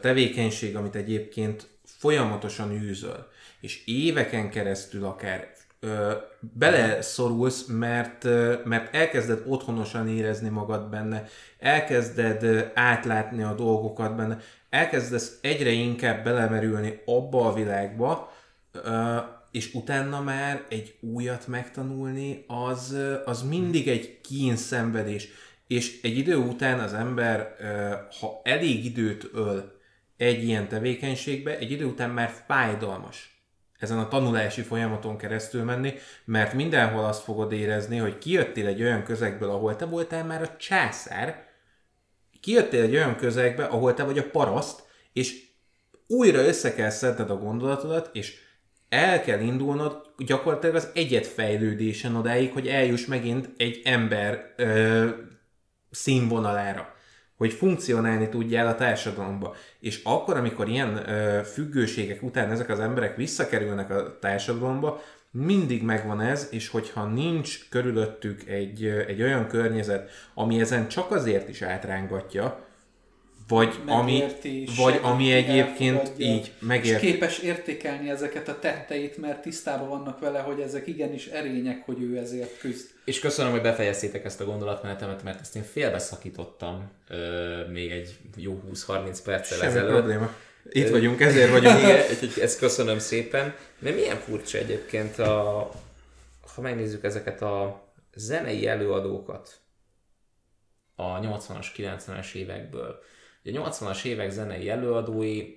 tevékenység, 0.00 0.76
amit 0.76 0.94
egyébként 0.94 1.66
folyamatosan 1.84 2.72
űzöl, 2.72 3.26
és 3.60 3.82
éveken 3.86 4.50
keresztül 4.50 5.04
akár 5.04 5.52
beleszorulsz, 6.40 7.66
mert, 7.66 8.24
mert 8.64 8.94
elkezded 8.94 9.42
otthonosan 9.46 10.08
érezni 10.08 10.48
magad 10.48 10.90
benne, 10.90 11.24
elkezded 11.58 12.70
átlátni 12.74 13.42
a 13.42 13.54
dolgokat 13.54 14.16
benne, 14.16 14.38
elkezdesz 14.70 15.38
egyre 15.40 15.70
inkább 15.70 16.24
belemerülni 16.24 17.02
abba 17.06 17.46
a 17.46 17.54
világba, 17.54 18.32
és 19.50 19.74
utána 19.74 20.20
már 20.20 20.64
egy 20.68 20.98
újat 21.00 21.46
megtanulni, 21.46 22.44
az, 22.46 22.96
az 23.24 23.42
mindig 23.42 23.88
egy 23.88 24.20
kínszenvedés. 24.20 25.28
És 25.66 26.00
egy 26.02 26.18
idő 26.18 26.36
után 26.36 26.80
az 26.80 26.92
ember, 26.92 27.56
ha 28.20 28.40
elég 28.44 28.84
időt 28.84 29.30
öl 29.32 29.72
egy 30.16 30.44
ilyen 30.44 30.68
tevékenységbe, 30.68 31.58
egy 31.58 31.70
idő 31.70 31.84
után 31.84 32.10
már 32.10 32.32
fájdalmas 32.46 33.33
ezen 33.78 33.98
a 33.98 34.08
tanulási 34.08 34.62
folyamaton 34.62 35.16
keresztül 35.16 35.62
menni, 35.62 35.94
mert 36.24 36.52
mindenhol 36.52 37.04
azt 37.04 37.22
fogod 37.22 37.52
érezni, 37.52 37.96
hogy 37.96 38.18
kijöttél 38.18 38.66
egy 38.66 38.82
olyan 38.82 39.02
közegből, 39.02 39.50
ahol 39.50 39.76
te 39.76 39.84
voltál 39.84 40.24
már 40.24 40.42
a 40.42 40.56
császár, 40.56 41.46
kijöttél 42.40 42.82
egy 42.82 42.94
olyan 42.94 43.16
közegbe, 43.16 43.64
ahol 43.64 43.94
te 43.94 44.04
vagy 44.04 44.18
a 44.18 44.30
paraszt, 44.30 44.82
és 45.12 45.42
újra 46.06 46.38
össze 46.38 46.74
kell 46.74 46.90
szedned 46.90 47.30
a 47.30 47.36
gondolatodat, 47.36 48.10
és 48.12 48.36
el 48.88 49.22
kell 49.22 49.40
indulnod 49.40 50.02
gyakorlatilag 50.18 50.74
az 50.74 50.90
egyetfejlődésen 50.94 52.16
odáig, 52.16 52.52
hogy 52.52 52.68
eljuss 52.68 53.04
megint 53.04 53.48
egy 53.56 53.80
ember 53.84 54.54
ö, 54.56 55.08
színvonalára 55.90 56.93
hogy 57.36 57.52
funkcionálni 57.52 58.28
tudjál 58.28 58.66
a 58.66 58.74
társadalomba. 58.74 59.54
És 59.80 60.00
akkor, 60.04 60.36
amikor 60.36 60.68
ilyen 60.68 61.10
ö, 61.10 61.40
függőségek 61.42 62.22
után 62.22 62.50
ezek 62.50 62.68
az 62.68 62.80
emberek 62.80 63.16
visszakerülnek 63.16 63.90
a 63.90 64.18
társadalomba, 64.18 65.02
mindig 65.30 65.82
megvan 65.82 66.20
ez, 66.20 66.48
és 66.50 66.68
hogyha 66.68 67.06
nincs 67.06 67.68
körülöttük 67.68 68.48
egy, 68.48 68.84
egy 68.84 69.22
olyan 69.22 69.46
környezet, 69.46 70.10
ami 70.34 70.60
ezen 70.60 70.88
csak 70.88 71.10
azért 71.10 71.48
is 71.48 71.62
átrángatja, 71.62 72.66
vagy 73.48 73.78
ami, 73.86 74.22
vagy 74.76 74.98
ami 75.02 75.32
egyébként 75.32 75.96
elfogadja, 75.98 76.26
így 76.26 76.52
megérti. 76.58 77.06
És 77.06 77.12
képes 77.12 77.38
értékelni 77.38 78.10
ezeket 78.10 78.48
a 78.48 78.58
tetteit, 78.58 79.16
mert 79.16 79.42
tisztában 79.42 79.88
vannak 79.88 80.20
vele, 80.20 80.38
hogy 80.38 80.60
ezek 80.60 80.86
igenis 80.86 81.26
erények, 81.26 81.84
hogy 81.84 82.02
ő 82.02 82.16
ezért 82.18 82.58
küzd. 82.58 82.90
És 83.04 83.18
köszönöm, 83.18 83.52
hogy 83.52 83.62
befejeztétek 83.62 84.24
ezt 84.24 84.40
a 84.40 84.44
gondolatmenetemet, 84.44 85.22
mert 85.22 85.40
ezt 85.40 85.56
én 85.56 85.62
félbeszakítottam 85.62 86.90
ö, 87.08 87.66
még 87.72 87.90
egy 87.90 88.16
jó 88.36 88.62
20-30 88.72 89.18
perccel 89.24 89.58
Semmi 89.58 89.70
ezelőtt. 89.70 89.90
probléma. 89.90 90.34
Itt 90.70 90.88
vagyunk, 90.88 91.20
ezért 91.20 91.50
vagyunk. 91.50 91.78
Igen, 91.78 92.02
ezt 92.40 92.58
köszönöm 92.58 92.98
szépen. 92.98 93.54
De 93.78 93.90
milyen 93.90 94.16
furcsa 94.16 94.58
egyébként, 94.58 95.18
a, 95.18 95.70
ha 96.54 96.60
megnézzük 96.60 97.04
ezeket 97.04 97.42
a 97.42 97.82
zenei 98.14 98.66
előadókat 98.66 99.60
a 100.96 101.20
80-as, 101.20 101.66
90-es 101.76 102.34
évekből, 102.34 102.98
Ugye 103.44 103.60
a 103.60 103.70
80-as 103.70 104.04
évek 104.04 104.30
zenei 104.30 104.68
előadói 104.68 105.56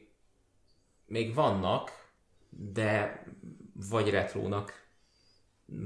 még 1.05 1.33
vannak, 1.33 1.91
de 2.49 3.23
vagy 3.89 4.09
retrónak 4.09 4.85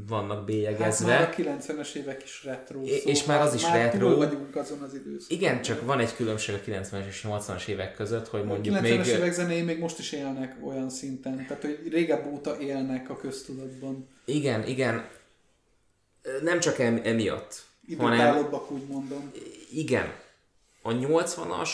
vannak 0.07 0.45
bélyegezve. 0.45 1.11
Hát 1.11 1.37
már 1.37 1.51
a 1.51 1.57
90-es 1.59 1.93
évek 1.93 2.23
is 2.23 2.43
retro. 2.43 2.81
És 2.81 2.97
szóval 2.97 3.13
és 3.13 3.23
már 3.23 3.41
az 3.41 3.53
is 3.53 3.63
már 3.63 3.75
retro. 3.75 4.15
vagyunk 4.15 4.55
azon 4.55 4.81
az 4.81 4.93
időszakon. 4.93 5.37
Igen, 5.37 5.61
csak 5.61 5.85
van 5.85 5.99
egy 5.99 6.15
különbség 6.15 6.55
a 6.55 6.59
90-es 6.71 7.07
és 7.07 7.25
80-as 7.27 7.67
évek 7.67 7.95
között, 7.95 8.27
hogy 8.27 8.43
mondjuk 8.43 8.75
a 8.75 8.79
90-es 8.79 8.81
még... 8.81 9.05
évek 9.05 9.33
zenéi 9.33 9.61
még 9.61 9.79
most 9.79 9.99
is 9.99 10.11
élnek 10.11 10.55
olyan 10.63 10.89
szinten, 10.89 11.45
tehát 11.47 11.61
hogy 11.63 11.87
régebb 11.91 12.33
óta 12.33 12.59
élnek 12.59 13.09
a 13.09 13.17
köztudatban. 13.17 14.07
Igen, 14.25 14.67
igen. 14.67 15.09
Nem 16.41 16.59
csak 16.59 16.79
emiatt, 16.79 17.63
hanem... 17.97 18.47
úgy 18.69 18.87
mondom. 18.87 19.31
Igen, 19.71 20.13
a 20.81 20.89
80-as 20.89 21.69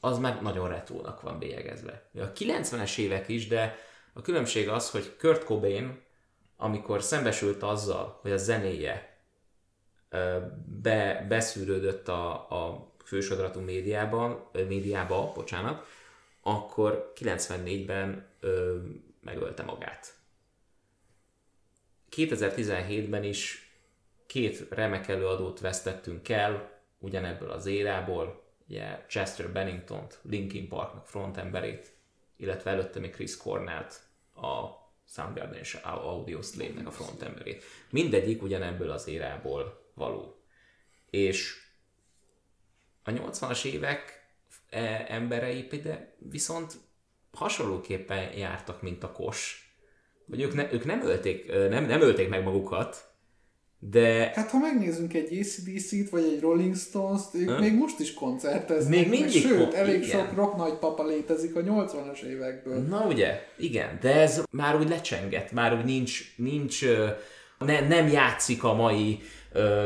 az 0.00 0.18
már 0.18 0.42
nagyon 0.42 0.68
retrónak 0.68 1.20
van 1.20 1.38
bélyegezve. 1.38 2.08
A 2.14 2.32
90-es 2.32 2.98
évek 2.98 3.28
is, 3.28 3.46
de 3.48 3.78
a 4.12 4.22
különbség 4.22 4.68
az, 4.68 4.90
hogy 4.90 5.16
Kurt 5.16 5.44
Cobain, 5.44 6.02
amikor 6.56 7.02
szembesült 7.02 7.62
azzal, 7.62 8.18
hogy 8.22 8.32
a 8.32 8.36
zenéje 8.36 9.18
be, 10.82 11.26
beszűrődött 11.28 12.08
a, 12.08 12.32
a 12.50 12.92
fősodratú 13.04 13.60
médiában, 13.60 14.48
médiába, 14.52 15.32
bocsánat, 15.34 15.86
akkor 16.40 17.12
94-ben 17.16 18.26
ö, 18.40 18.78
megölte 19.20 19.62
magát. 19.62 20.14
2017-ben 22.16 23.24
is 23.24 23.70
két 24.26 24.66
remek 24.70 25.08
előadót 25.08 25.60
vesztettünk 25.60 26.28
el, 26.28 26.79
ugyanebből 27.00 27.50
az 27.50 27.66
érából, 27.66 28.42
ugye 28.68 29.04
Chester 29.08 29.52
Bennington-t, 29.52 30.18
Linkin 30.22 30.68
Parknak 30.68 31.06
frontemberét, 31.06 31.92
illetve 32.36 32.70
előtte 32.70 33.00
még 33.00 33.10
Chris 33.10 33.36
Cornell-t, 33.36 34.08
a 34.34 34.78
Soundgarden 35.06 35.58
és 35.58 35.74
Audio 35.74 36.42
Slave-nek 36.42 36.86
a 36.86 36.90
frontemberét. 36.90 37.64
Mindegyik 37.90 38.42
ugyanebből 38.42 38.90
az 38.90 39.08
érából 39.08 39.90
való. 39.94 40.42
És 41.10 41.56
a 43.02 43.10
80-as 43.10 43.64
évek 43.64 44.28
e, 44.68 45.04
emberei 45.08 45.62
de 45.62 46.16
viszont 46.18 46.74
hasonlóképpen 47.32 48.32
jártak, 48.32 48.82
mint 48.82 49.02
a 49.02 49.12
kos. 49.12 49.68
Vagy 50.26 50.40
ők, 50.40 50.54
ne, 50.54 50.72
ők 50.72 50.84
nem, 50.84 51.02
ölték, 51.02 51.52
nem, 51.52 51.84
nem 51.84 52.00
ölték 52.00 52.28
meg 52.28 52.42
magukat, 52.42 53.09
de... 53.82 54.32
Hát 54.34 54.50
ha 54.50 54.58
megnézzünk 54.58 55.14
egy 55.14 55.38
ACDC-t, 55.38 56.10
vagy 56.10 56.22
egy 56.22 56.40
Rolling 56.40 56.76
Stones-t, 56.76 57.34
ők 57.34 57.50
ha? 57.50 57.58
még 57.58 57.74
most 57.74 57.98
is 57.98 58.14
koncerteznek. 58.14 58.98
Még 58.98 59.08
mindig 59.08 59.44
meg, 59.44 59.52
Sőt, 59.52 59.74
elég 59.74 60.02
igen. 60.02 60.08
sok 60.08 60.34
rock 60.34 60.56
nagypapa 60.56 61.06
létezik 61.06 61.56
a 61.56 61.60
80-as 61.60 62.22
évekből. 62.22 62.78
Na 62.78 63.06
ugye, 63.06 63.40
igen, 63.58 63.98
de 64.00 64.14
ez 64.14 64.42
már 64.50 64.76
úgy 64.76 64.88
lecsengett, 64.88 65.52
már 65.52 65.74
úgy 65.74 65.84
nincs, 65.84 66.34
nincs 66.36 66.84
ne, 67.58 67.88
nem 67.88 68.08
játszik 68.08 68.64
a 68.64 68.74
mai 68.74 69.20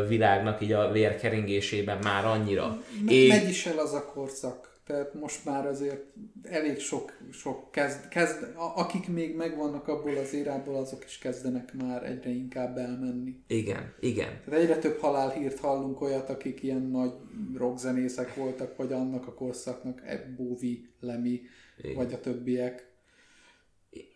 világnak 0.09 0.63
így 0.63 0.73
a 0.73 0.91
vérkeringésében 0.93 1.99
már 2.03 2.25
annyira. 2.25 2.83
Me- 3.05 3.29
Megy 3.29 3.49
is 3.49 3.67
el 3.67 3.79
az 3.79 3.93
a 3.93 4.05
korszak. 4.05 4.74
Tehát 4.87 5.15
most 5.15 5.45
már 5.45 5.67
azért 5.67 6.03
elég 6.43 6.79
sok, 6.79 7.19
sok 7.33 7.71
kezd, 7.71 8.09
kezd, 8.09 8.53
akik 8.57 9.09
még 9.09 9.37
megvannak 9.37 9.89
abból 9.89 10.17
az 10.17 10.33
érából, 10.33 10.77
azok 10.77 11.05
is 11.05 11.19
kezdenek 11.19 11.73
már 11.75 12.05
egyre 12.05 12.31
inkább 12.31 12.77
elmenni. 12.77 13.43
Igen, 13.47 13.95
igen. 14.01 14.41
Tehát 14.45 14.61
egyre 14.61 14.79
több 14.79 14.99
halálhírt 14.99 15.59
hallunk 15.59 16.01
olyat, 16.01 16.29
akik 16.29 16.63
ilyen 16.63 16.83
nagy 16.83 17.13
rockzenészek 17.55 18.35
voltak, 18.35 18.77
vagy 18.77 18.93
annak 18.93 19.27
a 19.27 19.35
korszaknak, 19.35 20.03
Bowie, 20.37 20.79
Lemmy, 21.01 21.41
igen. 21.79 21.95
vagy 21.95 22.13
a 22.13 22.21
többiek. 22.21 22.93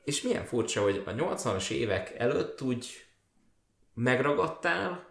És 0.05 0.23
milyen 0.23 0.45
furcsa, 0.45 0.83
hogy 0.83 1.03
a 1.07 1.11
80-as 1.11 1.71
évek 1.71 2.15
előtt 2.19 2.63
úgy 2.63 2.87
megragadtál, 3.95 5.07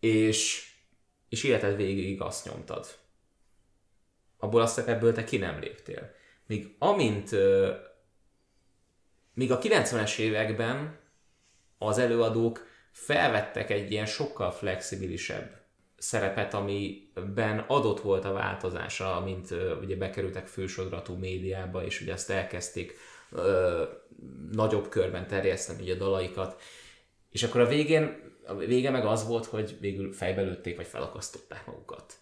és, 0.00 0.70
és 1.28 1.44
életed 1.44 1.76
végig 1.76 2.20
azt 2.20 2.44
nyomtad 2.44 3.00
abból 4.42 4.60
azt 4.60 4.78
ebből 4.78 5.12
te 5.12 5.24
ki 5.24 5.36
nem 5.36 5.60
léptél. 5.60 6.10
Míg 6.46 6.74
amint, 6.78 7.30
míg 9.34 9.52
a 9.52 9.58
90-es 9.58 10.18
években 10.18 10.98
az 11.78 11.98
előadók 11.98 12.66
felvettek 12.92 13.70
egy 13.70 13.90
ilyen 13.90 14.06
sokkal 14.06 14.50
flexibilisebb 14.50 15.60
szerepet, 15.96 16.54
amiben 16.54 17.58
adott 17.58 18.00
volt 18.00 18.24
a 18.24 18.32
változása, 18.32 19.16
amint 19.16 19.50
ugye 19.80 19.96
bekerültek 19.96 20.46
fősodratú 20.46 21.14
médiába, 21.14 21.84
és 21.84 22.00
ugye 22.00 22.12
azt 22.12 22.30
elkezdték 22.30 22.96
ö, 23.30 23.82
nagyobb 24.52 24.88
körben 24.88 25.26
terjeszteni 25.26 25.82
ugye 25.82 25.94
a 25.94 25.98
dalaikat, 25.98 26.60
és 27.30 27.42
akkor 27.42 27.60
a 27.60 27.66
végén, 27.66 28.32
a 28.46 28.54
vége 28.54 28.90
meg 28.90 29.06
az 29.06 29.26
volt, 29.26 29.46
hogy 29.46 29.76
végül 29.80 30.12
fejbelőtték, 30.12 30.76
vagy 30.76 30.86
felakasztották 30.86 31.66
magukat 31.66 32.21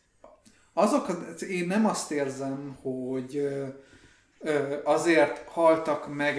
azok, 0.73 1.07
én 1.51 1.67
nem 1.67 1.87
azt 1.87 2.11
érzem, 2.11 2.77
hogy 2.83 3.49
azért 4.85 5.39
haltak 5.39 6.15
meg 6.15 6.39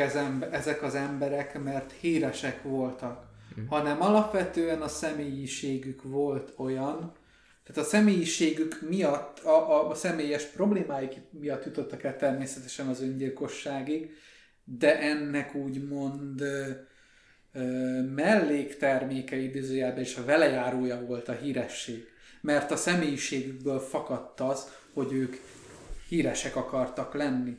ezek 0.51 0.83
az 0.83 0.95
emberek, 0.95 1.63
mert 1.63 1.91
híresek 1.91 2.63
voltak, 2.63 3.29
hanem 3.67 4.01
alapvetően 4.01 4.81
a 4.81 4.87
személyiségük 4.87 6.03
volt 6.03 6.53
olyan, 6.57 7.13
tehát 7.63 7.87
a 7.87 7.89
személyiségük 7.89 8.81
miatt, 8.89 9.39
a, 9.39 9.69
a, 9.71 9.89
a 9.89 9.95
személyes 9.95 10.45
problémáik 10.45 11.13
miatt 11.29 11.65
jutottak 11.65 12.03
el 12.03 12.17
természetesen 12.17 12.87
az 12.87 13.01
öngyilkosságig, 13.01 14.11
de 14.63 14.99
ennek 14.99 15.55
úgymond 15.55 16.41
ö, 16.41 16.69
ö, 17.53 17.61
mellékterméke 18.01 19.35
idézőjelben 19.35 20.03
és 20.03 20.15
a 20.15 20.25
velejárója 20.25 21.05
volt 21.05 21.27
a 21.27 21.33
híresség. 21.33 22.10
Mert 22.41 22.71
a 22.71 22.75
személyiségükből 22.75 23.79
fakadt 23.79 24.39
az, 24.39 24.67
hogy 24.93 25.13
ők 25.13 25.35
híresek 26.07 26.55
akartak 26.55 27.13
lenni. 27.13 27.57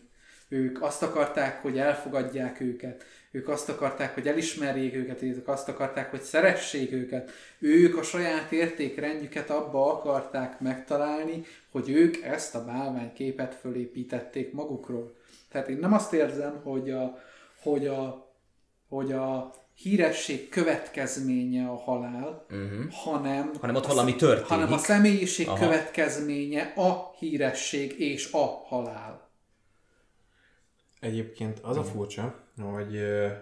Ők 0.48 0.82
azt 0.82 1.02
akarták, 1.02 1.62
hogy 1.62 1.78
elfogadják 1.78 2.60
őket. 2.60 3.04
Ők 3.30 3.48
azt 3.48 3.68
akarták, 3.68 4.14
hogy 4.14 4.28
elismerjék 4.28 4.94
őket, 4.94 5.22
ők 5.22 5.48
azt 5.48 5.68
akarták, 5.68 6.10
hogy 6.10 6.20
szeressék 6.20 6.92
őket. 6.92 7.30
Ők 7.59 7.96
a 7.96 8.02
saját 8.02 8.52
értékrendjüket 8.52 9.50
abba 9.50 9.92
akarták 9.92 10.60
megtalálni, 10.60 11.44
hogy 11.70 11.90
ők 11.90 12.22
ezt 12.22 12.54
a 12.54 12.64
bálványképet 12.64 13.54
fölépítették 13.54 14.52
magukról. 14.52 15.16
Tehát 15.48 15.68
én 15.68 15.78
nem 15.78 15.92
azt 15.92 16.12
érzem, 16.12 16.60
hogy 16.62 16.90
a, 16.90 17.18
hogy 17.62 17.86
a, 17.86 18.30
hogy 18.88 19.12
a 19.12 19.54
híresség 19.82 20.48
következménye 20.48 21.68
a 21.68 21.76
halál, 21.76 22.46
uh-huh. 22.50 22.90
hanem, 22.90 23.52
hanem 23.60 23.74
ott 23.74 23.86
valami 23.86 24.16
történik. 24.16 24.48
Hanem 24.48 24.72
a 24.72 24.78
személyiség 24.78 25.48
Aha. 25.48 25.59
következménye 25.59 26.72
a 26.76 27.14
híresség 27.18 28.00
és 28.00 28.32
a 28.32 28.46
halál. 28.66 29.30
Egyébként 31.00 31.59
az 31.59 31.76
a 31.76 31.84
furcsa, 31.84 32.44
hogy 32.60 32.96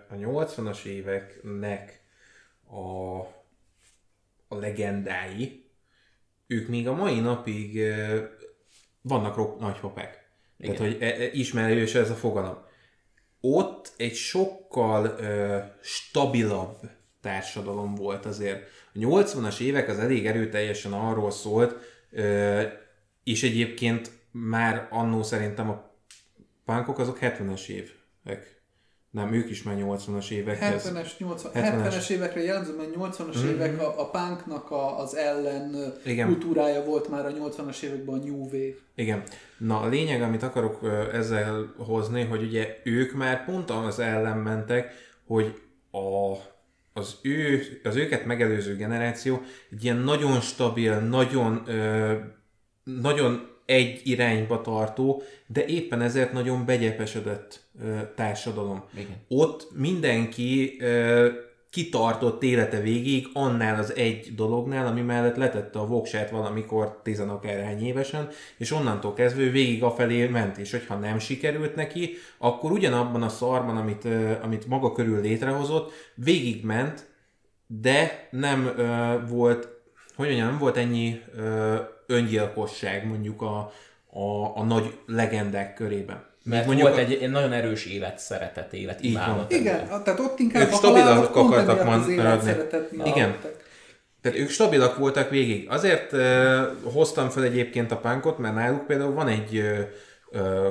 a 0.08 0.14
80-as 0.14 0.84
éveknek 0.84 2.02
a, 2.70 3.18
a 4.48 4.58
legendái, 4.58 5.64
ők 6.46 6.68
még 6.68 6.88
a 6.88 6.94
mai 6.94 7.20
napig 7.20 7.80
vannak 9.02 9.36
ro- 9.36 9.60
nagypapák. 9.60 10.30
Igen. 10.56 10.74
Tehát, 10.74 10.92
hogy 10.92 11.02
e, 11.02 11.06
e, 11.06 11.30
ismerős 11.32 11.94
ez 11.94 12.10
a 12.10 12.14
fogalom. 12.14 12.68
Ott 13.40 13.92
egy 13.96 14.14
sokkal 14.14 15.04
ö, 15.04 15.58
stabilabb 15.80 16.76
társadalom 17.20 17.94
volt 17.94 18.26
azért. 18.26 18.68
A 18.94 18.98
80-as 18.98 19.60
évek 19.60 19.88
az 19.88 19.98
elég 19.98 20.26
erőteljesen 20.26 20.92
arról 20.92 21.30
szólt, 21.30 21.74
ö, 22.10 22.62
és 23.24 23.42
egyébként 23.42 24.10
már 24.30 24.88
annó 24.90 25.22
szerintem 25.22 25.70
a 25.70 25.90
punkok 26.64 26.98
azok 26.98 27.18
70-es 27.20 27.68
évek. 27.68 28.59
Nem, 29.10 29.32
ők 29.32 29.50
is 29.50 29.62
már 29.62 29.76
80-as 29.78 30.30
évek. 30.30 30.58
70-es, 30.60 31.18
80, 31.18 31.52
70-es. 31.54 31.94
70-es 31.94 32.10
évekre 32.10 32.42
jellemző, 32.42 32.76
mert 32.76 33.16
80-as 33.16 33.38
mm-hmm. 33.38 33.48
évek 33.48 33.80
a, 33.80 34.00
a 34.00 34.10
punknak 34.10 34.70
a, 34.70 34.98
az 34.98 35.16
ellen 35.16 35.92
Igen. 36.04 36.26
kultúrája 36.26 36.84
volt 36.84 37.08
már 37.08 37.26
a 37.26 37.30
80-as 37.30 37.82
években 37.82 38.14
a 38.14 38.24
New 38.24 38.42
Wave. 38.42 38.74
Igen. 38.94 39.22
Na 39.58 39.80
a 39.80 39.88
lényeg, 39.88 40.22
amit 40.22 40.42
akarok 40.42 40.80
ezzel 41.12 41.74
hozni, 41.76 42.24
hogy 42.24 42.42
ugye 42.42 42.76
ők 42.84 43.12
már 43.12 43.44
pont 43.44 43.70
az 43.70 43.98
ellen 43.98 44.38
mentek, 44.38 44.92
hogy 45.26 45.60
a, 45.90 46.36
az, 46.92 47.14
ő, 47.22 47.62
az 47.84 47.96
őket 47.96 48.24
megelőző 48.24 48.76
generáció 48.76 49.40
egy 49.70 49.84
ilyen 49.84 49.96
nagyon 49.96 50.40
stabil, 50.40 50.98
nagyon, 50.98 51.62
ö, 51.66 52.14
nagyon 52.84 53.48
egy 53.70 54.00
irányba 54.04 54.60
tartó, 54.60 55.22
de 55.46 55.64
éppen 55.64 56.00
ezért 56.00 56.32
nagyon 56.32 56.64
begyepesedett 56.64 57.60
társadalom. 58.14 58.84
Igen. 58.94 59.16
Ott 59.28 59.68
mindenki 59.76 60.78
kitartott 61.70 62.42
élete 62.42 62.80
végig 62.80 63.26
annál 63.32 63.78
az 63.78 63.94
egy 63.94 64.34
dolognál, 64.34 64.86
ami 64.86 65.00
mellett 65.00 65.36
letette 65.36 65.78
a 65.78 65.86
voksát 65.86 66.30
valamikor 66.30 67.00
tizenakárhány 67.02 67.84
évesen, 67.86 68.28
és 68.56 68.72
onnantól 68.72 69.12
kezdve 69.12 69.50
végig 69.50 69.82
afelé 69.82 70.26
ment, 70.26 70.58
és 70.58 70.70
hogyha 70.70 70.94
nem 70.94 71.18
sikerült 71.18 71.74
neki, 71.74 72.10
akkor 72.38 72.72
ugyanabban 72.72 73.22
a 73.22 73.28
szarban, 73.28 73.76
amit, 73.76 74.08
amit 74.42 74.66
maga 74.66 74.92
körül 74.92 75.20
létrehozott, 75.20 75.92
végig 76.14 76.64
ment, 76.64 77.08
de 77.66 78.28
nem 78.30 78.72
ö, 78.76 79.14
volt, 79.28 79.68
hogy 80.16 80.26
mondjam, 80.26 80.48
nem 80.48 80.58
volt 80.58 80.76
ennyi 80.76 81.20
ö, 81.36 81.76
öngyilkosság 82.10 83.06
mondjuk 83.06 83.42
a, 83.42 83.72
a, 84.10 84.56
a 84.56 84.64
nagy 84.64 84.98
legendák 85.06 85.74
körében. 85.74 86.28
Mert 86.44 86.66
mondjuk 86.66 86.88
volt 86.88 87.00
egy, 87.00 87.22
egy 87.22 87.30
nagyon 87.30 87.52
erős 87.52 87.86
élet 87.86 88.18
szeretet, 88.18 88.72
élet 88.72 89.02
imádat. 89.02 89.52
Igen, 89.52 89.86
tehát 89.86 90.18
ott 90.18 90.38
inkább 90.38 90.62
ők 90.62 90.72
a 90.72 90.76
stabilak 90.76 91.36
akartak 91.36 91.84
maradni. 91.84 92.12
Igen. 93.04 93.36
Tehát 94.20 94.38
ők 94.38 94.48
stabilak 94.48 94.96
voltak 94.96 95.30
végig. 95.30 95.66
Azért 95.70 96.12
uh, 96.12 96.92
hoztam 96.92 97.28
fel 97.28 97.42
egyébként 97.42 97.90
a 97.90 97.96
pánkot, 97.96 98.38
mert 98.38 98.54
náluk 98.54 98.86
például 98.86 99.14
van 99.14 99.28
egy, 99.28 99.56
uh, 99.56 99.78
uh, 100.42 100.66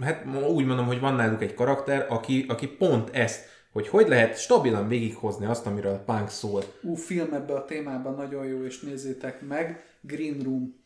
hát 0.00 0.24
úgy 0.48 0.64
mondom, 0.64 0.86
hogy 0.86 1.00
van 1.00 1.14
náluk 1.14 1.42
egy 1.42 1.54
karakter, 1.54 2.06
aki, 2.08 2.44
aki 2.48 2.66
pont 2.66 3.10
ezt, 3.12 3.44
hogy 3.72 3.88
hogy 3.88 4.08
lehet 4.08 4.40
stabilan 4.40 4.88
végighozni 4.88 5.46
azt, 5.46 5.66
amiről 5.66 5.92
a 5.92 6.12
punk 6.12 6.28
szól. 6.28 6.62
Ú, 6.82 6.94
film 6.94 7.32
ebbe 7.32 7.54
a 7.54 7.64
témában 7.64 8.14
nagyon 8.14 8.44
jó, 8.44 8.64
és 8.64 8.80
nézzétek 8.80 9.40
meg. 9.48 9.84
Green 10.02 10.40
Room. 10.42 10.80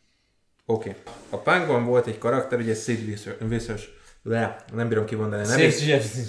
Oké. 0.66 0.88
Okay. 0.88 1.02
A 1.30 1.36
punkban 1.36 1.84
volt 1.84 2.06
egy 2.06 2.18
karakter, 2.18 2.58
ugye 2.58 2.74
Sid 2.74 3.04
Vicious, 3.38 3.88
le, 4.22 4.64
nem 4.72 4.88
bírom 4.88 5.04
kimondani 5.04 5.44
a 5.44 5.48
nevét. 5.48 5.82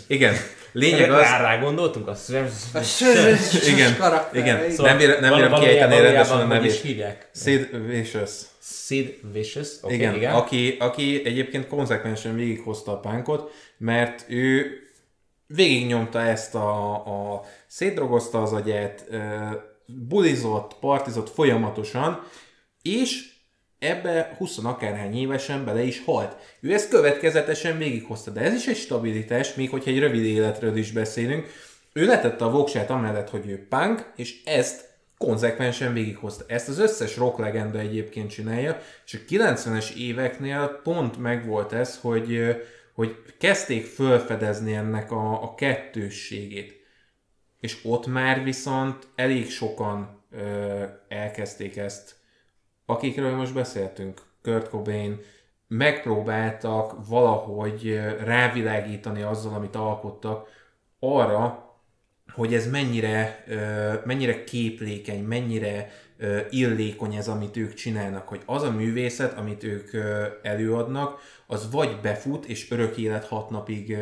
Igen. 0.08 0.36
Lényeg 0.72 1.12
az... 1.12 1.22
Rá, 1.22 1.58
gondoltunk? 1.60 2.08
A 2.08 2.16
igen, 3.64 3.88
igen. 4.34 4.74
Nem 4.78 4.98
bírom, 4.98 5.20
nem 5.20 5.34
bírom 5.34 5.60
kiejteni 5.60 6.02
rendesen 6.02 6.38
a 6.38 6.46
nevét. 6.46 6.74
hívják? 6.74 7.30
Sid 7.34 7.88
Vicious. 7.88 8.32
Sid 8.60 9.20
Vicious, 9.32 9.70
okay, 9.82 9.96
igen, 9.96 10.16
igen. 10.16 10.34
Aki, 10.34 10.76
aki 10.80 11.22
egyébként 11.26 11.68
konzekvensen 11.68 12.36
végighozta 12.36 12.92
a 12.92 13.00
pánkot, 13.00 13.52
mert 13.78 14.26
ő 14.28 14.66
végignyomta 15.48 16.22
ezt 16.22 16.56
a, 16.56 16.94
a 16.96 17.44
szétdrogozta 17.68 18.42
az 18.42 18.54
agyát, 18.54 19.06
bulizott, 19.86 20.76
partizott 20.80 21.30
folyamatosan, 21.30 22.24
és 22.88 23.36
ebbe 23.80 24.36
20 24.38 24.58
akárhány 24.58 25.18
évesen 25.18 25.66
bele 25.66 25.84
is 25.84 26.04
halt. 26.06 26.36
Ő 26.60 26.74
ezt 26.74 26.90
következetesen 26.90 27.78
végighozta, 27.78 28.32
de 28.32 28.42
ez 28.42 28.54
is 28.54 28.68
egy 28.68 28.78
stabilitás, 28.78 29.54
még 29.54 29.70
hogyha 29.70 29.90
egy 29.90 30.00
rövid 30.00 30.24
életről 30.24 30.78
is 30.78 30.92
beszélünk. 30.92 31.48
Ő 31.94 32.06
letette 32.06 32.46
a 32.46 32.50
voksát 32.50 32.90
amellett, 32.90 33.30
hogy 33.30 33.50
ő 33.50 33.68
punk, 33.70 34.12
és 34.16 34.44
ezt 34.44 34.86
konzekvensen 35.18 35.94
végighozta. 35.94 36.44
Ezt 36.48 36.70
az 36.70 36.80
összes 36.80 37.18
rock 37.18 37.40
legenda 37.40 37.80
egyébként 37.80 38.30
csinálja, 38.30 38.82
és 39.06 39.14
a 39.14 39.18
90-es 39.30 39.94
éveknél 39.96 40.80
pont 40.84 41.18
megvolt 41.18 41.74
ez, 41.74 42.00
hogy, 42.02 42.56
hogy 42.94 43.16
kezdték 43.40 43.86
fölfedezni 43.86 44.74
ennek 44.74 45.12
a, 45.12 45.44
a 45.44 45.56
kettősségét. 45.56 46.76
És 47.60 47.78
ott 47.84 48.08
már 48.08 48.44
viszont 48.44 49.08
elég 49.16 49.50
sokan 49.50 50.24
ö, 50.32 50.84
elkezdték 51.08 51.78
ezt 51.78 52.17
akikről 52.90 53.36
most 53.36 53.54
beszéltünk, 53.54 54.22
Kurt 54.42 54.70
Cobain, 54.70 55.20
megpróbáltak 55.68 57.08
valahogy 57.08 58.00
rávilágítani 58.24 59.22
azzal, 59.22 59.54
amit 59.54 59.76
alkottak, 59.76 60.48
arra, 61.00 61.66
hogy 62.34 62.54
ez 62.54 62.70
mennyire, 62.70 63.44
mennyire 64.06 64.44
képlékeny, 64.44 65.24
mennyire 65.24 65.90
illékony 66.50 67.16
ez, 67.16 67.28
amit 67.28 67.58
ők 67.58 67.74
csinálnak, 67.74 68.28
hogy 68.28 68.42
az 68.46 68.64
a 68.64 68.72
művészet, 68.72 69.38
amit 69.38 69.64
ők 69.64 69.90
előadnak, 70.42 71.20
az 71.48 71.72
vagy 71.72 72.00
befut, 72.02 72.46
és 72.46 72.72
örök 72.72 72.98
élet 72.98 73.26
hat 73.26 73.50
napig 73.50 73.98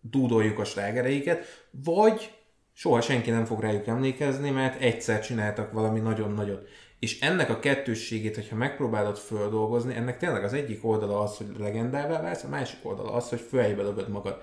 dúdoljuk 0.00 0.58
a 0.58 0.64
slágereiket, 0.64 1.66
vagy 1.70 2.32
soha 2.72 3.00
senki 3.00 3.30
nem 3.30 3.44
fog 3.44 3.60
rájuk 3.60 3.86
emlékezni, 3.86 4.50
mert 4.50 4.80
egyszer 4.80 5.20
csináltak 5.20 5.72
valami 5.72 6.00
nagyon 6.00 6.32
nagyot. 6.32 6.68
És 7.04 7.20
ennek 7.20 7.50
a 7.50 7.58
kettősségét, 7.58 8.34
hogyha 8.34 8.56
megpróbálod 8.56 9.16
földolgozni, 9.16 9.94
ennek 9.94 10.18
tényleg 10.18 10.44
az 10.44 10.52
egyik 10.52 10.84
oldala 10.84 11.20
az, 11.20 11.36
hogy 11.36 11.46
legendává 11.58 12.20
válsz, 12.20 12.42
a 12.42 12.48
másik 12.48 12.78
oldala 12.82 13.12
az, 13.12 13.28
hogy 13.28 13.40
följébe 13.40 13.82
lögöd 13.82 14.08
magad. 14.08 14.42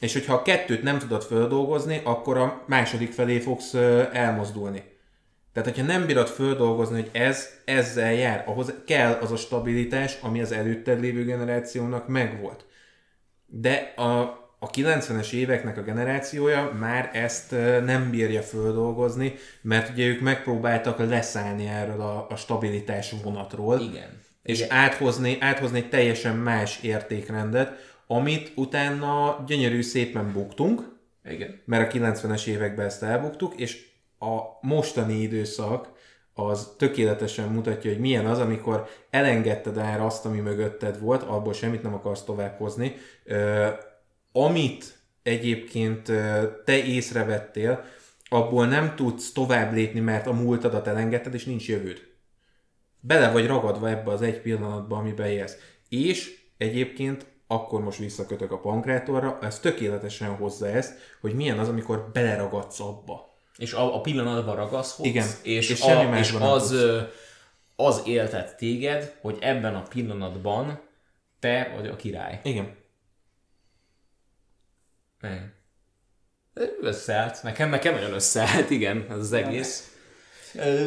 És 0.00 0.12
hogyha 0.12 0.34
a 0.34 0.42
kettőt 0.42 0.82
nem 0.82 0.98
tudod 0.98 1.22
földolgozni, 1.22 2.00
akkor 2.04 2.36
a 2.36 2.62
második 2.66 3.12
felé 3.12 3.38
fogsz 3.38 3.74
elmozdulni. 4.12 4.82
Tehát, 5.52 5.68
hogyha 5.68 5.86
nem 5.86 6.06
bírod 6.06 6.28
földolgozni, 6.28 7.00
hogy 7.00 7.10
ez 7.12 7.48
ezzel 7.64 8.12
jár, 8.12 8.44
ahhoz 8.46 8.72
kell 8.86 9.12
az 9.12 9.32
a 9.32 9.36
stabilitás, 9.36 10.18
ami 10.22 10.40
az 10.40 10.52
előtted 10.52 11.00
lévő 11.00 11.24
generációnak 11.24 12.08
megvolt. 12.08 12.64
De 13.46 13.74
a, 13.96 14.38
a 14.58 14.70
90-es 14.70 15.32
éveknek 15.32 15.78
a 15.78 15.82
generációja 15.82 16.72
már 16.78 17.10
ezt 17.12 17.50
nem 17.84 18.10
bírja 18.10 18.42
földolgozni, 18.42 19.34
mert 19.62 19.90
ugye 19.90 20.06
ők 20.06 20.20
megpróbáltak 20.20 20.98
leszállni 20.98 21.66
erről 21.66 22.00
a, 22.00 22.26
a 22.30 22.36
stabilitás 22.36 23.14
vonatról. 23.22 23.80
Igen. 23.80 24.20
És 24.42 24.58
Igen. 24.58 24.70
Áthozni, 24.70 25.36
áthozni 25.40 25.78
egy 25.78 25.88
teljesen 25.88 26.36
más 26.36 26.82
értékrendet, 26.82 27.72
amit 28.06 28.52
utána 28.54 29.44
gyönyörű 29.46 29.82
szépen 29.82 30.32
buktunk, 30.32 30.96
Igen. 31.24 31.60
Mert 31.64 31.94
a 31.94 31.98
90-es 31.98 32.46
években 32.46 32.86
ezt 32.86 33.02
elbuktuk, 33.02 33.60
és 33.60 33.86
a 34.18 34.36
mostani 34.60 35.20
időszak 35.20 35.88
az 36.34 36.74
tökéletesen 36.78 37.48
mutatja, 37.48 37.90
hogy 37.90 38.00
milyen 38.00 38.26
az, 38.26 38.38
amikor 38.38 38.88
elengedted 39.10 39.76
el 39.76 40.04
azt, 40.04 40.24
ami 40.24 40.40
mögötted 40.40 41.00
volt, 41.00 41.22
abból 41.22 41.52
semmit 41.52 41.82
nem 41.82 41.94
akarsz 41.94 42.24
tovább 42.24 42.58
hozni. 42.58 42.94
Amit 44.44 44.98
egyébként 45.22 46.04
te 46.64 46.84
észrevettél, 46.84 47.84
abból 48.28 48.66
nem 48.66 48.94
tudsz 48.96 49.32
tovább 49.32 49.72
lépni, 49.72 50.00
mert 50.00 50.26
a 50.26 50.32
múltadat 50.32 50.86
elengedted, 50.86 51.34
és 51.34 51.44
nincs 51.44 51.68
jövőd. 51.68 52.06
Bele 53.00 53.30
vagy 53.30 53.46
ragadva 53.46 53.88
ebbe 53.88 54.10
az 54.10 54.22
egy 54.22 54.40
pillanatba, 54.40 54.96
amiben 54.96 55.26
élsz. 55.26 55.56
És 55.88 56.40
egyébként 56.56 57.26
akkor 57.46 57.80
most 57.82 57.98
visszakötök 57.98 58.52
a 58.52 58.60
pankrátorra, 58.60 59.38
ez 59.42 59.58
tökéletesen 59.58 60.36
hozza 60.36 60.68
ezt, 60.68 60.98
hogy 61.20 61.34
milyen 61.34 61.58
az, 61.58 61.68
amikor 61.68 62.10
beleragadsz 62.12 62.80
abba. 62.80 63.36
És 63.56 63.72
a, 63.72 63.94
a 63.94 64.00
pillanatban 64.00 64.56
ragaszkodsz, 64.56 65.08
Igen, 65.08 65.26
és, 65.42 65.70
és 65.70 65.80
a, 65.80 66.16
és 66.16 66.32
az, 66.32 66.68
tudsz. 66.68 67.12
az 67.76 68.02
éltet 68.06 68.56
téged, 68.56 69.16
hogy 69.20 69.36
ebben 69.40 69.74
a 69.74 69.82
pillanatban 69.82 70.80
te 71.40 71.72
vagy 71.76 71.86
a 71.86 71.96
király. 71.96 72.40
Igen. 72.42 72.76
Igen. 75.22 75.54
Összeállt. 76.80 77.42
Nekem, 77.42 77.70
nekem 77.70 77.94
nagyon 77.94 78.12
összeállt, 78.12 78.70
igen, 78.70 79.06
ez 79.10 79.18
az 79.18 79.32
egész. 79.32 79.96
Ö, 80.54 80.86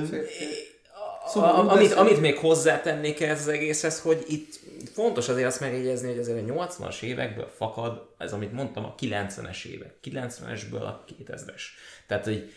Szóval 1.27 1.69
amit, 1.69 1.91
amit 1.91 2.19
még 2.19 2.37
hozzátennék 2.37 3.21
ehhez 3.21 3.39
az 3.39 3.47
egészhez, 3.47 4.01
hogy 4.01 4.23
itt 4.27 4.59
fontos 4.93 5.29
azért 5.29 5.47
azt 5.47 5.59
megjegyezni, 5.59 6.07
hogy 6.09 6.19
azért 6.19 6.49
a 6.49 6.53
80-as 6.53 7.01
évekből 7.01 7.47
fakad, 7.47 8.13
ez 8.17 8.33
amit 8.33 8.51
mondtam, 8.51 8.85
a 8.85 8.95
90-es 8.99 9.65
évek. 9.65 9.93
90-esből 10.03 10.81
a 10.81 11.03
2000-es. 11.19 11.61
Tehát, 12.07 12.23
hogy 12.23 12.53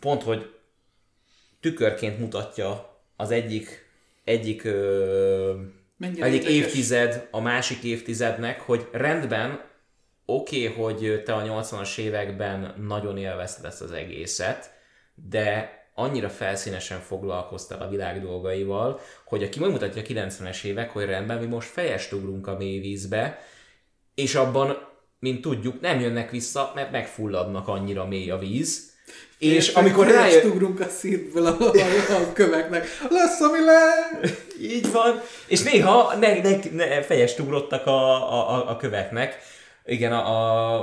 pont, 0.00 0.22
hogy 0.22 0.54
tükörként 1.60 2.18
mutatja 2.18 3.00
az 3.16 3.30
egyik, 3.30 3.88
egyik, 4.24 4.64
ö, 4.64 5.54
Mennyire 5.96 6.24
egyik 6.24 6.42
érdekes. 6.42 6.66
évtized 6.66 7.28
a 7.30 7.40
másik 7.40 7.82
évtizednek, 7.82 8.60
hogy 8.60 8.88
rendben, 8.92 9.64
oké, 10.24 10.68
okay, 10.68 10.82
hogy 10.82 11.22
te 11.22 11.34
a 11.34 11.42
80-as 11.42 11.98
években 11.98 12.74
nagyon 12.86 13.18
élvezted 13.18 13.64
ezt 13.64 13.82
az 13.82 13.92
egészet, 13.92 14.74
de 15.14 15.74
annyira 15.94 16.28
felszínesen 16.28 17.00
foglalkoztál 17.00 17.82
a 17.82 17.88
világ 17.88 18.22
dolgaival, 18.22 19.00
hogy 19.24 19.42
aki 19.42 19.60
megmutatja 19.60 20.02
a 20.02 20.04
90-es 20.04 20.64
évek, 20.64 20.90
hogy 20.90 21.04
rendben, 21.04 21.38
mi 21.38 21.46
most 21.46 21.68
fejest 21.68 22.12
ugrunk 22.12 22.46
a 22.46 22.56
mélyvízbe, 22.56 23.38
és 24.14 24.34
abban, 24.34 24.76
mint 25.18 25.40
tudjuk, 25.40 25.80
nem 25.80 26.00
jönnek 26.00 26.30
vissza, 26.30 26.72
mert 26.74 26.90
megfulladnak 26.90 27.68
annyira 27.68 28.06
mély 28.06 28.30
a 28.30 28.38
víz, 28.38 28.95
és 29.38 29.68
amikor 29.68 30.06
Fejest 30.06 30.34
rájön... 30.34 30.50
ugrunk 30.50 30.80
a 30.80 30.88
szívből 30.88 31.46
a, 31.46 31.56
a, 31.60 32.14
a 32.14 32.32
köveknek. 32.32 32.86
Lesz, 33.10 33.40
ami 33.40 33.60
le! 33.64 34.10
Így 34.60 34.92
van. 34.92 35.20
És 35.46 35.62
néha 35.62 36.14
ne, 36.14 36.40
ne, 36.40 36.58
ne, 36.72 37.02
fejest 37.02 37.38
ugrottak 37.38 37.86
a, 37.86 38.32
a, 38.32 38.70
a- 38.70 38.76
köveknek, 38.76 39.38
igen, 39.84 40.12
a, 40.12 40.26
a, 40.26 40.82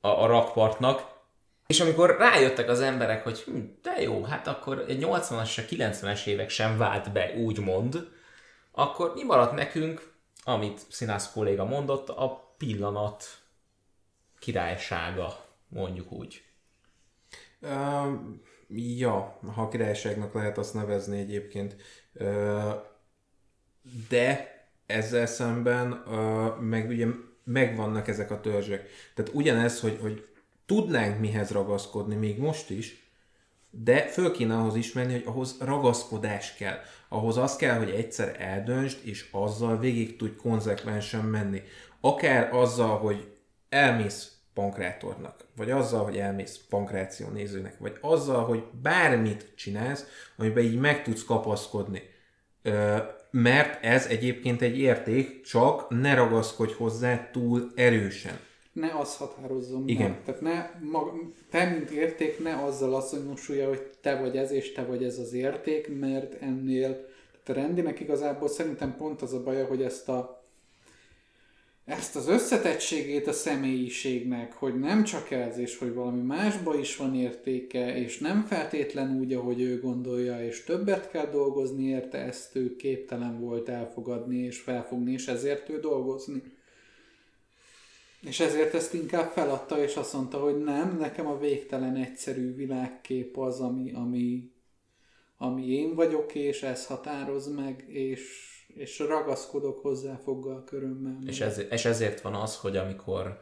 a, 0.00 0.08
a 0.08 0.26
rakpartnak, 0.26 1.14
és 1.66 1.80
amikor 1.80 2.16
rájöttek 2.18 2.68
az 2.68 2.80
emberek, 2.80 3.22
hogy 3.22 3.38
hm, 3.38 3.58
de 3.82 4.02
jó, 4.02 4.22
hát 4.24 4.46
akkor 4.46 4.84
egy 4.88 5.04
80-as, 5.06 5.52
se 5.52 5.64
90-es 5.70 6.26
évek 6.26 6.48
sem 6.50 6.78
vált 6.78 7.12
be, 7.12 7.32
úgymond, 7.36 8.08
akkor 8.72 9.12
mi 9.14 9.22
maradt 9.22 9.54
nekünk, 9.54 10.12
amit 10.44 10.80
Színász 10.90 11.32
kolléga 11.32 11.64
mondott, 11.64 12.08
a 12.08 12.54
pillanat 12.58 13.24
királysága, 14.38 15.44
mondjuk 15.68 16.12
úgy. 16.12 16.42
Uh, 17.60 18.12
ja, 18.98 19.38
ha 19.54 19.68
királyságnak 19.68 20.34
lehet 20.34 20.58
azt 20.58 20.74
nevezni 20.74 21.18
egyébként. 21.18 21.76
Uh, 22.14 22.74
de 24.08 24.54
ezzel 24.86 25.26
szemben 25.26 25.92
uh, 25.92 26.60
meg 26.60 26.88
ugye 26.88 27.06
megvannak 27.44 28.08
ezek 28.08 28.30
a 28.30 28.40
törzsek. 28.40 28.88
Tehát 29.14 29.34
ugyanez, 29.34 29.80
hogy, 29.80 29.98
hogy 30.00 30.26
tudnánk 30.66 31.20
mihez 31.20 31.50
ragaszkodni 31.50 32.14
még 32.14 32.38
most 32.38 32.70
is, 32.70 33.10
de 33.70 34.06
föl 34.06 34.32
kéne 34.32 34.56
ahhoz 34.56 34.76
ismerni, 34.76 35.12
hogy 35.12 35.26
ahhoz 35.26 35.56
ragaszkodás 35.60 36.54
kell. 36.54 36.78
Ahhoz 37.08 37.36
az 37.36 37.56
kell, 37.56 37.78
hogy 37.78 37.90
egyszer 37.90 38.36
eldöntsd, 38.38 38.98
és 39.02 39.28
azzal 39.32 39.78
végig 39.78 40.16
tudj 40.16 40.36
konzekvensen 40.36 41.24
menni. 41.24 41.62
Akár 42.00 42.54
azzal, 42.54 42.98
hogy 42.98 43.32
elmész 43.68 44.35
pankrátornak, 44.56 45.44
vagy 45.56 45.70
azzal, 45.70 46.04
hogy 46.04 46.16
elmész 46.16 46.60
pankráció 46.68 47.28
nézőnek, 47.28 47.78
vagy 47.78 47.98
azzal, 48.00 48.44
hogy 48.44 48.62
bármit 48.82 49.52
csinálsz, 49.56 50.04
amiben 50.36 50.64
így 50.64 50.80
meg 50.80 51.02
tudsz 51.02 51.24
kapaszkodni. 51.24 52.02
Ö, 52.62 52.96
mert 53.30 53.84
ez 53.84 54.06
egyébként 54.06 54.62
egy 54.62 54.78
érték, 54.78 55.40
csak 55.40 55.88
ne 55.88 56.14
ragaszkodj 56.14 56.72
hozzá 56.72 57.30
túl 57.30 57.72
erősen. 57.74 58.38
Ne 58.72 58.98
az 58.98 59.16
határozzon 59.16 59.88
Igen. 59.88 60.10
meg. 60.10 60.22
Tehát 60.24 60.40
ne, 60.40 60.88
maga, 60.90 61.12
te, 61.50 61.64
mint 61.64 61.90
érték, 61.90 62.42
ne 62.42 62.64
azzal 62.64 62.94
azonosulja, 62.94 63.68
hogy 63.68 63.90
te 64.00 64.20
vagy 64.20 64.36
ez, 64.36 64.50
és 64.50 64.72
te 64.72 64.84
vagy 64.84 65.04
ez 65.04 65.18
az 65.18 65.32
érték, 65.32 65.98
mert 65.98 66.42
ennél, 66.42 66.88
tehát 67.42 67.62
a 67.62 67.66
rendinek 67.66 68.00
igazából 68.00 68.48
szerintem 68.48 68.96
pont 68.96 69.22
az 69.22 69.32
a 69.32 69.42
baja, 69.42 69.66
hogy 69.66 69.82
ezt 69.82 70.08
a 70.08 70.35
ezt 71.86 72.16
az 72.16 72.28
összetettségét 72.28 73.26
a 73.26 73.32
személyiségnek, 73.32 74.52
hogy 74.52 74.78
nem 74.78 75.04
csak 75.04 75.30
ez, 75.30 75.58
és 75.58 75.78
hogy 75.78 75.94
valami 75.94 76.20
másba 76.20 76.78
is 76.78 76.96
van 76.96 77.14
értéke, 77.14 77.96
és 77.96 78.18
nem 78.18 78.44
feltétlen 78.44 79.18
úgy, 79.18 79.32
ahogy 79.32 79.60
ő 79.60 79.80
gondolja, 79.80 80.44
és 80.44 80.64
többet 80.64 81.10
kell 81.10 81.26
dolgozni 81.26 81.84
érte, 81.84 82.18
ezt 82.18 82.56
ő 82.56 82.76
képtelen 82.76 83.40
volt 83.40 83.68
elfogadni 83.68 84.38
és 84.38 84.58
felfogni, 84.58 85.12
és 85.12 85.26
ezért 85.26 85.68
ő 85.68 85.80
dolgozni. 85.80 86.42
És 88.20 88.40
ezért 88.40 88.74
ezt 88.74 88.94
inkább 88.94 89.30
feladta, 89.30 89.82
és 89.82 89.94
azt 89.94 90.12
mondta, 90.12 90.38
hogy 90.38 90.58
nem, 90.58 90.96
nekem 90.98 91.26
a 91.26 91.38
végtelen 91.38 91.96
egyszerű 91.96 92.54
világkép 92.54 93.38
az, 93.38 93.60
ami, 93.60 93.92
ami, 93.92 94.50
ami 95.36 95.68
én 95.68 95.94
vagyok, 95.94 96.34
és 96.34 96.62
ez 96.62 96.86
határoz 96.86 97.54
meg, 97.54 97.84
és, 97.88 98.50
és 98.76 98.98
ragaszkodok 98.98 99.82
hozzá 99.82 100.20
foggal 100.24 100.64
körömmel. 100.64 101.18
És, 101.26 101.40
ez, 101.40 101.60
és 101.70 101.84
ezért 101.84 102.20
van 102.20 102.34
az, 102.34 102.56
hogy 102.56 102.76
amikor 102.76 103.38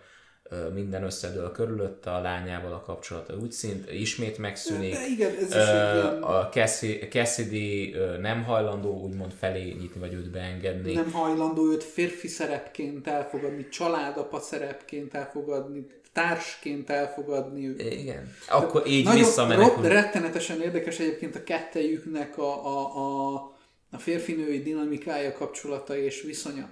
minden 0.74 1.02
összedől 1.04 1.52
körülötte, 1.52 2.10
a 2.14 2.20
lányával 2.20 2.72
a 2.72 2.80
kapcsolata 2.80 3.34
úgy 3.42 3.52
szint, 3.52 3.92
ismét 3.92 4.38
megszűnik. 4.38 4.92
De 4.92 5.06
igen, 5.06 5.30
ez 5.36 5.48
is 5.48 5.54
ilyen- 5.54 6.22
a 6.22 6.48
Cassi- 6.48 7.08
Cassidy 7.10 7.94
ö, 7.94 8.18
nem 8.18 8.42
hajlandó 8.44 9.00
úgymond 9.02 9.32
felé 9.32 9.72
nyitni, 9.72 10.00
vagy 10.00 10.12
őt 10.14 10.30
beengedni. 10.30 10.92
nem 10.92 11.12
hajlandó 11.12 11.70
őt 11.70 11.84
férfi 11.84 12.28
szerepként 12.28 13.06
elfogadni, 13.06 13.68
családapa 13.68 14.40
szerepként 14.40 15.14
elfogadni, 15.14 15.86
társként 16.12 16.90
elfogadni 16.90 17.68
őt. 17.68 17.82
Igen. 17.92 18.32
Akkor 18.48 18.86
így 18.86 19.10
visszamenekül. 19.10 19.88
rettenetesen 19.88 20.60
érdekes 20.60 20.98
egyébként 20.98 21.34
a 21.36 21.44
kettejüknek 21.44 22.38
a, 22.38 22.66
a, 22.66 22.96
a, 22.96 23.53
a 23.94 23.98
férfinői 23.98 24.62
dinamikája, 24.62 25.32
kapcsolata 25.32 25.96
és 25.96 26.22
viszonya. 26.22 26.68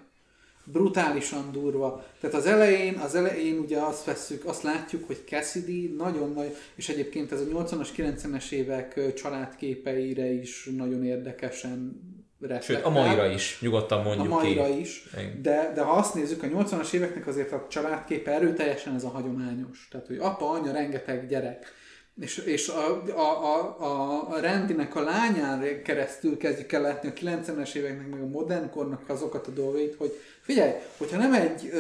Brutálisan 0.65 1.53
durva. 1.53 2.05
Tehát 2.21 2.37
az 2.37 2.47
elején, 2.47 2.95
az 2.95 3.15
elején 3.15 3.59
ugye 3.59 3.79
azt 3.79 4.05
vesszük, 4.05 4.45
azt 4.45 4.63
látjuk, 4.63 5.07
hogy 5.07 5.23
Cassidy 5.27 5.95
nagyon 5.99 6.33
nagy, 6.33 6.57
és 6.75 6.89
egyébként 6.89 7.33
ez 7.33 7.41
a 7.41 7.45
80-as, 7.45 7.89
90-es 7.97 8.51
évek 8.51 9.15
családképeire 9.15 10.33
is 10.33 10.71
nagyon 10.77 11.05
érdekesen 11.05 12.01
reflektál. 12.41 12.77
Sőt, 12.77 12.85
a 12.85 12.91
maira 12.91 13.27
is, 13.27 13.59
nyugodtan 13.61 13.99
A 13.99 14.03
mondjuk 14.03 14.29
maira 14.29 14.67
ki. 14.67 14.81
is, 14.81 15.09
de, 15.41 15.73
de 15.75 15.81
ha 15.83 15.93
azt 15.93 16.15
nézzük, 16.15 16.43
a 16.43 16.47
80-as 16.47 16.93
éveknek 16.93 17.27
azért 17.27 17.53
a 17.53 17.67
családképe 17.71 18.31
erőteljesen 18.31 18.95
ez 18.95 19.05
a 19.05 19.09
hagyományos. 19.09 19.89
Tehát, 19.91 20.07
hogy 20.07 20.19
apa, 20.19 20.51
anya, 20.51 20.73
rengeteg 20.73 21.29
gyerek. 21.29 21.81
És, 22.21 22.39
és 22.39 22.69
a, 22.69 23.03
a, 23.17 23.55
a, 23.81 24.31
a, 24.31 24.41
Randinek 24.41 24.97
a 24.97 25.03
lányán 25.03 25.83
keresztül 25.83 26.37
kezdjük 26.37 26.73
el 26.73 26.81
látni 26.81 27.09
a 27.09 27.13
90-es 27.13 27.75
éveknek, 27.75 28.09
meg 28.09 28.21
a 28.21 28.27
modernkornak 28.27 29.09
azokat 29.09 29.47
a 29.47 29.51
dolgait, 29.51 29.95
hogy 29.95 30.21
figyelj, 30.41 30.73
hogyha 30.97 31.17
nem 31.17 31.33
egy, 31.33 31.71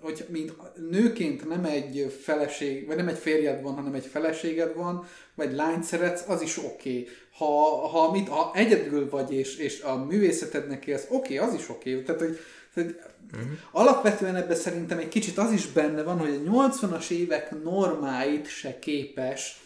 hogy 0.00 0.24
mint 0.28 0.52
nőként 0.90 1.48
nem 1.48 1.64
egy 1.64 2.18
feleség, 2.22 2.86
vagy 2.86 2.96
nem 2.96 3.08
egy 3.08 3.18
férjed 3.18 3.62
van, 3.62 3.74
hanem 3.74 3.94
egy 3.94 4.06
feleséged 4.06 4.74
van, 4.74 5.06
vagy 5.34 5.52
lányt 5.52 5.84
szeretsz, 5.84 6.28
az 6.28 6.42
is 6.42 6.58
oké. 6.58 6.90
Okay. 6.90 7.08
Ha, 7.32 7.88
ha, 7.88 8.10
mit, 8.10 8.28
ha 8.28 8.50
egyedül 8.54 9.10
vagy, 9.10 9.32
és, 9.32 9.56
és 9.56 9.80
a 9.80 10.04
művészetednek 10.04 10.86
élsz, 10.86 11.06
oké, 11.08 11.38
okay, 11.38 11.48
az 11.48 11.54
is 11.54 11.68
oké. 11.68 11.92
Okay. 11.92 12.04
Tehát, 12.04 12.20
hogy, 12.20 12.38
hogy 12.74 12.96
uh-huh. 13.32 13.50
alapvetően 13.70 14.36
ebben 14.36 14.56
szerintem 14.56 14.98
egy 14.98 15.08
kicsit 15.08 15.38
az 15.38 15.52
is 15.52 15.66
benne 15.66 16.02
van, 16.02 16.18
hogy 16.18 16.42
a 16.46 16.50
80-as 16.50 17.10
évek 17.10 17.62
normáit 17.62 18.48
se 18.48 18.78
képes 18.78 19.60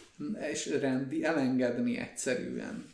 és 0.51 0.77
rendi 0.81 1.23
elengedni 1.23 1.97
egyszerűen. 1.97 2.85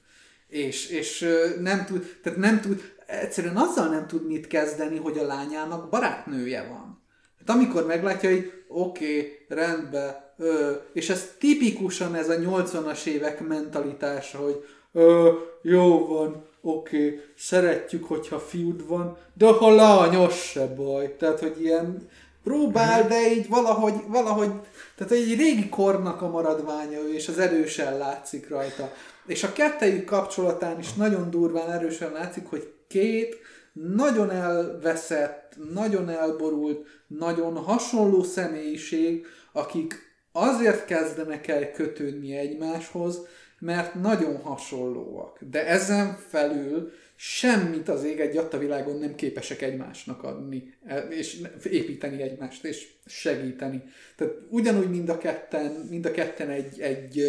És, 0.47 0.89
és 0.89 1.25
nem 1.59 1.85
tud, 1.85 2.17
tehát 2.23 2.39
nem 2.39 2.61
tud, 2.61 2.93
egyszerűen 3.05 3.57
azzal 3.57 3.87
nem 3.87 4.07
tud 4.07 4.27
mit 4.27 4.47
kezdeni, 4.47 4.97
hogy 4.97 5.17
a 5.17 5.25
lányának 5.25 5.89
barátnője 5.89 6.67
van. 6.67 7.01
Hát 7.39 7.55
amikor 7.55 7.85
meglátja, 7.85 8.29
hogy 8.29 8.51
oké, 8.67 9.17
okay, 9.17 9.45
rendben, 9.47 10.15
ö, 10.37 10.71
és 10.93 11.09
ez 11.09 11.35
tipikusan 11.39 12.15
ez 12.15 12.29
a 12.29 12.35
80-as 12.35 13.05
évek 13.05 13.47
mentalitása, 13.47 14.37
hogy 14.37 14.65
ö, 14.91 15.31
jó 15.61 16.07
van, 16.07 16.45
oké, 16.65 17.05
okay, 17.05 17.21
szeretjük, 17.37 18.03
hogyha 18.03 18.39
fiúd 18.39 18.87
van, 18.87 19.17
de 19.33 19.45
ha 19.45 19.75
lányos 19.75 20.49
se 20.49 20.67
baj. 20.67 21.15
Tehát, 21.17 21.39
hogy 21.39 21.61
ilyen 21.61 22.09
próbál, 22.43 23.07
de 23.07 23.31
így 23.31 23.49
valahogy, 23.49 23.93
valahogy, 24.07 24.51
tehát 24.95 25.13
egy 25.13 25.35
régi 25.35 25.69
kornak 25.69 26.21
a 26.21 26.29
maradványa 26.29 26.99
ő, 26.99 27.13
és 27.13 27.27
az 27.27 27.39
erősen 27.39 27.97
látszik 27.97 28.49
rajta. 28.49 28.91
És 29.25 29.43
a 29.43 29.53
kettejük 29.53 30.05
kapcsolatán 30.05 30.79
is 30.79 30.93
nagyon 30.93 31.29
durván 31.29 31.71
erősen 31.71 32.11
látszik, 32.11 32.45
hogy 32.45 32.73
két 32.87 33.37
nagyon 33.73 34.31
elveszett, 34.31 35.57
nagyon 35.73 36.09
elborult, 36.09 36.87
nagyon 37.07 37.55
hasonló 37.55 38.23
személyiség, 38.23 39.25
akik 39.51 39.95
azért 40.31 40.85
kezdenek 40.85 41.47
el 41.47 41.71
kötődni 41.71 42.37
egymáshoz, 42.37 43.19
mert 43.63 43.93
nagyon 43.93 44.37
hasonlóak. 44.37 45.39
De 45.49 45.67
ezen 45.67 46.17
felül 46.29 46.91
semmit 47.15 47.89
az 47.89 48.03
ég 48.03 48.19
egy 48.19 48.37
a 48.37 48.57
világon 48.57 48.97
nem 48.99 49.15
képesek 49.15 49.61
egymásnak 49.61 50.23
adni, 50.23 50.73
e, 50.85 50.97
és 50.97 51.41
építeni 51.69 52.21
egymást, 52.21 52.65
és 52.65 52.87
segíteni. 53.05 53.83
Tehát 54.15 54.33
ugyanúgy 54.49 54.89
mind 54.89 55.09
a 55.09 55.17
ketten, 55.17 55.87
mind 55.89 56.05
a 56.05 56.11
ketten 56.11 56.49
egy, 56.49 56.79
egy, 56.79 57.21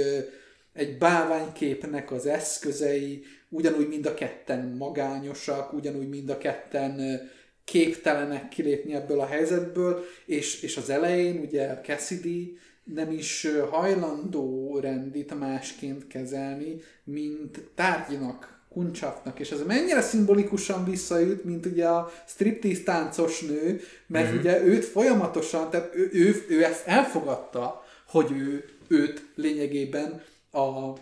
egy 0.73 0.99
báványképnek 0.99 2.11
az 2.11 2.27
eszközei, 2.27 3.25
ugyanúgy 3.49 3.89
mind 3.89 4.07
a 4.07 4.15
ketten 4.15 4.75
magányosak, 4.79 5.73
ugyanúgy 5.73 6.09
mind 6.09 6.31
a 6.31 6.39
ketten 6.39 7.21
képtelenek 7.65 8.49
kilépni 8.49 8.95
ebből 8.95 9.21
a 9.21 9.27
helyzetből, 9.27 10.05
és, 10.27 10.63
és 10.63 10.77
az 10.77 10.91
elején 10.91 11.41
ugye 11.41 11.81
Cassidy 11.85 12.59
nem 12.85 13.11
is 13.11 13.49
hajlandó 13.71 14.79
rendit 14.79 15.39
másként 15.39 16.07
kezelni, 16.07 16.77
mint 17.05 17.61
tárgynak, 17.75 18.63
kuncsafnak, 18.69 19.39
és 19.41 19.51
ez 19.51 19.63
mennyire 19.63 20.01
szimbolikusan 20.01 20.85
visszaüt, 20.85 21.45
mint 21.45 21.67
ugye 21.67 21.89
a 21.89 22.13
striptease 22.27 22.83
táncos 22.83 23.41
nő, 23.41 23.81
mert 24.07 24.25
uh-huh. 24.25 24.41
ugye 24.41 24.65
őt 24.65 24.85
folyamatosan, 24.85 25.71
tehát 25.71 25.95
ő, 25.95 26.11
ő, 26.13 26.45
ő 26.49 26.65
ezt 26.65 26.87
elfogadta, 26.87 27.85
hogy 28.09 28.31
ő 28.33 28.65
őt 28.89 29.27
lényegében 29.35 30.23
a 30.53 30.93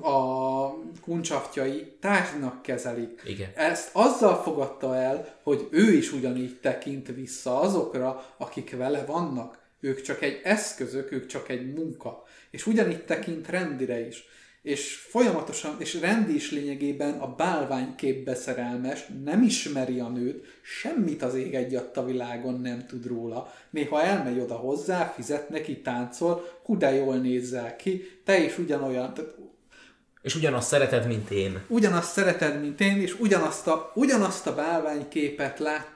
a 0.00 0.68
kuncsaftjai 1.00 1.96
tárgynak 2.00 2.62
kezelik. 2.62 3.22
Igen. 3.26 3.50
Ezt 3.54 3.90
azzal 3.92 4.42
fogadta 4.42 4.96
el, 4.96 5.38
hogy 5.42 5.68
ő 5.70 5.92
is 5.92 6.12
ugyanígy 6.12 6.58
tekint 6.60 7.08
vissza 7.14 7.60
azokra, 7.60 8.26
akik 8.36 8.76
vele 8.76 9.04
vannak. 9.04 9.58
Ők 9.84 10.00
csak 10.00 10.22
egy 10.22 10.40
eszközök, 10.44 11.12
ők 11.12 11.26
csak 11.26 11.48
egy 11.48 11.74
munka. 11.74 12.24
És 12.50 12.66
ugyanígy 12.66 13.04
tekint 13.04 13.48
rendire 13.48 14.06
is. 14.06 14.24
És 14.62 14.94
folyamatosan, 14.94 15.76
és 15.78 16.00
rendi 16.00 16.34
is 16.34 16.50
lényegében 16.50 17.18
a 17.18 17.34
bálványképbe 17.34 18.34
szerelmes, 18.34 19.06
nem 19.24 19.42
ismeri 19.42 20.00
a 20.00 20.08
nőt, 20.08 20.44
semmit 20.62 21.22
az 21.22 21.34
ég 21.34 21.54
egy 21.54 21.74
a 21.94 22.04
világon 22.04 22.60
nem 22.60 22.86
tud 22.86 23.06
róla. 23.06 23.54
Néha 23.70 24.02
elmegy 24.02 24.38
oda 24.38 24.54
hozzá, 24.54 25.12
fizet 25.16 25.48
neki, 25.48 25.80
táncol, 25.80 26.48
hú 26.64 26.76
de 26.76 26.94
jól 26.94 27.16
nézzel 27.16 27.76
ki, 27.76 28.20
te 28.24 28.38
is 28.38 28.58
ugyanolyan, 28.58 29.14
tehát 29.14 29.34
és 30.22 30.34
ugyanazt 30.34 30.68
szereted, 30.68 31.06
mint 31.06 31.30
én. 31.30 31.62
Ugyanazt 31.68 32.12
szereted, 32.12 32.60
mint 32.60 32.80
én, 32.80 33.00
és 33.00 33.20
ugyanazt 33.20 33.66
a, 33.66 33.92
ugyanazt 33.94 34.46
a 34.46 34.54
bálványképet 34.54 35.58
lát, 35.58 35.93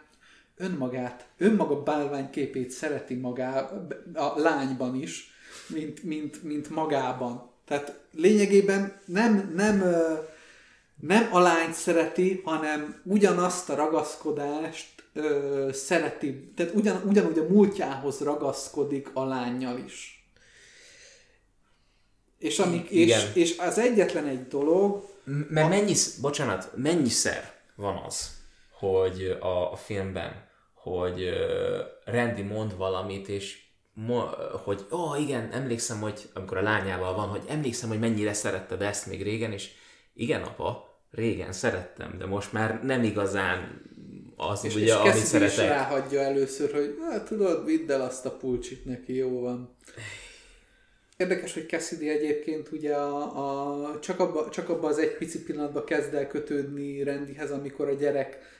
önmagát, 0.58 1.28
önmaga 1.38 1.82
bálványképét 1.82 2.70
szereti 2.70 3.14
magá, 3.14 3.70
a 4.14 4.32
lányban 4.36 4.94
is, 4.94 5.30
mint, 5.66 6.02
mint, 6.02 6.42
mint 6.42 6.70
magában. 6.70 7.50
Tehát 7.64 8.00
lényegében 8.12 9.00
nem, 9.04 9.52
nem, 9.54 9.84
nem 11.00 11.28
a 11.32 11.38
lányt 11.38 11.74
szereti, 11.74 12.40
hanem 12.44 13.00
ugyanazt 13.04 13.70
a 13.70 13.74
ragaszkodást 13.74 14.86
ö, 15.12 15.68
szereti, 15.72 16.52
tehát 16.56 16.74
ugyan, 16.74 17.02
ugyanúgy 17.06 17.38
a 17.38 17.48
múltjához 17.48 18.20
ragaszkodik 18.20 19.10
a 19.12 19.24
lányjal 19.24 19.78
is. 19.78 20.22
És, 22.38 22.58
amik, 22.58 22.90
és, 22.90 23.30
és 23.34 23.58
az 23.58 23.78
egyetlen 23.78 24.26
egy 24.26 24.46
dolog... 24.46 25.08
Mert 25.24 25.66
a... 25.66 25.68
mennyi, 25.68 25.94
bocsánat, 26.20 26.70
mennyiszer 26.76 27.52
van 27.74 27.96
az, 28.06 28.30
hogy 28.70 29.36
a, 29.40 29.72
a 29.72 29.76
filmben, 29.76 30.47
hogy 30.82 31.28
Randy 32.04 32.42
mond 32.42 32.76
valamit, 32.76 33.28
és 33.28 33.66
mo- 33.92 34.34
hogy 34.64 34.86
ó, 34.92 34.96
oh, 34.96 35.20
igen, 35.20 35.52
emlékszem, 35.52 36.00
hogy 36.00 36.28
amikor 36.34 36.56
a 36.56 36.62
lányával 36.62 37.14
van, 37.14 37.28
hogy 37.28 37.42
emlékszem, 37.48 37.88
hogy 37.88 37.98
mennyire 37.98 38.32
szeretted 38.32 38.82
ezt 38.82 39.06
még 39.06 39.22
régen, 39.22 39.52
és 39.52 39.70
igen, 40.14 40.42
apa, 40.42 41.00
régen 41.10 41.52
szerettem, 41.52 42.18
de 42.18 42.26
most 42.26 42.52
már 42.52 42.84
nem 42.84 43.02
igazán 43.02 43.82
az, 44.36 44.64
és, 44.64 44.74
ugye, 44.74 44.84
és 44.84 44.92
amit 44.92 45.14
szeretek. 45.14 45.64
És 45.64 45.70
ráhagyja 45.70 46.20
először, 46.20 46.72
hogy 46.72 46.96
hát, 47.10 47.24
tudod, 47.24 47.64
vidd 47.64 47.90
el 47.90 48.00
azt 48.00 48.26
a 48.26 48.30
pulcsit 48.30 48.84
neki, 48.84 49.14
jó 49.14 49.40
van. 49.40 49.76
Érdekes, 51.16 51.54
hogy 51.54 51.68
Cassidy 51.68 52.08
egyébként 52.08 52.72
ugye 52.72 52.94
a, 52.94 53.90
a, 53.90 53.98
csak, 53.98 54.20
abba, 54.20 54.48
csak 54.48 54.68
abba 54.68 54.88
az 54.88 54.98
egy 54.98 55.16
pici 55.16 55.42
pillanatban 55.42 55.84
kezd 55.84 56.14
el 56.14 56.26
kötődni 56.26 57.02
Randyhez, 57.02 57.50
amikor 57.50 57.88
a 57.88 57.94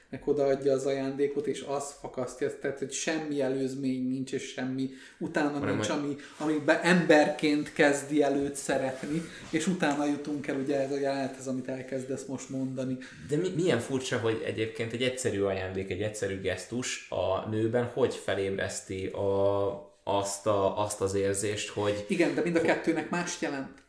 gyereknek 0.09 0.27
odaadja 0.27 0.73
az 0.73 0.85
ajándékot, 0.85 1.47
és 1.47 1.65
az 1.67 1.95
fakasztja, 1.99 2.59
tehát 2.59 2.79
hogy 2.79 2.91
semmi 2.91 3.41
előzmény 3.41 4.07
nincs, 4.07 4.33
és 4.33 4.43
semmi 4.43 4.89
utána 5.17 5.59
Hanem 5.59 5.73
nincs, 5.73 5.89
ami, 5.89 6.15
amiben 6.37 6.79
emberként 6.81 7.73
kezdi 7.73 8.21
előtt 8.21 8.55
szeretni, 8.55 9.21
és 9.49 9.67
utána 9.67 10.05
jutunk 10.05 10.47
el 10.47 10.55
ugye 10.55 10.79
ez 10.79 10.91
a 10.91 10.99
jelenethez, 10.99 11.47
amit 11.47 11.67
elkezdesz 11.67 12.25
most 12.25 12.49
mondani. 12.49 12.97
De 13.29 13.37
mi, 13.37 13.49
milyen 13.55 13.79
furcsa, 13.79 14.17
hogy 14.17 14.41
egyébként 14.45 14.93
egy 14.93 15.03
egyszerű 15.03 15.41
ajándék, 15.41 15.89
egy 15.89 16.01
egyszerű 16.01 16.41
gesztus 16.41 17.07
a 17.09 17.49
nőben 17.49 17.85
hogy 17.85 18.15
felébreszti 18.15 19.05
a 19.05 19.87
azt, 20.03 20.47
a, 20.47 20.83
azt 20.83 21.01
az 21.01 21.13
érzést, 21.13 21.69
hogy... 21.69 22.05
Igen, 22.07 22.35
de 22.35 22.41
mind 22.41 22.55
a 22.55 22.61
kettőnek 22.61 23.09
más 23.09 23.41
jelent. 23.41 23.83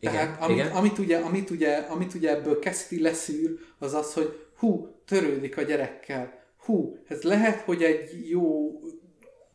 Igen, 0.00 0.14
Tehát 0.14 0.42
amit, 0.42 0.56
igen. 0.56 0.70
Amit, 0.70 0.98
ugye, 0.98 1.16
amit, 1.18 1.50
ugye, 1.50 1.76
amit 1.76 2.14
ugye 2.14 2.30
ebből 2.30 2.58
Cassidy 2.60 3.02
leszűr, 3.02 3.58
az 3.78 3.94
az, 3.94 4.12
hogy 4.12 4.47
hú, 4.58 4.88
törődik 5.04 5.56
a 5.56 5.62
gyerekkel. 5.62 6.44
Hú, 6.56 6.98
ez 7.08 7.22
lehet, 7.22 7.60
hogy 7.60 7.82
egy 7.82 8.28
jó 8.28 8.72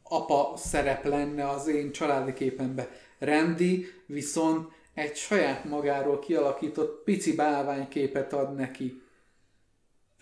apa 0.03 0.53
szerep 0.55 1.05
lenne 1.05 1.49
az 1.49 1.67
én 1.67 1.91
családi 1.91 2.33
képemben. 2.33 2.87
Rendi 3.19 3.85
viszont 4.05 4.71
egy 4.93 5.15
saját 5.15 5.63
magáról 5.63 6.19
kialakított 6.19 7.03
pici 7.03 7.35
bálványképet 7.35 8.33
ad 8.33 8.55
neki. 8.55 9.01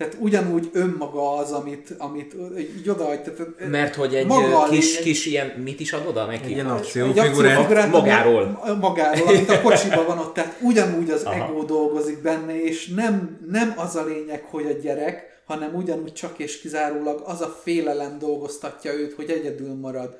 Tehát 0.02 0.18
ugyanúgy 0.19 0.69
önmaga 0.73 1.36
az, 1.36 1.52
amit, 1.52 1.95
amit 1.98 2.36
így 2.57 2.90
odaadj. 2.90 3.22
Tehát 3.22 3.69
Mert 3.69 3.95
hogy 3.95 4.15
egy 4.15 4.26
maga 4.26 4.64
kis, 4.69 4.98
egy, 4.98 5.03
kis 5.03 5.26
ilyen, 5.26 5.48
mit 5.48 5.80
is 5.80 5.94
ad 5.94 6.07
oda 6.07 6.26
neki? 6.26 6.44
Egy 6.44 6.49
ilyen 6.49 6.69
akciófigurát. 6.69 7.91
Magáról. 7.91 8.78
Magáról, 8.80 9.28
amit 9.28 9.49
a 9.49 9.61
kocsiban 9.68 10.06
van 10.06 10.18
ott. 10.18 10.34
Tehát 10.34 10.57
ugyanúgy 10.61 11.10
az 11.10 11.23
Aha. 11.23 11.44
ego 11.44 11.64
dolgozik 11.64 12.22
benne, 12.22 12.61
és 12.64 12.88
nem, 12.88 13.40
nem 13.52 13.73
az 13.76 13.95
a 13.95 14.06
lényeg, 14.06 14.44
hogy 14.49 14.65
a 14.65 14.82
gyerek, 14.82 15.41
hanem 15.45 15.76
ugyanúgy 15.76 16.14
csak 16.14 16.40
és 16.40 16.61
kizárólag 16.61 17.23
az 17.26 17.41
a 17.41 17.57
félelem 17.64 18.19
dolgoztatja 18.19 18.94
őt, 18.94 19.14
hogy 19.14 19.30
egyedül 19.30 19.73
marad. 19.73 20.18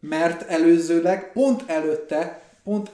Mert 0.00 0.50
előzőleg, 0.50 1.32
pont 1.32 1.62
előtte, 1.66 2.42
pont 2.64 2.90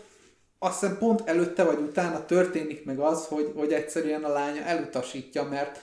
azt 0.59 0.81
hiszem 0.81 0.99
pont 0.99 1.23
előtte 1.25 1.65
vagy 1.65 1.79
utána 1.79 2.25
történik 2.25 2.85
meg 2.85 2.99
az, 2.99 3.27
hogy, 3.27 3.53
hogy 3.57 3.73
egyszerűen 3.73 4.25
a 4.25 4.33
lánya 4.33 4.63
elutasítja, 4.63 5.43
mert 5.43 5.81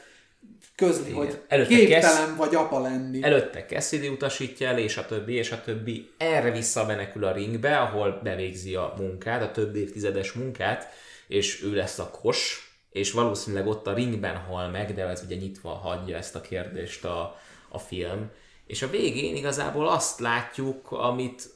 közli, 0.76 1.10
Igen. 1.10 1.18
hogy 1.18 1.42
előtte 1.48 1.76
képtelen 1.76 2.28
Kesz... 2.28 2.36
vagy 2.38 2.56
apa 2.56 2.80
lenni. 2.80 3.24
Előtte 3.24 3.66
Cassidy 3.66 4.08
utasítja 4.08 4.68
el, 4.68 4.78
és 4.78 4.98
a 4.98 5.06
többi, 5.06 5.34
és 5.34 5.52
a 5.52 5.62
többi 5.62 6.10
erre 6.18 6.52
visszamenekül 6.52 7.26
a 7.26 7.34
ringbe, 7.34 7.78
ahol 7.78 8.20
bevégzi 8.24 8.76
a 8.76 8.94
munkát, 8.98 9.42
a 9.42 9.52
több 9.52 9.76
évtizedes 9.76 10.32
munkát, 10.32 10.88
és 11.28 11.64
ő 11.64 11.76
lesz 11.76 12.00
a 12.00 12.10
kos, 12.10 12.72
és 12.92 13.12
valószínűleg 13.12 13.68
ott 13.68 13.88
a 13.88 13.94
ringben 13.94 14.36
hal 14.36 14.70
meg, 14.70 14.94
de 14.94 15.06
ez 15.06 15.24
ugye 15.26 15.36
nyitva 15.36 15.70
hagyja 15.70 16.18
ezt 16.18 16.36
a 16.36 16.42
kérdést 16.42 17.06
a, 17.06 17.40
a 17.70 17.80
film. 17.80 18.32
És 18.68 18.82
a 18.82 18.90
végén 18.90 19.36
igazából 19.36 19.88
azt 19.88 20.20
látjuk, 20.20 20.92
amit 20.92 21.50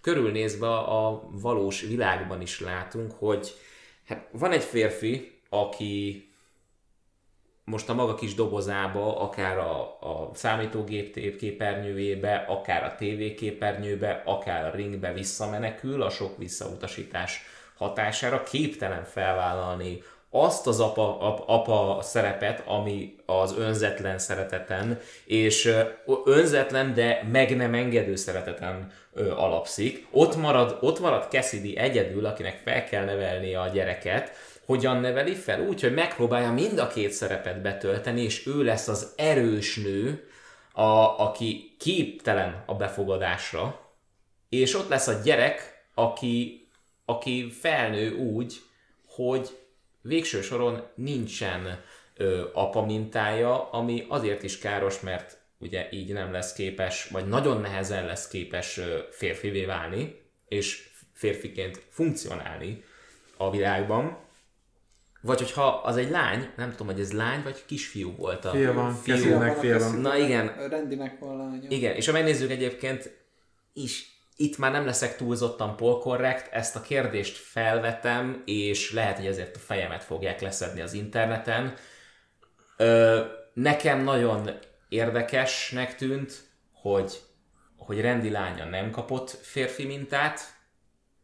körülnézve 0.00 0.68
a 0.78 1.28
valós 1.30 1.80
világban 1.80 2.40
is 2.40 2.60
látunk, 2.60 3.12
hogy 3.12 3.54
hát 4.06 4.28
van 4.32 4.52
egy 4.52 4.64
férfi, 4.64 5.40
aki 5.48 6.25
most 7.70 7.88
a 7.88 7.94
maga 7.94 8.14
kis 8.14 8.34
dobozába, 8.34 9.20
akár 9.20 9.58
a, 9.58 9.80
a 10.00 10.30
számítógép 10.34 11.36
képernyőjébe, 11.36 12.44
akár 12.48 12.84
a 12.84 12.94
TV 12.94 13.36
képernyőbe, 13.36 14.22
akár 14.24 14.64
a 14.64 14.76
ringbe 14.76 15.12
visszamenekül 15.12 16.02
a 16.02 16.10
sok 16.10 16.38
visszautasítás 16.38 17.42
hatására, 17.76 18.42
képtelen 18.42 19.04
felvállalni 19.04 20.02
azt 20.30 20.66
az 20.66 20.80
apa, 20.80 21.20
apa, 21.20 21.44
apa 21.46 22.02
szerepet, 22.02 22.62
ami 22.66 23.16
az 23.26 23.54
önzetlen 23.58 24.18
szereteten, 24.18 25.00
és 25.24 25.72
önzetlen, 26.24 26.94
de 26.94 27.26
meg 27.32 27.56
nem 27.56 27.74
engedő 27.74 28.16
szereteten 28.16 28.92
ö, 29.12 29.32
alapszik. 29.32 30.06
Ott 30.10 30.36
marad, 30.36 30.78
ott 30.80 31.00
marad 31.00 31.30
Cassidy 31.30 31.76
egyedül, 31.76 32.26
akinek 32.26 32.60
fel 32.64 32.84
kell 32.84 33.04
nevelni 33.04 33.54
a 33.54 33.68
gyereket, 33.68 34.30
hogyan 34.66 35.00
neveli 35.00 35.34
fel? 35.34 35.60
Úgy, 35.60 35.80
hogy 35.80 35.94
megpróbálja 35.94 36.52
mind 36.52 36.78
a 36.78 36.86
két 36.86 37.10
szerepet 37.10 37.62
betölteni, 37.62 38.22
és 38.22 38.46
ő 38.46 38.62
lesz 38.62 38.88
az 38.88 39.12
erős 39.16 39.76
nő, 39.76 40.28
a, 40.72 41.20
aki 41.20 41.74
képtelen 41.78 42.62
a 42.66 42.74
befogadásra, 42.74 43.80
és 44.48 44.74
ott 44.74 44.88
lesz 44.88 45.06
a 45.06 45.20
gyerek, 45.24 45.84
aki, 45.94 46.68
aki 47.04 47.50
felnő 47.50 48.14
úgy, 48.16 48.60
hogy 49.08 49.58
végső 50.02 50.42
soron 50.42 50.86
nincsen 50.94 51.80
ö, 52.16 52.44
apa 52.52 52.84
mintája, 52.84 53.70
ami 53.70 54.06
azért 54.08 54.42
is 54.42 54.58
káros, 54.58 55.00
mert 55.00 55.38
ugye 55.58 55.88
így 55.90 56.12
nem 56.12 56.32
lesz 56.32 56.52
képes, 56.52 57.08
vagy 57.08 57.28
nagyon 57.28 57.60
nehezen 57.60 58.06
lesz 58.06 58.28
képes 58.28 58.78
ö, 58.78 58.98
férfivé 59.10 59.64
válni, 59.64 60.20
és 60.48 60.90
férfiként 61.12 61.82
funkcionálni 61.88 62.84
a 63.36 63.50
világban. 63.50 64.24
Vagy 65.26 65.38
hogyha 65.38 65.66
az 65.66 65.96
egy 65.96 66.10
lány, 66.10 66.50
nem 66.56 66.70
tudom, 66.70 66.86
hogy 66.86 67.00
ez 67.00 67.12
lány 67.12 67.42
vagy 67.42 67.64
kisfiú 67.66 68.14
volt 68.16 68.44
a... 68.44 68.50
Fia 68.50 68.72
van, 68.72 68.94
fiú. 68.94 69.14
Cassidynek 69.14 69.56
fia 69.56 69.78
van. 69.78 69.94
Na 69.94 70.16
igen, 70.16 70.68
Rendinek 70.68 71.18
van 71.18 71.36
lánya. 71.36 71.68
igen, 71.68 71.94
és 71.94 72.06
ha 72.06 72.12
megnézzük 72.12 72.50
egyébként 72.50 73.16
is, 73.72 74.14
itt 74.36 74.58
már 74.58 74.72
nem 74.72 74.84
leszek 74.86 75.16
túlzottan 75.16 75.76
polkorrekt, 75.76 76.52
ezt 76.52 76.76
a 76.76 76.80
kérdést 76.80 77.36
felvetem, 77.36 78.42
és 78.44 78.92
lehet, 78.92 79.16
hogy 79.16 79.26
ezért 79.26 79.56
a 79.56 79.58
fejemet 79.58 80.04
fogják 80.04 80.40
leszedni 80.40 80.80
az 80.80 80.92
interneten. 80.92 81.74
Ö, 82.76 83.20
nekem 83.54 84.02
nagyon 84.04 84.50
érdekesnek 84.88 85.96
tűnt, 85.96 86.44
hogy, 86.72 87.20
hogy 87.76 88.00
Rendi 88.00 88.30
lánya 88.30 88.64
nem 88.64 88.90
kapott 88.90 89.30
férfi 89.30 89.84
mintát, 89.86 90.40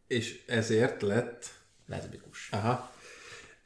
És 0.06 0.44
ezért 0.46 1.02
lett... 1.02 1.46
leszbikus. 1.88 2.48
Aha. 2.52 2.91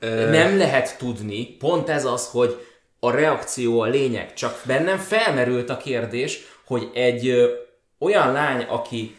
Nem 0.01 0.57
lehet 0.59 0.99
tudni, 0.99 1.47
pont 1.47 1.89
ez 1.89 2.05
az, 2.05 2.29
hogy 2.29 2.67
a 3.01 3.11
reakció 3.11 3.81
a 3.81 3.87
lényeg, 3.87 4.35
csak 4.35 4.63
bennem 4.67 4.99
felmerült 4.99 5.71
a 5.71 5.77
kérdés, 5.77 6.39
hogy 6.67 6.91
egy 6.95 7.29
ö, 7.29 7.53
olyan 7.99 8.33
lány, 8.33 8.63
aki 8.63 9.17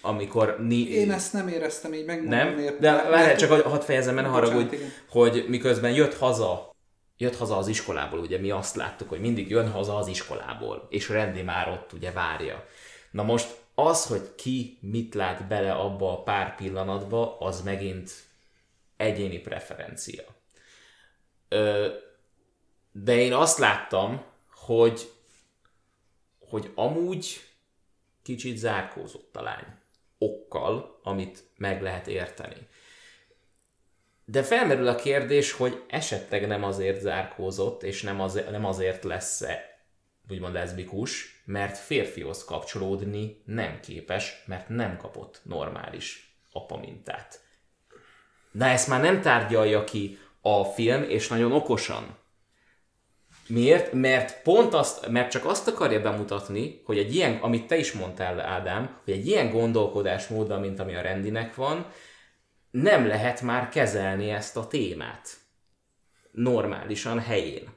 amikor 0.00 0.56
ni- 0.60 0.90
Én 0.90 1.10
ezt 1.12 1.32
nem 1.32 1.48
éreztem 1.48 1.92
így, 1.94 2.04
megmondom 2.04 2.38
nem, 2.38 2.48
miért. 2.54 2.78
de 2.78 3.08
mert- 3.10 3.38
csak 3.38 3.50
hogy 3.50 3.62
hadd 3.62 3.80
fejezem, 3.80 4.14
mert 4.14 4.26
haragudj, 4.28 4.76
hogy 5.10 5.44
miközben 5.48 5.92
jött 5.92 6.14
haza, 6.14 6.74
jött 7.16 7.36
haza 7.36 7.56
az 7.56 7.68
iskolából, 7.68 8.18
ugye 8.18 8.38
mi 8.38 8.50
azt 8.50 8.76
láttuk, 8.76 9.08
hogy 9.08 9.20
mindig 9.20 9.50
jön 9.50 9.70
haza 9.70 9.96
az 9.96 10.06
iskolából, 10.06 10.86
és 10.90 11.08
Rendi 11.08 11.42
már 11.42 11.68
ott 11.68 11.92
ugye 11.92 12.10
várja. 12.10 12.64
Na 13.10 13.22
most 13.22 13.48
az, 13.74 14.06
hogy 14.06 14.34
ki 14.36 14.78
mit 14.80 15.14
lát 15.14 15.48
bele 15.48 15.72
abba 15.72 16.12
a 16.12 16.22
pár 16.22 16.56
pillanatba, 16.56 17.36
az 17.38 17.62
megint 17.62 18.10
egyéni 19.00 19.38
preferencia. 19.38 20.24
De 22.92 23.14
én 23.14 23.32
azt 23.32 23.58
láttam, 23.58 24.24
hogy, 24.54 25.12
hogy 26.38 26.72
amúgy 26.74 27.40
kicsit 28.22 28.56
zárkózott 28.56 29.36
a 29.36 29.42
lány. 29.42 29.66
Okkal, 30.18 31.00
amit 31.02 31.44
meg 31.56 31.82
lehet 31.82 32.06
érteni. 32.06 32.68
De 34.24 34.42
felmerül 34.42 34.88
a 34.88 34.94
kérdés, 34.94 35.52
hogy 35.52 35.84
esetleg 35.88 36.46
nem 36.46 36.64
azért 36.64 37.00
zárkózott, 37.00 37.82
és 37.82 38.02
nem, 38.02 38.20
az, 38.20 38.42
nem 38.50 38.64
azért 38.64 39.04
lesz-e 39.04 39.70
úgymond 40.28 40.54
leszbikus, 40.54 41.42
mert 41.44 41.76
férfihoz 41.78 42.44
kapcsolódni 42.44 43.42
nem 43.44 43.80
képes, 43.80 44.42
mert 44.46 44.68
nem 44.68 44.96
kapott 44.96 45.40
normális 45.44 46.38
apamintát. 46.52 47.40
De 48.52 48.64
ezt 48.66 48.88
már 48.88 49.00
nem 49.00 49.20
tárgyalja 49.20 49.84
ki 49.84 50.18
a 50.40 50.64
film, 50.64 51.02
és 51.02 51.28
nagyon 51.28 51.52
okosan. 51.52 52.18
Miért? 53.46 53.92
Mert 53.92 54.42
pont 54.42 54.74
azt, 54.74 55.08
mert 55.08 55.30
csak 55.30 55.44
azt 55.44 55.68
akarja 55.68 56.00
bemutatni, 56.00 56.82
hogy 56.84 56.98
egy 56.98 57.14
ilyen, 57.14 57.36
amit 57.36 57.66
te 57.66 57.76
is 57.76 57.92
mondtál, 57.92 58.40
Ádám, 58.40 58.98
hogy 59.04 59.12
egy 59.12 59.26
ilyen 59.26 59.50
gondolkodásmóddal, 59.50 60.58
mint 60.58 60.80
ami 60.80 60.94
a 60.94 61.00
rendinek 61.00 61.54
van, 61.54 61.86
nem 62.70 63.06
lehet 63.06 63.42
már 63.42 63.68
kezelni 63.68 64.30
ezt 64.30 64.56
a 64.56 64.66
témát 64.66 65.28
normálisan 66.32 67.18
helyén. 67.18 67.68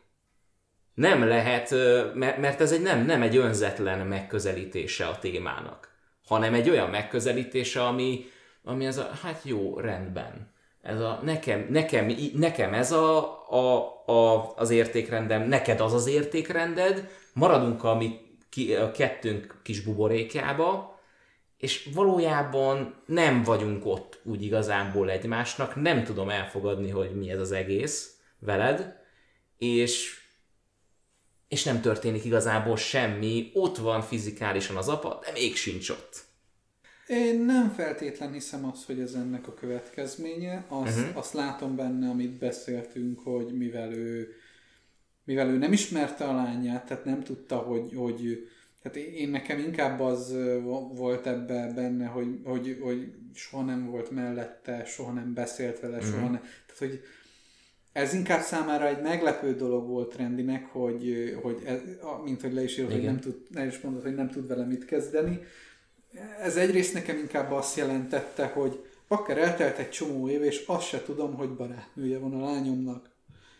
Nem 0.93 1.27
lehet, 1.27 1.71
mert 2.15 2.61
ez 2.61 2.71
egy 2.71 2.81
nem, 2.81 3.05
nem 3.05 3.21
egy 3.21 3.37
önzetlen 3.37 4.07
megközelítése 4.07 5.05
a 5.05 5.19
témának, 5.19 5.91
hanem 6.25 6.53
egy 6.53 6.69
olyan 6.69 6.89
megközelítése, 6.89 7.85
ami, 7.85 8.25
ami 8.63 8.85
ez 8.85 8.97
a, 8.97 9.09
hát 9.21 9.41
jó, 9.43 9.79
rendben. 9.79 10.52
Ez 10.83 10.99
a, 10.99 11.19
nekem, 11.23 11.67
nekem, 11.69 12.15
nekem 12.33 12.73
ez 12.73 12.91
a, 12.91 13.41
a, 13.49 13.93
a, 14.05 14.53
az 14.55 14.69
értékrendem, 14.69 15.47
neked 15.47 15.79
az 15.79 15.93
az 15.93 16.07
értékrended, 16.07 17.09
maradunk 17.33 17.83
a, 17.83 17.95
mi, 17.95 18.19
a 18.81 18.91
kettőnk 18.91 19.59
kis 19.63 19.81
buborékába, 19.81 20.99
és 21.57 21.89
valójában 21.93 23.03
nem 23.05 23.43
vagyunk 23.43 23.85
ott 23.85 24.19
úgy 24.23 24.43
igazából 24.43 25.09
egymásnak, 25.09 25.75
nem 25.75 26.03
tudom 26.03 26.29
elfogadni, 26.29 26.89
hogy 26.89 27.15
mi 27.15 27.29
ez 27.29 27.39
az 27.39 27.51
egész 27.51 28.17
veled, 28.39 28.95
és, 29.57 30.19
és 31.47 31.63
nem 31.63 31.81
történik 31.81 32.25
igazából 32.25 32.77
semmi, 32.77 33.51
ott 33.53 33.77
van 33.77 34.01
fizikálisan 34.01 34.75
az 34.75 34.89
apa, 34.89 35.19
de 35.25 35.31
még 35.31 35.55
sincs 35.55 35.89
ott. 35.89 36.32
Én 37.07 37.39
nem 37.39 37.69
feltétlen 37.69 38.31
hiszem 38.31 38.65
azt, 38.65 38.85
hogy 38.85 38.99
ez 38.99 39.13
ennek 39.13 39.47
a 39.47 39.53
következménye. 39.53 40.65
Azt, 40.67 40.99
uh-huh. 40.99 41.17
azt 41.17 41.33
látom 41.33 41.75
benne, 41.75 42.09
amit 42.09 42.37
beszéltünk, 42.37 43.19
hogy 43.19 43.57
mivel 43.57 43.93
ő, 43.93 44.27
mivel 45.23 45.49
ő 45.49 45.57
nem 45.57 45.71
ismerte 45.71 46.23
a 46.25 46.35
lányát, 46.35 46.85
tehát 46.85 47.05
nem 47.05 47.23
tudta, 47.23 47.57
hogy, 47.57 47.93
hogy 47.95 48.47
tehát 48.81 48.97
én 48.97 49.29
nekem 49.29 49.59
inkább 49.59 49.99
az 49.99 50.35
volt 50.93 51.27
ebbe 51.27 51.71
benne, 51.75 52.05
hogy, 52.05 52.39
hogy, 52.43 52.77
hogy 52.81 53.13
soha 53.33 53.63
nem 53.63 53.89
volt 53.89 54.11
mellette, 54.11 54.85
soha 54.85 55.11
nem 55.11 55.33
beszélt 55.33 55.79
vele, 55.79 55.97
uh-huh. 55.97 56.11
soha 56.11 56.29
nem. 56.29 56.41
Tehát, 56.41 56.77
hogy 56.77 57.01
ez 57.91 58.13
inkább 58.13 58.41
számára 58.41 58.87
egy 58.87 59.01
meglepő 59.01 59.55
dolog 59.55 59.87
volt 59.87 60.15
Rendinek, 60.15 60.65
hogy, 60.65 61.35
hogy 61.41 61.61
ez, 61.65 61.79
mint 62.23 62.41
hogy 62.41 62.53
le 62.53 62.63
is 62.63 62.77
írod, 62.77 62.91
hogy 62.91 63.03
nem 63.03 63.19
tud, 63.19 63.35
le 63.53 63.65
is 63.65 63.79
mondod, 63.79 64.01
hogy 64.01 64.15
nem 64.15 64.29
tud 64.29 64.47
vele 64.47 64.65
mit 64.65 64.85
kezdeni. 64.85 65.39
Ez 66.41 66.55
egyrészt 66.55 66.93
nekem 66.93 67.17
inkább 67.17 67.51
azt 67.51 67.77
jelentette, 67.77 68.45
hogy 68.45 68.83
akár 69.07 69.37
eltelt 69.37 69.77
egy 69.77 69.89
csomó 69.89 70.29
év, 70.29 70.43
és 70.43 70.63
azt 70.67 70.87
se 70.87 71.03
tudom, 71.03 71.33
hogy 71.35 71.49
barátnője 71.49 72.19
van 72.19 72.33
a 72.41 72.45
lányomnak. 72.45 73.09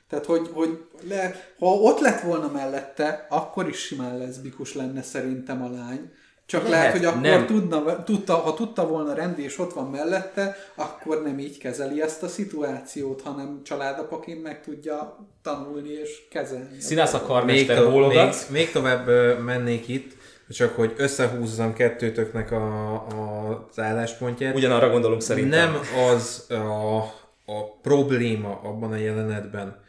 Tehát, 0.10 0.26
hogy, 0.26 0.50
hogy 0.54 0.84
le, 1.08 1.50
ha 1.60 1.66
ott 1.74 2.00
lett 2.00 2.22
volna 2.22 2.52
mellette, 2.52 3.28
akkor 3.30 3.68
is 3.68 3.78
simán 3.78 4.18
leszbikus 4.18 4.74
lenne 4.74 5.02
szerintem 5.02 5.64
a 5.64 5.70
lány. 5.70 6.12
Csak 6.46 6.62
lehet, 6.70 6.78
Lehet, 6.78 6.98
hogy 6.98 7.06
akkor 7.06 7.22
nem. 7.22 7.46
Tudna, 7.46 8.04
tudta, 8.04 8.34
ha 8.36 8.54
tudta 8.54 8.88
volna 8.88 9.14
rendi, 9.14 9.44
és 9.44 9.60
ott 9.60 9.74
van 9.74 9.90
mellette, 9.90 10.56
akkor 10.76 11.22
nem 11.24 11.40
így 11.40 11.58
kezeli 11.58 12.02
ezt 12.02 12.24
a 12.24 12.28
szituációt, 12.28 13.22
hanem 13.22 13.62
családapaként 13.64 14.42
meg 14.44 14.62
tudja 14.64 15.28
tanulni 15.42 15.90
és 15.90 16.28
kezelni. 16.30 16.80
Színász 16.80 17.14
a 17.14 17.18
Még, 17.18 17.28
karmester 17.28 17.76
to- 17.76 17.86
még, 17.86 17.94
bólogat. 17.94 18.50
még 18.50 18.72
tovább 18.72 19.08
mennék 19.44 19.88
itt, 19.88 20.16
csak 20.54 20.76
hogy 20.76 20.94
összehúzzam 20.98 21.74
kettőtöknek 21.74 22.52
a, 22.52 22.92
a, 22.94 23.68
az 23.70 23.80
álláspontját. 23.80 24.56
Ugyanarra 24.56 24.90
gondolunk 24.90 25.22
szerintem. 25.22 25.72
Nem 25.72 25.82
az 26.10 26.46
a, 26.50 26.98
a 27.46 27.78
probléma 27.82 28.60
abban 28.64 28.92
a 28.92 28.98
jelenetben, 28.98 29.82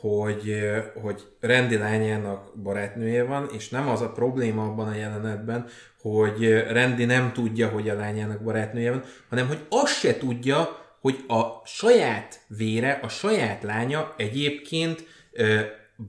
hogy, 0.00 0.60
hogy 1.02 1.26
Rendi 1.40 1.76
lányának 1.76 2.52
barátnője 2.62 3.24
van, 3.24 3.48
és 3.52 3.68
nem 3.68 3.88
az 3.88 4.00
a 4.00 4.12
probléma 4.12 4.62
abban 4.62 4.88
a 4.88 4.94
jelenetben, 4.94 5.66
hogy 6.00 6.52
Rendi 6.52 7.04
nem 7.04 7.32
tudja, 7.32 7.68
hogy 7.68 7.88
a 7.88 7.94
lányának 7.94 8.42
barátnője 8.42 8.90
van, 8.90 9.02
hanem 9.28 9.46
hogy 9.46 9.66
azt 9.68 9.98
se 9.98 10.16
tudja, 10.18 10.78
hogy 11.00 11.24
a 11.28 11.42
saját 11.64 12.40
vére, 12.46 12.98
a 13.02 13.08
saját 13.08 13.62
lánya 13.62 14.14
egyébként 14.16 15.04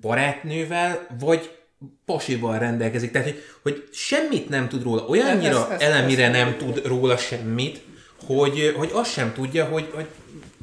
barátnővel 0.02 1.08
vagy 1.20 1.61
pasival 2.06 2.60
rendelkezik. 2.60 3.12
Tehát, 3.12 3.28
hogy, 3.28 3.42
hogy 3.62 3.88
semmit 3.92 4.50
nem 4.50 4.68
tud 4.68 4.84
róla. 4.84 5.06
Olyannyira 5.08 5.58
Ezt- 5.58 5.70
ezt- 5.70 5.82
elemire 5.82 6.24
ezt- 6.24 6.32
nem 6.32 6.58
tud 6.58 6.86
róla 6.86 7.18
semmit, 7.18 7.82
hogy, 8.26 8.74
hogy 8.78 8.90
azt 8.94 9.12
sem 9.12 9.34
tudja, 9.34 9.66
hogy, 9.66 9.90
hogy 9.94 10.08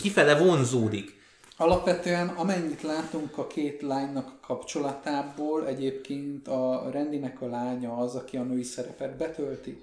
kifele 0.02 0.36
vonzódik. 0.38 1.16
Alapvetően 1.56 2.28
amennyit 2.28 2.82
látunk 2.82 3.38
a 3.38 3.46
két 3.46 3.82
lánynak 3.82 4.26
a 4.26 4.46
kapcsolatából, 4.46 5.66
egyébként 5.66 6.48
a 6.48 6.88
Rendinek 6.92 7.40
a 7.42 7.46
lánya 7.46 7.96
az, 7.96 8.14
aki 8.14 8.36
a 8.36 8.42
női 8.42 8.62
szerepet 8.62 9.16
betölti. 9.16 9.82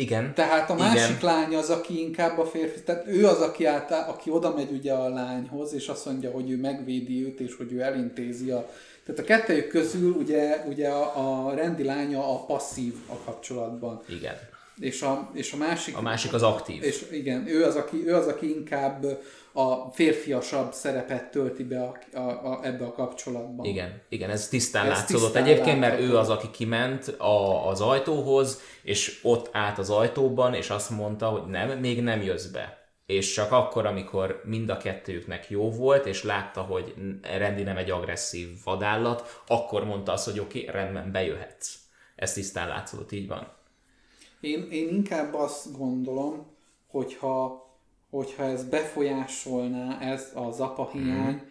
Igen. 0.00 0.34
Tehát 0.34 0.70
a 0.70 0.74
másik 0.74 1.16
Igen. 1.16 1.34
lány 1.34 1.54
az, 1.54 1.70
aki 1.70 2.00
inkább 2.00 2.38
a 2.38 2.46
férfi, 2.46 2.82
tehát 2.82 3.06
ő 3.06 3.26
az, 3.26 3.40
aki, 3.40 3.64
által, 3.64 4.04
aki 4.08 4.30
oda 4.30 4.54
megy 4.54 4.70
ugye 4.72 4.92
a 4.92 5.08
lányhoz, 5.08 5.72
és 5.72 5.88
azt 5.88 6.06
mondja, 6.06 6.30
hogy 6.30 6.50
ő 6.50 6.56
megvédi 6.56 7.24
őt, 7.24 7.40
és 7.40 7.56
hogy 7.56 7.72
ő 7.72 7.80
elintézi 7.80 8.50
a... 8.50 8.70
Tehát 9.04 9.20
a 9.20 9.24
kettőjük 9.24 9.68
közül 9.68 10.12
ugye, 10.12 10.64
ugye 10.68 10.88
a, 10.88 11.46
a 11.46 11.54
rendi 11.54 11.84
lánya 11.84 12.32
a 12.32 12.44
passzív 12.44 12.94
a 13.06 13.14
kapcsolatban. 13.24 14.02
Igen. 14.08 14.34
És 14.78 15.02
a, 15.02 15.30
és 15.32 15.52
a 15.52 15.56
másik... 15.56 15.96
A 15.96 16.00
másik 16.00 16.32
az 16.32 16.42
aktív. 16.42 16.82
És 16.82 17.04
igen, 17.12 17.46
ő 17.48 17.64
az, 17.64 17.76
aki, 17.76 18.06
ő 18.06 18.14
az, 18.14 18.26
aki 18.26 18.54
inkább 18.54 19.06
a 19.52 19.90
férfiasabb 19.92 20.72
szerepet 20.72 21.30
tölti 21.30 21.64
be 21.64 21.82
a, 21.82 22.18
a, 22.18 22.52
a, 22.52 22.60
ebbe 22.62 22.84
a 22.84 22.92
kapcsolatban. 22.92 23.66
Igen, 23.66 24.02
igen, 24.08 24.30
ez 24.30 24.48
tisztán 24.48 24.86
Ez 24.86 24.90
látszódott 24.90 25.32
tisztán 25.32 25.44
egyébként, 25.44 25.80
mert 25.80 25.92
látható. 25.92 26.12
ő 26.12 26.16
az, 26.16 26.28
aki 26.28 26.50
kiment 26.50 27.08
a, 27.08 27.68
az 27.68 27.80
ajtóhoz, 27.80 28.60
és 28.82 29.20
ott 29.22 29.48
állt 29.52 29.78
az 29.78 29.90
ajtóban, 29.90 30.54
és 30.54 30.70
azt 30.70 30.90
mondta, 30.90 31.28
hogy 31.28 31.46
nem, 31.46 31.78
még 31.78 32.02
nem 32.02 32.22
jössz 32.22 32.46
be. 32.46 32.78
És 33.06 33.32
csak 33.32 33.52
akkor, 33.52 33.86
amikor 33.86 34.40
mind 34.44 34.68
a 34.68 34.76
kettőjüknek 34.76 35.50
jó 35.50 35.70
volt, 35.70 36.06
és 36.06 36.24
látta, 36.24 36.60
hogy 36.60 36.94
Rendi 37.22 37.62
nem 37.62 37.76
egy 37.76 37.90
agresszív 37.90 38.48
vadállat, 38.64 39.42
akkor 39.46 39.84
mondta 39.84 40.12
azt, 40.12 40.24
hogy 40.24 40.38
oké, 40.38 40.60
okay, 40.60 40.74
rendben, 40.80 41.12
bejöhetsz. 41.12 41.74
Ez 42.16 42.32
tisztán 42.32 42.68
látszódott, 42.68 43.12
így 43.12 43.28
van. 43.28 43.46
Én, 44.40 44.68
én 44.70 44.88
inkább 44.88 45.34
azt 45.34 45.78
gondolom, 45.78 46.46
hogyha, 46.86 47.64
hogyha 48.10 48.42
ez 48.42 48.64
befolyásolná 48.64 49.98
ez 50.00 50.30
az 50.34 50.60
apa 50.60 50.90
hiány, 50.92 51.34
mm. 51.34 51.46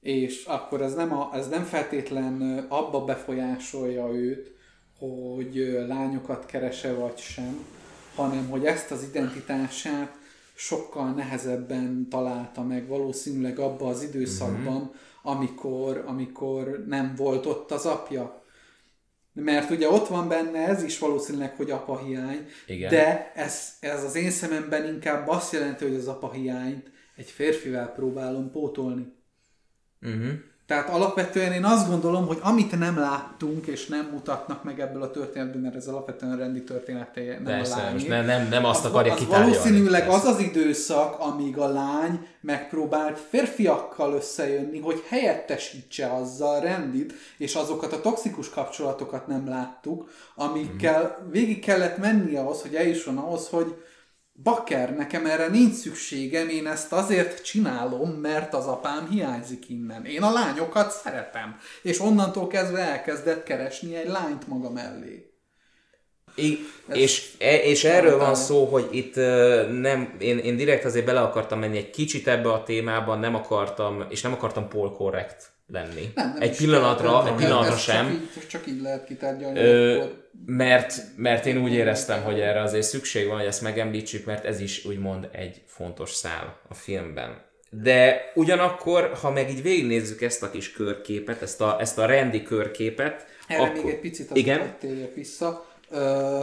és 0.00 0.44
akkor 0.44 0.82
ez 0.82 0.94
nem, 0.94 1.12
a, 1.12 1.30
ez 1.34 1.48
nem 1.48 1.62
feltétlen 1.62 2.66
abba 2.68 3.04
befolyásolja 3.04 4.12
őt, 4.12 4.56
hogy 4.98 5.84
lányokat 5.88 6.46
kerese 6.46 6.94
vagy 6.94 7.18
sem, 7.18 7.64
hanem 8.14 8.48
hogy 8.48 8.64
ezt 8.64 8.90
az 8.90 9.02
identitását 9.02 10.16
sokkal 10.54 11.10
nehezebben 11.10 12.06
találta 12.10 12.62
meg 12.62 12.88
valószínűleg 12.88 13.58
abba 13.58 13.86
az 13.86 14.02
időszakban, 14.02 14.80
mm. 14.80 14.96
amikor, 15.22 16.04
amikor 16.06 16.84
nem 16.86 17.14
volt 17.16 17.46
ott 17.46 17.70
az 17.70 17.86
apja. 17.86 18.37
Mert 19.40 19.70
ugye 19.70 19.88
ott 19.88 20.08
van 20.08 20.28
benne 20.28 20.66
ez 20.66 20.82
is 20.82 20.98
valószínűleg, 20.98 21.56
hogy 21.56 21.70
apa 21.70 21.98
hiány, 21.98 22.46
Igen. 22.66 22.90
de 22.90 23.32
ez, 23.34 23.76
ez 23.80 24.04
az 24.04 24.14
én 24.14 24.30
szememben 24.30 24.86
inkább 24.86 25.28
azt 25.28 25.52
jelenti, 25.52 25.84
hogy 25.84 25.94
az 25.94 26.08
apa 26.08 26.32
hiányt 26.32 26.90
egy 27.16 27.30
férfivel 27.30 27.92
próbálom 27.92 28.50
pótolni. 28.50 29.12
Uh-huh. 30.02 30.32
Tehát 30.68 30.88
alapvetően 30.88 31.52
én 31.52 31.64
azt 31.64 31.88
gondolom, 31.88 32.26
hogy 32.26 32.38
amit 32.40 32.78
nem 32.78 32.98
láttunk 32.98 33.66
és 33.66 33.86
nem 33.86 34.08
mutatnak 34.12 34.64
meg 34.64 34.80
ebből 34.80 35.02
a 35.02 35.10
történetből, 35.10 35.62
mert 35.62 35.74
ez 35.74 35.86
alapvetően 35.86 36.36
rendi 36.36 36.62
története, 36.64 37.20
nem 37.20 37.44
Persze, 37.44 37.74
a 37.74 37.76
lányé. 37.76 37.92
most 37.92 38.08
ne, 38.08 38.22
nem, 38.24 38.48
nem 38.48 38.64
azt 38.64 38.84
az, 38.84 38.90
akarja 38.90 39.12
az 39.12 39.18
kitárgyalni. 39.18 39.50
valószínűleg 39.52 40.06
Persze. 40.06 40.16
az 40.28 40.34
az 40.34 40.40
időszak, 40.40 41.18
amíg 41.20 41.58
a 41.58 41.68
lány 41.68 42.26
megpróbált 42.40 43.18
férfiakkal 43.28 44.12
összejönni, 44.12 44.80
hogy 44.80 45.02
helyettesítse 45.08 46.12
azzal 46.14 46.60
rendit, 46.60 47.12
és 47.38 47.54
azokat 47.54 47.92
a 47.92 48.00
toxikus 48.00 48.50
kapcsolatokat 48.50 49.26
nem 49.26 49.48
láttuk, 49.48 50.10
amikkel 50.34 51.02
Mhm. 51.20 51.30
végig 51.30 51.60
kellett 51.64 51.98
menni 51.98 52.36
ahhoz, 52.36 52.62
hogy 52.62 52.74
eljusson 52.74 53.16
ahhoz, 53.18 53.48
hogy 53.48 53.74
Bakker, 54.42 54.96
nekem 54.96 55.26
erre 55.26 55.48
nincs 55.48 55.74
szükségem, 55.74 56.48
én 56.48 56.66
ezt 56.66 56.92
azért 56.92 57.44
csinálom, 57.44 58.10
mert 58.10 58.54
az 58.54 58.66
apám 58.66 59.08
hiányzik 59.08 59.68
innen. 59.68 60.04
Én 60.04 60.22
a 60.22 60.32
lányokat 60.32 60.90
szeretem. 60.90 61.56
És 61.82 62.00
onnantól 62.00 62.46
kezdve 62.46 62.78
elkezdett 62.78 63.42
keresni 63.42 63.96
egy 63.96 64.08
lányt 64.08 64.48
maga 64.48 64.70
mellé. 64.70 65.32
I- 66.34 66.58
Ez 66.88 66.96
és, 66.96 67.32
e, 67.38 67.56
és 67.56 67.84
erről 67.84 68.18
van 68.18 68.34
szó, 68.34 68.64
hogy 68.64 68.88
itt 68.90 69.14
nem, 69.80 70.16
én, 70.18 70.38
én 70.38 70.56
direkt 70.56 70.84
azért 70.84 71.06
bele 71.06 71.20
akartam 71.20 71.58
menni 71.58 71.76
egy 71.76 71.90
kicsit 71.90 72.28
ebbe 72.28 72.52
a 72.52 72.62
témában, 72.62 73.18
nem 73.18 73.34
akartam, 73.34 74.04
és 74.08 74.22
nem 74.22 74.32
akartam 74.32 74.68
Paul 74.68 74.92
correct 74.92 75.57
lenni. 75.72 76.12
Nem, 76.14 76.32
nem 76.32 76.42
egy 76.42 76.56
pillanatra, 76.56 77.28
egy 77.28 77.34
pillanatra 77.34 77.72
ez 77.72 77.80
sem. 77.80 78.06
Csak 78.06 78.42
így, 78.42 78.46
csak 78.48 78.66
így 78.66 78.80
lehet 78.80 79.04
kitárgyalni. 79.04 79.58
Ö, 79.58 79.96
akkor... 79.96 80.28
mert, 80.46 81.02
mert 81.16 81.46
én 81.46 81.62
úgy 81.62 81.72
éreztem, 81.72 82.22
hogy 82.22 82.40
erre 82.40 82.62
azért 82.62 82.86
szükség 82.86 83.26
van, 83.26 83.36
hogy 83.36 83.46
ezt 83.46 83.62
megemlítsük, 83.62 84.24
mert 84.26 84.44
ez 84.44 84.60
is 84.60 84.84
úgymond 84.84 85.28
egy 85.32 85.62
fontos 85.66 86.10
szál 86.10 86.60
a 86.68 86.74
filmben. 86.74 87.46
De 87.70 88.32
ugyanakkor, 88.34 89.12
ha 89.20 89.30
meg 89.30 89.50
így 89.50 89.62
végignézzük 89.62 90.22
ezt 90.22 90.42
a 90.42 90.50
kis 90.50 90.72
körképet, 90.72 91.42
ezt 91.42 91.60
a, 91.60 91.76
ezt 91.80 91.98
a 91.98 92.06
rendi 92.06 92.42
körképet, 92.42 93.26
Erre 93.46 93.62
akkor... 93.62 93.84
még 93.84 93.92
egy 93.92 94.00
picit 94.00 94.30
Igen? 94.32 94.76
térjek 94.78 95.14
vissza. 95.14 95.66
Ö, 95.90 96.40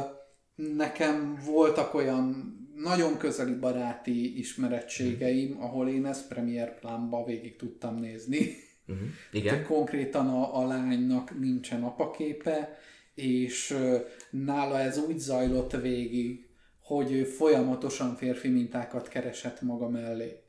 nekem 0.55 1.41
voltak 1.45 1.93
olyan 1.93 2.53
nagyon 2.75 3.17
közeli 3.17 3.53
baráti 3.53 4.37
ismerettségeim, 4.37 5.57
ahol 5.61 5.89
én 5.89 6.05
ezt 6.05 6.27
Premier 6.27 6.79
Plánba 6.79 7.23
végig 7.25 7.55
tudtam 7.55 7.99
nézni. 7.99 8.55
Uh-huh. 8.87 9.07
Igen. 9.31 9.63
Konkrétan 9.63 10.27
a, 10.27 10.57
a 10.57 10.67
lánynak 10.67 11.39
nincsen 11.39 11.83
apaképe, 11.83 12.77
és 13.15 13.77
nála 14.29 14.79
ez 14.79 14.97
úgy 14.97 15.19
zajlott 15.19 15.71
végig, 15.71 16.49
hogy 16.81 17.11
ő 17.11 17.23
folyamatosan 17.23 18.15
férfi 18.15 18.47
mintákat 18.47 19.07
keresett 19.07 19.61
maga 19.61 19.89
mellé. 19.89 20.39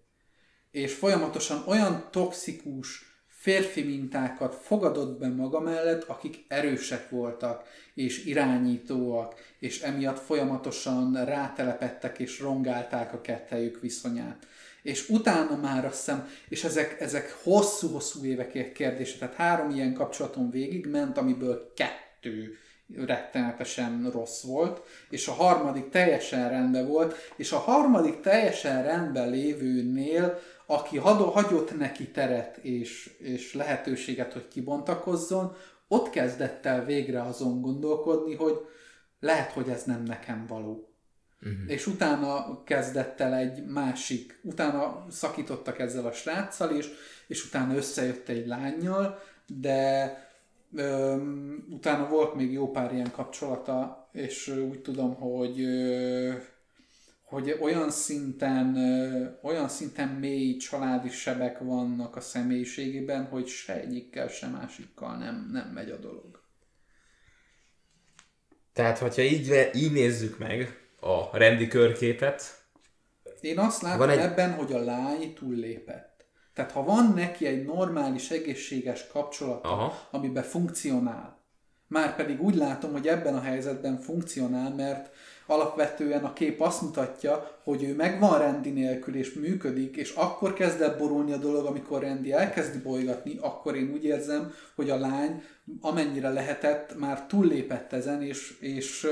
És 0.70 0.94
folyamatosan 0.94 1.62
olyan 1.66 2.08
toxikus 2.10 3.04
férfi 3.26 3.82
mintákat 3.82 4.54
fogadott 4.54 5.18
be 5.18 5.28
maga 5.28 5.60
mellett, 5.60 6.02
akik 6.02 6.44
erősek 6.48 7.10
voltak, 7.10 7.68
és 7.94 8.24
irányítóak, 8.24 9.34
és 9.58 9.80
emiatt 9.80 10.18
folyamatosan 10.18 11.24
rátelepettek 11.24 12.18
és 12.18 12.40
rongálták 12.40 13.12
a 13.12 13.20
kettejük 13.20 13.80
viszonyát. 13.80 14.46
És 14.86 15.08
utána 15.08 15.56
már 15.56 15.84
azt 15.84 15.96
hiszem, 15.96 16.28
és 16.48 16.64
ezek, 16.64 17.00
ezek 17.00 17.38
hosszú-hosszú 17.42 18.24
évek 18.24 18.72
kérdése, 18.72 19.18
tehát 19.18 19.34
három 19.34 19.70
ilyen 19.70 19.94
kapcsolaton 19.94 20.50
végig 20.50 20.86
ment, 20.86 21.18
amiből 21.18 21.72
kettő 21.76 22.56
rettenetesen 23.06 24.10
rossz 24.12 24.42
volt, 24.42 24.82
és 25.10 25.28
a 25.28 25.32
harmadik 25.32 25.88
teljesen 25.88 26.48
rendben 26.48 26.86
volt, 26.86 27.14
és 27.36 27.52
a 27.52 27.58
harmadik 27.58 28.20
teljesen 28.20 28.82
rendben 28.82 29.30
lévőnél, 29.30 30.38
aki 30.66 30.96
hagyott 30.98 31.78
neki 31.78 32.10
teret 32.10 32.56
és, 32.56 33.16
és 33.18 33.54
lehetőséget, 33.54 34.32
hogy 34.32 34.48
kibontakozzon, 34.48 35.56
ott 35.88 36.10
kezdett 36.10 36.66
el 36.66 36.84
végre 36.84 37.22
azon 37.22 37.60
gondolkodni, 37.60 38.34
hogy 38.34 38.58
lehet, 39.20 39.52
hogy 39.52 39.68
ez 39.68 39.82
nem 39.84 40.02
nekem 40.02 40.46
való. 40.48 40.85
Uh-huh. 41.46 41.70
És 41.70 41.86
utána 41.86 42.62
kezdett 42.64 43.20
el 43.20 43.34
egy 43.34 43.66
másik, 43.66 44.40
utána 44.42 45.06
szakítottak 45.10 45.78
ezzel 45.78 46.06
a 46.06 46.12
sráccal 46.12 46.76
is, 46.76 46.86
és 47.26 47.46
utána 47.46 47.74
összejött 47.74 48.28
egy 48.28 48.46
lányjal, 48.46 49.18
de 49.46 50.12
öm, 50.74 51.66
utána 51.70 52.08
volt 52.08 52.34
még 52.34 52.52
jó 52.52 52.70
pár 52.70 52.92
ilyen 52.92 53.10
kapcsolata, 53.10 54.08
és 54.12 54.48
úgy 54.48 54.80
tudom, 54.80 55.14
hogy 55.14 55.60
ö, 55.60 56.32
hogy 57.22 57.58
olyan 57.60 57.90
szinten, 57.90 58.76
ö, 58.76 59.24
olyan 59.42 59.68
szinten 59.68 60.08
mély 60.08 60.56
családi 60.56 61.08
sebek 61.08 61.58
vannak 61.58 62.16
a 62.16 62.20
személyiségében, 62.20 63.24
hogy 63.24 63.46
se 63.46 63.80
egyikkel, 63.80 64.28
se 64.28 64.46
másikkal 64.46 65.16
nem, 65.16 65.48
nem 65.52 65.68
megy 65.68 65.90
a 65.90 65.96
dolog. 65.96 66.44
Tehát, 68.72 68.98
hogyha 68.98 69.22
így, 69.22 69.70
így 69.74 69.92
nézzük 69.92 70.38
meg 70.38 70.85
a 71.00 71.36
rendi 71.36 71.66
körképet, 71.66 72.64
Én 73.40 73.58
azt 73.58 73.82
látom 73.82 73.98
Van 73.98 74.10
egy... 74.10 74.18
ebben, 74.18 74.54
hogy 74.54 74.72
a 74.72 74.84
lány 74.84 75.34
túllépett. 75.34 76.24
Tehát 76.54 76.72
ha 76.72 76.84
van 76.84 77.12
neki 77.14 77.46
egy 77.46 77.64
normális, 77.64 78.30
egészséges 78.30 79.06
kapcsolata, 79.06 79.68
Aha. 79.68 80.08
amiben 80.10 80.42
funkcionál, 80.42 81.36
már 81.88 82.16
pedig 82.16 82.42
úgy 82.42 82.54
látom, 82.54 82.92
hogy 82.92 83.08
ebben 83.08 83.34
a 83.34 83.40
helyzetben 83.40 83.98
funkcionál, 83.98 84.74
mert 84.74 85.10
alapvetően 85.46 86.24
a 86.24 86.32
kép 86.32 86.60
azt 86.60 86.82
mutatja, 86.82 87.58
hogy 87.62 87.82
ő 87.82 87.94
megvan 87.94 88.38
rendi 88.38 88.70
nélkül 88.70 89.16
és 89.16 89.32
működik, 89.32 89.96
és 89.96 90.10
akkor 90.10 90.54
kezd 90.54 90.80
el 90.80 90.96
borulni 90.96 91.32
a 91.32 91.36
dolog, 91.36 91.66
amikor 91.66 92.00
rendi 92.00 92.32
elkezdi 92.32 92.78
bolygatni, 92.78 93.38
akkor 93.40 93.76
én 93.76 93.90
úgy 93.92 94.04
érzem, 94.04 94.52
hogy 94.74 94.90
a 94.90 94.98
lány 94.98 95.42
amennyire 95.80 96.28
lehetett, 96.28 96.98
már 96.98 97.26
túllépett 97.26 97.92
ezen, 97.92 98.22
és, 98.22 98.58
és 98.60 99.06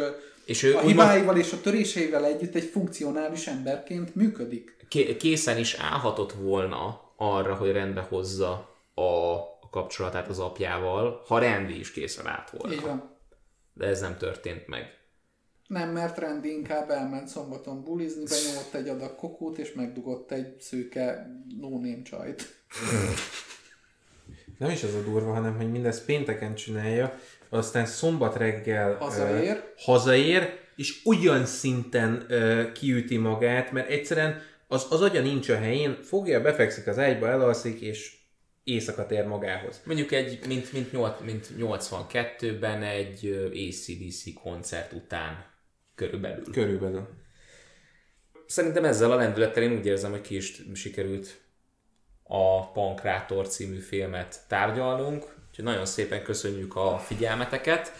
és 0.44 0.62
ő 0.62 0.76
a 0.76 0.80
hibáival 0.80 1.36
és 1.36 1.52
a 1.52 1.60
töréseivel 1.60 2.24
együtt 2.24 2.54
egy 2.54 2.64
funkcionális 2.64 3.46
emberként 3.46 4.14
működik. 4.14 4.76
ké- 4.88 5.16
készen 5.16 5.58
is 5.58 5.74
állhatott 5.74 6.32
volna 6.32 7.00
arra, 7.16 7.54
hogy 7.54 7.72
rendbe 7.72 8.00
hozza 8.00 8.50
a, 8.94 9.02
kapcsolatát 9.74 10.28
az 10.28 10.38
apjával, 10.38 11.22
ha 11.26 11.38
Randy 11.38 11.78
is 11.78 11.92
készen 11.92 12.26
állt 12.26 12.50
volna. 12.50 12.74
Így 12.74 12.80
van. 12.80 13.16
De 13.72 13.86
ez 13.86 14.00
nem 14.00 14.16
történt 14.16 14.66
meg. 14.66 14.98
Nem, 15.66 15.90
mert 15.90 16.18
Rendi 16.18 16.50
inkább 16.50 16.90
elment 16.90 17.28
szombaton 17.28 17.84
bulizni, 17.84 18.22
benyomott 18.24 18.74
egy 18.74 18.88
adag 18.88 19.14
kokót, 19.16 19.58
és 19.58 19.72
megdugott 19.72 20.32
egy 20.32 20.60
szőke 20.60 21.26
no 21.60 21.68
csajt. 22.02 22.64
Nem 24.58 24.70
is 24.70 24.82
az 24.82 24.94
a 24.94 25.02
durva, 25.02 25.32
hanem 25.32 25.56
hogy 25.56 25.70
mindezt 25.70 26.04
pénteken 26.04 26.54
csinálja, 26.54 27.18
aztán 27.54 27.86
szombat 27.86 28.36
reggel 28.36 28.96
Hazaér. 28.96 29.56
ö, 29.56 29.60
hazaér 29.76 30.58
és 30.76 31.00
olyan 31.04 31.46
szinten 31.46 32.24
ö, 32.28 32.72
kiüti 32.72 33.16
magát, 33.16 33.72
mert 33.72 33.88
egyszerűen 33.88 34.42
az, 34.68 34.86
az 34.90 35.00
agya 35.00 35.20
nincs 35.20 35.48
a 35.48 35.56
helyén, 35.56 36.02
fogja, 36.02 36.40
befekszik 36.40 36.86
az 36.86 36.98
ágyba, 36.98 37.28
elalszik, 37.28 37.80
és 37.80 38.16
éjszaka 38.64 39.06
tér 39.06 39.26
magához. 39.26 39.80
Mondjuk 39.84 40.12
egy, 40.12 40.38
mint, 40.46 40.72
mint, 40.72 40.92
nyolc, 40.92 41.20
mint 41.24 41.48
82-ben 41.58 42.82
egy 42.82 43.50
ACDC 43.52 44.42
koncert 44.42 44.92
után 44.92 45.44
körülbelül. 45.94 46.44
Körülbelül. 46.52 47.08
Szerintem 48.46 48.84
ezzel 48.84 49.12
a 49.12 49.14
lendülettel 49.14 49.62
én 49.62 49.72
úgy 49.72 49.86
érzem, 49.86 50.10
hogy 50.10 50.20
ki 50.20 50.36
is 50.36 50.62
sikerült 50.74 51.40
a 52.22 52.70
Pankrátor 52.72 53.48
című 53.48 53.78
filmet 53.78 54.40
tárgyalnunk. 54.48 55.33
Úgyhogy 55.54 55.72
nagyon 55.72 55.86
szépen 55.86 56.22
köszönjük 56.22 56.76
a 56.76 56.98
figyelmeteket. 56.98 57.92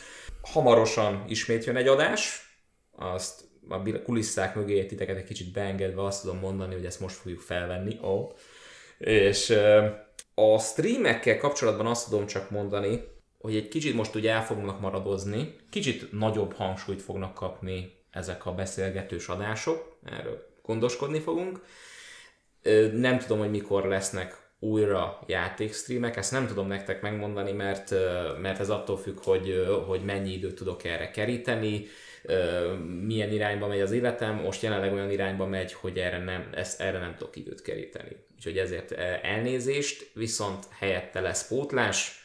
Hamarosan 0.43 1.25
ismét 1.29 1.65
jön 1.65 1.77
egy 1.77 1.87
adás, 1.87 2.49
azt 2.97 3.45
a 3.69 4.03
kulisszák 4.03 4.55
mögé 4.55 4.85
titeket 4.87 5.17
egy 5.17 5.25
kicsit 5.25 5.53
beengedve 5.53 6.05
azt 6.05 6.23
tudom 6.23 6.39
mondani, 6.39 6.75
hogy 6.75 6.85
ezt 6.85 7.01
most 7.01 7.15
fogjuk 7.15 7.41
felvenni. 7.41 7.99
Oh. 8.01 8.31
És 8.99 9.51
a 10.35 10.59
streamekkel 10.59 11.39
kapcsolatban 11.39 11.87
azt 11.87 12.09
tudom 12.09 12.27
csak 12.27 12.51
mondani, 12.51 13.05
hogy 13.39 13.57
egy 13.57 13.69
kicsit 13.69 13.95
most 13.95 14.15
ugye 14.15 14.31
el 14.33 14.45
fognak 14.45 14.81
maradozni, 14.81 15.57
kicsit 15.71 16.13
nagyobb 16.13 16.53
hangsúlyt 16.53 17.03
fognak 17.03 17.35
kapni 17.35 17.93
ezek 18.11 18.47
a 18.47 18.55
beszélgetős 18.55 19.29
adások, 19.29 19.99
erről 20.05 20.47
gondoskodni 20.63 21.21
fogunk. 21.21 21.65
Nem 22.93 23.19
tudom, 23.19 23.39
hogy 23.39 23.51
mikor 23.51 23.85
lesznek 23.85 24.44
újra 24.65 25.19
játékstreamek, 25.27 26.17
ezt 26.17 26.33
nem 26.33 26.47
tudom 26.47 26.67
nektek 26.67 27.03
megmondani, 27.03 27.53
mert, 27.53 27.91
mert 28.41 28.61
ez 28.61 28.71
attól 28.71 28.97
függ, 28.97 29.19
hogy, 29.23 29.67
hogy 29.87 30.05
mennyi 30.05 30.33
időt 30.33 30.55
tudok 30.55 30.85
erre 30.85 31.11
keríteni, 31.11 31.87
milyen 33.01 33.33
irányba 33.33 33.67
megy 33.67 33.81
az 33.81 33.91
életem, 33.91 34.35
most 34.35 34.63
jelenleg 34.63 34.93
olyan 34.93 35.11
irányba 35.11 35.47
megy, 35.47 35.73
hogy 35.73 35.99
erre 35.99 36.19
nem, 36.19 36.51
ezt, 36.55 36.81
erre 36.81 36.99
nem 36.99 37.15
tudok 37.17 37.37
időt 37.37 37.63
keríteni. 37.63 38.17
Úgyhogy 38.35 38.59
ezért 38.59 38.93
elnézést, 39.23 40.11
viszont 40.15 40.65
helyette 40.79 41.21
lesz 41.21 41.49
pótlás, 41.49 42.25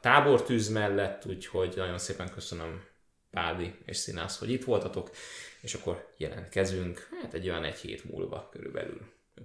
tábortűz 0.00 0.68
mellett, 0.68 1.26
úgyhogy 1.26 1.72
nagyon 1.76 1.98
szépen 1.98 2.30
köszönöm 2.30 2.84
Pádi 3.30 3.74
és 3.84 3.96
Színász, 3.96 4.38
hogy 4.38 4.50
itt 4.50 4.64
voltatok, 4.64 5.10
és 5.60 5.74
akkor 5.74 6.12
jelentkezünk, 6.16 7.08
hát 7.22 7.34
egy 7.34 7.48
olyan 7.48 7.64
egy 7.64 7.78
hét 7.78 8.04
múlva 8.04 8.48
körülbelül. 8.52 9.00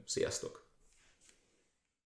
Sziasztok! 0.05 0.62